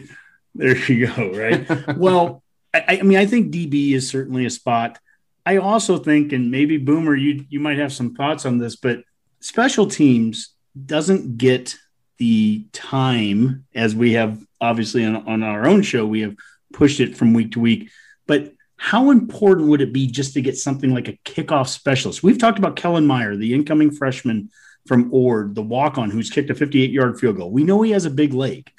there 0.56 0.76
you 0.76 1.06
go. 1.06 1.32
Right. 1.32 1.96
well, 1.96 2.42
I, 2.74 2.86
I 2.88 3.02
mean, 3.04 3.20
I 3.20 3.28
think 3.28 3.54
DB 3.54 3.92
is 3.92 4.10
certainly 4.10 4.48
a 4.48 4.50
spot. 4.50 4.98
I 5.46 5.58
also 5.58 6.00
think, 6.00 6.34
and 6.34 6.50
maybe 6.50 6.78
Boomer, 6.78 7.16
you 7.16 7.46
you 7.50 7.60
might 7.60 7.78
have 7.78 7.94
some 7.94 8.16
thoughts 8.16 8.48
on 8.48 8.58
this, 8.58 8.76
but 8.76 9.04
special 9.42 9.86
teams 9.86 10.53
doesn't 10.86 11.38
get 11.38 11.76
the 12.18 12.66
time 12.72 13.66
as 13.76 13.96
we 13.96 14.14
have 14.14 14.42
obviously 14.62 15.06
on, 15.06 15.28
on 15.28 15.44
our 15.44 15.68
own 15.68 15.82
show. 15.82 16.06
We 16.06 16.22
have 16.22 16.36
pushed 16.72 17.00
it 17.00 17.18
from 17.18 17.34
week 17.34 17.52
to 17.54 17.60
week, 17.60 17.92
but 18.28 18.54
how 18.78 19.12
important 19.12 19.70
would 19.70 19.82
it 19.82 19.94
be 19.94 20.08
just 20.08 20.34
to 20.34 20.42
get 20.42 20.58
something 20.58 20.94
like 20.94 21.08
a 21.08 21.18
kickoff 21.26 21.68
specialist? 21.68 22.24
We've 22.24 22.38
talked 22.38 22.60
about 22.60 22.76
Kellen 22.76 23.08
Meyer, 23.08 23.36
the 23.36 23.54
incoming 23.54 23.92
freshman 23.92 24.50
from 24.86 25.14
Ord, 25.14 25.56
the 25.56 25.62
walk 25.62 25.98
on 25.98 26.10
who's 26.10 26.30
kicked 26.30 26.50
a 26.50 26.56
58 26.56 26.92
yard 26.92 27.20
field 27.20 27.38
goal. 27.38 27.52
We 27.52 27.64
know 27.64 27.82
he 27.82 27.92
has 27.92 28.06
a 28.06 28.10
big 28.10 28.34
leg, 28.34 28.70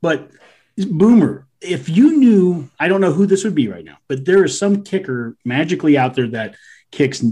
but 0.00 0.30
Boomer, 0.76 1.46
if 1.60 1.88
you 1.88 2.16
knew, 2.16 2.70
I 2.78 2.88
don't 2.88 3.00
know 3.00 3.12
who 3.12 3.26
this 3.26 3.44
would 3.44 3.54
be 3.54 3.68
right 3.68 3.84
now, 3.84 3.98
but 4.08 4.24
there 4.24 4.44
is 4.44 4.58
some 4.58 4.82
kicker 4.84 5.36
magically 5.44 5.98
out 5.98 6.14
there 6.14 6.28
that 6.28 6.54
kicks 6.90 7.22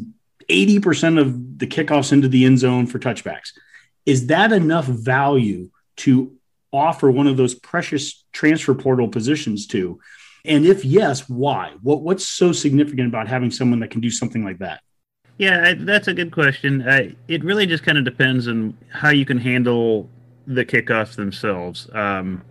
80% 0.48 1.20
of 1.20 1.59
the 1.59 1.66
kickoffs 1.66 2.12
into 2.12 2.28
the 2.28 2.44
end 2.44 2.59
zone 2.59 2.86
for 2.86 2.98
touchbacks. 2.98 3.52
Is 4.09 4.28
that 4.28 4.52
enough 4.52 4.86
value 4.86 5.68
to 5.96 6.34
offer 6.72 7.11
one 7.11 7.26
of 7.26 7.36
those 7.36 7.54
precious 7.54 8.24
transfer 8.32 8.72
portal 8.72 9.06
positions 9.06 9.66
to? 9.66 10.00
And 10.46 10.64
if 10.64 10.82
yes, 10.82 11.28
why? 11.28 11.74
What, 11.82 12.00
what's 12.00 12.26
so 12.26 12.52
significant 12.52 13.09
about 13.09 13.28
having 13.28 13.50
someone 13.50 13.80
that 13.80 13.90
can 13.90 14.00
do 14.00 14.11
something 14.11 14.42
like 14.42 14.61
that? 14.61 14.80
Yeah, 15.36 15.62
I, 15.62 15.74
that's 15.74 16.09
a 16.09 16.14
good 16.14 16.32
question. 16.32 16.88
I, 16.88 17.16
it 17.28 17.44
really 17.44 17.66
just 17.66 17.84
kind 17.84 17.98
of 17.98 18.04
depends 18.06 18.48
on 18.48 18.78
how 18.88 19.11
you 19.11 19.26
can 19.26 19.36
handle 19.36 20.09
the 20.46 20.64
kickoffs 20.64 21.14
themselves. 21.14 21.90
Um, 21.92 22.42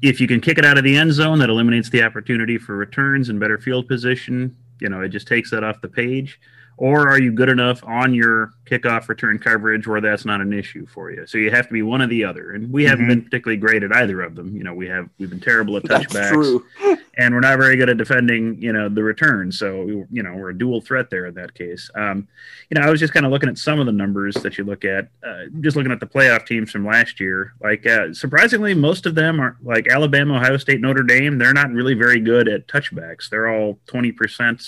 if 0.00 0.20
you 0.20 0.28
can 0.28 0.40
kick 0.40 0.58
it 0.58 0.64
out 0.64 0.78
of 0.78 0.84
the 0.84 0.96
end 0.96 1.12
zone, 1.12 1.40
that 1.40 1.50
eliminates 1.50 1.90
the 1.90 2.04
opportunity 2.04 2.56
for 2.56 2.76
returns 2.76 3.30
and 3.30 3.40
better 3.40 3.58
field 3.58 3.88
position. 3.88 4.56
You 4.80 4.90
know, 4.90 5.00
it 5.00 5.08
just 5.08 5.26
takes 5.26 5.50
that 5.50 5.64
off 5.64 5.80
the 5.80 5.88
page. 5.88 6.38
Or 6.78 7.08
are 7.08 7.20
you 7.20 7.32
good 7.32 7.48
enough 7.48 7.82
on 7.84 8.14
your 8.14 8.52
kickoff 8.64 9.08
return 9.08 9.40
coverage 9.40 9.88
where 9.88 10.00
that's 10.00 10.24
not 10.24 10.40
an 10.40 10.52
issue 10.52 10.86
for 10.86 11.10
you? 11.10 11.26
So 11.26 11.36
you 11.36 11.50
have 11.50 11.66
to 11.66 11.72
be 11.72 11.82
one 11.82 12.00
or 12.00 12.06
the 12.06 12.24
other. 12.24 12.52
And 12.52 12.72
we 12.72 12.84
haven't 12.84 13.06
Mhm. 13.06 13.08
been 13.08 13.22
particularly 13.22 13.56
great 13.58 13.82
at 13.82 13.92
either 13.94 14.22
of 14.22 14.36
them. 14.36 14.56
You 14.56 14.62
know, 14.62 14.72
we 14.74 14.86
have 14.86 15.08
we've 15.18 15.28
been 15.28 15.40
terrible 15.40 15.76
at 15.76 15.82
That's 15.82 16.06
touchbacks 16.06 16.32
true. 16.32 16.64
and 17.18 17.34
we're 17.34 17.40
not 17.40 17.58
very 17.58 17.74
good 17.76 17.90
at 17.90 17.96
defending, 17.96 18.62
you 18.62 18.72
know, 18.72 18.88
the 18.88 19.02
return. 19.02 19.50
So, 19.50 19.82
we- 19.82 20.04
you 20.12 20.22
know, 20.22 20.36
we're 20.36 20.50
a 20.50 20.54
dual 20.56 20.80
threat 20.80 21.10
there 21.10 21.26
in 21.26 21.34
that 21.34 21.54
case. 21.54 21.90
Um, 21.96 22.28
you 22.70 22.80
know, 22.80 22.86
I 22.86 22.90
was 22.90 23.00
just 23.00 23.12
kind 23.12 23.26
of 23.26 23.32
looking 23.32 23.48
at 23.48 23.58
some 23.58 23.80
of 23.80 23.86
the 23.86 23.92
numbers 23.92 24.34
that 24.36 24.56
you 24.56 24.62
look 24.62 24.84
at, 24.84 25.08
uh, 25.26 25.46
just 25.60 25.76
looking 25.76 25.90
at 25.90 25.98
the 25.98 26.06
playoff 26.06 26.46
teams 26.46 26.70
from 26.70 26.86
last 26.86 27.18
year. 27.18 27.54
Like, 27.60 27.86
uh, 27.86 28.12
surprisingly, 28.14 28.72
most 28.74 29.04
of 29.04 29.16
them 29.16 29.40
are 29.40 29.56
like 29.64 29.88
Alabama, 29.88 30.36
Ohio 30.36 30.56
State, 30.58 30.80
Notre 30.80 31.02
Dame. 31.02 31.38
They're 31.38 31.52
not 31.52 31.72
really 31.72 31.94
very 31.94 32.20
good 32.20 32.46
at 32.48 32.68
touchbacks. 32.68 33.28
They're 33.28 33.48
all 33.48 33.80
20% 33.88 34.62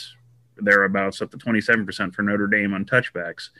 thereabouts, 0.64 1.20
up 1.22 1.30
to 1.30 1.36
27% 1.36 2.14
for 2.14 2.22
Notre 2.22 2.46
Dame 2.46 2.74
on 2.74 2.84
touchbacks. 2.84 3.50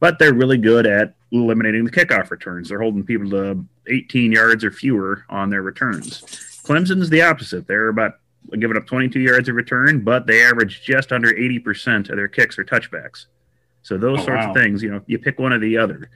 But 0.00 0.18
they're 0.18 0.34
really 0.34 0.58
good 0.58 0.86
at 0.86 1.14
eliminating 1.32 1.84
the 1.84 1.90
kickoff 1.90 2.30
returns. 2.30 2.68
They're 2.68 2.80
holding 2.80 3.04
people 3.04 3.30
to 3.30 3.64
18 3.88 4.32
yards 4.32 4.64
or 4.64 4.70
fewer 4.70 5.24
on 5.28 5.50
their 5.50 5.62
returns. 5.62 6.20
Clemson's 6.64 7.10
the 7.10 7.22
opposite. 7.22 7.66
They're 7.66 7.88
about 7.88 8.14
giving 8.58 8.76
up 8.76 8.86
22 8.86 9.20
yards 9.20 9.48
of 9.48 9.54
return, 9.54 10.00
but 10.00 10.26
they 10.26 10.42
average 10.42 10.82
just 10.82 11.12
under 11.12 11.32
80% 11.32 12.10
of 12.10 12.16
their 12.16 12.28
kicks 12.28 12.58
are 12.58 12.64
touchbacks. 12.64 13.26
So 13.82 13.96
those 13.98 14.20
Oh, 14.20 14.24
sorts 14.26 14.44
wow. 14.46 14.50
of 14.50 14.56
things, 14.56 14.82
you 14.82 14.90
know, 14.90 15.02
you 15.06 15.18
pick 15.18 15.38
one 15.38 15.52
or 15.52 15.58
the 15.58 15.76
other. 15.78 16.10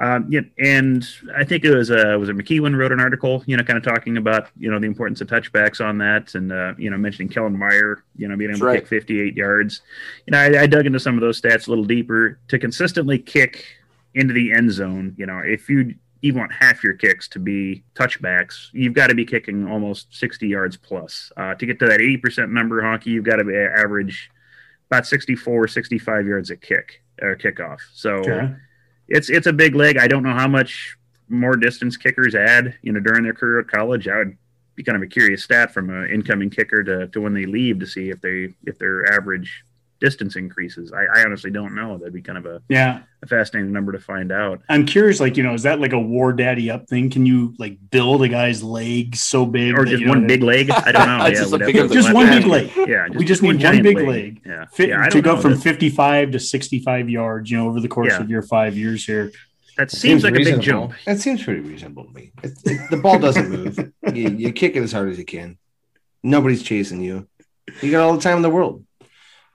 Um, 0.00 0.26
yeah, 0.30 0.40
and 0.58 1.06
I 1.36 1.44
think 1.44 1.62
it 1.62 1.74
was 1.74 1.90
uh, 1.90 2.16
was 2.18 2.30
it 2.30 2.36
McKewon 2.36 2.74
wrote 2.74 2.90
an 2.90 3.00
article, 3.00 3.44
you 3.46 3.54
know, 3.54 3.62
kind 3.62 3.76
of 3.76 3.84
talking 3.84 4.16
about 4.16 4.48
you 4.58 4.70
know 4.70 4.78
the 4.80 4.86
importance 4.86 5.20
of 5.20 5.28
touchbacks 5.28 5.84
on 5.84 5.98
that, 5.98 6.34
and 6.34 6.50
uh, 6.50 6.72
you 6.78 6.88
know 6.88 6.96
mentioning 6.96 7.28
Kellen 7.28 7.56
Meyer, 7.56 8.02
you 8.16 8.26
know, 8.26 8.34
being 8.34 8.50
able 8.50 8.60
That's 8.60 8.60
to 8.60 8.66
right. 8.66 8.80
kick 8.80 8.88
58 8.88 9.36
yards. 9.36 9.82
You 10.26 10.32
know, 10.32 10.38
I, 10.38 10.62
I 10.62 10.66
dug 10.66 10.86
into 10.86 10.98
some 10.98 11.16
of 11.16 11.20
those 11.20 11.38
stats 11.38 11.66
a 11.66 11.70
little 11.70 11.84
deeper 11.84 12.38
to 12.48 12.58
consistently 12.58 13.18
kick 13.18 13.66
into 14.14 14.32
the 14.32 14.52
end 14.52 14.72
zone. 14.72 15.14
You 15.18 15.26
know, 15.26 15.42
if 15.44 15.68
you 15.68 15.94
you 16.22 16.32
want 16.32 16.50
half 16.50 16.82
your 16.82 16.94
kicks 16.94 17.28
to 17.28 17.38
be 17.38 17.84
touchbacks, 17.94 18.68
you've 18.72 18.94
got 18.94 19.08
to 19.08 19.14
be 19.14 19.26
kicking 19.26 19.68
almost 19.68 20.14
60 20.14 20.48
yards 20.48 20.78
plus. 20.78 21.30
Uh, 21.36 21.54
to 21.54 21.66
get 21.66 21.78
to 21.78 21.86
that 21.86 22.00
80% 22.00 22.50
number, 22.50 22.82
Honky, 22.82 23.06
you've 23.06 23.24
got 23.24 23.36
to 23.36 23.44
be 23.44 23.56
average 23.56 24.30
about 24.90 25.06
64, 25.06 25.68
65 25.68 26.26
yards 26.26 26.50
a 26.50 26.56
kick 26.56 27.02
or 27.22 27.36
kickoff. 27.36 27.78
So 27.92 28.14
Okay. 28.16 28.54
It's 29.10 29.28
it's 29.28 29.46
a 29.46 29.52
big 29.52 29.74
leg. 29.74 29.98
I 29.98 30.08
don't 30.08 30.22
know 30.22 30.34
how 30.34 30.48
much 30.48 30.96
more 31.28 31.56
distance 31.56 31.96
kickers 31.96 32.34
add, 32.34 32.76
you 32.82 32.92
know, 32.92 33.00
during 33.00 33.24
their 33.24 33.34
career 33.34 33.60
at 33.60 33.68
college. 33.68 34.08
I 34.08 34.18
would 34.18 34.36
be 34.76 34.82
kind 34.82 34.96
of 34.96 35.02
a 35.02 35.06
curious 35.06 35.44
stat 35.44 35.72
from 35.72 35.90
an 35.90 36.08
incoming 36.10 36.50
kicker 36.50 36.82
to, 36.82 37.08
to 37.08 37.20
when 37.20 37.34
they 37.34 37.46
leave 37.46 37.80
to 37.80 37.86
see 37.86 38.10
if 38.10 38.20
they 38.20 38.54
if 38.64 38.78
their 38.78 39.12
average 39.12 39.64
distance 40.00 40.36
increases. 40.36 40.92
I, 40.92 41.20
I 41.20 41.24
honestly 41.24 41.50
don't 41.50 41.74
know. 41.74 41.98
That'd 41.98 42.14
be 42.14 42.22
kind 42.22 42.38
of 42.38 42.46
a, 42.46 42.62
Yeah. 42.68 43.00
a 43.22 43.26
fascinating 43.26 43.70
number 43.72 43.92
to 43.92 43.98
find 44.00 44.32
out. 44.32 44.62
I'm 44.68 44.86
curious, 44.86 45.20
like, 45.20 45.36
you 45.36 45.42
know, 45.42 45.52
is 45.54 45.62
that 45.64 45.78
like 45.80 45.92
a 45.92 45.98
war 45.98 46.32
daddy 46.32 46.70
up 46.70 46.88
thing? 46.88 47.10
Can 47.10 47.26
you 47.26 47.54
like 47.58 47.76
build 47.90 48.22
a 48.22 48.28
guy's 48.28 48.62
legs 48.62 49.20
so 49.20 49.44
big 49.44 49.74
Or 49.76 49.84
that, 49.84 49.90
just 49.90 50.00
you 50.00 50.06
know, 50.06 50.12
one 50.12 50.26
big 50.26 50.42
leg. 50.42 50.70
I 50.70 50.90
don't 50.92 51.06
know. 51.18 51.26
Yeah, 51.26 51.30
just 51.30 51.52
a 51.52 51.58
we'd 51.58 51.60
have 51.60 51.66
bigger 51.66 51.82
to- 51.82 51.88
than 51.88 51.96
just 52.02 52.12
one 52.14 52.26
big 52.28 52.46
leg. 52.46 52.70
Yeah, 52.88 53.08
we 53.14 53.24
just 53.24 53.42
need 53.42 53.62
one 53.62 53.82
big 53.82 53.98
leg. 53.98 54.40
Yeah, 54.46 54.64
Fit, 54.72 54.88
yeah. 54.88 55.08
To 55.08 55.20
go 55.20 55.34
know. 55.36 55.40
from 55.42 55.52
That- 55.52 55.60
55 55.62 56.30
to 56.32 56.40
65 56.40 57.10
yards, 57.10 57.50
you 57.50 57.58
know, 57.58 57.68
over 57.68 57.80
the 57.80 57.88
course 57.88 58.12
Yeah. 58.12 58.20
of 58.22 58.30
your 58.30 58.42
five 58.42 58.76
years 58.76 59.04
here. 59.04 59.30
That 59.76 59.90
seems 59.90 60.24
like 60.24 60.34
a 60.34 60.38
big 60.44 60.60
jump. 60.60 60.92
That 61.06 61.20
seems 61.20 61.42
pretty 61.42 61.60
reasonable 61.60 62.04
to 62.04 62.12
me. 62.12 62.32
It, 62.42 62.52
it, 62.64 62.90
the 62.90 62.96
ball 62.98 63.18
doesn't 63.18 63.48
move. 63.48 63.78
you, 64.14 64.28
you 64.30 64.52
kick 64.52 64.76
it 64.76 64.82
as 64.82 64.92
hard 64.92 65.08
as 65.10 65.18
you 65.18 65.24
can. 65.24 65.56
Nobody's 66.22 66.62
chasing 66.62 67.00
you. 67.00 67.28
You 67.80 67.90
got 67.92 68.02
all 68.02 68.14
the 68.14 68.20
time 68.20 68.36
in 68.36 68.42
the 68.42 68.50
world. 68.50 68.84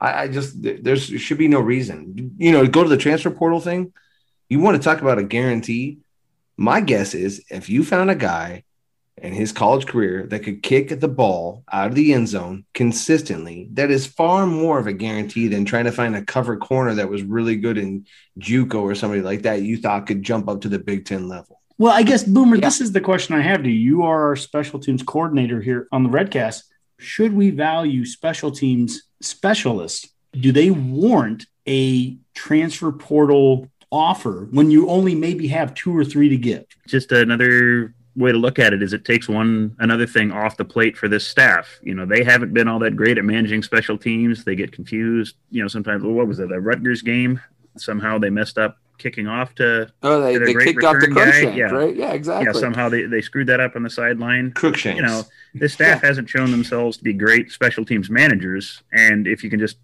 I, 0.00 0.22
I 0.24 0.28
just 0.28 0.62
there 0.62 0.96
should 0.96 1.38
be 1.38 1.48
no 1.48 1.60
reason. 1.60 2.34
You 2.38 2.52
know, 2.52 2.66
go 2.66 2.82
to 2.82 2.88
the 2.88 2.96
transfer 2.96 3.30
portal 3.30 3.60
thing. 3.60 3.92
You 4.48 4.60
want 4.60 4.76
to 4.76 4.82
talk 4.82 5.00
about 5.00 5.18
a 5.18 5.24
guarantee? 5.24 5.98
My 6.56 6.80
guess 6.80 7.14
is 7.14 7.44
if 7.50 7.68
you 7.68 7.84
found 7.84 8.10
a 8.10 8.14
guy 8.14 8.64
in 9.18 9.32
his 9.32 9.50
college 9.52 9.86
career 9.86 10.26
that 10.26 10.40
could 10.40 10.62
kick 10.62 11.00
the 11.00 11.08
ball 11.08 11.64
out 11.72 11.88
of 11.88 11.94
the 11.94 12.12
end 12.12 12.28
zone 12.28 12.64
consistently, 12.74 13.68
that 13.72 13.90
is 13.90 14.06
far 14.06 14.46
more 14.46 14.78
of 14.78 14.86
a 14.86 14.92
guarantee 14.92 15.48
than 15.48 15.64
trying 15.64 15.84
to 15.86 15.92
find 15.92 16.14
a 16.14 16.22
cover 16.24 16.56
corner 16.56 16.94
that 16.94 17.08
was 17.08 17.22
really 17.22 17.56
good 17.56 17.78
in 17.78 18.06
JUCO 18.38 18.74
or 18.82 18.94
somebody 18.94 19.22
like 19.22 19.42
that 19.42 19.62
you 19.62 19.78
thought 19.78 20.06
could 20.06 20.22
jump 20.22 20.48
up 20.48 20.60
to 20.62 20.68
the 20.68 20.78
Big 20.78 21.04
Ten 21.06 21.28
level. 21.28 21.60
Well, 21.78 21.92
I 21.92 22.02
guess, 22.02 22.24
Boomer, 22.24 22.56
Yeah. 22.56 22.66
this 22.66 22.80
is 22.80 22.92
the 22.92 23.00
question 23.00 23.34
I 23.34 23.42
have 23.42 23.62
to 23.62 23.70
you. 23.70 23.78
You 23.78 24.02
are 24.02 24.28
our 24.28 24.36
special 24.36 24.78
teams 24.78 25.02
coordinator 25.02 25.60
here 25.60 25.88
on 25.92 26.02
the 26.02 26.08
Redcast. 26.08 26.62
Should 26.98 27.34
we 27.34 27.50
value 27.50 28.04
special 28.06 28.50
teams 28.50 29.02
specialists? 29.20 30.08
Do 30.32 30.52
they 30.52 30.70
warrant 30.70 31.46
a 31.66 32.16
transfer 32.34 32.92
portal 32.92 33.68
offer 33.90 34.48
when 34.50 34.70
you 34.70 34.88
only 34.88 35.14
maybe 35.14 35.48
have 35.48 35.74
two 35.74 35.96
or 35.96 36.04
three 36.04 36.28
to 36.28 36.36
give? 36.36 36.64
just 36.86 37.12
another 37.12 37.94
way 38.16 38.32
to 38.32 38.38
look 38.38 38.58
at 38.58 38.72
it 38.72 38.82
is 38.82 38.92
it 38.92 39.04
takes 39.04 39.28
one 39.28 39.76
another 39.78 40.06
thing 40.06 40.32
off 40.32 40.56
the 40.56 40.64
plate 40.64 40.96
for 40.96 41.08
this 41.08 41.26
staff. 41.26 41.78
You 41.82 41.94
know, 41.94 42.06
they 42.06 42.24
haven't 42.24 42.54
been 42.54 42.68
all 42.68 42.78
that 42.80 42.96
great 42.96 43.18
at 43.18 43.24
managing 43.24 43.62
special 43.62 43.98
teams. 43.98 44.44
They 44.44 44.56
get 44.56 44.72
confused. 44.72 45.36
You 45.50 45.62
know, 45.62 45.68
sometimes 45.68 46.02
well, 46.02 46.12
what 46.12 46.26
was 46.26 46.38
it? 46.38 46.48
The 46.48 46.60
Rutgers 46.60 47.02
game. 47.02 47.40
Somehow 47.76 48.18
they 48.18 48.30
messed 48.30 48.56
up 48.56 48.78
kicking 48.98 49.26
off 49.26 49.54
to 49.56 49.92
Oh, 50.02 50.20
they, 50.20 50.38
Did 50.38 50.48
they 50.48 50.64
kicked 50.64 50.84
off 50.84 51.00
the 51.00 51.08
return 51.08 51.28
Cruickshank, 51.32 51.56
yeah. 51.56 51.64
right? 51.66 51.94
Yeah, 51.94 52.12
exactly. 52.12 52.46
yeah. 52.46 52.60
Somehow 52.60 52.88
they, 52.88 53.02
they 53.04 53.20
screwed 53.20 53.46
that 53.48 53.60
up 53.60 53.76
on 53.76 53.82
the 53.82 53.90
sideline. 53.90 54.52
Cruickshanks. 54.52 54.96
You 54.96 55.02
know, 55.02 55.22
this 55.54 55.72
staff 55.72 56.02
hasn't 56.02 56.28
shown 56.28 56.50
themselves 56.50 56.96
to 56.98 57.04
be 57.04 57.12
great 57.12 57.50
special 57.50 57.84
teams 57.84 58.10
managers. 58.10 58.82
And 58.92 59.26
if 59.26 59.42
you 59.44 59.50
can 59.50 59.58
just 59.58 59.78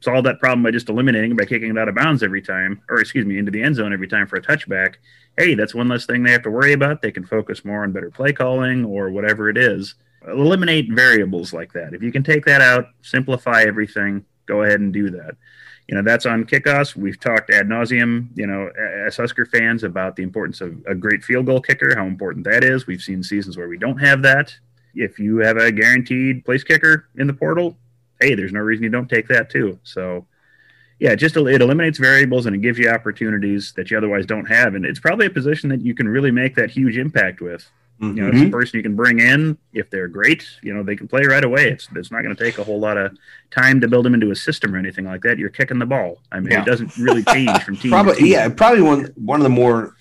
solve 0.00 0.24
that 0.24 0.38
problem 0.38 0.62
by 0.62 0.70
just 0.70 0.88
eliminating 0.88 1.30
it 1.32 1.38
by 1.38 1.44
kicking 1.46 1.70
it 1.70 1.78
out 1.78 1.88
of 1.88 1.94
bounds 1.94 2.22
every 2.22 2.42
time, 2.42 2.82
or 2.90 3.00
excuse 3.00 3.24
me, 3.24 3.38
into 3.38 3.50
the 3.50 3.62
end 3.62 3.76
zone 3.76 3.92
every 3.92 4.08
time 4.08 4.26
for 4.26 4.36
a 4.36 4.42
touchback, 4.42 4.96
hey, 5.38 5.54
that's 5.54 5.74
one 5.74 5.88
less 5.88 6.06
thing 6.06 6.22
they 6.22 6.32
have 6.32 6.42
to 6.42 6.50
worry 6.50 6.72
about. 6.72 7.02
They 7.02 7.10
can 7.10 7.24
focus 7.24 7.64
more 7.64 7.82
on 7.82 7.92
better 7.92 8.10
play 8.10 8.32
calling 8.32 8.84
or 8.84 9.10
whatever 9.10 9.48
it 9.48 9.56
is. 9.56 9.94
Eliminate 10.28 10.90
variables 10.92 11.52
like 11.52 11.72
that. 11.72 11.92
If 11.92 12.02
you 12.02 12.12
can 12.12 12.22
take 12.22 12.44
that 12.46 12.60
out, 12.60 12.86
simplify 13.02 13.62
everything, 13.62 14.24
go 14.46 14.62
ahead 14.62 14.80
and 14.80 14.92
do 14.92 15.10
that. 15.10 15.36
You 15.88 15.94
know, 15.94 16.02
that's 16.02 16.24
on 16.24 16.44
kickoffs. 16.44 16.96
We've 16.96 17.20
talked 17.20 17.50
ad 17.50 17.68
nauseum, 17.68 18.28
you 18.34 18.46
know, 18.46 18.70
as 19.06 19.16
Husker 19.16 19.44
fans 19.44 19.84
about 19.84 20.16
the 20.16 20.22
importance 20.22 20.60
of 20.62 20.82
a 20.86 20.94
great 20.94 21.22
field 21.22 21.46
goal 21.46 21.60
kicker, 21.60 21.94
how 21.94 22.06
important 22.06 22.44
that 22.46 22.64
is. 22.64 22.86
We've 22.86 23.02
seen 23.02 23.22
seasons 23.22 23.56
where 23.56 23.68
we 23.68 23.76
don't 23.76 23.98
have 23.98 24.22
that. 24.22 24.56
If 24.94 25.18
you 25.18 25.38
have 25.38 25.58
a 25.58 25.70
guaranteed 25.70 26.44
place 26.44 26.64
kicker 26.64 27.08
in 27.16 27.26
the 27.26 27.34
portal, 27.34 27.76
hey, 28.20 28.34
there's 28.34 28.52
no 28.52 28.60
reason 28.60 28.84
you 28.84 28.90
don't 28.90 29.10
take 29.10 29.28
that 29.28 29.50
too. 29.50 29.78
So, 29.82 30.24
yeah, 31.00 31.14
just 31.14 31.36
it 31.36 31.60
eliminates 31.60 31.98
variables 31.98 32.46
and 32.46 32.56
it 32.56 32.62
gives 32.62 32.78
you 32.78 32.88
opportunities 32.88 33.72
that 33.76 33.90
you 33.90 33.98
otherwise 33.98 34.24
don't 34.24 34.46
have, 34.46 34.74
and 34.74 34.86
it's 34.86 35.00
probably 35.00 35.26
a 35.26 35.30
position 35.30 35.68
that 35.68 35.82
you 35.82 35.94
can 35.94 36.08
really 36.08 36.30
make 36.30 36.54
that 36.54 36.70
huge 36.70 36.96
impact 36.96 37.40
with. 37.40 37.68
Mm-hmm. 38.00 38.16
You 38.16 38.22
know, 38.22 38.30
it's 38.32 38.48
a 38.48 38.50
person 38.50 38.76
you 38.76 38.82
can 38.82 38.96
bring 38.96 39.20
in 39.20 39.56
if 39.72 39.88
they're 39.88 40.08
great. 40.08 40.46
You 40.62 40.74
know, 40.74 40.82
they 40.82 40.96
can 40.96 41.06
play 41.06 41.24
right 41.24 41.44
away. 41.44 41.68
It's 41.68 41.88
it's 41.94 42.10
not 42.10 42.22
going 42.22 42.34
to 42.34 42.44
take 42.44 42.58
a 42.58 42.64
whole 42.64 42.80
lot 42.80 42.96
of 42.96 43.16
time 43.50 43.80
to 43.80 43.88
build 43.88 44.04
them 44.04 44.14
into 44.14 44.30
a 44.30 44.36
system 44.36 44.74
or 44.74 44.78
anything 44.78 45.04
like 45.04 45.22
that. 45.22 45.38
You're 45.38 45.50
kicking 45.50 45.78
the 45.78 45.86
ball. 45.86 46.18
I 46.32 46.40
mean, 46.40 46.52
yeah. 46.52 46.62
it 46.62 46.66
doesn't 46.66 46.96
really 46.96 47.22
change 47.32 47.62
from 47.62 47.76
team. 47.76 47.92
probably, 47.92 48.16
team. 48.16 48.26
yeah, 48.26 48.48
probably 48.48 48.82
one 48.82 49.12
one 49.16 49.40
of 49.40 49.44
the 49.44 49.50
more 49.50 49.96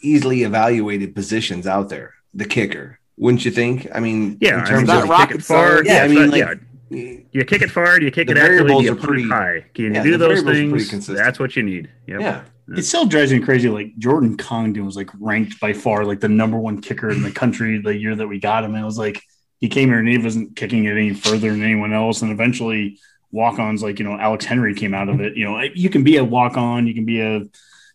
easily 0.00 0.42
evaluated 0.42 1.14
positions 1.14 1.66
out 1.66 1.88
there, 1.88 2.14
the 2.34 2.44
kicker. 2.44 2.98
Wouldn't 3.16 3.44
you 3.44 3.50
think? 3.50 3.86
I 3.94 4.00
mean, 4.00 4.38
yeah, 4.40 4.60
in 4.60 4.66
terms 4.66 4.88
I 4.88 4.94
mean, 4.94 5.04
of 5.04 5.08
rocket 5.08 5.42
far, 5.44 5.84
yeah, 5.84 5.92
yeah, 5.92 6.04
I 6.04 6.08
mean, 6.08 6.30
like, 6.30 6.40
yeah 6.40 6.54
you 6.92 7.44
kick 7.46 7.62
it 7.62 7.70
far, 7.70 8.00
you 8.00 8.10
kick 8.10 8.30
it 8.30 8.36
accurately, 8.36 8.84
you 8.84 8.94
put 8.94 9.04
pretty, 9.04 9.22
it 9.22 9.28
high. 9.28 9.64
Can 9.74 9.94
yeah, 9.94 10.04
you 10.04 10.12
do 10.12 10.16
those 10.18 10.42
things? 10.42 11.06
That's 11.06 11.38
what 11.38 11.56
you 11.56 11.62
need. 11.62 11.90
Yep. 12.06 12.20
Yeah. 12.20 12.44
It 12.68 12.82
still 12.82 13.06
drives 13.06 13.32
me 13.32 13.40
crazy. 13.40 13.68
Like 13.68 13.96
Jordan 13.98 14.36
Congdon 14.36 14.84
was 14.84 14.96
like 14.96 15.10
ranked 15.18 15.60
by 15.60 15.72
far 15.72 16.04
like 16.04 16.20
the 16.20 16.28
number 16.28 16.58
one 16.58 16.80
kicker 16.80 17.10
in 17.10 17.22
the 17.22 17.30
country 17.30 17.78
the 17.78 17.96
year 17.96 18.14
that 18.14 18.26
we 18.26 18.38
got 18.38 18.64
him. 18.64 18.74
And 18.74 18.82
it 18.82 18.86
was 18.86 18.98
like 18.98 19.22
he 19.60 19.68
came 19.68 19.88
here 19.88 19.98
and 19.98 20.08
he 20.08 20.18
wasn't 20.18 20.56
kicking 20.56 20.84
it 20.84 20.92
any 20.92 21.14
further 21.14 21.50
than 21.50 21.62
anyone 21.62 21.92
else. 21.92 22.22
And 22.22 22.30
eventually 22.30 22.98
walk-ons 23.30 23.82
like 23.82 23.98
you 23.98 24.04
know 24.04 24.18
Alex 24.18 24.44
Henery 24.44 24.76
came 24.76 24.94
out 24.94 25.08
of 25.08 25.20
it. 25.20 25.36
You 25.36 25.44
know, 25.44 25.60
you 25.74 25.90
can 25.90 26.04
be 26.04 26.16
a 26.16 26.24
walk-on, 26.24 26.86
you 26.86 26.94
can 26.94 27.04
be 27.04 27.20
a 27.20 27.42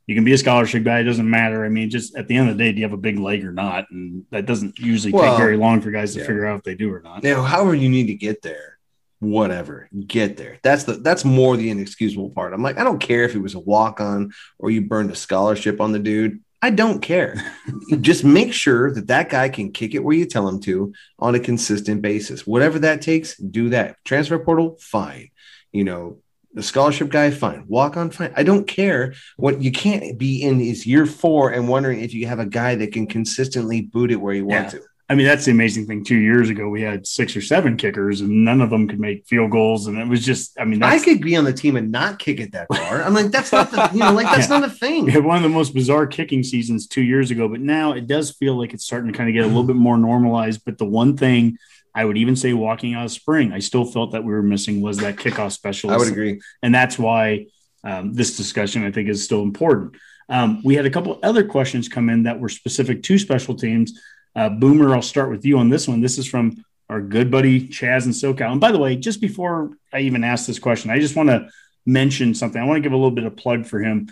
you 0.07 0.15
can 0.15 0.23
be 0.23 0.33
a 0.33 0.37
scholarship 0.37 0.83
guy. 0.83 0.99
It 0.99 1.03
doesn't 1.03 1.29
matter. 1.29 1.65
I 1.65 1.69
mean, 1.69 1.89
just 1.89 2.15
at 2.15 2.27
the 2.27 2.37
end 2.37 2.49
of 2.49 2.57
the 2.57 2.63
day, 2.63 2.71
do 2.71 2.77
you 2.77 2.85
have 2.85 2.93
a 2.93 2.97
big 2.97 3.19
leg 3.19 3.43
or 3.43 3.51
not? 3.51 3.91
And 3.91 4.25
that 4.31 4.45
doesn't 4.45 4.79
usually 4.79 5.11
well, 5.11 5.31
take 5.31 5.37
very 5.37 5.57
long 5.57 5.81
for 5.81 5.91
guys 5.91 6.13
to 6.13 6.21
yeah. 6.21 6.27
figure 6.27 6.45
out 6.45 6.59
if 6.59 6.63
they 6.63 6.75
do 6.75 6.93
or 6.93 7.01
not. 7.01 7.23
Now, 7.23 7.43
however 7.43 7.75
you 7.75 7.89
need 7.89 8.07
to 8.07 8.13
get 8.13 8.41
there 8.41 8.76
whatever 9.19 9.89
get 10.05 10.37
there. 10.37 10.59
That's 10.63 10.83
the 10.83 10.93
that's 10.93 11.25
more 11.25 11.57
the 11.57 11.69
inexcusable 11.69 12.31
part. 12.31 12.53
I'm 12.53 12.63
like 12.63 12.77
i 12.77 12.83
don't 12.83 12.99
care 12.99 13.23
if 13.23 13.35
it 13.35 13.41
was 13.41 13.55
a 13.55 13.59
walk-on 13.59 14.31
or 14.59 14.69
you 14.69 14.81
burned 14.81 15.11
a 15.11 15.15
scholarship 15.15 15.81
on 15.81 15.91
the 15.91 15.99
dude. 15.99 16.41
I 16.61 16.71
don't 16.71 17.01
care. 17.01 17.35
Just 18.01 18.23
make 18.23 18.51
sure 18.51 18.91
that 18.93 19.07
that 19.07 19.29
guy 19.29 19.49
can 19.49 19.71
kick 19.71 19.93
it 19.93 20.03
where 20.03 20.15
you 20.15 20.25
tell 20.25 20.47
him 20.47 20.59
to 20.61 20.93
on 21.19 21.35
a 21.35 21.39
consistent 21.39 22.01
basis. 22.01 22.47
Whatever 22.47 22.79
that 22.79 23.01
takes 23.01 23.37
do 23.37 23.69
that. 23.69 23.97
Transfer 24.05 24.39
portal 24.39 24.77
fine. 24.79 25.29
You 25.71 25.83
know 25.83 26.17
the 26.53 26.63
scholarship 26.63 27.09
guy 27.09 27.29
fine. 27.29 27.65
Walk 27.67 27.97
on 27.97 28.09
fine. 28.09 28.33
I 28.35 28.43
don't 28.43 28.67
care. 28.67 29.13
What 29.35 29.61
you 29.61 29.71
can't 29.71 30.17
be 30.17 30.41
in 30.41 30.59
is 30.59 30.87
year 30.87 31.05
four 31.05 31.51
and 31.51 31.67
wondering 31.67 32.01
if 32.01 32.13
you 32.13 32.25
have 32.25 32.39
a 32.39 32.45
guy 32.47 32.75
that 32.75 32.93
can 32.93 33.05
consistently 33.05 33.81
boot 33.81 34.11
it 34.11 34.15
where 34.15 34.33
you 34.33 34.45
want 34.45 34.73
yeah. 34.73 34.79
to 34.79 34.81
I 35.09 35.15
mean, 35.15 35.25
that's 35.25 35.45
the 35.45 35.51
amazing 35.51 35.85
thing. 35.85 36.03
Two 36.03 36.17
years 36.17 36.49
ago, 36.49 36.67
we 36.67 36.81
had 36.81 37.07
six 37.07 37.33
or 37.37 37.41
seven 37.41 37.77
kickers, 37.77 38.19
and 38.19 38.43
none 38.43 38.59
of 38.59 38.69
them 38.69 38.89
could 38.89 38.99
make 38.99 39.25
field 39.25 39.51
goals. 39.51 39.87
And 39.87 39.97
it 39.97 40.07
was 40.07 40.25
just, 40.25 40.59
I 40.59 40.65
mean, 40.65 40.83
I 40.83 40.99
could 40.99 41.21
be 41.21 41.37
on 41.37 41.45
the 41.45 41.53
team 41.53 41.77
and 41.77 41.91
not 41.91 42.19
kick 42.19 42.41
it 42.41 42.51
that 42.51 42.67
far. 42.67 43.01
I'm 43.01 43.13
like, 43.13 43.31
that's 43.31 43.53
not 43.53 43.71
the, 43.71 43.89
you 43.93 43.99
know, 43.99 44.11
like 44.11 44.25
that's 44.25 44.49
yeah. 44.49 44.59
not 44.59 44.69
a 44.69 44.71
thing. 44.71 45.05
We 45.05 45.11
had 45.13 45.23
one 45.23 45.37
of 45.37 45.43
the 45.43 45.49
most 45.49 45.73
bizarre 45.73 46.07
kicking 46.07 46.43
seasons 46.43 46.87
two 46.87 47.03
years 47.03 47.31
ago, 47.31 47.47
but 47.47 47.61
now 47.61 47.93
it 47.93 48.05
does 48.05 48.31
feel 48.31 48.57
like 48.57 48.73
it's 48.73 48.85
starting 48.85 49.09
to 49.09 49.17
kind 49.17 49.29
of 49.29 49.33
get 49.33 49.45
a 49.45 49.47
little 49.47 49.63
bit 49.63 49.77
more 49.77 49.97
normalized. 49.97 50.65
But 50.65 50.77
the 50.77 50.85
one 50.85 51.15
thing 51.15 51.57
I 51.95 52.03
would 52.03 52.17
even 52.17 52.35
say, 52.35 52.51
walking 52.51 52.93
out 52.93 53.05
of 53.05 53.11
spring, 53.11 53.53
I 53.53 53.59
still 53.59 53.85
felt 53.85 54.11
that 54.11 54.25
we 54.25 54.33
were 54.33 54.43
missing 54.43 54.81
was 54.81 54.97
that 54.97 55.15
kickoff 55.15 55.53
specialist. 55.53 55.95
I 55.95 55.97
would 55.97 56.11
agree, 56.11 56.41
and 56.61 56.75
that's 56.75 56.99
why 56.99 57.47
um, 57.85 58.13
this 58.13 58.35
discussion 58.35 58.83
I 58.83 58.91
think 58.91 59.07
is 59.07 59.23
still 59.23 59.41
important. 59.41 59.95
Um, 60.29 60.61
we 60.63 60.75
had 60.75 60.85
a 60.85 60.89
couple 60.89 61.17
other 61.23 61.45
questions 61.45 61.87
come 61.87 62.09
in 62.09 62.23
that 62.23 62.41
were 62.41 62.49
specific 62.49 63.03
to 63.03 63.17
special 63.17 63.55
teams. 63.55 63.99
Uh, 64.37 64.49
Boomer, 64.49 64.93
I'll 64.93 65.01
start 65.01 65.31
with 65.31 65.43
you 65.45 65.57
on 65.57 65.69
this 65.69 65.87
one. 65.87 65.99
This 65.99 66.19
is 66.19 66.27
from 66.27 66.63
our 66.89 67.01
good 67.01 67.31
buddy 67.31 67.67
Chaz 67.67 68.05
and 68.05 68.13
SoCal. 68.13 68.51
And 68.51 68.61
by 68.61 68.71
the 68.71 68.77
way, 68.77 68.95
just 68.95 69.19
before 69.19 69.71
I 69.91 70.01
even 70.01 70.23
ask 70.23 70.45
this 70.45 70.59
question, 70.59 70.91
I 70.91 70.99
just 70.99 71.15
want 71.15 71.29
to 71.29 71.49
mention 71.87 72.35
something. 72.35 72.61
I 72.61 72.65
want 72.65 72.77
to 72.77 72.81
give 72.81 72.91
a 72.91 72.95
little 72.95 73.09
bit 73.09 73.23
of 73.23 73.35
plug 73.35 73.65
for 73.65 73.79
him. 73.79 74.09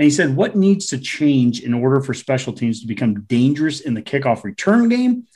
And 0.00 0.04
he 0.04 0.10
said, 0.10 0.34
What 0.34 0.56
needs 0.56 0.86
to 0.86 0.98
change 0.98 1.60
in 1.60 1.74
order 1.74 2.00
for 2.00 2.14
special 2.14 2.54
teams 2.54 2.80
to 2.80 2.86
become 2.86 3.20
dangerous 3.24 3.80
in 3.80 3.92
the 3.92 4.00
kickoff 4.00 4.44
return 4.44 4.88
game 4.88 5.26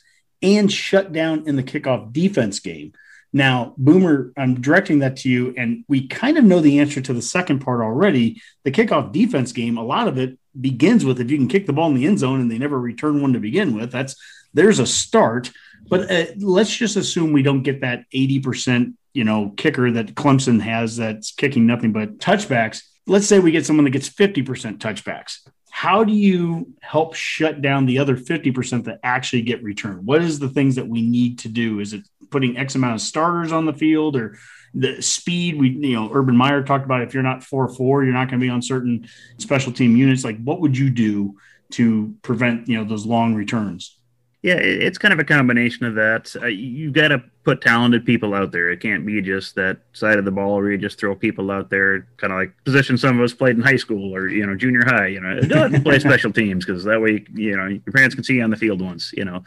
and 0.40 0.72
shut 0.72 1.12
down 1.12 1.46
in 1.46 1.56
the 1.56 1.62
kickoff 1.62 2.14
defense 2.14 2.60
game? 2.60 2.94
Now, 3.30 3.74
Boomer, 3.76 4.32
I'm 4.38 4.62
directing 4.62 5.00
that 5.00 5.18
to 5.18 5.28
you, 5.28 5.52
and 5.58 5.84
we 5.86 6.08
kind 6.08 6.38
of 6.38 6.44
know 6.44 6.60
the 6.60 6.80
answer 6.80 7.02
to 7.02 7.12
the 7.12 7.20
second 7.20 7.58
part 7.58 7.82
already. 7.82 8.40
The 8.62 8.70
kickoff 8.70 9.12
defense 9.12 9.52
game, 9.52 9.76
a 9.76 9.84
lot 9.84 10.08
of 10.08 10.16
it 10.16 10.38
begins 10.58 11.04
with 11.04 11.20
if 11.20 11.30
you 11.30 11.36
can 11.36 11.48
kick 11.48 11.66
the 11.66 11.74
ball 11.74 11.88
in 11.88 11.94
the 11.94 12.06
end 12.06 12.20
zone 12.20 12.40
and 12.40 12.50
they 12.50 12.56
never 12.56 12.80
return 12.80 13.20
one 13.20 13.34
to 13.34 13.40
begin 13.40 13.76
with. 13.76 13.92
That's 13.92 14.16
there's 14.54 14.78
a 14.78 14.86
start. 14.86 15.50
But 15.90 16.10
uh, 16.10 16.24
let's 16.38 16.74
just 16.74 16.96
assume 16.96 17.34
we 17.34 17.42
don't 17.42 17.64
get 17.64 17.82
that 17.82 18.06
80%, 18.14 18.94
you 19.12 19.24
know, 19.24 19.52
kicker 19.58 19.90
that 19.90 20.14
Clemson 20.14 20.58
has 20.62 20.96
that's 20.96 21.32
kicking 21.32 21.66
nothing 21.66 21.92
but 21.92 22.16
touchbacks 22.16 22.80
let's 23.07 23.26
say 23.26 23.38
we 23.38 23.50
get 23.50 23.66
someone 23.66 23.84
that 23.84 23.90
gets 23.90 24.09
50% 24.09 24.78
touchbacks. 24.78 25.46
How 25.70 26.05
do 26.05 26.12
you 26.12 26.72
help 26.80 27.14
shut 27.14 27.61
down 27.61 27.84
the 27.84 27.98
other 27.98 28.16
50% 28.16 28.84
that 28.84 29.00
actually 29.02 29.42
get 29.42 29.62
returned? 29.62 30.07
What 30.07 30.22
is 30.22 30.38
the 30.38 30.48
things 30.48 30.76
that 30.76 30.86
we 30.86 31.02
need 31.02 31.40
to 31.40 31.48
do? 31.48 31.80
Is 31.80 31.92
it 31.92 32.02
putting 32.30 32.57
X 32.57 32.76
amount 32.76 32.94
of 32.94 33.00
starters 33.00 33.52
on 33.52 33.66
the 33.66 33.72
field 33.72 34.16
or 34.16 34.38
the 34.72 35.02
speed? 35.02 35.59
We, 35.59 35.70
you 35.70 35.96
know, 35.96 36.11
Urban 36.12 36.36
Meyer 36.36 36.62
talked 36.62 36.84
about 36.84 37.02
if 37.02 37.12
you're 37.12 37.24
not 37.24 37.42
4 37.42 37.68
4, 37.68 38.05
you're 38.05 38.12
not 38.12 38.30
going 38.30 38.40
to 38.40 38.44
be 38.44 38.50
on 38.50 38.62
certain 38.62 39.09
special 39.38 39.72
team 39.72 39.96
units. 39.96 40.24
Like, 40.24 40.40
what 40.42 40.61
would 40.61 40.78
you 40.78 40.90
do 40.90 41.36
to 41.72 42.14
prevent, 42.22 42.68
you 42.68 42.78
know, 42.78 42.84
those 42.84 43.05
long 43.05 43.34
returns? 43.34 43.98
Yeah, 44.45 44.57
it's 44.57 44.99
kind 44.99 45.14
of 45.14 45.18
a 45.18 45.24
combination 45.24 45.86
of 45.86 45.95
that. 45.95 46.36
Uh, 46.36 46.49
you 46.49 46.90
got 46.90 47.09
to 47.09 47.24
put 47.45 47.62
talented 47.62 48.05
people 48.05 48.34
out 48.34 48.53
there. 48.53 48.70
It 48.70 48.80
can't 48.80 49.07
be 49.07 49.22
just 49.22 49.55
that 49.55 49.78
side 49.95 50.18
of 50.18 50.26
the 50.26 50.30
ball 50.30 50.57
where 50.57 50.70
you 50.70 50.76
just 50.76 51.01
throw 51.01 51.14
people 51.14 51.51
out 51.51 51.70
there, 51.70 52.07
kind 52.18 52.30
of 52.30 52.40
like 52.40 52.53
position 52.62 52.99
some 52.99 53.18
of 53.18 53.24
us 53.24 53.32
played 53.32 53.57
in 53.57 53.62
high 53.62 53.76
school 53.76 54.14
or 54.14 54.28
you 54.28 54.45
know 54.45 54.55
junior 54.55 54.84
high. 54.84 55.07
You 55.07 55.22
know, 55.22 55.40
don't 55.49 55.82
play 55.82 55.99
special 55.99 56.30
teams 56.30 56.66
because 56.66 56.84
that 56.84 57.01
way 57.01 57.24
you 57.32 57.57
know 57.57 57.68
your 57.68 57.92
parents 57.95 58.14
can 58.14 58.22
see 58.22 58.34
you 58.34 58.42
on 58.42 58.51
the 58.51 58.57
field 58.59 58.82
once. 58.82 59.14
You 59.16 59.24
know, 59.24 59.42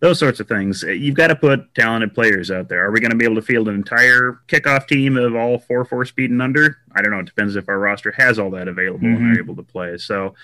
those 0.00 0.18
sorts 0.18 0.40
of 0.40 0.48
things. 0.48 0.82
Uh, 0.82 0.88
you've 0.88 1.14
got 1.14 1.28
to 1.28 1.36
put 1.36 1.72
talented 1.76 2.12
players 2.12 2.50
out 2.50 2.68
there. 2.68 2.84
Are 2.84 2.90
we 2.90 2.98
going 2.98 3.12
to 3.12 3.16
be 3.16 3.26
able 3.26 3.36
to 3.36 3.42
field 3.42 3.68
an 3.68 3.76
entire 3.76 4.40
kickoff 4.48 4.88
team 4.88 5.16
of 5.16 5.36
all 5.36 5.60
four 5.60 5.84
four 5.84 6.04
speed 6.04 6.32
and 6.32 6.42
under? 6.42 6.78
I 6.96 7.02
don't 7.02 7.12
know. 7.12 7.20
It 7.20 7.26
depends 7.26 7.54
if 7.54 7.68
our 7.68 7.78
roster 7.78 8.10
has 8.18 8.40
all 8.40 8.50
that 8.50 8.66
available 8.66 9.06
mm-hmm. 9.06 9.26
and 9.26 9.36
are 9.36 9.40
able 9.40 9.54
to 9.54 9.62
play. 9.62 9.96
So 9.98 10.34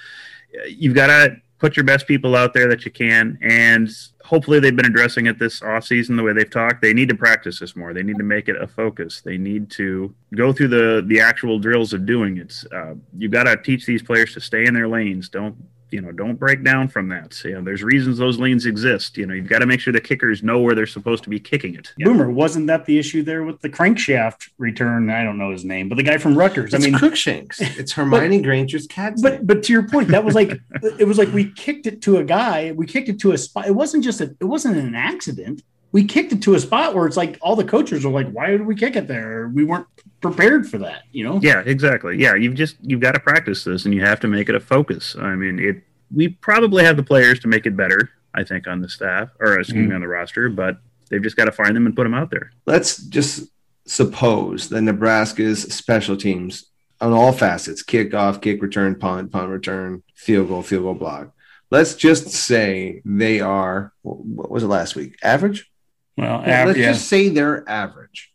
uh, 0.57 0.67
you've 0.69 0.95
got 0.95 1.09
to 1.09 1.41
put 1.59 1.77
your 1.77 1.85
best 1.85 2.07
people 2.07 2.37
out 2.37 2.53
there 2.53 2.69
that 2.69 2.85
you 2.85 2.91
can 2.91 3.39
and 3.43 3.89
hopefully 4.27 4.59
they've 4.59 4.75
been 4.75 4.87
addressing 4.87 5.27
it 5.27 5.39
this 5.39 5.63
off 5.63 5.85
season 5.85 6.17
the 6.17 6.23
way 6.23 6.33
they've 6.33 6.51
talked. 6.51 6.83
They 6.83 6.93
need 6.93 7.09
to 7.09 7.15
practice 7.15 7.61
this 7.61 7.77
more. 7.77 7.95
They 7.95 8.03
need 8.03 8.19
to 8.19 8.25
make 8.25 8.49
it 8.49 8.61
a 8.61 8.67
focus. 8.67 9.21
They 9.25 9.39
need 9.39 9.71
to 9.73 10.13
go 10.35 10.53
through 10.53 10.69
the 10.69 11.05
the 11.07 11.21
actual 11.21 11.59
drills 11.59 11.93
of 11.93 12.05
doing 12.05 12.39
it. 12.39 12.55
Uh, 12.73 12.95
you 13.17 13.29
got 13.29 13.45
to 13.45 13.57
teach 13.57 13.87
these 13.87 14.03
players 14.03 14.35
to 14.35 14.41
stay 14.41 14.67
in 14.67 14.75
their 14.75 14.89
lanes. 14.89 15.29
Don't 15.29 15.57
you 15.91 16.01
know, 16.01 16.13
don't 16.13 16.35
break 16.35 16.65
down 16.65 16.89
from 16.89 17.09
that. 17.09 17.43
You 17.45 17.53
know, 17.53 17.63
there's 17.63 17.83
reasons 17.83 18.19
those 18.19 18.39
lanes 18.39 18.67
exist. 18.67 19.17
You 19.17 19.27
know, 19.27 19.35
you've 19.35 19.49
got 19.49 19.61
to 19.61 19.67
make 19.67 19.81
sure 19.81 19.93
the 19.93 20.01
kickers 20.01 20.43
know 20.43 20.61
where 20.61 20.75
they're 20.75 20.87
supposed 20.87 21.23
to 21.25 21.31
be 21.31 21.39
kicking 21.39 21.75
it. 21.75 21.93
Boomer, 21.99 22.31
wasn't 22.31 22.67
that 22.67 22.87
the 22.87 22.99
issue 22.99 23.23
there 23.23 23.45
with 23.45 23.61
the 23.61 23.69
crankshaft 23.69 24.51
return? 24.59 25.11
I 25.11 25.23
don't 25.23 25.39
know 25.39 25.51
his 25.51 25.65
name, 25.65 25.89
but 25.89 25.97
the 25.97 26.03
guy 26.03 26.19
from 26.19 26.37
Rutgers. 26.37 26.75
It's 26.75 26.85
I 26.85 26.91
mean, 26.91 26.99
Crookshanks. 26.99 27.61
It's 27.79 27.93
Hermione 27.93 28.39
but, 28.39 28.45
Granger's 28.45 28.87
cat. 28.87 29.15
But 29.21 29.47
but 29.47 29.63
to 29.65 29.73
your 29.73 29.89
point, 29.89 30.09
that 30.09 30.25
was 30.25 30.35
like 30.35 30.59
it 30.99 31.07
was 31.07 31.19
like 31.19 31.33
we 31.33 31.51
kicked 31.53 31.87
it 31.87 32.03
to 32.03 32.19
a 32.19 32.25
guy. 32.25 32.73
We 32.73 32.87
kicked 32.87 33.09
it 33.09 33.21
to 33.21 33.33
a 33.33 33.39
spot. 33.39 33.67
It 33.67 33.75
wasn't 33.75 34.03
just 34.03 34.21
a. 34.21 34.35
It 34.41 34.45
wasn't 34.45 34.77
an 34.77 34.95
accident 34.95 35.63
we 35.93 36.05
kicked 36.05 36.33
it 36.33 36.43
to 36.43 36.55
a 36.55 36.61
spot 36.61 36.95
where 36.95 37.07
it's 37.07 37.17
like 37.17 37.39
all 37.41 37.57
the 37.57 37.65
coaches 37.65 38.05
are 38.05 38.11
like, 38.11 38.31
why 38.31 38.49
did 38.49 38.67
we 38.67 38.75
kick 38.75 38.97
it 38.97 39.07
there? 39.07 39.49
We 39.49 39.65
weren't 39.65 39.87
prepared 40.21 40.69
for 40.69 40.79
that, 40.79 41.03
you 41.13 41.25
know? 41.25 41.41
Yeah, 41.43 41.63
exactly. 41.65 42.19
Yeah, 42.19 42.35
you've 42.35 42.55
just 42.55 42.77
you've 42.83 43.01
got 43.01 43.13
to 43.13 43.21
practice 43.21 43.65
this 43.65 43.85
and 43.85 43.95
you 43.95 44.03
have 44.03 44.21
to 44.21 44.29
make 44.29 44.49
it 44.49 44.55
a 44.55 44.61
focus. 44.61 45.17
I 45.19 45.35
mean, 45.35 45.59
it 45.59 45.83
we 46.15 46.29
probably 46.29 46.85
have 46.85 46.97
the 46.97 47.03
players 47.03 47.41
to 47.41 47.49
make 47.49 47.67
it 47.67 47.77
better. 47.77 48.11
I 48.35 48.45
think 48.45 48.67
on 48.69 48.83
the 48.83 48.89
staff 48.89 49.31
or 49.41 49.59
excuse 49.59 49.87
mm. 49.87 49.89
me 49.89 49.95
on 49.95 50.03
the 50.03 50.09
roster, 50.09 50.49
but 50.49 50.79
they've 51.09 51.23
just 51.23 51.37
got 51.37 51.47
to 51.47 51.53
find 51.53 51.75
them 51.75 51.87
and 51.87 51.97
put 51.97 52.05
them 52.05 52.15
out 52.15 52.31
there. 52.31 52.53
Let's 52.67 52.99
just 52.99 53.49
suppose 53.87 54.69
that 54.69 54.83
Nebraska's 54.83 55.63
special 55.75 56.17
teams 56.17 56.67
on 57.01 57.13
all 57.13 57.33
facets 57.33 57.83
kickoff, 57.83 58.43
kick 58.43 58.61
return, 58.61 58.97
punt, 58.97 59.33
punt 59.33 59.49
return, 59.49 60.03
field 60.15 60.49
goal, 60.49 60.63
field 60.63 60.83
goal 60.83 60.95
block 60.95 61.33
let's 61.71 61.95
just 61.95 62.29
say 62.29 63.03
they 63.05 63.41
are. 63.41 63.93
What 64.03 64.51
was 64.51 64.63
it 64.63 64.69
last 64.69 64.97
week? 64.97 65.17
Average. 65.23 65.71
Well, 66.17 66.43
Yeah, 66.47 66.63
av- 66.63 66.67
let's 66.69 66.79
yeah. 66.79 66.93
just 66.93 67.09
say 67.09 67.29
they're 67.29 67.69
average. 67.69 68.33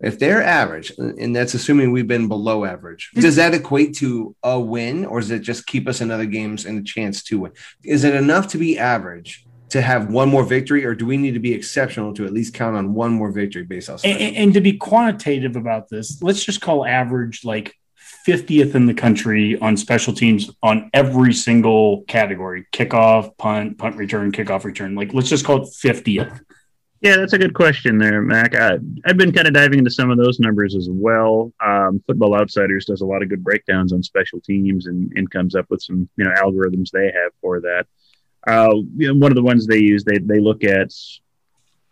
If 0.00 0.18
they're 0.18 0.42
average, 0.42 0.92
and 0.98 1.34
that's 1.36 1.54
assuming 1.54 1.92
we've 1.92 2.08
been 2.08 2.26
below 2.26 2.64
average, 2.64 3.10
does 3.14 3.36
that 3.36 3.54
equate 3.54 3.94
to 3.98 4.34
a 4.42 4.58
win, 4.58 5.04
or 5.04 5.20
does 5.20 5.30
it 5.30 5.40
just 5.42 5.64
keep 5.66 5.86
us 5.86 6.00
another 6.00 6.24
games 6.26 6.64
and 6.66 6.78
a 6.78 6.82
chance 6.82 7.22
to 7.24 7.38
win? 7.38 7.52
Is 7.84 8.02
it 8.02 8.12
enough 8.14 8.48
to 8.48 8.58
be 8.58 8.76
average 8.78 9.44
to 9.68 9.80
have 9.80 10.10
one 10.10 10.28
more 10.28 10.42
victory, 10.44 10.84
or 10.84 10.96
do 10.96 11.06
we 11.06 11.16
need 11.16 11.34
to 11.34 11.40
be 11.40 11.54
exceptional 11.54 12.12
to 12.14 12.26
at 12.26 12.32
least 12.32 12.52
count 12.52 12.76
on 12.76 12.94
one 12.94 13.12
more 13.12 13.30
victory 13.30 13.62
based 13.62 13.88
off? 13.88 14.04
and, 14.04 14.18
and- 14.20 14.36
and 14.36 14.54
to 14.54 14.60
be 14.60 14.72
quantitative 14.72 15.54
about 15.54 15.88
this, 15.88 16.20
let's 16.20 16.44
just 16.44 16.60
call 16.60 16.84
average 16.84 17.44
like 17.44 17.72
50th 18.26 18.74
in 18.74 18.86
the 18.86 18.94
country 18.94 19.56
on 19.60 19.76
special 19.76 20.12
teams 20.12 20.50
on 20.64 20.90
every 20.92 21.32
single 21.32 22.02
category 22.08 22.66
kickoff, 22.72 23.36
punt, 23.38 23.78
punt 23.78 23.96
return, 23.96 24.32
kickoff 24.32 24.64
return. 24.64 24.96
Like, 24.96 25.14
let's 25.14 25.28
just 25.28 25.44
call 25.44 25.62
it 25.62 25.68
50th. 25.68 26.40
Yeah, 27.02 27.16
that's 27.16 27.32
a 27.32 27.38
good 27.38 27.52
question 27.52 27.98
there, 27.98 28.22
Mac. 28.22 28.54
I, 28.54 28.78
I've 29.04 29.16
been 29.16 29.32
kind 29.32 29.48
of 29.48 29.54
diving 29.54 29.80
into 29.80 29.90
some 29.90 30.12
of 30.12 30.18
those 30.18 30.38
numbers 30.38 30.76
as 30.76 30.88
well. 30.88 31.52
Um, 31.60 32.00
Football 32.06 32.36
Outsiders 32.36 32.84
does 32.84 33.00
a 33.00 33.04
lot 33.04 33.24
of 33.24 33.28
good 33.28 33.42
breakdowns 33.42 33.92
on 33.92 34.04
special 34.04 34.40
teams 34.40 34.86
and, 34.86 35.12
and 35.16 35.28
comes 35.28 35.56
up 35.56 35.66
with 35.68 35.82
some 35.82 36.08
you 36.16 36.24
know 36.24 36.30
algorithms 36.30 36.92
they 36.92 37.06
have 37.06 37.32
for 37.40 37.60
that. 37.60 37.86
Uh, 38.46 38.76
you 38.96 39.08
know, 39.08 39.14
one 39.14 39.32
of 39.32 39.34
the 39.34 39.42
ones 39.42 39.66
they 39.66 39.80
use, 39.80 40.04
they 40.04 40.18
they 40.18 40.38
look 40.38 40.62
at 40.62 40.92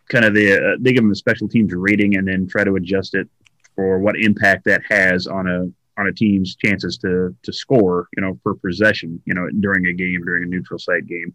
kind 0.09 0.25
of 0.25 0.33
the 0.33 0.55
uh, 0.55 0.77
they 0.79 0.93
give 0.93 1.03
them 1.03 1.11
a 1.11 1.17
special 1.17 1.49
teams 1.49 1.75
rating 1.75 2.17
and 2.17 2.29
then 2.29 2.47
try 2.47 2.63
to 2.63 2.77
adjust 2.77 3.17
it 3.17 3.29
for 3.75 3.99
what 3.99 4.15
impact 4.17 4.65
that 4.67 4.83
has 4.89 5.27
on 5.27 5.49
a 5.49 6.01
on 6.01 6.07
a 6.07 6.13
team's 6.13 6.55
chances 6.55 6.97
to 6.99 7.35
to 7.43 7.53
score, 7.53 8.07
you 8.17 8.23
know, 8.23 8.39
per 8.45 8.55
possession, 8.55 9.21
you 9.25 9.35
know, 9.35 9.49
during 9.59 9.89
a 9.89 9.93
game, 9.93 10.23
during 10.25 10.45
a 10.45 10.47
neutral 10.47 10.79
site 10.79 11.09
game 11.09 11.35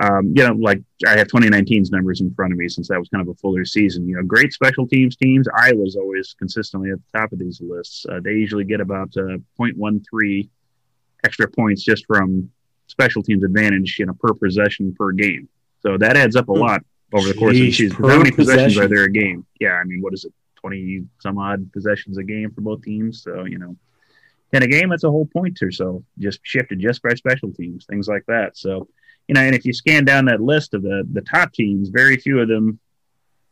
um, 0.00 0.32
you 0.34 0.46
know, 0.46 0.54
like 0.54 0.82
I 1.06 1.16
have 1.16 1.28
2019's 1.28 1.90
numbers 1.90 2.20
in 2.20 2.34
front 2.34 2.52
of 2.52 2.58
me 2.58 2.68
since 2.68 2.88
that 2.88 2.98
was 2.98 3.08
kind 3.08 3.22
of 3.22 3.28
a 3.28 3.34
fuller 3.38 3.64
season. 3.64 4.08
You 4.08 4.16
know, 4.16 4.22
great 4.22 4.52
special 4.52 4.86
teams 4.86 5.16
teams. 5.16 5.46
Iowa's 5.54 5.96
always 5.96 6.34
consistently 6.38 6.90
at 6.90 6.98
the 6.98 7.18
top 7.18 7.32
of 7.32 7.38
these 7.38 7.60
lists. 7.60 8.06
Uh, 8.10 8.20
they 8.22 8.32
usually 8.32 8.64
get 8.64 8.80
about 8.80 9.12
uh, 9.16 9.38
0.13 9.60 10.48
extra 11.24 11.48
points 11.48 11.82
just 11.84 12.06
from 12.06 12.50
special 12.86 13.22
teams 13.22 13.44
advantage, 13.44 13.96
you 13.98 14.06
know, 14.06 14.14
per 14.14 14.34
possession 14.34 14.94
per 14.94 15.12
game. 15.12 15.48
So 15.80 15.96
that 15.98 16.16
adds 16.16 16.36
up 16.36 16.48
a 16.48 16.52
lot 16.52 16.82
over 17.12 17.28
the 17.28 17.34
course 17.34 17.56
of 17.56 17.62
the 17.62 17.72
season. 17.72 17.96
How 17.96 18.18
many 18.18 18.30
possessions 18.30 18.74
possession. 18.74 18.82
are 18.82 18.88
there 18.88 19.04
a 19.04 19.10
game? 19.10 19.46
Yeah, 19.60 19.72
I 19.72 19.84
mean, 19.84 20.00
what 20.00 20.14
is 20.14 20.24
it? 20.24 20.32
20 20.62 21.04
some 21.20 21.38
odd 21.38 21.72
possessions 21.72 22.18
a 22.18 22.22
game 22.22 22.50
for 22.52 22.60
both 22.60 22.82
teams. 22.82 23.22
So, 23.22 23.44
you 23.44 23.58
know, 23.58 23.76
in 24.52 24.62
a 24.62 24.66
game, 24.66 24.90
that's 24.90 25.04
a 25.04 25.10
whole 25.10 25.26
point 25.26 25.60
or 25.62 25.72
so 25.72 26.04
just 26.18 26.40
shifted 26.42 26.78
just 26.78 27.02
by 27.02 27.14
special 27.14 27.52
teams, 27.52 27.84
things 27.86 28.06
like 28.06 28.24
that. 28.28 28.56
So, 28.56 28.88
you 29.28 29.34
know, 29.34 29.40
and 29.40 29.54
if 29.54 29.64
you 29.64 29.72
scan 29.72 30.04
down 30.04 30.24
that 30.26 30.40
list 30.40 30.74
of 30.74 30.82
the 30.82 31.06
the 31.12 31.22
top 31.22 31.52
teams, 31.52 31.88
very 31.88 32.16
few 32.16 32.40
of 32.40 32.48
them, 32.48 32.78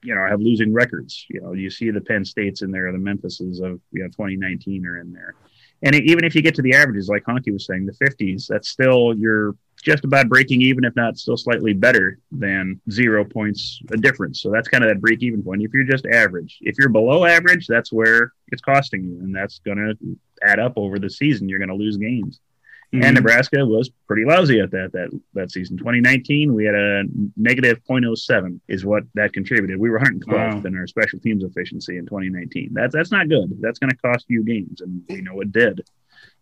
you 0.02 0.14
know, 0.14 0.26
have 0.26 0.40
losing 0.40 0.72
records. 0.72 1.26
You 1.28 1.40
know, 1.40 1.52
you 1.52 1.70
see 1.70 1.90
the 1.90 2.00
Penn 2.00 2.24
States 2.24 2.62
in 2.62 2.70
there, 2.70 2.90
the 2.92 2.98
Memphises 2.98 3.60
of 3.60 3.80
you 3.92 4.02
know 4.02 4.08
2019 4.08 4.86
are 4.86 4.98
in 4.98 5.12
there, 5.12 5.34
and 5.82 5.94
even 5.94 6.24
if 6.24 6.34
you 6.34 6.42
get 6.42 6.54
to 6.56 6.62
the 6.62 6.74
averages, 6.74 7.08
like 7.08 7.24
Honky 7.24 7.52
was 7.52 7.66
saying, 7.66 7.86
the 7.86 8.04
50s, 8.04 8.46
that's 8.46 8.68
still 8.68 9.14
you're 9.16 9.56
just 9.82 10.04
about 10.04 10.28
breaking 10.28 10.60
even, 10.60 10.84
if 10.84 10.94
not 10.94 11.16
still 11.16 11.38
slightly 11.38 11.72
better 11.72 12.18
than 12.30 12.78
zero 12.90 13.24
points 13.24 13.80
a 13.90 13.96
difference. 13.96 14.42
So 14.42 14.50
that's 14.50 14.68
kind 14.68 14.84
of 14.84 14.90
that 14.90 15.00
break 15.00 15.22
even 15.22 15.42
point. 15.42 15.62
If 15.62 15.72
you're 15.72 15.84
just 15.84 16.04
average, 16.04 16.58
if 16.60 16.76
you're 16.78 16.90
below 16.90 17.24
average, 17.24 17.66
that's 17.66 17.90
where 17.90 18.32
it's 18.48 18.60
costing 18.60 19.04
you, 19.04 19.18
and 19.20 19.34
that's 19.34 19.60
going 19.60 19.78
to 19.78 20.18
add 20.42 20.58
up 20.58 20.74
over 20.76 20.98
the 20.98 21.08
season. 21.08 21.48
You're 21.48 21.58
going 21.58 21.70
to 21.70 21.74
lose 21.74 21.96
games 21.96 22.40
Mm-hmm. 22.92 23.04
and 23.04 23.14
Nebraska 23.14 23.64
was 23.64 23.88
pretty 24.08 24.24
lousy 24.24 24.58
at 24.58 24.72
that 24.72 24.90
that 24.92 25.10
that 25.34 25.52
season. 25.52 25.76
2019, 25.78 26.52
we 26.52 26.64
had 26.64 26.74
a 26.74 27.04
negative 27.36 27.78
0.07 27.88 28.58
is 28.66 28.84
what 28.84 29.04
that 29.14 29.32
contributed. 29.32 29.78
We 29.78 29.90
were 29.90 30.00
112th 30.00 30.26
Wow. 30.28 30.62
in 30.64 30.76
our 30.76 30.88
special 30.88 31.20
teams 31.20 31.44
efficiency 31.44 31.98
in 31.98 32.06
2019. 32.06 32.70
That's 32.72 32.92
that's 32.94 33.12
not 33.12 33.28
good. 33.28 33.56
That's 33.60 33.78
going 33.78 33.90
to 33.90 33.96
cost 33.96 34.24
you 34.28 34.42
games, 34.42 34.80
and 34.80 35.02
we 35.08 35.20
know 35.20 35.40
it 35.40 35.52
did. 35.52 35.82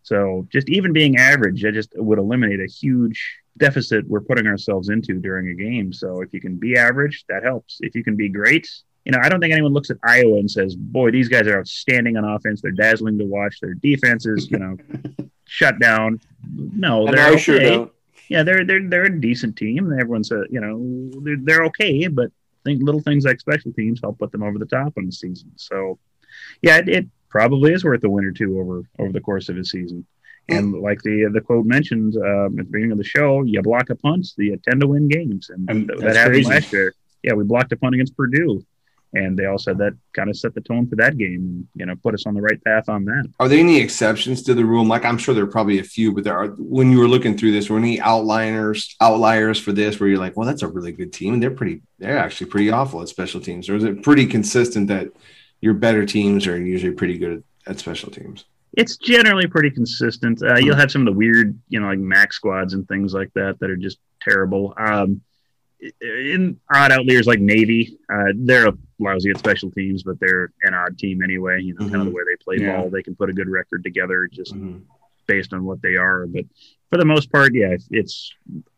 So 0.01 0.47
just 0.51 0.69
even 0.69 0.91
being 0.91 1.17
average, 1.17 1.63
it 1.63 1.73
just 1.73 1.91
would 1.95 2.17
eliminate 2.17 2.59
a 2.61 2.65
huge 2.65 3.37
deficit 3.57 4.07
we're 4.07 4.21
putting 4.21 4.47
ourselves 4.47 4.89
into 4.89 5.19
during 5.19 5.49
a 5.49 5.53
game. 5.53 5.91
So 5.93 6.21
if 6.21 6.33
you 6.33 6.41
can 6.41 6.55
be 6.55 6.77
average, 6.77 7.25
that 7.29 7.43
helps. 7.43 7.77
If 7.81 7.93
you 7.93 8.03
can 8.03 8.15
be 8.15 8.29
great. 8.29 8.67
You 9.05 9.11
know, 9.11 9.19
I 9.21 9.29
don't 9.29 9.39
think 9.39 9.53
anyone 9.53 9.73
looks 9.73 9.89
at 9.91 9.97
Iowa 10.03 10.37
and 10.39 10.49
says, 10.49 10.75
"Boy, 10.75 11.11
these 11.11 11.27
guys 11.29 11.47
are 11.47 11.59
outstanding 11.59 12.17
on 12.17 12.23
offense. 12.23 12.61
They're 12.61 12.71
dazzling 12.71 13.17
to 13.19 13.25
watch. 13.25 13.59
Their 13.59 13.73
defense 13.75 14.25
is, 14.25 14.49
you 14.49 14.57
know, 14.59 14.77
shut 15.49 15.79
down." 15.79 16.19
No, 16.55 17.07
And 17.07 17.17
they're 17.17 17.25
I 17.25 17.31
okay. 17.31 17.39
sure. 17.39 17.91
Yeah, 18.29 18.43
they're 18.43 18.63
they're 18.63 18.87
they're 18.87 19.05
a 19.05 19.21
decent 19.21 19.57
team. 19.57 19.91
Everyone 19.91 20.23
said, 20.23 20.37
uh, 20.37 20.43
you 20.49 20.61
know, 20.61 21.21
they're, 21.23 21.37
they're 21.41 21.65
okay, 21.65 22.07
but 22.07 22.31
think 22.63 22.83
little 22.83 23.01
things 23.01 23.25
like 23.25 23.39
special 23.39 23.73
teams 23.73 23.99
help 24.01 24.19
put 24.19 24.31
them 24.31 24.43
over 24.43 24.59
the 24.59 24.65
top 24.65 24.93
in 24.97 25.05
the 25.05 25.11
season. 25.11 25.51
So, 25.55 25.97
yeah, 26.61 26.77
it, 26.77 26.89
it 26.89 27.05
probably 27.29 27.73
is 27.73 27.83
worth 27.83 28.03
a 28.03 28.09
win 28.09 28.25
or 28.25 28.31
two 28.31 28.59
over 28.59 28.83
over 28.99 29.11
the 29.11 29.21
course 29.21 29.49
of 29.49 29.57
a 29.57 29.65
season. 29.65 30.05
And 30.47 30.73
like 30.81 31.01
the 31.03 31.29
the 31.31 31.41
quote 31.41 31.65
mentioned 31.65 32.15
um, 32.17 32.59
at 32.59 32.65
the 32.65 32.71
beginning 32.71 32.91
of 32.91 32.97
the 32.97 33.03
show, 33.03 33.43
you 33.43 33.61
block 33.61 33.89
a 33.89 33.95
punt, 33.95 34.27
you 34.37 34.53
uh, 34.53 34.57
tend 34.67 34.81
to 34.81 34.87
win 34.87 35.07
games, 35.07 35.49
and 35.49 35.87
th- 35.87 35.99
that 35.99 36.15
happened 36.15 36.35
crazy. 36.35 36.49
last 36.49 36.73
year. 36.73 36.93
Yeah, 37.21 37.33
we 37.33 37.43
blocked 37.43 37.71
a 37.71 37.77
punt 37.77 37.93
against 37.93 38.15
Purdue, 38.15 38.65
and 39.13 39.37
they 39.37 39.45
all 39.45 39.57
said 39.57 39.77
that 39.79 39.93
kind 40.13 40.29
of 40.29 40.37
set 40.37 40.53
the 40.53 40.61
tone 40.61 40.87
for 40.87 40.95
that 40.97 41.17
game, 41.17 41.35
and 41.35 41.67
you 41.75 41.85
know, 41.85 41.95
put 41.95 42.13
us 42.13 42.25
on 42.25 42.33
the 42.33 42.41
right 42.41 42.63
path 42.63 42.89
on 42.89 43.05
that. 43.05 43.27
Are 43.39 43.47
there 43.47 43.59
any 43.59 43.79
exceptions 43.79 44.43
to 44.43 44.53
the 44.53 44.65
rule? 44.65 44.85
Like 44.85 45.05
I'm 45.05 45.17
sure 45.17 45.33
there 45.33 45.43
are 45.43 45.47
probably 45.47 45.79
a 45.79 45.83
few, 45.83 46.11
but 46.11 46.23
there 46.23 46.37
are. 46.37 46.47
When 46.57 46.91
you 46.91 46.99
were 46.99 47.07
looking 47.07 47.37
through 47.37 47.51
this, 47.51 47.69
were 47.69 47.77
any 47.77 47.97
outliners, 47.99 48.95
outliers 49.01 49.59
for 49.59 49.71
this, 49.71 49.99
where 49.99 50.09
you're 50.09 50.19
like, 50.19 50.37
well, 50.37 50.47
that's 50.47 50.61
a 50.61 50.67
really 50.67 50.91
good 50.91 51.11
team, 51.13 51.33
and 51.33 51.43
they're 51.43 51.51
pretty, 51.51 51.81
they're 51.97 52.17
actually 52.17 52.49
pretty 52.49 52.69
awful 52.69 53.01
at 53.01 53.09
special 53.09 53.41
teams, 53.41 53.69
or 53.69 53.75
is 53.75 53.83
it 53.83 54.03
pretty 54.03 54.25
consistent 54.25 54.87
that 54.87 55.09
your 55.61 55.73
better 55.73 56.05
teams 56.05 56.47
are 56.47 56.59
usually 56.59 56.93
pretty 56.93 57.17
good 57.17 57.43
at, 57.67 57.79
special 57.79 58.11
teams? 58.11 58.45
it's 58.77 58.97
generally 58.97 59.47
pretty 59.47 59.71
consistent. 59.71 60.41
Uh, 60.43 60.55
you'll 60.57 60.75
have 60.75 60.91
some 60.91 61.01
of 61.01 61.11
the 61.11 61.17
weird, 61.17 61.59
you 61.69 61.79
know, 61.79 61.87
like 61.87 61.99
Mac 61.99 62.31
squads 62.31 62.73
and 62.75 62.87
things 62.87 63.13
like 63.13 63.33
that 63.33 63.59
that 63.59 63.69
are 63.69 63.75
just 63.75 63.97
terrible. 64.21 64.73
Um, 64.77 65.21
in 66.01 66.59
odd 66.73 66.91
outliers 66.91 67.27
like 67.27 67.39
Navy, 67.39 67.97
uh, 68.13 68.25
they're 68.35 68.67
lousy 68.99 69.29
at 69.29 69.37
special 69.37 69.71
teams, 69.71 70.03
but 70.03 70.19
they're 70.19 70.51
an 70.63 70.73
odd 70.73 70.97
team 70.97 71.21
anyway. 71.21 71.61
You 71.61 71.73
know, 71.75 71.87
kind 71.89 71.95
of 72.01 72.05
the 72.05 72.11
way 72.11 72.23
they 72.25 72.35
play 72.43 72.57
Yeah. 72.65 72.77
ball, 72.77 72.89
they 72.89 73.03
can 73.03 73.15
put 73.15 73.29
a 73.29 73.33
good 73.33 73.47
record 73.49 73.83
together 73.83 74.27
just 74.31 74.53
Mhm. 74.55 74.81
based 75.27 75.53
on 75.53 75.63
what 75.63 75.81
they 75.81 75.95
are. 75.95 76.27
But 76.27 76.45
for 76.91 76.97
the 76.97 77.05
most 77.05 77.31
part, 77.31 77.53
yeah, 77.53 77.75
it's 77.91 78.33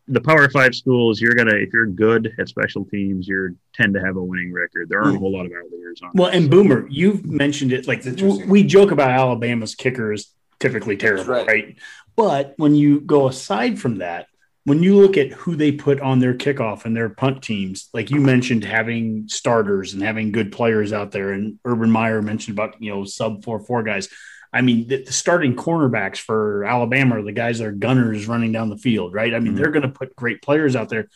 the 0.08 0.22
Power 0.22 0.50
Five 0.50 0.76
schools. 0.76 1.22
You're 1.22 1.34
gonna 1.34 1.56
if 1.56 1.72
you're 1.74 1.88
good 1.88 2.34
at 2.38 2.50
special 2.50 2.86
teams, 2.86 3.28
you 3.28 3.56
tend 3.74 3.94
to 3.96 4.02
have 4.02 4.18
a 4.18 4.24
winning 4.24 4.52
record. 4.52 4.90
There 4.90 5.02
aren't 5.02 5.16
a 5.16 5.20
whole 5.20 5.32
lot 5.34 5.46
of 5.46 5.52
outliers 5.54 6.02
on. 6.04 6.12
Well, 6.14 6.30
that, 6.30 6.36
and 6.38 6.46
so. 6.46 6.50
Boomer, 6.52 6.88
you've 6.90 7.26
mentioned 7.26 7.72
it. 7.74 7.88
Like 7.88 8.06
It's 8.06 8.22
we 8.22 8.64
joke 8.64 8.92
about 8.92 9.10
Alabama's 9.12 9.74
kickers 9.74 10.34
typically 10.60 10.98
terrible, 10.98 11.26
right. 11.34 11.48
right. 11.48 11.76
But 12.16 12.54
when 12.58 12.76
you 12.76 13.00
go 13.00 13.28
aside 13.28 13.80
from 13.80 13.98
that, 14.00 14.28
when 14.64 14.84
you 14.84 14.96
look 14.98 15.18
at 15.18 15.32
who 15.32 15.56
they 15.56 15.72
put 15.72 16.00
on 16.02 16.20
their 16.20 16.34
kickoff 16.36 16.86
and 16.86 16.96
their 16.96 17.10
punt 17.10 17.42
teams, 17.42 17.90
like 17.94 18.12
you 18.12 18.20
mentioned, 18.22 18.64
having 18.64 19.28
starters 19.28 19.94
and 19.94 20.04
having 20.04 20.32
good 20.32 20.52
players 20.52 20.94
out 20.94 21.12
there, 21.12 21.32
and 21.32 21.58
Urban 21.66 21.90
Meyer 21.90 22.22
mentioned 22.22 22.58
about 22.58 22.82
you 22.82 22.92
know 22.92 23.04
sub 23.04 23.44
four 23.44 23.60
four 23.60 23.84
guys. 23.84 24.08
I 24.54 24.62
mean, 24.62 24.88
the, 24.88 25.04
the 25.04 25.14
starting 25.14 25.56
cornerbacks 25.56 26.18
for 26.18 26.66
Alabama 26.66 27.20
are 27.20 27.24
the 27.24 27.32
guys 27.32 27.60
that 27.60 27.68
are 27.68 27.72
gunners 27.72 28.28
running 28.28 28.52
down 28.52 28.70
the 28.70 28.78
field, 28.78 29.14
right? 29.14 29.34
I 29.34 29.40
mean, 29.40 29.54
Mhm. 29.54 29.58
they're 29.58 29.72
going 29.72 29.84
to 29.84 29.88
put 29.90 30.14
great 30.16 30.42
players 30.42 30.76
out 30.76 30.90
there. 30.90 31.08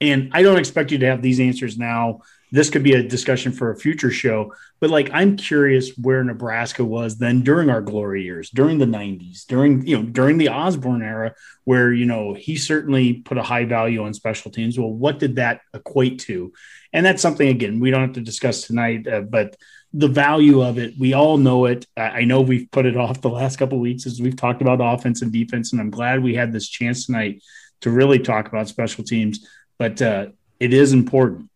And 0.00 0.28
I 0.32 0.42
don't 0.42 0.58
expect 0.58 0.90
you 0.92 0.98
to 0.98 1.06
have 1.06 1.22
these 1.22 1.40
answers 1.40 1.78
now. 1.78 2.20
This 2.52 2.68
could 2.68 2.82
be 2.82 2.92
a 2.92 3.02
discussion 3.02 3.50
for 3.50 3.70
a 3.70 3.76
future 3.76 4.10
show, 4.10 4.54
but 4.78 4.90
like 4.90 5.10
I'm 5.12 5.38
curious 5.38 5.96
where 5.96 6.22
Nebraska 6.22 6.84
was 6.84 7.16
then 7.16 7.40
during 7.40 7.70
our 7.70 7.80
glory 7.80 8.24
years, 8.24 8.50
during 8.50 8.76
the 8.76 8.84
90s, 8.84 9.46
during 9.46 9.86
you 9.86 9.96
know, 9.96 10.02
during 10.04 10.36
the 10.36 10.50
Osborne 10.50 11.02
era, 11.02 11.34
where 11.64 11.90
you 11.92 12.04
know 12.04 12.34
he 12.34 12.56
certainly 12.56 13.14
put 13.14 13.38
a 13.38 13.42
high 13.42 13.64
value 13.64 14.04
on 14.04 14.12
special 14.12 14.50
teams. 14.50 14.78
Well, 14.78 14.92
what 14.92 15.18
did 15.18 15.36
that 15.36 15.62
equate 15.72 16.20
to? 16.20 16.52
And 16.92 17.06
that's 17.06 17.22
something 17.22 17.48
again 17.48 17.80
we 17.80 17.90
don't 17.90 18.02
have 18.02 18.12
to 18.12 18.20
discuss 18.20 18.66
tonight, 18.66 19.08
uh, 19.08 19.22
but 19.22 19.56
the 19.94 20.08
value 20.08 20.62
of 20.62 20.78
it, 20.78 20.94
we 20.98 21.14
all 21.14 21.38
know 21.38 21.66
it. 21.66 21.86
I 21.96 22.24
know 22.24 22.42
we've 22.42 22.70
put 22.70 22.84
it 22.84 22.96
off 22.98 23.22
the 23.22 23.30
last 23.30 23.56
couple 23.56 23.78
of 23.78 23.82
weeks 23.82 24.06
as 24.06 24.20
we've 24.20 24.36
talked 24.36 24.60
about 24.60 24.80
offense 24.82 25.22
and 25.22 25.32
defense, 25.32 25.72
and 25.72 25.80
I'm 25.80 25.90
glad 25.90 26.22
we 26.22 26.34
had 26.34 26.52
this 26.52 26.68
chance 26.68 27.06
tonight 27.06 27.42
to 27.80 27.90
really 27.90 28.18
talk 28.18 28.48
about 28.48 28.68
special 28.68 29.04
teams. 29.04 29.46
But 29.78 30.00
uh, 30.02 30.26
it 30.60 30.72
is 30.72 30.92
important. 30.92 31.50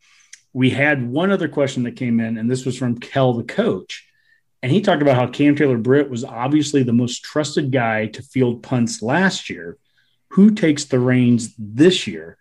We 0.57 0.70
had 0.70 1.07
one 1.07 1.31
other 1.31 1.49
question 1.49 1.83
that 1.83 1.97
came 1.97 2.19
in, 2.19 2.39
and 2.39 2.51
this 2.51 2.65
was 2.65 2.78
from 2.78 2.99
Kel, 2.99 3.35
the 3.35 3.45
coach. 3.45 4.09
And 4.62 4.73
he 4.73 4.81
talked 4.81 5.03
about 5.03 5.16
how 5.16 5.27
Cam 5.27 5.55
Taylor 5.55 5.77
Britt 5.77 6.09
was 6.09 6.24
obviously 6.24 6.83
the 6.83 6.95
most 6.95 7.23
trusted 7.23 7.70
guy 7.70 8.07
to 8.07 8.23
field 8.23 8.62
punts 8.62 9.03
last 9.03 9.51
year. 9.51 9.77
Who 10.31 10.53
takes 10.53 10.87
the 10.87 10.99
reins 10.99 11.55
this 11.59 12.07
year? 12.07 12.39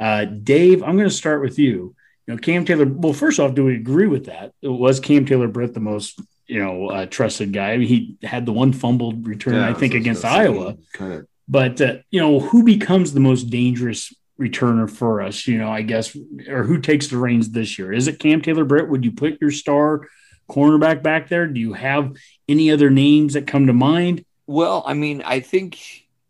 Uh, 0.00 0.24
Dave, 0.24 0.82
I'm 0.82 0.96
going 0.96 1.10
to 1.10 1.14
start 1.14 1.42
with 1.42 1.58
you. 1.58 1.94
You 2.26 2.34
know, 2.34 2.38
Cam 2.38 2.64
Taylor. 2.64 2.86
Well, 2.86 3.12
first 3.12 3.38
off, 3.38 3.54
do 3.54 3.66
we 3.66 3.74
agree 3.74 4.06
with 4.06 4.24
that? 4.24 4.54
Was 4.62 4.98
Cam 4.98 5.26
Taylor 5.26 5.46
Britt 5.46 5.74
the 5.74 5.80
most, 5.80 6.18
you 6.46 6.64
know, 6.64 6.88
uh, 6.88 7.04
trusted 7.04 7.52
guy? 7.52 7.72
I 7.72 7.76
mean, 7.76 7.88
he 7.88 8.16
had 8.22 8.46
the 8.46 8.52
one 8.54 8.72
fumbled 8.72 9.26
return, 9.26 9.56
I 9.56 9.74
think, 9.74 9.92
against 9.92 10.24
Iowa. 10.24 10.78
Kind 10.94 11.12
of 11.12 11.26
But 11.46 11.82
uh, 11.82 11.96
you 12.10 12.20
know, 12.22 12.40
who 12.40 12.62
becomes 12.62 13.12
the 13.12 13.20
most 13.20 13.50
dangerous 13.50 14.14
returner 14.40 14.90
for 14.90 15.20
us? 15.20 15.46
You 15.46 15.58
know, 15.58 15.70
I 15.70 15.82
guess, 15.82 16.16
or 16.48 16.64
who 16.64 16.80
takes 16.80 17.08
the 17.08 17.18
reins 17.18 17.50
this 17.50 17.78
year? 17.78 17.92
Is 17.92 18.08
it 18.08 18.18
Cam 18.18 18.40
Taylor 18.40 18.64
Britt? 18.64 18.88
Would 18.88 19.04
you 19.04 19.12
put 19.12 19.40
your 19.40 19.50
star 19.50 20.08
cornerback 20.48 21.02
back 21.02 21.28
there? 21.28 21.46
Do 21.46 21.60
you 21.60 21.72
have 21.74 22.16
any 22.48 22.70
other 22.70 22.90
names 22.90 23.34
that 23.34 23.46
come 23.46 23.66
to 23.66 23.72
mind? 23.72 24.24
Well, 24.46 24.82
I 24.86 24.94
mean, 24.94 25.22
I 25.22 25.40
think 25.40 25.78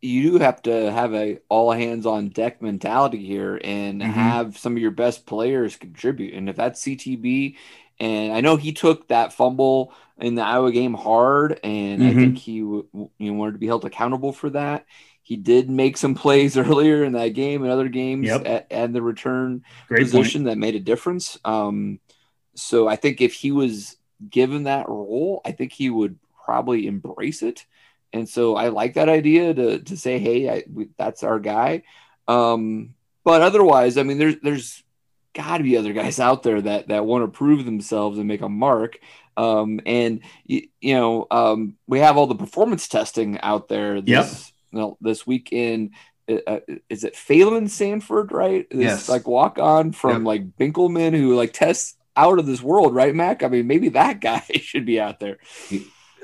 you 0.01 0.33
do 0.33 0.39
have 0.39 0.63
to 0.63 0.93
have 0.93 1.15
a 1.15 1.39
all 1.49 1.73
hands 1.73 2.07
on 2.07 2.29
deck 2.29 2.63
mentality 2.63 3.25
here 3.25 3.61
and 3.63 4.01
Mhm. 4.01 4.13
have 4.13 4.59
some 4.59 4.73
of 4.73 4.79
your 4.79 4.91
best 4.93 5.27
players 5.27 5.77
contribute. 5.77 6.35
And 6.35 6.49
if 6.49 6.57
that's 6.57 6.81
CTB, 6.81 7.57
and 8.01 8.33
I 8.33 8.41
know 8.41 8.57
he 8.57 8.73
took 8.73 9.09
that 9.09 9.33
fumble 9.33 9.93
in 10.19 10.35
the 10.37 10.43
Iowa 10.43 10.71
game 10.73 10.95
hard, 10.95 11.61
and 11.65 12.03
I 12.03 12.13
Mhm. 12.13 12.21
think 12.21 12.39
he 12.39 12.53
you 12.53 12.89
know 12.95 13.33
wanted 13.33 13.53
to 13.53 13.59
be 13.59 13.67
held 13.67 13.85
accountable 13.85 14.33
for 14.33 14.51
that. 14.51 14.87
He 15.29 15.37
did 15.37 15.69
make 15.69 15.99
some 15.99 16.15
plays 16.15 16.57
earlier 16.57 17.05
in 17.05 17.13
that 17.13 17.35
game 17.35 17.63
and 17.63 17.71
other 17.71 17.91
games 17.91 18.29
Yep. 18.29 18.47
at, 18.47 18.67
and 18.71 18.95
the 18.95 19.03
return 19.03 19.63
Great 19.87 20.01
position 20.05 20.45
that 20.45 20.57
made 20.57 20.75
a 20.75 20.81
difference. 20.81 21.37
Um, 21.45 22.01
so 22.55 22.89
I 22.89 22.97
think 22.97 23.21
if 23.21 23.35
he 23.35 23.53
was 23.53 23.99
given 24.31 24.63
that 24.63 24.89
role, 24.89 25.43
I 25.45 25.53
think 25.53 25.73
he 25.75 25.91
would 25.91 26.19
probably 26.47 26.87
embrace 26.87 27.43
it. 27.43 27.67
And 28.11 28.27
so 28.27 28.57
I 28.57 28.69
like 28.69 28.95
that 28.95 29.11
idea 29.11 29.53
to 29.53 29.79
to 29.81 29.97
say, 29.99 30.19
hey, 30.19 30.49
I, 30.49 30.65
we, 30.73 30.89
that's 30.97 31.23
our 31.23 31.39
guy. 31.39 31.83
Um, 32.27 32.95
but 33.23 33.43
otherwise, 33.43 33.99
I 33.99 34.05
mean, 34.05 34.17
there's 34.17 34.37
there's 34.43 34.83
got 35.35 35.59
to 35.59 35.63
be 35.63 35.77
other 35.77 35.93
guys 35.93 36.19
out 36.19 36.43
there 36.43 36.63
that 36.63 36.89
that 36.89 37.05
want 37.05 37.23
to 37.23 37.29
prove 37.29 37.67
themselves 37.67 38.17
and 38.19 38.27
make 38.27 38.41
a 38.41 38.49
mark. 38.49 38.99
Um, 39.37 39.79
and 39.85 40.21
you, 40.47 40.69
you 40.81 40.95
know, 40.95 41.27
um, 41.31 41.77
we 41.87 41.99
have 41.99 42.17
all 42.17 42.27
the 42.27 42.35
performance 42.35 42.89
testing 42.89 43.39
out 43.43 43.69
there 43.69 44.01
this 44.01 44.55
you 44.73 44.79
know, 44.79 44.99
this 45.01 45.27
weekend. 45.27 45.91
Uh, 46.47 46.61
is 46.91 47.05
it 47.05 47.17
Phelan 47.17 47.69
Sanford, 47.69 48.33
right? 48.33 48.69
This, 48.71 48.81
Yes. 48.81 49.09
Like 49.09 49.27
walk 49.27 49.59
on 49.59 49.93
from 49.93 50.19
Yep. 50.19 50.27
like 50.27 50.57
Benkelman 50.59 51.17
who 51.17 51.35
like 51.35 51.53
tests 51.55 51.97
out 52.17 52.39
of 52.39 52.45
this 52.47 52.61
world, 52.61 52.95
right, 52.95 53.15
Mac? 53.15 53.43
I 53.43 53.49
mean, 53.49 53.67
maybe 53.67 53.89
that 53.91 54.21
guy 54.21 54.43
should 54.61 54.85
be 54.85 55.01
out 55.01 55.21
there. 55.21 55.39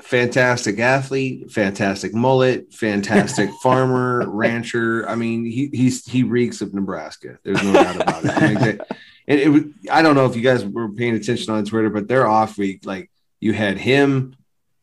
fantastic 0.01 0.79
athlete, 0.79 1.51
fantastic 1.51 2.13
mullet, 2.13 2.73
fantastic 2.73 3.49
farmer, 3.63 4.29
rancher. 4.29 5.07
I 5.09 5.15
mean, 5.15 5.45
he 5.45 5.69
he's 5.73 6.05
he 6.05 6.23
reeks 6.23 6.61
of 6.61 6.73
Nebraska. 6.73 7.39
There's 7.43 7.63
no 7.63 7.73
doubt 7.73 7.95
about 7.95 8.25
it. 8.25 8.31
I, 8.31 8.47
mean, 8.47 8.59
they- 8.61 8.79
and 9.27 9.39
it 9.39 9.49
was, 9.49 9.63
I 9.89 10.03
don't 10.03 10.13
know 10.13 10.27
if 10.27 10.35
you 10.35 10.43
guys 10.43 10.63
were 10.63 10.89
paying 10.89 11.15
attention 11.15 11.51
on 11.51 11.65
Twitter, 11.65 11.89
but 11.89 12.07
their 12.07 12.27
off 12.27 12.59
week, 12.59 12.85
like 12.85 13.09
you 13.39 13.53
had 13.53 13.79
him 13.79 14.35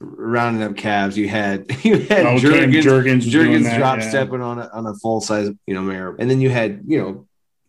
rounding 0.03 0.63
up 0.63 0.77
calves, 0.77 1.17
you 1.17 1.29
had 1.29 1.67
you 1.85 1.99
had 2.01 2.27
Oh, 2.27 2.37
Jurgens, 2.37 2.83
Jurgens 2.83 3.23
Jurgens 3.23 3.65
that, 3.65 3.79
drop 3.79 3.99
yeah. 4.01 4.09
stepping 4.09 4.41
on 4.43 4.59
a 4.59 4.69
on 4.73 4.87
a 4.87 4.95
full 4.95 5.21
size, 5.21 5.51
you 5.67 5.75
know, 5.75 5.83
mare, 5.83 6.15
and 6.19 6.31
then 6.31 6.41
you 6.41 6.51
had 6.51 6.83
you 6.87 6.99
know. 7.01 7.27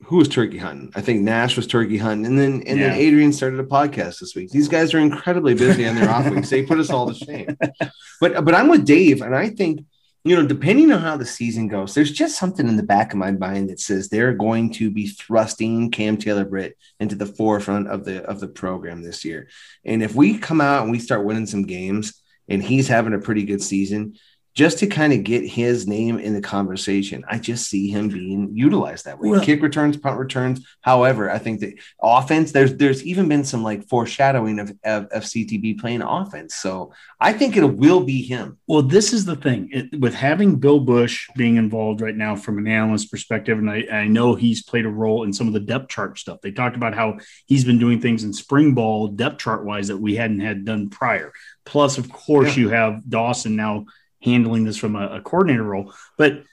Who 0.07 0.18
was 0.18 0.27
turkey 0.27 0.57
hunting? 0.57 0.91
I 0.95 0.99
think 1.01 1.22
Nash 1.22 1.55
was 1.55 1.65
turkey 1.65 1.97
hunting, 1.97 2.26
and 2.26 2.38
then 2.38 2.61
and 2.68 2.77
Yeah. 2.77 2.89
then 2.89 2.97
Adrian 2.97 3.31
started 3.31 3.57
a 3.61 3.64
podcast 3.64 4.19
this 4.19 4.35
week. 4.35 4.49
These 4.49 4.68
guys 4.68 4.93
are 4.93 4.99
incredibly 4.99 5.53
busy 5.53 5.88
on 5.88 5.95
their 5.95 6.10
off 6.10 6.30
weeks. 6.30 6.49
They 6.49 6.64
put 6.65 6.77
us 6.77 6.89
all 6.89 7.07
to 7.07 7.14
shame. 7.15 7.57
But 8.19 8.43
but 8.43 8.53
I'm 8.53 8.68
with 8.68 8.85
Dave, 8.85 9.22
and 9.22 9.34
I 9.34 9.49
think 9.49 9.85
you 10.26 10.35
know, 10.35 10.45
depending 10.45 10.91
on 10.91 10.99
how 11.01 11.15
the 11.18 11.26
season 11.26 11.69
goes, 11.69 11.93
there's 11.93 12.11
just 12.11 12.38
something 12.38 12.68
in 12.68 12.76
the 12.77 12.84
back 12.84 13.11
of 13.14 13.18
my 13.19 13.31
mind 13.31 13.69
that 13.69 13.80
says 13.80 14.07
they're 14.10 14.34
going 14.34 14.72
to 14.73 14.89
be 14.91 15.07
thrusting 15.07 15.89
Cam 15.91 16.15
Taylor 16.18 16.43
Britt 16.45 16.77
into 16.99 17.15
the 17.15 17.26
forefront 17.26 17.88
of 17.89 18.03
the 18.03 18.23
of 18.23 18.41
the 18.41 18.47
program 18.49 19.03
this 19.03 19.23
year. 19.23 19.47
And 19.85 20.03
if 20.03 20.15
we 20.15 20.38
come 20.38 20.60
out 20.60 20.84
and 20.84 20.91
we 20.91 20.99
start 20.99 21.23
winning 21.26 21.45
some 21.45 21.64
games, 21.64 22.22
and 22.47 22.61
he's 22.63 22.87
having 22.87 23.13
a 23.13 23.19
pretty 23.19 23.43
good 23.43 23.61
season. 23.61 24.15
Just 24.55 24.77
to 24.79 24.87
kind 24.87 25.13
of 25.13 25.23
get 25.23 25.43
his 25.43 25.87
name 25.87 26.19
in 26.19 26.35
the 26.35 26.41
conversation, 26.41 27.23
I 27.27 27.39
just 27.39 27.67
see 27.67 27.89
him 27.89 28.09
being 28.09 28.51
utilized 28.55 29.05
that 29.05 29.17
way. 29.19 29.29
Well- 29.29 29.41
Kick 29.43 29.63
returns, 29.63 29.97
punt 29.97 30.19
returns. 30.19 30.63
However, 30.81 31.31
I 31.31 31.39
think 31.39 31.61
that 31.61 31.73
offense, 31.99 32.51
there's 32.51 32.75
there's 32.75 33.03
even 33.03 33.27
been 33.27 33.45
some 33.45 33.63
like 33.63 33.87
foreshadowing 33.87 34.59
of, 34.59 34.69
of, 34.83 35.05
of 35.05 35.23
CTB 35.23 35.79
playing 35.79 36.03
offense. 36.03 36.53
So 36.53 36.93
I 37.19 37.33
think 37.33 37.57
it 37.57 37.63
will 37.63 38.03
be 38.03 38.21
him. 38.21 38.59
Well, 38.67 38.83
this 38.83 39.11
is 39.11 39.25
the 39.25 39.35
thing 39.35 39.69
it, 39.71 39.99
with 39.99 40.13
having 40.13 40.57
Bill 40.57 40.79
Busch 40.79 41.27
being 41.35 41.55
involved 41.55 42.01
right 42.01 42.15
now 42.15 42.35
from 42.35 42.59
an 42.59 42.67
analyst 42.67 43.09
perspective, 43.09 43.57
and 43.57 43.71
I, 43.71 43.87
I 43.91 44.07
know 44.07 44.35
he's 44.35 44.61
played 44.61 44.85
a 44.85 44.89
role 44.89 45.23
in 45.23 45.33
some 45.33 45.47
of 45.47 45.53
the 45.53 45.61
depth 45.61 45.89
chart 45.89 46.19
stuff. 46.19 46.41
They 46.41 46.51
talked 46.51 46.75
about 46.75 46.93
how 46.93 47.17
he's 47.47 47.65
been 47.65 47.79
doing 47.79 47.99
things 47.99 48.23
in 48.23 48.33
spring 48.33 48.75
ball 48.75 49.07
depth 49.07 49.39
chart 49.39 49.65
wise 49.65 49.87
that 49.87 49.97
we 49.97 50.15
hadn't 50.15 50.41
had 50.41 50.63
done 50.63 50.91
prior. 50.91 51.33
Plus, 51.65 51.98
of 51.98 52.11
course, 52.11 52.57
you 52.57 52.69
have 52.69 53.07
Dawson 53.10 53.56
now 53.56 53.85
handling 54.22 54.64
this 54.64 54.77
from 54.77 54.95
a, 54.95 55.18
a 55.18 55.22
coordinator 55.22 55.64
role. 55.64 55.94
But 56.18 56.44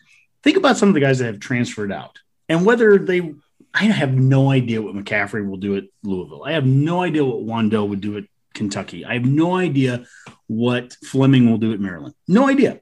think 0.43 0.57
about 0.57 0.77
some 0.77 0.89
of 0.89 0.95
the 0.95 1.01
guys 1.01 1.19
that 1.19 1.27
have 1.27 1.41
transferred 1.41 1.93
out 1.93 2.19
and 2.49 2.65
whether 2.65 2.99
they. 2.99 3.35
I 3.73 3.85
have 3.85 4.13
no 4.13 4.51
idea 4.51 4.83
what 4.83 4.97
McCaffrey 4.97 5.49
will 5.49 5.57
do 5.57 5.77
at 5.77 5.85
Louisville. 6.03 6.43
I 6.45 6.53
have 6.53 6.67
no 6.67 7.03
idea 7.03 7.25
what 7.25 7.47
Wan'Dale 7.47 7.89
would 7.89 8.01
do 8.01 8.17
at 8.17 8.25
Kentucky. 8.53 9.05
I 9.05 9.15
have 9.15 9.25
no 9.25 9.55
idea 9.55 10.07
what 10.49 10.97
Fleming 11.05 11.49
will 11.49 11.59
do 11.59 11.73
at 11.73 11.79
Maryland. 11.79 12.15
No 12.27 12.49
idea. 12.49 12.81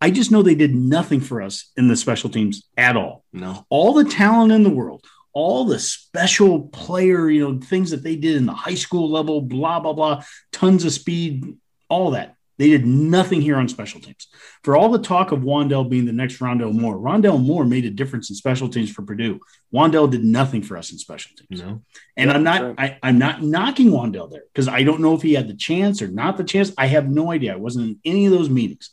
I 0.00 0.10
just 0.10 0.30
know 0.30 0.42
they 0.42 0.54
did 0.54 0.74
nothing 0.74 1.20
for 1.20 1.42
us 1.42 1.70
in 1.76 1.88
the 1.88 1.96
special 1.96 2.30
teams 2.30 2.64
at 2.76 2.96
all. 2.96 3.24
No. 3.32 3.66
All 3.68 3.92
the 3.92 4.04
talent 4.04 4.52
in 4.52 4.62
the 4.62 4.70
world, 4.70 5.04
all 5.34 5.64
the 5.64 5.78
special 5.78 6.68
player, 6.68 7.28
you 7.28 7.40
know, 7.40 7.60
things 7.60 7.90
that 7.90 8.02
they 8.02 8.16
did 8.16 8.36
in 8.36 8.46
the 8.46 8.54
high 8.54 8.74
school 8.74 9.10
level, 9.10 9.42
blah, 9.42 9.80
blah, 9.80 9.92
blah, 9.92 10.22
tons 10.52 10.84
of 10.84 10.92
speed, 10.92 11.56
all 11.88 12.12
that. 12.12 12.36
They 12.56 12.68
did 12.68 12.86
nothing 12.86 13.40
here 13.40 13.56
on 13.56 13.68
special 13.68 14.00
teams. 14.00 14.28
For 14.62 14.76
all 14.76 14.88
the 14.88 15.00
talk 15.00 15.32
of 15.32 15.40
Wan'Dale 15.40 15.90
being 15.90 16.04
the 16.04 16.12
next 16.12 16.38
Rondale 16.38 16.72
Moore, 16.72 16.96
Rondale 16.96 17.44
Moore 17.44 17.64
made 17.64 17.84
a 17.84 17.90
difference 17.90 18.30
in 18.30 18.36
special 18.36 18.68
teams 18.68 18.92
for 18.92 19.02
Purdue. 19.02 19.40
Wan'Dale 19.72 20.08
did 20.08 20.22
nothing 20.22 20.62
for 20.62 20.76
us 20.76 20.92
in 20.92 20.98
special 20.98 21.32
teams. 21.36 21.60
No. 21.60 21.82
And 22.16 22.30
Yeah, 22.30 22.36
I'm 22.36 22.44
not 22.44 22.58
sure. 22.58 22.74
I, 22.78 22.98
I'm 23.02 23.18
not 23.18 23.42
knocking 23.42 23.90
Wan'Dale 23.90 24.30
there 24.30 24.44
because 24.52 24.68
I 24.68 24.84
don't 24.84 25.00
know 25.00 25.14
if 25.14 25.22
he 25.22 25.34
had 25.34 25.48
the 25.48 25.54
chance 25.54 26.00
or 26.00 26.06
not 26.06 26.36
the 26.36 26.44
chance. 26.44 26.72
I 26.78 26.86
have 26.86 27.10
no 27.10 27.32
idea. 27.32 27.54
I 27.54 27.56
wasn't 27.56 27.86
in 27.86 28.00
any 28.04 28.26
of 28.26 28.32
those 28.32 28.48
meetings. 28.48 28.90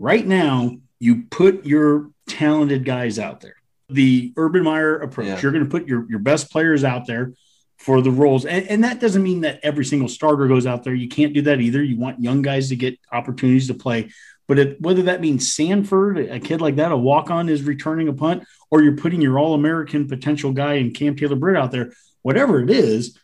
Right 0.00 0.26
now, 0.26 0.78
you 0.98 1.22
put 1.30 1.64
your 1.64 2.10
talented 2.26 2.84
guys 2.84 3.20
out 3.20 3.40
there. 3.42 3.61
The 3.94 4.32
Urban 4.36 4.64
Meyer 4.64 4.98
approach, 4.98 5.26
Yeah. 5.26 5.40
you're 5.40 5.52
going 5.52 5.64
to 5.64 5.70
put 5.70 5.86
your, 5.86 6.06
your 6.08 6.18
best 6.18 6.50
players 6.50 6.84
out 6.84 7.06
there 7.06 7.32
for 7.78 8.00
the 8.00 8.10
roles. 8.10 8.44
And, 8.44 8.66
and 8.68 8.84
that 8.84 9.00
doesn't 9.00 9.22
mean 9.22 9.40
that 9.40 9.60
every 9.62 9.84
single 9.84 10.08
starter 10.08 10.46
goes 10.46 10.66
out 10.66 10.84
there. 10.84 10.94
You 10.94 11.08
can't 11.08 11.32
do 11.32 11.42
that 11.42 11.60
either. 11.60 11.82
You 11.82 11.96
want 11.98 12.20
young 12.22 12.42
guys 12.42 12.68
to 12.68 12.76
get 12.76 12.98
opportunities 13.10 13.66
to 13.68 13.74
play. 13.74 14.10
But 14.48 14.58
it, 14.58 14.80
whether 14.80 15.02
that 15.02 15.20
means 15.20 15.52
Sanford, 15.54 16.18
a 16.18 16.38
kid 16.38 16.60
like 16.60 16.76
that, 16.76 16.92
a 16.92 16.96
walk 16.96 17.30
on 17.30 17.48
is 17.48 17.62
returning 17.62 18.08
a 18.08 18.12
punt, 18.12 18.44
or 18.70 18.82
you're 18.82 18.96
putting 18.96 19.20
your 19.20 19.38
All 19.38 19.54
American 19.54 20.08
potential 20.08 20.52
guy 20.52 20.74
in 20.74 20.92
Cam 20.92 21.16
Taylor 21.16 21.36
Britt 21.36 21.56
out 21.56 21.70
there, 21.70 21.92
whatever 22.22 22.60
it 22.60 22.70
is, 22.70 23.18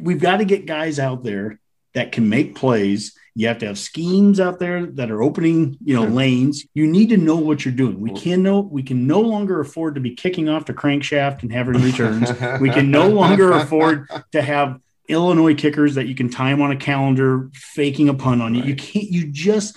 we've 0.00 0.20
got 0.20 0.38
to 0.38 0.44
get 0.44 0.66
guys 0.66 0.98
out 0.98 1.22
there 1.22 1.58
that 1.94 2.12
can 2.12 2.28
make 2.28 2.54
plays. 2.54 3.16
You 3.38 3.46
have 3.46 3.58
to 3.58 3.66
have 3.66 3.78
schemes 3.78 4.40
out 4.40 4.58
there 4.58 4.84
that 4.84 5.12
are 5.12 5.22
opening, 5.22 5.76
you 5.84 5.94
know, 5.94 6.02
Sure. 6.02 6.10
lanes. 6.10 6.66
You 6.74 6.88
need 6.88 7.10
to 7.10 7.16
know 7.16 7.36
what 7.36 7.64
you're 7.64 7.72
doing. 7.72 8.00
We 8.00 8.10
can 8.10 8.42
no, 8.42 8.58
we 8.58 8.82
can 8.82 9.06
no 9.06 9.20
longer 9.20 9.60
afford 9.60 9.94
to 9.94 10.00
be 10.00 10.16
kicking 10.16 10.48
off 10.48 10.66
the 10.66 10.74
crankshaft 10.74 11.42
and 11.42 11.52
having 11.52 11.80
returns. 11.80 12.32
we 12.60 12.68
can 12.68 12.90
no 12.90 13.08
longer 13.08 13.52
afford 13.52 14.08
to 14.32 14.42
have 14.42 14.80
Illinois 15.08 15.54
kickers 15.54 15.94
that 15.94 16.08
you 16.08 16.16
can 16.16 16.28
time 16.28 16.60
on 16.60 16.72
a 16.72 16.76
calendar 16.76 17.48
faking 17.54 18.08
a 18.08 18.14
punt 18.14 18.42
on 18.42 18.56
you. 18.56 18.64
You 18.64 18.74
can't. 18.74 19.08
You 19.08 19.30
just 19.30 19.76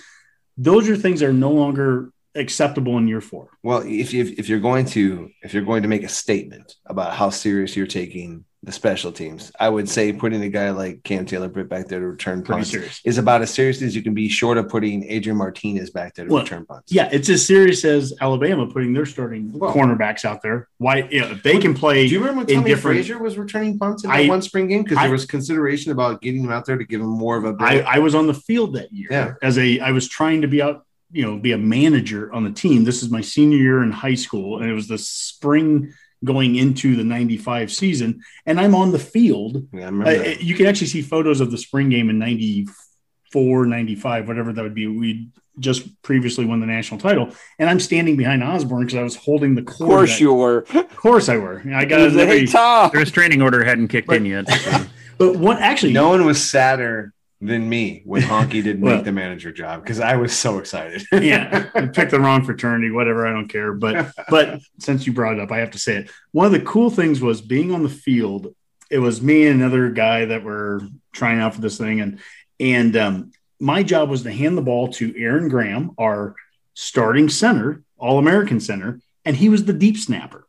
those 0.58 0.88
are 0.88 0.96
things 0.96 1.20
that 1.20 1.28
are 1.28 1.32
no 1.32 1.52
longer 1.52 2.10
acceptable 2.34 2.98
in 2.98 3.06
year 3.06 3.20
four. 3.20 3.50
Well, 3.62 3.84
if 3.86 4.12
you 4.12 4.34
if 4.36 4.48
you're 4.48 4.58
going 4.58 4.86
to 4.86 5.30
if 5.40 5.54
you're 5.54 5.62
going 5.62 5.82
to 5.82 5.88
make 5.88 6.02
a 6.02 6.08
statement 6.08 6.74
about 6.84 7.14
how 7.14 7.30
serious 7.30 7.76
you're 7.76 7.86
taking 7.86 8.44
the 8.64 8.70
special 8.70 9.10
teams, 9.10 9.50
I 9.58 9.68
would 9.68 9.88
say 9.88 10.12
putting 10.12 10.40
a 10.42 10.48
guy 10.48 10.70
like 10.70 11.02
Cam 11.02 11.26
Taylor 11.26 11.48
Britt 11.48 11.68
back 11.68 11.88
there 11.88 11.98
to 11.98 12.06
return 12.06 12.44
punts 12.44 12.72
is 13.04 13.18
about 13.18 13.42
as 13.42 13.52
serious 13.52 13.82
as 13.82 13.96
you 13.96 14.02
can 14.02 14.14
be, 14.14 14.28
short 14.28 14.56
of 14.56 14.68
putting 14.68 15.02
Adrian 15.10 15.36
Martinez 15.36 15.90
back 15.90 16.14
there 16.14 16.26
to 16.26 16.32
Well, 16.32 16.44
return 16.44 16.64
punts. 16.64 16.92
Yeah, 16.92 17.08
it's 17.10 17.28
as 17.28 17.44
serious 17.44 17.84
as 17.84 18.14
Alabama 18.20 18.68
putting 18.68 18.92
their 18.92 19.04
starting 19.04 19.50
Well- 19.52 19.74
cornerbacks 19.74 20.24
out 20.24 20.42
there. 20.42 20.68
Why? 20.78 21.08
You 21.10 21.22
know, 21.22 21.30
if 21.32 21.42
they 21.42 21.58
can 21.58 21.74
play. 21.74 22.06
Do 22.06 22.12
you 22.14 22.20
remember 22.20 22.38
when 22.44 22.46
Tommie 22.46 22.68
different- 22.70 22.98
Frazier 22.98 23.18
was 23.18 23.36
returning 23.36 23.78
punts 23.80 24.04
in 24.04 24.10
I- 24.10 24.28
one 24.28 24.42
spring 24.42 24.68
game? 24.68 24.84
Because 24.84 24.98
there 24.98 25.10
was 25.10 25.26
consideration 25.26 25.90
about 25.90 26.22
getting 26.22 26.44
him 26.44 26.52
out 26.52 26.64
there 26.64 26.78
to 26.78 26.84
give 26.84 27.00
him 27.00 27.08
more 27.08 27.36
of 27.36 27.44
a. 27.44 27.56
I, 27.60 27.98
was 27.98 28.14
on 28.14 28.28
the 28.28 28.34
field 28.34 28.74
that 28.74 28.92
year 28.92 29.08
Yeah. 29.10 29.32
as 29.42 29.58
a 29.58 29.80
I 29.80 29.90
was 29.90 30.08
trying 30.08 30.42
to 30.42 30.48
be 30.48 30.62
out, 30.62 30.84
you 31.10 31.22
know, 31.22 31.36
be 31.36 31.50
a 31.52 31.58
manager 31.58 32.32
on 32.32 32.44
the 32.44 32.50
team. 32.52 32.84
This 32.84 33.02
is 33.02 33.10
my 33.10 33.22
senior 33.22 33.58
year 33.58 33.82
in 33.82 33.90
high 33.90 34.14
school, 34.14 34.58
and 34.60 34.70
it 34.70 34.72
was 34.74 34.86
the 34.86 34.98
spring 34.98 35.92
going 36.24 36.54
into 36.56 36.94
the 36.96 37.04
95 37.04 37.72
season, 37.72 38.20
and 38.46 38.60
I'm 38.60 38.74
on 38.74 38.92
the 38.92 38.98
field. 38.98 39.66
Yeah, 39.72 39.80
I 39.80 39.82
Uh, 39.82 39.90
remember 39.90 40.18
that. 40.24 40.42
you 40.42 40.54
can 40.54 40.66
actually 40.66 40.86
see 40.88 41.02
photos 41.02 41.40
of 41.40 41.50
the 41.50 41.58
spring 41.58 41.88
game 41.88 42.10
in 42.10 42.18
94, 42.18 43.66
95, 43.66 44.28
whatever 44.28 44.52
that 44.52 44.62
would 44.62 44.74
be. 44.74 44.86
We 44.86 45.28
just 45.58 46.00
previously 46.02 46.44
won 46.44 46.60
the 46.60 46.66
national 46.66 46.98
title, 47.00 47.30
and 47.58 47.68
I'm 47.68 47.80
standing 47.80 48.16
behind 48.16 48.42
Osborne 48.42 48.86
because 48.86 48.98
I 48.98 49.02
was 49.02 49.16
holding 49.16 49.54
the 49.54 49.60
Of 49.62 49.66
course 49.66 50.12
that- 50.12 50.20
you 50.20 50.32
were. 50.32 50.64
Of 50.74 50.96
course 50.96 51.28
I 51.28 51.36
were. 51.36 51.62
I 51.74 51.84
got 51.84 51.98
He 51.98 52.02
it 52.02 52.06
was 52.06 52.14
like, 52.14 52.28
every. 52.28 52.46
The 52.46 52.90
restraining 52.94 53.42
order 53.42 53.62
hadn't 53.64 53.88
kicked 53.88 54.12
in 54.12 54.24
yet. 54.26 54.48
so- 54.48 54.84
but 55.18 55.36
what 55.36 55.58
actually 55.58 55.92
no 55.92 56.08
one 56.08 56.24
was 56.24 56.42
sadder 56.42 57.12
than 57.42 57.68
me 57.68 58.02
when 58.04 58.22
Honky 58.22 58.62
didn't 58.62 58.80
Well- 58.82 58.96
make 58.96 59.04
the 59.04 59.12
manager 59.12 59.52
job 59.52 59.82
because 59.82 60.00
I 60.00 60.16
was 60.16 60.32
so 60.36 60.58
excited. 60.58 61.02
yeah, 61.12 61.68
I 61.74 61.86
picked 61.92 62.12
the 62.12 62.20
wrong 62.20 62.44
fraternity, 62.44 62.90
whatever. 62.90 63.26
I 63.26 63.32
don't 63.32 63.48
care. 63.48 63.72
But 63.72 64.12
but 64.30 64.60
since 64.78 65.06
you 65.06 65.12
brought 65.12 65.34
it 65.34 65.40
up, 65.40 65.50
I 65.50 65.58
have 65.58 65.72
to 65.72 65.78
say 65.78 65.96
it. 65.96 66.10
One 66.30 66.46
of 66.46 66.52
the 66.52 66.60
cool 66.60 66.88
things 66.88 67.20
was 67.20 67.40
being 67.40 67.72
on 67.72 67.82
the 67.82 67.88
field. 67.88 68.54
It 68.90 68.98
was 68.98 69.20
me 69.20 69.46
and 69.46 69.60
another 69.60 69.90
guy 69.90 70.26
that 70.26 70.44
were 70.44 70.82
trying 71.12 71.40
out 71.40 71.54
for 71.54 71.60
this 71.60 71.78
thing, 71.78 72.00
and 72.00 72.20
and 72.60 72.96
um, 72.96 73.32
my 73.58 73.82
job 73.82 74.08
was 74.08 74.22
to 74.22 74.32
hand 74.32 74.56
the 74.56 74.62
ball 74.62 74.88
to 74.92 75.14
Aaron 75.18 75.48
Graham, 75.48 75.92
our 75.98 76.36
starting 76.74 77.28
center, 77.28 77.82
All 77.98 78.18
American 78.18 78.60
center, 78.60 79.00
and 79.24 79.36
he 79.36 79.48
was 79.48 79.64
the 79.64 79.72
deep 79.72 79.96
snapper. 79.96 80.46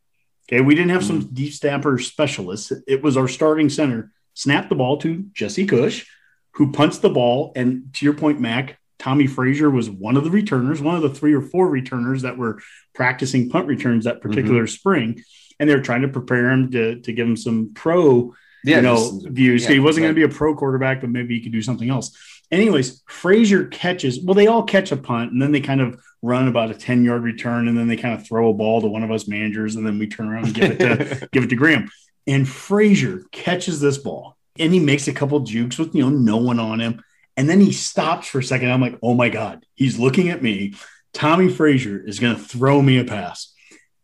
Okay, 0.48 0.62
we 0.62 0.76
didn't 0.76 0.92
have 0.92 1.06
some 1.06 1.34
deep 1.34 1.54
snapper 1.54 1.98
specialists. 1.98 2.72
It 2.86 3.02
was 3.02 3.18
our 3.18 3.28
starting 3.30 3.70
center. 3.70 4.12
Snap 4.36 4.68
the 4.68 4.76
ball 4.76 4.98
to 4.98 5.26
Jesse 5.34 5.66
Kosch, 5.66 6.06
who 6.54 6.72
punts 6.72 7.00
the 7.00 7.10
ball. 7.10 7.52
And 7.56 7.94
to 7.94 8.06
your 8.06 8.14
point, 8.14 8.40
Mac, 8.40 8.80
Tommie 9.00 9.28
Frazier 9.28 9.70
was 9.70 9.90
one 9.90 10.18
of 10.18 10.24
the 10.24 10.32
returners, 10.32 10.82
one 10.82 10.96
of 10.96 11.02
the 11.02 11.10
three 11.10 11.34
or 11.34 11.42
four 11.42 11.68
returners 11.68 12.22
that 12.22 12.38
were 12.38 12.62
practicing 12.96 13.50
punt 13.50 13.68
returns 13.68 14.06
that 14.06 14.22
particular 14.22 14.64
mm-hmm. 14.64 14.74
spring. 14.74 15.24
And 15.60 15.70
they 15.70 15.76
were 15.76 15.82
trying 15.82 16.02
to 16.02 16.08
prepare 16.08 16.50
him 16.50 16.72
to, 16.72 17.00
to 17.02 17.14
give 17.14 17.28
him 17.28 17.38
some 17.38 17.72
pro 17.74 18.34
yeah, 18.64 18.78
you 18.78 18.82
know, 18.82 18.96
just- 18.96 19.28
views. 19.28 19.64
yeah, 19.64 19.72
he 19.72 19.80
wasn't 19.80 20.04
going 20.04 20.16
to 20.16 20.20
be 20.20 20.24
a 20.24 20.36
pro 20.36 20.56
quarterback, 20.56 21.02
but 21.02 21.10
maybe 21.10 21.36
he 21.36 21.42
could 21.42 21.52
do 21.52 21.62
something 21.62 21.90
else. 21.90 22.18
Anyways, 22.52 23.04
Frazier 23.08 23.66
catches. 23.66 24.22
Well, 24.22 24.36
they 24.36 24.48
all 24.48 24.64
catch 24.64 24.92
a 24.92 24.98
punt, 24.98 25.32
and 25.32 25.42
then 25.42 25.52
they 25.52 25.62
kind 25.62 25.82
of 25.82 26.00
run 26.22 26.48
about 26.48 26.70
a 26.70 26.76
ten 26.76 27.04
yard 27.04 27.24
return, 27.24 27.68
and 27.68 27.78
then 27.78 27.88
they 27.88 27.98
kind 27.98 28.14
of 28.14 28.26
throw 28.26 28.50
a 28.50 28.54
ball 28.54 28.82
to 28.82 28.88
one 28.88 29.04
of 29.04 29.12
us 29.12 29.28
managers, 29.28 29.76
and 29.76 29.86
then 29.86 29.98
we 29.98 30.08
turn 30.08 30.30
around 30.30 30.46
and 30.46 30.54
give 30.54 30.72
it 30.72 30.80
to 30.80 31.30
give 31.32 31.44
it 31.44 31.50
to 31.50 31.56
Graham. 31.56 31.90
And 32.28 32.48
Frazier 32.48 33.24
catches 33.32 33.80
this 33.80 33.98
ball, 33.98 34.38
and 34.60 34.74
he 34.74 34.80
makes 34.80 35.08
a 35.08 35.14
couple 35.14 35.40
jukes 35.42 35.78
with 35.78 35.96
you 35.96 36.04
know 36.04 36.10
no 36.10 36.38
one 36.38 36.60
on 36.60 36.80
him, 36.80 37.04
and 37.38 37.50
then 37.50 37.60
he 37.62 37.72
stops 37.72 38.28
for 38.28 38.40
a 38.40 38.44
second. 38.44 38.72
I'm 38.72 38.82
like, 38.82 38.98
oh 39.02 39.14
my 39.14 39.30
god, 39.30 39.66
he's 39.76 39.98
looking 40.00 40.30
at 40.30 40.44
me. 40.44 40.76
Tommie 41.14 41.50
Frazier 41.50 42.04
is 42.06 42.20
going 42.20 42.36
to 42.36 42.42
throw 42.42 42.82
me 42.82 42.98
a 43.00 43.04
pass. 43.04 43.54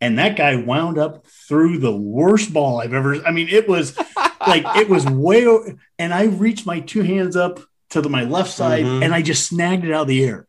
And 0.01 0.17
that 0.17 0.37
guy 0.37 0.55
wound 0.55 0.97
up 0.97 1.25
through 1.47 1.79
the 1.79 1.93
worst 1.95 2.53
ball 2.53 2.79
I've 2.79 2.93
ever. 2.93 3.15
I 3.25 3.31
mean, 3.31 3.49
it 3.49 3.67
was 3.67 3.97
like 4.47 4.63
it 4.77 4.87
was 4.89 5.05
way. 5.05 5.45
o- 5.47 5.73
And 5.97 6.13
I 6.13 6.25
reached 6.25 6.65
my 6.65 6.79
two 6.79 7.01
hands 7.01 7.35
up 7.35 7.59
to 7.89 8.01
the, 8.01 8.09
my 8.09 8.23
left 8.23 8.51
side, 8.51 8.85
Mhm. 8.85 9.03
and 9.03 9.13
I 9.13 9.21
just 9.23 9.47
snagged 9.47 9.83
it 9.83 9.91
out 9.91 10.03
of 10.03 10.07
the 10.07 10.23
air. 10.23 10.45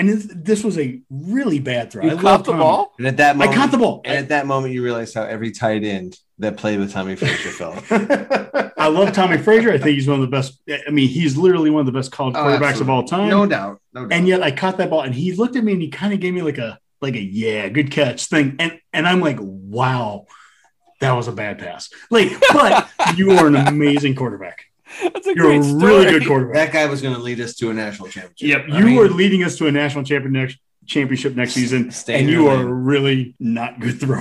And 0.00 0.08
it, 0.08 0.44
this 0.44 0.64
was 0.64 0.78
a 0.78 0.98
really 1.10 1.58
bad 1.58 1.92
throw. 1.92 2.02
You 2.04 2.12
I 2.12 2.14
caught 2.14 2.24
love 2.24 2.44
the 2.44 2.52
Tommie. 2.52 2.62
ball? 2.62 2.92
And 2.98 3.06
at 3.06 3.18
that 3.18 3.36
moment, 3.36 3.52
I 3.52 3.54
caught 3.54 3.70
the 3.70 3.76
ball. 3.76 4.00
And 4.06 4.16
at 4.16 4.28
that 4.30 4.46
moment, 4.46 4.72
you 4.72 4.82
realize 4.82 5.12
how 5.12 5.24
every 5.24 5.50
tight 5.50 5.84
end 5.84 6.18
that 6.38 6.56
played 6.56 6.78
with 6.80 6.90
Tommie 6.92 7.16
Frazier 7.16 7.50
felt. 7.50 7.84
I 8.78 8.88
love 8.88 9.12
Tommie 9.12 9.36
Frazier. 9.36 9.72
I 9.72 9.76
think 9.78 9.90
he's 9.96 10.08
one 10.08 10.16
of 10.16 10.22
the 10.22 10.34
best. 10.34 10.58
I 10.68 10.90
mean, 10.90 11.06
he's 11.08 11.36
literally 11.36 11.68
one 11.68 11.80
of 11.80 11.86
the 11.86 11.92
best 11.92 12.10
college 12.12 12.34
Oh, 12.34 12.40
quarterbacks 12.44 12.80
of 12.80 12.88
all 12.88 13.04
time. 13.04 13.28
No 13.28 13.44
doubt. 13.44 13.80
No 13.92 14.06
doubt. 14.06 14.16
and 14.16 14.26
yet 14.26 14.42
I 14.42 14.50
caught 14.52 14.78
that 14.78 14.88
ball, 14.88 15.02
and 15.02 15.14
he 15.14 15.34
looked 15.34 15.56
at 15.56 15.62
me 15.64 15.72
and 15.74 15.82
he 15.82 15.88
kind 15.90 16.14
of 16.14 16.20
gave 16.20 16.32
me 16.32 16.40
like 16.40 16.56
a 16.56 16.78
like 17.02 17.14
a 17.14 17.20
yeah, 17.22 17.68
good 17.68 17.90
catch 17.90 18.24
thing, 18.26 18.56
and 18.58 18.80
and 18.94 19.06
I'm 19.06 19.20
like, 19.20 19.36
wow, 19.40 20.24
that 21.00 21.12
was 21.12 21.28
a 21.28 21.32
bad 21.32 21.58
pass. 21.58 21.90
Like, 22.10 22.32
but 22.52 22.88
you 23.16 23.32
are 23.32 23.46
an 23.46 23.56
amazing 23.56 24.14
quarterback. 24.14 24.64
That's 25.02 25.26
a 25.26 25.34
You're 25.34 25.52
a 25.52 25.58
great 25.58 25.64
story. 25.64 25.82
really 25.84 26.04
good 26.06 26.26
quarterback. 26.26 26.54
that 26.54 26.72
guy 26.72 26.86
was 26.86 27.00
going 27.02 27.14
to 27.14 27.20
lead 27.20 27.40
us 27.40 27.54
to 27.56 27.70
a 27.70 27.74
national 27.74 28.08
championship. 28.08 28.66
Yep, 28.68 28.74
I 28.74 28.78
you 28.80 28.84
mean, 28.86 28.98
are 28.98 29.08
leading 29.08 29.44
us 29.44 29.56
to 29.58 29.66
a 29.66 29.72
national 29.72 30.04
champion 30.04 30.32
next, 30.32 30.58
championship 30.86 31.36
next 31.36 31.52
season, 31.52 31.92
and 32.08 32.28
you 32.28 32.42
your 32.44 32.50
are 32.52 32.56
lane. 32.56 32.66
really 32.68 33.34
not 33.38 33.78
good 33.80 34.00
thrower. 34.00 34.20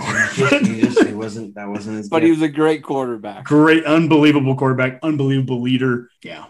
he 0.63 0.81
just, 0.81 1.03
he 1.07 1.13
wasn't. 1.13 1.55
That 1.55 1.67
wasn't 1.69 1.97
his. 1.97 2.09
But 2.09 2.19
gift. 2.19 2.25
he 2.25 2.31
was 2.31 2.41
a 2.43 2.49
great 2.49 2.83
quarterback. 2.83 3.43
Great, 3.45 3.83
unbelievable 3.85 4.55
quarterback, 4.55 4.99
unbelievable 5.03 5.61
leader. 5.61 6.09
Yeah, 6.23 6.45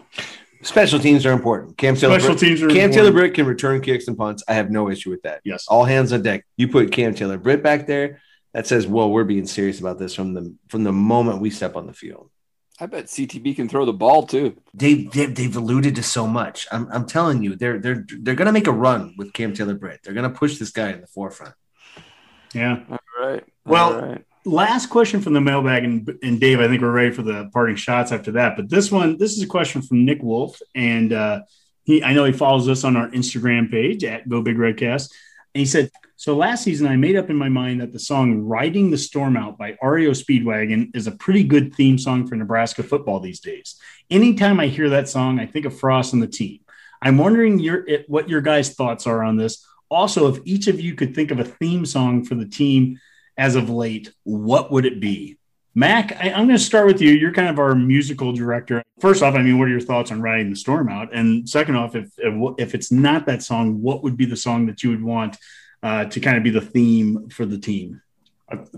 Special 0.62 0.98
teams 0.98 1.24
are 1.24 1.32
important. 1.32 1.78
Cam 1.78 1.96
Taylor. 1.96 2.18
special 2.20 2.34
Britt, 2.36 2.40
teams 2.40 2.62
are 2.62 2.68
Cam 2.68 2.76
important. 2.76 2.94
Taylor 2.94 3.12
Britt 3.12 3.34
can 3.34 3.46
return 3.46 3.80
kicks 3.80 4.06
and 4.08 4.18
punts. 4.18 4.44
I 4.46 4.52
have 4.52 4.70
no 4.70 4.90
issue 4.90 5.08
with 5.08 5.22
that. 5.22 5.40
Yes, 5.42 5.66
All 5.68 5.84
hands 5.86 6.12
on 6.12 6.20
deck. 6.20 6.44
You 6.58 6.68
put 6.68 6.92
Cam 6.92 7.14
Taylor 7.14 7.38
Britt 7.38 7.62
back 7.62 7.86
there. 7.86 8.20
That 8.52 8.66
says, 8.66 8.86
well, 8.86 9.08
we're 9.10 9.24
being 9.24 9.46
serious 9.46 9.80
about 9.80 9.98
this 9.98 10.12
from 10.14 10.34
the 10.34 10.54
from 10.68 10.84
the 10.84 10.92
moment 10.92 11.40
we 11.40 11.48
step 11.50 11.76
on 11.76 11.86
the 11.86 11.92
field. 11.94 12.30
I 12.80 12.86
bet 12.86 13.06
CTB 13.06 13.56
can 13.56 13.68
throw 13.68 13.84
the 13.84 13.92
ball 13.92 14.26
too. 14.26 14.56
They, 14.72 15.04
they 15.04 15.26
they've 15.26 15.56
alluded 15.56 15.96
to 15.96 16.02
so 16.02 16.26
much. 16.26 16.66
I'm, 16.72 16.88
I'm 16.90 17.06
telling 17.06 17.42
you, 17.42 17.54
they're 17.56 17.78
they're 17.78 18.06
they're 18.20 18.34
gonna 18.34 18.52
make 18.52 18.66
a 18.66 18.72
run 18.72 19.14
with 19.18 19.32
Cam 19.32 19.52
Taylor 19.54 19.74
Britt. 19.74 20.00
They're 20.02 20.14
gonna 20.14 20.30
push 20.30 20.58
this 20.58 20.70
guy 20.70 20.90
in 20.92 21.00
the 21.00 21.06
forefront. 21.06 21.54
yeah. 22.54 22.80
All 22.90 22.98
right. 23.20 23.44
Well, 23.66 23.94
All 23.94 24.00
right. 24.00 24.24
last 24.46 24.86
question 24.88 25.20
from 25.20 25.34
the 25.34 25.40
mailbag 25.40 25.84
and, 25.84 26.18
and 26.22 26.40
dave 26.40 26.60
i 26.60 26.66
think 26.66 26.80
we're 26.80 26.90
ready 26.90 27.10
for 27.14 27.20
the 27.22 27.50
parting 27.52 27.76
shots 27.76 28.10
after 28.10 28.32
that 28.32 28.56
but 28.56 28.70
this 28.70 28.90
one 28.90 29.18
this 29.18 29.36
is 29.36 29.42
a 29.42 29.46
question 29.46 29.82
from 29.82 30.06
nick 30.06 30.22
wolf 30.22 30.58
and 30.74 31.12
uh, 31.12 31.40
he 31.84 32.02
i 32.02 32.14
know 32.14 32.24
he 32.24 32.32
follows 32.32 32.66
us 32.66 32.82
on 32.82 32.96
our 32.96 33.10
instagram 33.10 33.70
page 33.70 34.02
at 34.02 34.26
go 34.26 34.40
big 34.40 34.56
redcast 34.56 35.10
and 35.54 35.60
he 35.60 35.66
said 35.66 35.90
so 36.20 36.36
last 36.36 36.62
season 36.64 36.86
i 36.86 36.96
made 36.96 37.16
up 37.16 37.30
in 37.30 37.36
my 37.36 37.48
mind 37.48 37.80
that 37.80 37.92
the 37.92 37.98
song 37.98 38.42
riding 38.42 38.90
the 38.90 38.98
storm 38.98 39.36
out 39.36 39.56
by 39.56 39.76
reo 39.82 40.10
speedwagon 40.10 40.94
is 40.94 41.06
a 41.06 41.12
pretty 41.12 41.44
good 41.44 41.74
theme 41.74 41.98
song 41.98 42.26
for 42.26 42.36
nebraska 42.36 42.82
football 42.82 43.20
these 43.20 43.40
days 43.40 43.80
anytime 44.10 44.60
i 44.60 44.66
hear 44.66 44.90
that 44.90 45.08
song 45.08 45.40
i 45.40 45.46
think 45.46 45.64
of 45.66 45.78
frost 45.78 46.12
and 46.12 46.22
the 46.22 46.26
team 46.26 46.60
i'm 47.02 47.18
wondering 47.18 47.58
your 47.58 47.86
what 48.06 48.28
your 48.28 48.40
guys 48.40 48.74
thoughts 48.74 49.06
are 49.06 49.22
on 49.22 49.36
this 49.36 49.66
also 49.88 50.28
if 50.28 50.40
each 50.44 50.66
of 50.68 50.80
you 50.80 50.94
could 50.94 51.14
think 51.14 51.30
of 51.30 51.40
a 51.40 51.44
theme 51.44 51.86
song 51.86 52.24
for 52.24 52.34
the 52.34 52.46
team 52.46 52.98
as 53.40 53.56
of 53.56 53.70
late, 53.70 54.12
what 54.24 54.70
would 54.70 54.84
it 54.84 55.00
be? 55.00 55.38
Mac, 55.74 56.12
I, 56.12 56.30
I'm 56.30 56.46
going 56.46 56.58
to 56.58 56.58
start 56.58 56.86
with 56.86 57.00
you. 57.00 57.12
You're 57.12 57.32
kind 57.32 57.48
of 57.48 57.58
our 57.58 57.74
musical 57.74 58.32
director. 58.32 58.82
First 59.00 59.22
off, 59.22 59.34
I 59.34 59.40
mean, 59.40 59.58
what 59.58 59.66
are 59.66 59.70
your 59.70 59.80
thoughts 59.80 60.12
on 60.12 60.20
riding 60.20 60.50
the 60.50 60.56
storm 60.56 60.90
out? 60.90 61.14
And 61.14 61.48
second 61.48 61.76
off, 61.76 61.96
if, 61.96 62.10
if 62.18 62.74
it's 62.74 62.92
not 62.92 63.24
that 63.26 63.42
song, 63.42 63.80
what 63.80 64.02
would 64.02 64.18
be 64.18 64.26
the 64.26 64.36
song 64.36 64.66
that 64.66 64.82
you 64.82 64.90
would 64.90 65.02
want 65.02 65.38
uh, 65.82 66.04
to 66.06 66.20
kind 66.20 66.36
of 66.36 66.42
be 66.42 66.50
the 66.50 66.60
theme 66.60 67.28
for 67.30 67.46
the 67.46 67.58
team? 67.58 68.02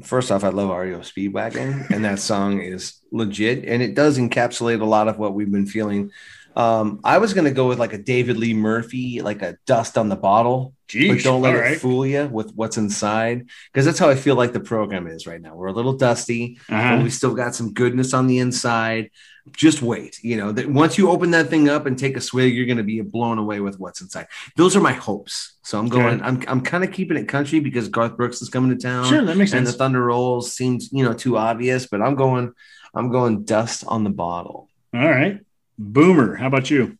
First 0.03 0.31
off, 0.31 0.45
I 0.45 0.49
love 0.51 0.69
REO 0.69 0.99
Speedwagon, 1.01 1.89
and 1.91 2.05
that 2.05 2.19
song 2.19 2.61
is 2.61 2.99
legit, 3.11 3.65
and 3.65 3.83
it 3.83 3.95
does 3.95 4.19
encapsulate 4.19 4.83
a 4.83 4.85
lot 4.85 5.09
of 5.09 5.19
what 5.19 5.33
we've 5.35 5.51
been 5.51 5.67
feeling. 5.67 6.11
Um, 6.55 7.01
I 7.03 7.17
was 7.17 7.33
gonna 7.33 7.51
go 7.53 7.69
with 7.69 7.79
like 7.79 7.95
a 7.95 7.99
David 7.99 8.37
Lee 8.37 8.53
Murphy, 8.53 9.23
like 9.23 9.41
a 9.41 9.57
dust 9.65 9.97
on 9.97 10.11
the 10.11 10.17
bottle, 10.17 10.75
but 10.93 11.23
don't 11.23 11.41
let 11.41 11.55
it 11.55 11.59
right. 11.61 11.81
fool 11.81 12.05
you 12.05 12.27
with 12.27 12.53
what's 12.55 12.77
inside, 12.77 13.49
because 13.73 13.87
that's 13.87 13.99
how 13.99 14.11
I 14.11 14.15
feel 14.15 14.35
like 14.35 14.53
the 14.53 14.61
program 14.61 15.07
is 15.07 15.27
right 15.27 15.41
now. 15.41 15.55
We're 15.57 15.69
a 15.69 15.73
little 15.73 15.95
dusty, 15.97 16.59
Uh-huh. 16.69 16.97
but 16.99 17.03
we 17.05 17.09
still 17.09 17.35
got 17.35 17.55
some 17.55 17.73
goodness 17.73 18.13
on 18.13 18.27
the 18.27 18.41
inside. 18.41 19.11
Just 19.51 19.83
wait, 19.83 20.23
you 20.23 20.37
know. 20.37 20.53
That 20.53 20.69
once 20.71 20.97
you 20.97 21.11
open 21.11 21.33
that 21.33 21.49
thing 21.51 21.69
up 21.69 21.87
and 21.87 21.99
take 21.99 22.17
a 22.17 22.21
swig, 22.21 22.55
you're 22.55 22.67
gonna 22.67 22.85
be 22.85 23.01
blown 23.01 23.39
away 23.39 23.59
with 23.59 23.81
what's 23.81 24.01
inside. 24.01 24.29
Those 24.57 24.77
are 24.77 24.81
my 24.81 24.93
hopes. 24.93 25.55
So 25.63 25.79
I'm 25.81 25.89
going. 25.89 26.21
Okay. 26.21 26.25
I'm 26.25 26.45
I'm 26.47 26.61
kind 26.61 26.85
of 26.85 26.93
keeping 26.93 27.17
it 27.17 27.27
country 27.27 27.59
because 27.59 27.89
Garth 27.89 28.17
Brooks 28.17 28.41
is 28.41 28.49
coming 28.49 28.71
to 28.71 28.77
town 28.77 29.07
Sure, 29.07 29.25
that 29.25 29.37
makes 29.37 29.51
sense. 29.51 29.59
and 29.59 29.67
the. 29.67 29.73
Thunder 29.73 30.05
Rolls 30.05 30.53
seems 30.53 30.93
you 30.93 31.05
know 31.05 31.13
too 31.13 31.37
obvious, 31.37 31.87
but 31.87 32.01
I'm 32.01 32.15
going 32.15 32.53
I'm 32.95 33.11
going 33.11 33.43
dust 33.43 33.85
on 33.87 34.05
the 34.05 34.11
bottle. 34.11 34.69
All 34.95 35.09
right. 35.09 35.41
Boomer, 35.79 36.37
how 36.37 36.47
about 36.47 36.71
you? 36.71 36.97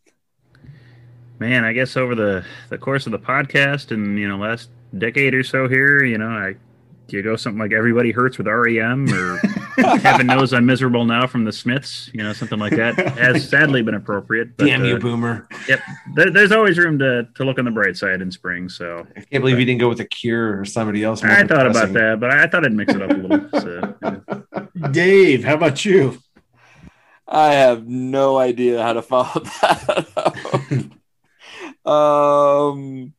Man, 1.39 1.65
I 1.65 1.73
guess 1.73 1.97
over 1.97 2.15
the 2.15 2.45
the 2.71 2.79
course 2.79 3.07
of 3.07 3.13
the 3.13 3.19
podcast 3.19 3.91
and 3.93 4.19
you 4.19 4.29
know 4.29 4.37
last 4.37 4.69
decade 4.97 5.35
or 5.35 5.43
so 5.45 5.69
here, 5.69 6.05
you 6.05 6.19
know, 6.19 6.29
I 6.29 6.57
do 7.07 7.17
you 7.17 7.23
go 7.23 7.37
something 7.37 7.59
like 7.61 7.73
"Everybody 7.73 8.11
Hurts" 8.13 8.39
with 8.39 8.47
REM 8.47 9.13
or 9.13 9.41
"Heaven 10.03 10.27
Knows 10.27 10.53
I'm 10.53 10.67
Miserable 10.67 11.05
Now" 11.05 11.27
from 11.27 11.45
the 11.45 11.53
Smiths, 11.53 12.11
you 12.13 12.23
know, 12.23 12.33
something 12.33 12.59
like 12.59 12.75
that 12.77 12.97
has 13.19 13.49
sadly 13.49 13.83
been 13.83 13.95
appropriate. 13.95 14.57
But, 14.57 14.67
Damn 14.67 14.85
you, 14.85 14.97
uh, 14.97 14.99
Boomer! 14.99 15.49
Yep, 15.69 15.81
there, 16.15 16.31
there's 16.31 16.53
always 16.53 16.79
room 16.79 16.99
to 16.99 17.29
to 17.35 17.45
look 17.45 17.59
on 17.59 17.65
the 17.65 17.71
bright 17.71 17.97
side 17.97 18.21
in 18.23 18.31
spring. 18.31 18.69
So 18.69 19.07
I 19.17 19.21
can't 19.21 19.43
believe 19.43 19.59
you 19.59 19.65
didn't 19.65 19.81
go 19.81 19.89
with 19.89 20.01
a 20.01 20.05
Cure 20.05 20.61
or 20.61 20.65
somebody 20.65 21.05
else. 21.05 21.23
I 21.23 21.47
thought 21.47 21.67
about 21.67 21.93
that, 21.93 22.21
but 22.21 22.31
I 22.31 22.47
thought 22.47 22.65
I'd 22.65 22.73
mix 22.73 22.95
it 22.95 23.03
up 23.03 23.11
a 23.11 23.15
little. 23.15 23.43
So, 23.63 23.95
yeah. 24.03 24.89
Dave, 24.91 25.45
how 25.45 25.55
about 25.55 25.85
you? 25.85 26.19
I 27.29 27.55
have 27.55 27.87
no 27.87 28.39
idea 28.39 28.83
how 28.83 28.95
to 28.95 29.03
follow 29.03 29.41
that. 29.41 30.91
um, 31.91 33.15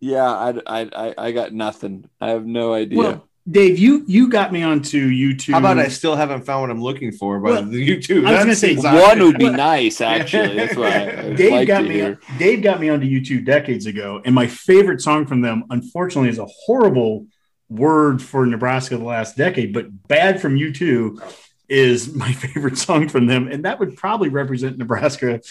yeah, 0.00 0.26
I, 0.26 0.50
I, 0.66 0.90
I, 0.94 1.14
I 1.16 1.32
got 1.32 1.52
nothing. 1.52 2.08
I 2.20 2.30
have 2.30 2.44
no 2.44 2.74
idea. 2.74 2.98
Well, 2.98 3.28
Dave, 3.50 3.78
you 3.78 4.04
you 4.06 4.30
got 4.30 4.52
me 4.52 4.62
onto 4.62 5.06
U2. 5.10 5.52
How 5.52 5.58
about 5.58 5.78
I 5.78 5.88
still 5.88 6.16
haven't 6.16 6.46
found 6.46 6.62
what 6.62 6.70
I'm 6.70 6.80
looking 6.82 7.12
for, 7.12 7.38
but 7.40 7.52
Well, 7.52 7.62
U2. 7.64 8.26
I 8.26 8.30
was 8.32 8.40
gonna 8.40 8.54
say, 8.56 8.74
One 8.76 9.22
would 9.22 9.38
be 9.38 9.50
nice, 9.50 10.00
actually. 10.00 10.56
That's 10.56 10.76
what 10.76 10.90
I, 10.90 11.34
Dave 11.34 11.52
like 11.52 11.68
got 11.68 11.80
to 11.82 11.88
me. 11.88 11.94
hear. 11.94 12.18
Dave 12.38 12.62
got 12.62 12.80
me 12.80 12.88
onto 12.88 13.06
U2 13.06 13.44
decades 13.44 13.84
ago, 13.84 14.22
and 14.24 14.34
my 14.34 14.46
favorite 14.46 15.02
song 15.02 15.26
from 15.26 15.42
them, 15.42 15.64
unfortunately, 15.68 16.30
is 16.30 16.38
a 16.38 16.46
horrible 16.46 17.26
word 17.68 18.22
for 18.22 18.46
Nebraska 18.46 18.96
the 18.96 19.04
last 19.04 19.36
decade, 19.36 19.74
but 19.74 20.08
"Bad" 20.08 20.40
from 20.40 20.56
U2 20.56 21.20
is 21.68 22.14
my 22.14 22.32
favorite 22.32 22.78
song 22.78 23.10
from 23.10 23.26
them, 23.26 23.48
and 23.48 23.66
that 23.66 23.78
would 23.78 23.94
probably 23.96 24.30
represent 24.30 24.78
Nebraska. 24.78 25.42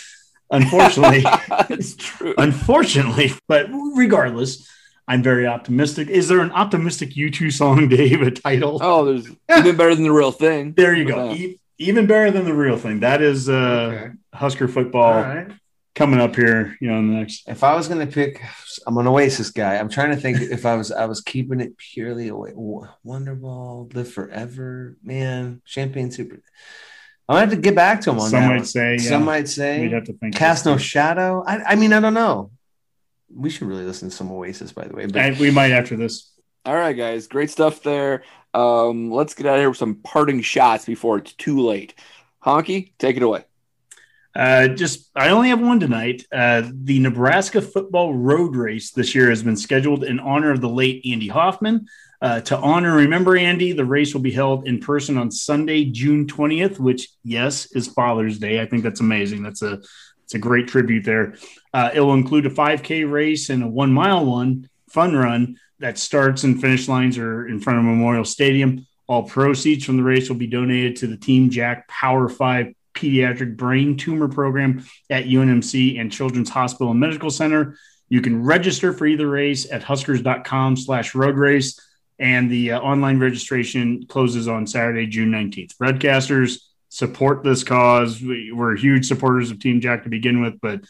Unfortunately, 0.49 1.23
it's 1.69 1.95
true. 1.95 2.33
unfortunately, 2.39 3.33
but 3.47 3.67
regardless, 3.95 4.67
I'm 5.07 5.21
very 5.21 5.45
optimistic. 5.45 6.09
Is 6.09 6.27
there 6.29 6.39
an 6.39 6.51
optimistic 6.51 7.11
U2 7.11 7.51
song, 7.51 7.87
Dave? 7.89 8.21
A 8.21 8.31
title? 8.31 8.79
Oh, 8.81 9.05
there's 9.05 9.27
even 9.57 9.75
better 9.75 9.95
than 9.95 10.03
the 10.05 10.11
real 10.13 10.31
thing. 10.31 10.73
there 10.77 10.93
you 10.95 11.05
go. 11.05 11.31
E- 11.33 11.59
even 11.77 12.05
better 12.07 12.31
than 12.31 12.45
the 12.45 12.53
real 12.53 12.77
thing. 12.77 13.01
That 13.01 13.21
is 13.21 13.49
uh, 13.49 13.53
Okay. 13.53 14.13
Husker 14.33 14.67
football. 14.67 15.13
All 15.13 15.21
right. 15.23 15.51
coming 15.95 16.19
up 16.21 16.35
here, 16.35 16.77
you 16.79 16.89
know, 16.89 16.97
in 16.99 17.09
the 17.11 17.15
next. 17.17 17.43
If 17.47 17.63
I 17.63 17.75
was 17.75 17.87
going 17.87 17.99
to 18.07 18.11
pick, 18.11 18.41
I'm 18.87 18.97
an 18.97 19.07
Oasis 19.07 19.49
guy. 19.51 19.75
I'm 19.75 19.89
trying 19.89 20.11
to 20.11 20.17
think 20.17 20.39
if 20.41 20.65
I 20.65 20.75
was 20.75 20.91
I 20.91 21.05
was 21.05 21.19
keeping 21.21 21.59
it 21.59 21.77
purely 21.77 22.29
away. 22.29 22.51
Wonderwall, 23.05 23.93
Live 23.93 24.11
Forever, 24.11 24.97
man, 25.03 25.61
Champagne 25.65 26.11
Super. 26.11 26.41
I'm 27.27 27.35
gonna 27.35 27.39
have 27.41 27.49
to 27.51 27.55
get 27.61 27.75
back 27.75 28.01
to 28.01 28.09
him 28.11 28.19
on 28.19 28.29
Some 28.29 28.41
that. 28.41 28.47
might 28.49 28.55
one. 28.57 28.65
say, 28.65 28.97
yeah. 28.99 29.09
Some 29.09 29.23
might 29.25 29.47
say, 29.47 29.79
We'd 29.81 29.93
have 29.93 30.03
to 30.05 30.13
think. 30.13 30.35
Cast 30.35 30.65
No 30.65 30.77
Shadow. 30.77 31.43
I, 31.45 31.57
I 31.63 31.75
mean, 31.75 31.93
I 31.93 31.99
don't 32.01 32.13
know. 32.13 32.51
We 33.35 33.49
should 33.49 33.67
really 33.67 33.83
listen 33.83 34.09
to 34.09 34.15
some 34.15 34.31
Oasis, 34.31 34.71
by 34.71 34.87
the 34.87 34.95
way. 34.95 35.05
But 35.05 35.17
And 35.17 35.37
we 35.37 35.51
might 35.51 35.71
after 35.71 35.95
this. 35.95 36.31
All 36.65 36.75
right, 36.75 36.93
guys, 36.95 37.27
great 37.27 37.49
stuff 37.49 37.83
there. 37.83 38.23
Um, 38.53 39.11
let's 39.11 39.33
get 39.33 39.45
out 39.45 39.55
of 39.55 39.59
here 39.59 39.69
with 39.69 39.77
some 39.77 39.95
parting 39.95 40.41
shots 40.41 40.85
before 40.85 41.17
it's 41.17 41.33
too 41.33 41.59
late. 41.59 41.93
Honky, 42.43 42.93
take 42.97 43.17
it 43.17 43.23
away. 43.23 43.45
Uh, 44.35 44.67
just, 44.67 45.11
I 45.15 45.29
only 45.29 45.49
have 45.49 45.61
one 45.61 45.79
tonight. 45.79 46.25
Uh, 46.31 46.63
the 46.73 46.99
Nebraska 46.99 47.61
football 47.61 48.13
road 48.13 48.55
race 48.55 48.91
this 48.91 49.13
year 49.13 49.29
has 49.29 49.43
been 49.43 49.57
scheduled 49.57 50.03
in 50.03 50.19
honor 50.19 50.51
of 50.51 50.61
the 50.61 50.69
late 50.69 51.05
Andy 51.05 51.27
Hoffman. 51.27 51.87
Uh, 52.21 52.39
to 52.39 52.57
honor 52.57 52.91
and 52.91 52.99
remember 52.99 53.35
Andy, 53.35 53.73
the 53.73 53.83
race 53.83 54.13
will 54.13 54.21
be 54.21 54.31
held 54.31 54.65
in 54.65 54.79
person 54.79 55.17
on 55.17 55.29
Sunday, 55.29 55.83
June 55.83 56.25
20th, 56.25 56.79
which, 56.79 57.09
yes, 57.23 57.69
is 57.73 57.87
Father's 57.87 58.39
Day. 58.39 58.61
I 58.61 58.65
think 58.65 58.81
that's 58.81 59.01
amazing. 59.01 59.43
That's 59.43 59.61
a 59.61 59.81
it's 60.23 60.33
a 60.33 60.39
great 60.39 60.67
tribute 60.67 61.03
there. 61.03 61.35
Uh, 61.73 61.91
it 61.93 61.99
will 61.99 62.13
include 62.13 62.45
a 62.45 62.49
5K 62.49 63.09
race 63.09 63.49
and 63.49 63.63
a 63.63 63.67
one 63.67 63.91
mile 63.91 64.25
one 64.25 64.69
fun 64.89 65.15
run 65.15 65.57
that 65.79 65.97
starts 65.97 66.43
and 66.43 66.61
finish 66.61 66.87
lines 66.87 67.17
are 67.17 67.47
in 67.47 67.59
front 67.59 67.79
of 67.79 67.85
Memorial 67.85 68.23
Stadium. 68.25 68.85
All 69.07 69.23
proceeds 69.23 69.83
from 69.83 69.97
the 69.97 70.03
race 70.03 70.29
will 70.29 70.37
be 70.37 70.47
donated 70.47 70.95
to 70.97 71.07
the 71.07 71.17
Team 71.17 71.49
Jack 71.49 71.87
Power 71.87 72.29
5 72.29 72.73
Pediatric 72.93 73.57
Brain 73.57 73.97
Tumor 73.97 74.29
Program 74.29 74.85
at 75.09 75.25
UNMC 75.25 75.99
and 75.99 76.11
Children's 76.11 76.49
Hospital 76.49 76.91
and 76.91 76.99
Medical 76.99 77.31
Center. 77.31 77.75
You 78.07 78.21
can 78.21 78.43
register 78.43 78.93
for 78.93 79.05
either 79.05 79.27
race 79.27 79.69
at 79.71 79.83
huskers.com 79.83 80.77
slash 80.77 81.15
road 81.15 81.35
race. 81.35 81.79
And 82.19 82.49
the 82.49 82.73
uh, 82.73 82.79
online 82.79 83.19
registration 83.19 84.05
closes 84.05 84.47
on 84.47 84.67
Saturday, 84.67 85.07
June 85.07 85.31
19th. 85.31 85.75
Redcasters 85.77 86.59
support 86.93 87.43
this 87.43 87.63
cause. 87.63 88.21
We, 88.21 88.51
we're 88.51 88.75
huge 88.75 89.07
supporters 89.07 89.49
of 89.49 89.59
Team 89.59 89.81
Jack 89.81 90.03
to 90.03 90.09
begin 90.09 90.41
with, 90.41 90.61
but 90.61 90.81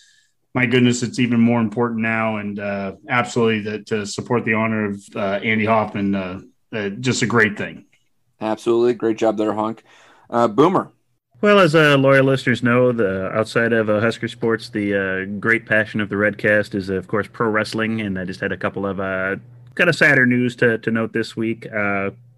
my 0.53 0.65
goodness, 0.65 1.01
it's 1.01 1.17
even 1.17 1.39
more 1.39 1.61
important 1.61 2.01
now. 2.01 2.37
And 2.37 2.59
uh, 2.59 2.95
absolutely 3.07 3.71
that 3.71 3.85
to 3.87 4.05
support 4.05 4.43
the 4.43 4.53
honor 4.53 4.89
of 4.89 5.01
uh, 5.15 5.39
Andy 5.41 5.65
Hoffman, 5.65 6.13
uh, 6.13 6.41
uh, 6.73 6.89
just 6.89 7.21
a 7.21 7.25
great 7.25 7.57
thing. 7.57 7.85
Absolutely. 8.41 8.95
Great 8.95 9.17
job 9.17 9.37
there, 9.37 9.53
Hunk. 9.53 9.83
Uh, 10.29 10.49
Boomer. 10.49 10.91
Well, 11.39 11.59
as 11.59 11.73
uh, 11.73 11.97
loyal 11.97 12.25
listeners 12.25 12.63
know, 12.63 12.91
the 12.91 13.31
outside 13.31 13.71
of 13.71 13.89
uh, 13.89 14.01
Husker 14.01 14.27
sports, 14.27 14.69
the 14.69 14.95
uh, 14.95 15.39
great 15.39 15.65
passion 15.65 16.01
of 16.01 16.09
the 16.09 16.15
Redcast 16.15 16.75
is, 16.75 16.89
of 16.89 17.07
course, 17.07 17.27
pro 17.31 17.49
wrestling. 17.49 18.01
And 18.01 18.19
I 18.19 18.25
just 18.25 18.41
had 18.41 18.51
a 18.51 18.57
couple 18.57 18.85
of 18.85 18.99
uh, 18.99 19.37
kind 19.75 19.89
of 19.89 19.95
sadder 19.95 20.25
news 20.25 20.57
to, 20.57 20.77
to 20.79 20.91
note 20.91 21.13
this 21.13 21.37
week. 21.37 21.65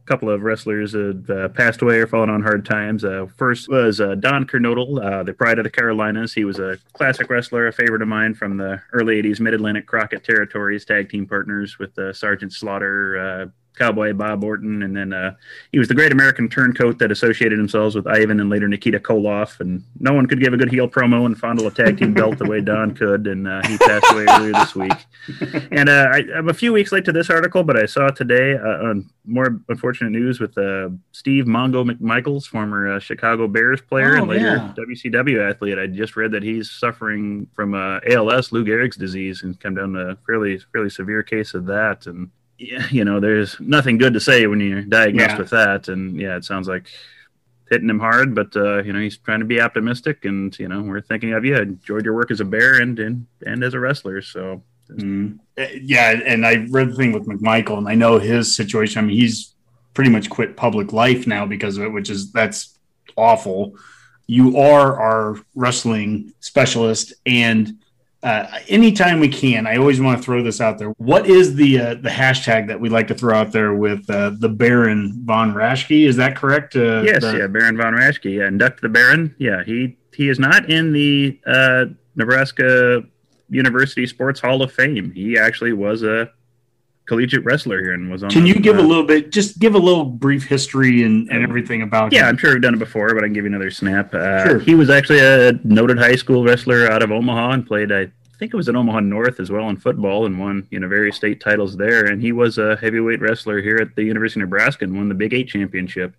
Couple 0.05 0.29
of 0.29 0.43
wrestlers 0.43 0.93
have 0.93 1.29
uh, 1.29 1.49
passed 1.49 1.81
away 1.81 1.97
or 1.97 2.05
fallen 2.05 2.29
on 2.29 2.43
hard 2.43 2.63
times. 2.63 3.03
Uh, 3.03 3.25
first 3.37 3.67
was 3.67 3.99
uh, 3.99 4.13
Don 4.13 4.45
Kernodle, 4.45 5.03
uh, 5.03 5.23
the 5.23 5.33
pride 5.33 5.57
of 5.57 5.63
the 5.63 5.69
Carolinas. 5.71 6.31
He 6.33 6.45
was 6.45 6.59
a 6.59 6.77
classic 6.93 7.27
wrestler, 7.27 7.65
a 7.65 7.73
favorite 7.73 8.03
of 8.03 8.07
mine 8.07 8.35
from 8.35 8.57
the 8.57 8.79
early 8.93 9.21
80s 9.23 9.39
Mid 9.39 9.55
Atlantic 9.55 9.87
Crockett 9.87 10.23
territories, 10.23 10.85
tag 10.85 11.09
team 11.09 11.25
partners 11.25 11.79
with 11.79 11.97
uh, 11.97 12.13
Sergeant 12.13 12.53
Slaughter, 12.53 13.17
uh, 13.17 13.45
Cowboy 13.75 14.13
Bob 14.13 14.43
Orton, 14.43 14.83
and 14.83 14.95
then 14.95 15.13
uh, 15.13 15.35
he 15.71 15.79
was 15.79 15.87
the 15.87 15.93
great 15.93 16.11
American 16.11 16.49
turncoat 16.49 16.97
that 16.99 17.11
associated 17.11 17.57
himself 17.59 17.95
with 17.95 18.07
Ivan 18.07 18.39
and 18.39 18.49
later 18.49 18.67
Nikita 18.67 18.99
Koloff. 18.99 19.59
And 19.59 19.83
no 19.99 20.13
one 20.13 20.25
could 20.27 20.41
give 20.41 20.53
a 20.53 20.57
good 20.57 20.71
heel 20.71 20.87
promo 20.87 21.25
and 21.25 21.37
fondle 21.37 21.67
a 21.67 21.71
tag 21.71 21.97
team 21.97 22.13
belt 22.13 22.37
the 22.37 22.45
way 22.45 22.61
Don 22.61 22.95
could. 22.95 23.27
And 23.27 23.47
uh, 23.47 23.61
he 23.67 23.77
passed 23.77 24.11
away 24.11 24.25
earlier 24.29 24.53
this 24.53 24.75
week. 24.75 24.93
And 25.71 25.89
uh, 25.89 26.07
I, 26.11 26.23
I'm 26.37 26.49
a 26.49 26.53
few 26.53 26.71
weeks 26.71 26.91
late 26.91 27.03
to 27.05 27.11
this 27.11 27.29
article, 27.29 27.63
but 27.63 27.77
I 27.81 27.85
saw 27.87 28.09
today 28.09 28.53
uh, 28.53 28.89
on 28.89 29.09
more 29.25 29.59
unfortunate 29.67 30.11
news 30.11 30.39
with 30.39 30.55
uh, 30.57 30.89
Steve 31.11 31.45
Mongo 31.45 31.83
McMichaels, 31.89 32.45
former 32.45 32.93
uh, 32.93 32.99
Chicago 32.99 33.47
Bears 33.47 33.81
player 33.81 34.15
Oh, 34.15 34.19
and 34.19 34.27
later 34.27 34.55
yeah. 34.55 34.73
WCW 34.77 35.49
athlete. 35.49 35.79
I 35.79 35.87
just 35.87 36.15
read 36.15 36.31
that 36.31 36.43
he's 36.43 36.69
suffering 36.69 37.47
from 37.55 37.73
uh, 37.73 37.99
ALS, 38.09 38.51
Lou 38.51 38.63
Gehrig's 38.63 38.97
disease, 38.97 39.41
and 39.43 39.59
come 39.59 39.75
down 39.75 39.93
to 39.93 39.99
a 40.09 40.15
fairly 40.27 40.59
fairly 40.71 40.89
severe 40.89 41.23
case 41.23 41.53
of 41.53 41.65
that. 41.65 42.05
And 42.05 42.29
yeah, 42.57 42.87
you 42.91 43.03
know, 43.05 43.19
there's 43.19 43.59
nothing 43.59 43.97
good 43.97 44.13
to 44.13 44.19
say 44.19 44.47
when 44.47 44.59
you're 44.59 44.81
diagnosed 44.81 45.31
Yeah. 45.31 45.37
with 45.37 45.49
that. 45.51 45.87
And 45.87 46.19
yeah, 46.19 46.35
it 46.37 46.45
sounds 46.45 46.67
like 46.67 46.87
hitting 47.69 47.89
him 47.89 47.99
hard, 47.99 48.35
but 48.35 48.55
uh, 48.55 48.83
you 48.83 48.93
know, 48.93 48.99
he's 48.99 49.17
trying 49.17 49.39
to 49.39 49.45
be 49.45 49.59
optimistic, 49.59 50.23
and 50.25 50.57
you 50.59 50.67
know, 50.67 50.81
we're 50.83 51.01
thinking 51.01 51.33
of 51.33 51.43
you. 51.45 51.55
Enjoyed 51.57 52.05
your 52.05 52.13
work 52.13 52.31
as 52.31 52.39
a 52.39 52.45
bear 52.45 52.79
and 52.81 52.97
and, 52.99 53.25
and 53.45 53.63
as 53.63 53.73
a 53.73 53.79
wrestler. 53.79 54.21
So 54.21 54.63
Mm. 54.87 55.39
Yeah, 55.81 56.11
and 56.11 56.45
I 56.45 56.67
read 56.69 56.91
the 56.91 56.95
thing 56.95 57.11
with 57.11 57.25
McMichael, 57.27 57.79
and 57.79 57.87
I 57.89 57.95
know 57.95 58.19
his 58.19 58.55
situation. 58.55 58.99
I 59.03 59.07
mean, 59.07 59.17
he's 59.17 59.55
pretty 59.95 60.11
much 60.11 60.29
quit 60.29 60.55
public 60.55 60.93
life 60.93 61.25
now 61.25 61.47
because 61.47 61.77
of 61.77 61.85
it, 61.85 61.89
which 61.91 62.11
is 62.11 62.31
that's 62.31 62.77
awful. 63.17 63.73
You 64.27 64.59
are 64.59 64.99
our 65.01 65.37
wrestling 65.55 66.33
specialist, 66.39 67.13
and 67.25 67.79
uh, 68.25 68.59
anytime 68.67 69.19
we 69.19 69.29
can, 69.29 69.67
I 69.67 69.77
always 69.77 70.01
want 70.01 70.17
to 70.17 70.23
throw 70.23 70.41
this 70.41 70.59
out 70.59 70.79
there. 70.79 70.89
What 70.97 71.27
is 71.27 71.55
the 71.55 71.79
uh, 71.79 71.93
the 71.95 72.09
hashtag 72.09 72.67
that 72.67 72.79
we 72.79 72.89
like 72.89 73.07
to 73.09 73.13
throw 73.13 73.35
out 73.35 73.51
there 73.51 73.75
with 73.75 74.09
uh, 74.09 74.31
the 74.39 74.49
Baron 74.49 75.21
von 75.25 75.53
Raschke? 75.53 76.07
Is 76.07 76.15
that 76.15 76.35
correct? 76.35 76.75
Uh, 76.75 77.03
yes, 77.03 77.21
the- 77.21 77.37
yeah, 77.37 77.47
Baron 77.47 77.77
von 77.77 77.93
Raschke, 77.93 78.35
yeah, 78.37 78.47
induct 78.47 78.81
the 78.81 78.89
Baron. 78.89 79.35
Yeah, 79.37 79.63
he 79.63 79.97
he 80.15 80.27
is 80.29 80.39
not 80.39 80.69
in 80.71 80.91
the 80.91 81.39
uh, 81.45 81.85
Nebraska 82.15 83.03
University 83.49 84.07
Sports 84.07 84.39
Hall 84.39 84.61
of 84.63 84.71
Fame. 84.73 85.11
He 85.11 85.37
actually 85.37 85.73
was 85.73 86.01
a 86.01 86.31
collegiate 87.05 87.43
wrestler 87.43 87.81
here 87.81 87.93
and 87.93 88.11
was 88.11 88.23
on. 88.23 88.29
Can 88.29 88.45
you 88.45 88.55
give 88.55 88.77
a 88.77 88.81
uh, 88.81 88.83
little 88.83 89.03
bit, 89.03 89.31
just 89.31 89.59
give 89.59 89.75
a 89.75 89.79
little 89.79 90.05
brief 90.05 90.45
history 90.45 91.03
and, 91.03 91.29
and 91.29 91.43
everything 91.43 91.81
about 91.81 92.11
Yeah, 92.11 92.21
him? 92.21 92.29
I'm 92.29 92.37
sure 92.37 92.53
we've 92.53 92.61
done 92.61 92.73
it 92.73 92.79
before, 92.79 93.13
but 93.13 93.23
I 93.23 93.27
can 93.27 93.33
give 93.33 93.43
you 93.43 93.49
another 93.49 93.71
snap. 93.71 94.13
Uh, 94.13 94.43
Sure. 94.45 94.59
He 94.59 94.75
was 94.75 94.89
actually 94.89 95.19
a 95.19 95.53
noted 95.63 95.97
high 95.97 96.15
school 96.15 96.43
wrestler 96.43 96.89
out 96.89 97.03
of 97.03 97.11
Omaha 97.11 97.51
and 97.51 97.65
played, 97.65 97.91
I 97.91 98.11
think 98.37 98.53
it 98.53 98.57
was 98.57 98.67
in 98.67 98.75
Omaha 98.75 99.01
North 99.01 99.39
as 99.39 99.49
well 99.49 99.69
in 99.69 99.77
football 99.77 100.25
and 100.25 100.39
won, 100.39 100.67
you 100.69 100.79
know, 100.79 100.87
various 100.87 101.15
state 101.15 101.39
titles 101.39 101.77
there. 101.77 102.05
And 102.05 102.21
he 102.21 102.31
was 102.31 102.57
a 102.57 102.75
heavyweight 102.77 103.21
wrestler 103.21 103.61
here 103.61 103.77
at 103.77 103.95
the 103.95 104.03
University 104.03 104.41
of 104.41 104.49
Nebraska 104.49 104.85
and 104.85 104.95
won 104.95 105.07
the 105.09 105.15
Big 105.15 105.33
Eight 105.33 105.47
championship 105.47 106.13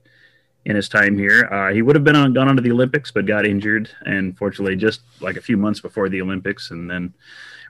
in 0.64 0.76
his 0.76 0.88
time 0.88 1.16
here. 1.16 1.44
Uh, 1.52 1.72
he 1.72 1.82
would 1.82 1.94
have 1.94 2.04
been 2.04 2.16
on, 2.16 2.32
gone 2.32 2.48
on 2.48 2.56
to 2.56 2.62
the 2.62 2.72
Olympics, 2.72 3.10
but 3.10 3.26
got 3.26 3.46
injured, 3.46 3.88
and 4.04 4.36
fortunately, 4.36 4.76
just 4.76 5.00
like 5.20 5.36
a 5.36 5.40
few 5.40 5.56
months 5.56 5.80
before 5.80 6.08
the 6.08 6.20
Olympics, 6.20 6.70
and 6.72 6.90
then 6.90 7.14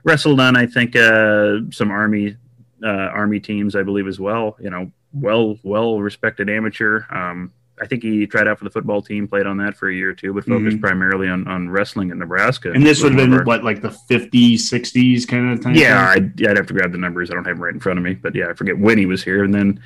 wrestled 0.03 0.39
on, 0.39 0.55
I 0.55 0.65
think, 0.65 0.95
uh, 0.95 1.57
some 1.71 1.91
Army 1.91 2.37
uh, 2.83 2.87
Army 2.87 3.39
teams, 3.39 3.75
I 3.75 3.83
believe, 3.83 4.07
as 4.07 4.19
well. 4.19 4.57
You 4.59 4.69
know, 4.69 4.91
well 5.13 5.57
well 5.63 5.99
respected 6.01 6.49
amateur. 6.49 7.03
Um, 7.09 7.51
I 7.79 7.85
think 7.85 8.01
he 8.01 8.25
tried 8.25 8.47
out 8.47 8.57
for 8.57 8.63
the 8.63 8.71
football 8.71 9.03
team, 9.03 9.27
played 9.27 9.45
on 9.45 9.57
that 9.57 9.77
for 9.77 9.87
a 9.87 9.93
year 9.93 10.09
or 10.09 10.13
two, 10.13 10.33
but 10.33 10.45
focused 10.45 10.77
Mhm. 10.77 10.81
primarily 10.81 11.27
on, 11.27 11.47
on 11.47 11.69
wrestling 11.69 12.09
in 12.09 12.17
Nebraska. 12.17 12.71
And 12.71 12.83
this 12.83 13.03
would 13.03 13.13
have 13.13 13.29
been 13.29 13.43
what, 13.45 13.63
like 13.63 13.83
the 13.83 13.89
50s, 14.09 14.61
60s 14.61 15.27
kind 15.27 15.53
of 15.53 15.61
time? 15.61 15.75
yeah, 15.75 16.09
I'd, 16.09 16.43
I'd 16.43 16.57
have 16.57 16.65
to 16.67 16.73
grab 16.73 16.91
the 16.91 16.97
numbers. 16.97 17.29
I 17.29 17.35
don't 17.35 17.45
have 17.45 17.57
them 17.57 17.63
right 17.63 17.73
in 17.75 17.79
front 17.79 17.99
of 17.99 18.03
me, 18.03 18.15
but 18.15 18.33
yeah, 18.33 18.47
I 18.49 18.53
forget 18.53 18.79
when 18.79 18.97
he 18.97 19.05
was 19.05 19.23
here. 19.23 19.43
And 19.43 19.53
then 19.53 19.79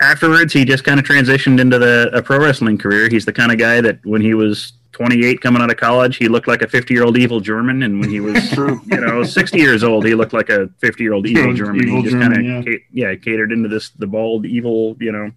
afterwards, 0.00 0.54
he 0.54 0.64
just 0.64 0.84
kind 0.84 0.98
of 0.98 1.04
transitioned 1.04 1.60
into 1.60 1.78
the 1.78 2.08
a 2.14 2.22
pro 2.22 2.38
wrestling 2.38 2.78
career. 2.78 3.08
He's 3.10 3.26
the 3.26 3.34
kind 3.34 3.52
of 3.52 3.58
guy 3.58 3.82
that 3.82 3.98
when 4.06 4.22
he 4.22 4.32
was 4.32 4.72
28 4.96 5.42
coming 5.42 5.60
out 5.60 5.70
of 5.70 5.76
college, 5.76 6.16
he 6.16 6.26
looked 6.26 6.48
like 6.48 6.62
a 6.62 6.68
50 6.68 6.94
year 6.94 7.04
old 7.04 7.18
evil 7.18 7.38
German, 7.38 7.82
and 7.82 8.00
when 8.00 8.08
he 8.08 8.20
was 8.20 8.56
you 8.56 8.98
know 8.98 9.22
60 9.22 9.58
years 9.58 9.84
old, 9.84 10.06
he 10.06 10.14
looked 10.14 10.32
like 10.32 10.48
a 10.48 10.68
50 10.78 11.02
year 11.02 11.12
old 11.12 11.26
evil 11.26 11.42
Evil 11.42 11.54
German. 11.54 11.80
German, 11.80 11.96
he 11.96 12.02
just 12.02 12.16
kind 12.16 12.34
of 12.34 12.42
yeah. 12.42 12.62
ca- 12.62 12.84
yeah 12.92 13.14
catered 13.14 13.52
into 13.52 13.68
this 13.68 13.90
the 13.90 14.06
bald 14.06 14.46
evil 14.46 14.96
you 14.98 15.12
know 15.12 15.30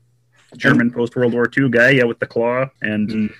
German 0.55 0.91
post 0.91 1.13
World 1.17 1.33
War 1.33 1.51
II 1.55 1.69
guy, 1.69 1.89
yeah, 1.91 2.05
with 2.05 2.19
the 2.19 2.27
claw 2.27 2.67
and. 2.81 3.09
Mm. 3.09 3.33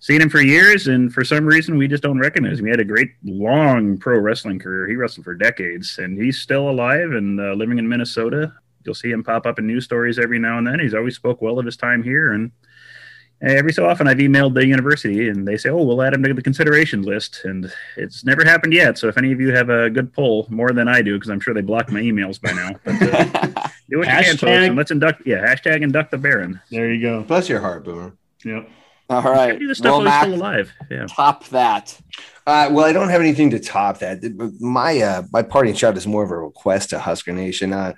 Seen 0.00 0.22
him 0.22 0.30
for 0.30 0.40
years, 0.40 0.86
and 0.86 1.12
for 1.12 1.24
some 1.24 1.44
reason, 1.44 1.76
we 1.76 1.88
just 1.88 2.04
don't 2.04 2.20
recognize 2.20 2.60
him. 2.60 2.66
He 2.66 2.70
had 2.70 2.78
a 2.78 2.84
great, 2.84 3.14
long 3.24 3.98
pro 3.98 4.16
wrestling 4.20 4.60
career. 4.60 4.86
He 4.86 4.94
wrestled 4.94 5.24
for 5.24 5.34
decades, 5.34 5.98
and 5.98 6.16
he's 6.16 6.38
still 6.38 6.70
alive 6.70 7.10
and 7.10 7.40
uh, 7.40 7.54
living 7.54 7.80
in 7.80 7.88
Minnesota. 7.88 8.52
You'll 8.84 8.94
see 8.94 9.10
him 9.10 9.24
pop 9.24 9.44
up 9.44 9.58
in 9.58 9.66
news 9.66 9.84
stories 9.86 10.20
every 10.20 10.38
now 10.38 10.56
and 10.56 10.64
then. 10.64 10.78
He's 10.78 10.94
always 10.94 11.16
spoke 11.16 11.42
well 11.42 11.58
of 11.58 11.66
his 11.66 11.76
time 11.76 12.04
here, 12.04 12.30
and 12.30 12.52
every 13.42 13.72
so 13.72 13.86
often 13.88 14.08
I've 14.08 14.18
emailed 14.18 14.54
the 14.54 14.66
university, 14.66 15.28
and 15.28 15.46
they 15.46 15.56
say, 15.56 15.70
"Oh, 15.70 15.82
we'll 15.84 16.02
add 16.02 16.14
him 16.14 16.22
to 16.24 16.34
the 16.34 16.42
consideration 16.42 17.02
list," 17.02 17.42
and 17.44 17.72
it's 17.96 18.24
never 18.24 18.44
happened 18.44 18.72
yet. 18.72 18.98
So 18.98 19.08
if 19.08 19.16
any 19.18 19.32
of 19.32 19.40
you 19.40 19.52
have 19.54 19.70
a 19.70 19.90
good 19.90 20.12
pull, 20.12 20.46
more 20.50 20.70
than 20.70 20.88
I 20.88 21.02
do, 21.02 21.14
because 21.14 21.30
I'm 21.30 21.40
sure 21.40 21.54
they 21.54 21.60
blocked 21.60 21.90
my 21.90 22.00
emails 22.00 22.40
by 22.40 22.52
now, 22.52 22.70
but 22.84 22.94
uh, 23.02 23.24
do 23.90 23.98
what 23.98 24.06
you 24.08 24.12
can, 24.12 24.36
folks, 24.36 24.42
and 24.44 24.76
let's 24.76 24.90
induct. 24.90 25.26
Yeah, 25.26 25.46
hashtag 25.46 25.82
induct 25.82 26.10
the 26.10 26.18
Baron. 26.18 26.60
There 26.70 26.92
you 26.92 27.00
go. 27.02 27.22
Bless 27.22 27.48
your 27.48 27.60
heart, 27.60 27.84
Boomer. 27.84 28.12
Yep. 28.44 28.70
All 29.10 29.22
right. 29.22 29.58
Do 29.58 29.66
the 29.66 29.74
stuff 29.74 29.92
Well, 29.92 30.04
while 30.04 30.20
still 30.20 30.30
Mac, 30.36 30.38
alive. 30.38 30.72
Yeah. 30.90 31.06
top 31.08 31.46
that. 31.48 31.98
Uh, 32.46 32.68
well, 32.70 32.84
I 32.84 32.92
don't 32.92 33.08
have 33.08 33.22
anything 33.22 33.48
to 33.50 33.58
top 33.58 33.98
that. 34.00 34.18
My 34.60 34.98
uh, 35.00 35.22
my 35.32 35.42
parting 35.42 35.74
shot 35.74 35.96
is 35.96 36.06
more 36.06 36.24
of 36.24 36.30
a 36.30 36.36
request 36.36 36.90
to 36.90 36.98
Husker 36.98 37.32
Nation. 37.32 37.72
Uh, 37.72 37.94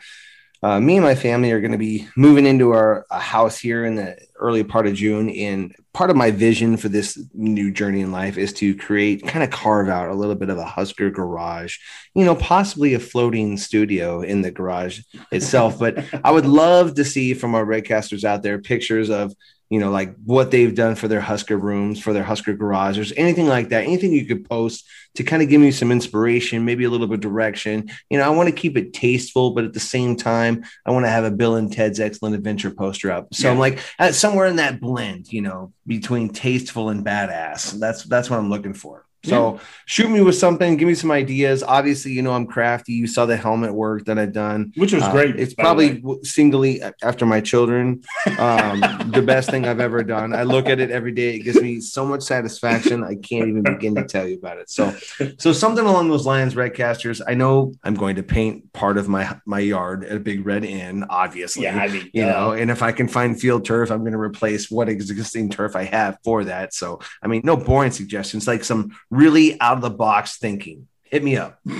uh, 0.62 0.78
me 0.78 0.96
and 0.96 1.04
my 1.04 1.14
family 1.14 1.52
are 1.52 1.60
going 1.60 1.72
to 1.72 1.78
be 1.78 2.06
moving 2.16 2.44
into 2.44 2.72
our 2.72 3.06
house 3.10 3.58
here 3.58 3.84
in 3.84 3.94
the 3.94 4.18
early 4.36 4.62
part 4.62 4.86
of 4.86 4.94
June. 4.94 5.30
And 5.30 5.74
part 5.94 6.10
of 6.10 6.16
my 6.16 6.30
vision 6.30 6.76
for 6.76 6.90
this 6.90 7.18
new 7.32 7.70
journey 7.70 8.02
in 8.02 8.12
life 8.12 8.36
is 8.36 8.52
to 8.54 8.76
create, 8.76 9.26
kind 9.26 9.42
of 9.42 9.50
carve 9.50 9.88
out 9.88 10.10
a 10.10 10.14
little 10.14 10.34
bit 10.34 10.50
of 10.50 10.58
a 10.58 10.64
Husker 10.64 11.10
garage, 11.10 11.78
you 12.14 12.26
know, 12.26 12.34
possibly 12.34 12.92
a 12.92 13.00
floating 13.00 13.56
studio 13.56 14.20
in 14.20 14.42
the 14.42 14.50
garage 14.50 15.00
itself. 15.32 15.78
but 15.78 16.04
I 16.22 16.30
would 16.30 16.46
love 16.46 16.94
to 16.94 17.04
see 17.04 17.32
from 17.32 17.54
our 17.54 17.64
Redcasters 17.64 18.24
out 18.24 18.42
there 18.42 18.58
pictures 18.58 19.08
of 19.08 19.34
you 19.70 19.78
know, 19.78 19.90
like 19.90 20.16
what 20.24 20.50
they've 20.50 20.74
done 20.74 20.96
for 20.96 21.06
their 21.06 21.20
Husker 21.20 21.56
rooms, 21.56 22.00
for 22.00 22.12
their 22.12 22.24
Husker 22.24 22.54
garages, 22.54 23.12
anything 23.16 23.46
like 23.46 23.68
that, 23.68 23.84
anything 23.84 24.12
you 24.12 24.26
could 24.26 24.48
post 24.48 24.84
to 25.14 25.22
kind 25.22 25.42
of 25.42 25.48
give 25.48 25.60
me 25.60 25.70
some 25.70 25.92
inspiration, 25.92 26.64
maybe 26.64 26.82
a 26.82 26.90
little 26.90 27.06
bit 27.06 27.14
of 27.14 27.20
direction. 27.20 27.88
You 28.10 28.18
know, 28.18 28.24
I 28.24 28.30
want 28.30 28.48
to 28.48 28.54
keep 28.54 28.76
it 28.76 28.92
tasteful, 28.92 29.52
but 29.52 29.64
at 29.64 29.72
the 29.72 29.80
same 29.80 30.16
time, 30.16 30.64
I 30.84 30.90
want 30.90 31.06
to 31.06 31.10
have 31.10 31.22
a 31.22 31.30
Bill 31.30 31.54
and 31.54 31.72
Ted's 31.72 32.00
Excellent 32.00 32.34
Adventure 32.34 32.72
poster 32.72 33.12
up. 33.12 33.32
So 33.32 33.46
yeah. 33.46 33.52
I'm 33.52 33.60
like 33.60 33.78
uh, 34.00 34.10
somewhere 34.10 34.46
in 34.46 34.56
that 34.56 34.80
blend, 34.80 35.32
you 35.32 35.40
know, 35.40 35.72
between 35.86 36.30
tasteful 36.30 36.88
and 36.88 37.06
badass. 37.06 37.78
That's 37.78 38.02
that's 38.04 38.28
what 38.28 38.40
I'm 38.40 38.50
looking 38.50 38.74
for. 38.74 39.06
So 39.24 39.54
yeah. 39.54 39.60
shoot 39.84 40.08
me 40.10 40.22
with 40.22 40.36
something, 40.36 40.76
give 40.76 40.88
me 40.88 40.94
some 40.94 41.10
ideas. 41.10 41.62
Obviously, 41.62 42.12
you 42.12 42.22
know 42.22 42.32
I'm 42.32 42.46
crafty. 42.46 42.92
You 42.92 43.06
saw 43.06 43.26
the 43.26 43.36
helmet 43.36 43.74
work 43.74 44.06
that 44.06 44.18
I've 44.18 44.32
done, 44.32 44.72
which 44.76 44.92
was 44.92 45.02
uh, 45.02 45.12
great. 45.12 45.38
It's 45.38 45.54
probably 45.54 46.02
singly 46.22 46.82
after 47.02 47.26
my 47.26 47.40
children, 47.40 48.02
um, 48.38 48.80
the 49.12 49.22
best 49.24 49.50
thing 49.50 49.66
I've 49.66 49.80
ever 49.80 50.02
done. 50.02 50.34
I 50.34 50.44
look 50.44 50.66
at 50.66 50.80
it 50.80 50.90
every 50.90 51.12
day. 51.12 51.36
It 51.36 51.40
gives 51.40 51.60
me 51.60 51.80
so 51.80 52.06
much 52.06 52.22
satisfaction. 52.22 53.04
I 53.04 53.16
can't 53.16 53.48
even 53.48 53.62
begin 53.62 53.94
to 53.96 54.04
tell 54.04 54.26
you 54.26 54.38
about 54.38 54.58
it. 54.58 54.70
So, 54.70 54.94
so 55.38 55.52
something 55.52 55.84
along 55.84 56.08
those 56.08 56.26
lines, 56.26 56.54
Redcasters. 56.54 57.20
I 57.26 57.34
know 57.34 57.74
I'm 57.84 57.94
going 57.94 58.16
to 58.16 58.22
paint 58.22 58.72
part 58.72 58.96
of 58.96 59.08
my 59.08 59.38
my 59.44 59.60
yard 59.60 60.04
at 60.04 60.16
a 60.16 60.20
big 60.20 60.46
red 60.46 60.64
inn, 60.64 61.04
obviously. 61.10 61.64
Yeah, 61.64 61.76
I 61.76 61.88
mean, 61.88 62.10
you 62.12 62.24
uh, 62.24 62.26
know, 62.26 62.52
and 62.52 62.70
if 62.70 62.82
I 62.82 62.92
can 62.92 63.08
find 63.08 63.38
field 63.38 63.64
turf, 63.64 63.90
I'm 63.90 64.00
going 64.00 64.12
to 64.12 64.18
replace 64.18 64.70
what 64.70 64.88
existing 64.88 65.50
turf 65.50 65.76
I 65.76 65.84
have 65.84 66.18
for 66.24 66.44
that. 66.44 66.72
So, 66.72 67.00
I 67.22 67.26
mean, 67.26 67.42
no 67.44 67.56
boring 67.56 67.90
suggestions, 67.90 68.46
like 68.46 68.64
some 68.64 68.96
really 69.10 69.60
out 69.60 69.76
of 69.76 69.82
the 69.82 69.90
box 69.90 70.38
thinking. 70.38 70.88
Hit 71.04 71.22
me 71.22 71.36
up. 71.36 71.60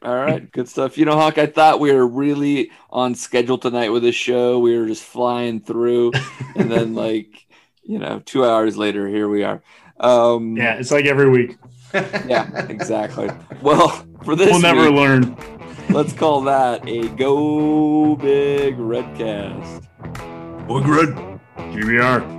All 0.00 0.14
right, 0.14 0.50
good 0.52 0.68
stuff. 0.68 0.96
You 0.96 1.04
know, 1.04 1.16
Hawk, 1.16 1.38
I 1.38 1.46
thought 1.46 1.80
we 1.80 1.92
were 1.92 2.06
really 2.06 2.70
on 2.88 3.16
schedule 3.16 3.58
tonight 3.58 3.88
with 3.88 4.04
this 4.04 4.14
show. 4.14 4.60
We 4.60 4.78
were 4.78 4.86
just 4.86 5.02
flying 5.02 5.60
through, 5.60 6.12
and 6.54 6.70
then 6.70 6.94
like, 7.06 7.46
you 7.82 7.98
know, 7.98 8.22
two 8.24 8.44
hours 8.44 8.76
later, 8.76 9.08
here 9.08 9.28
we 9.28 9.42
are. 9.42 9.60
Um, 9.98 10.56
yeah, 10.56 10.74
it's 10.74 10.92
like 10.92 11.06
every 11.06 11.28
week. 11.28 11.58
yeah, 11.94 12.66
exactly. 12.68 13.28
Well, 13.60 13.88
for 14.22 14.36
this, 14.36 14.50
we'll 14.52 14.60
never 14.60 14.84
week, 14.84 14.94
learn. 14.94 15.36
Let's 15.90 16.12
call 16.12 16.42
that 16.42 16.88
a 16.88 17.08
go 17.08 18.14
big 18.14 18.78
red 18.78 19.04
redcast. 19.16 19.82
Big 20.68 20.86
red, 20.86 21.40
GBR. 21.74 22.38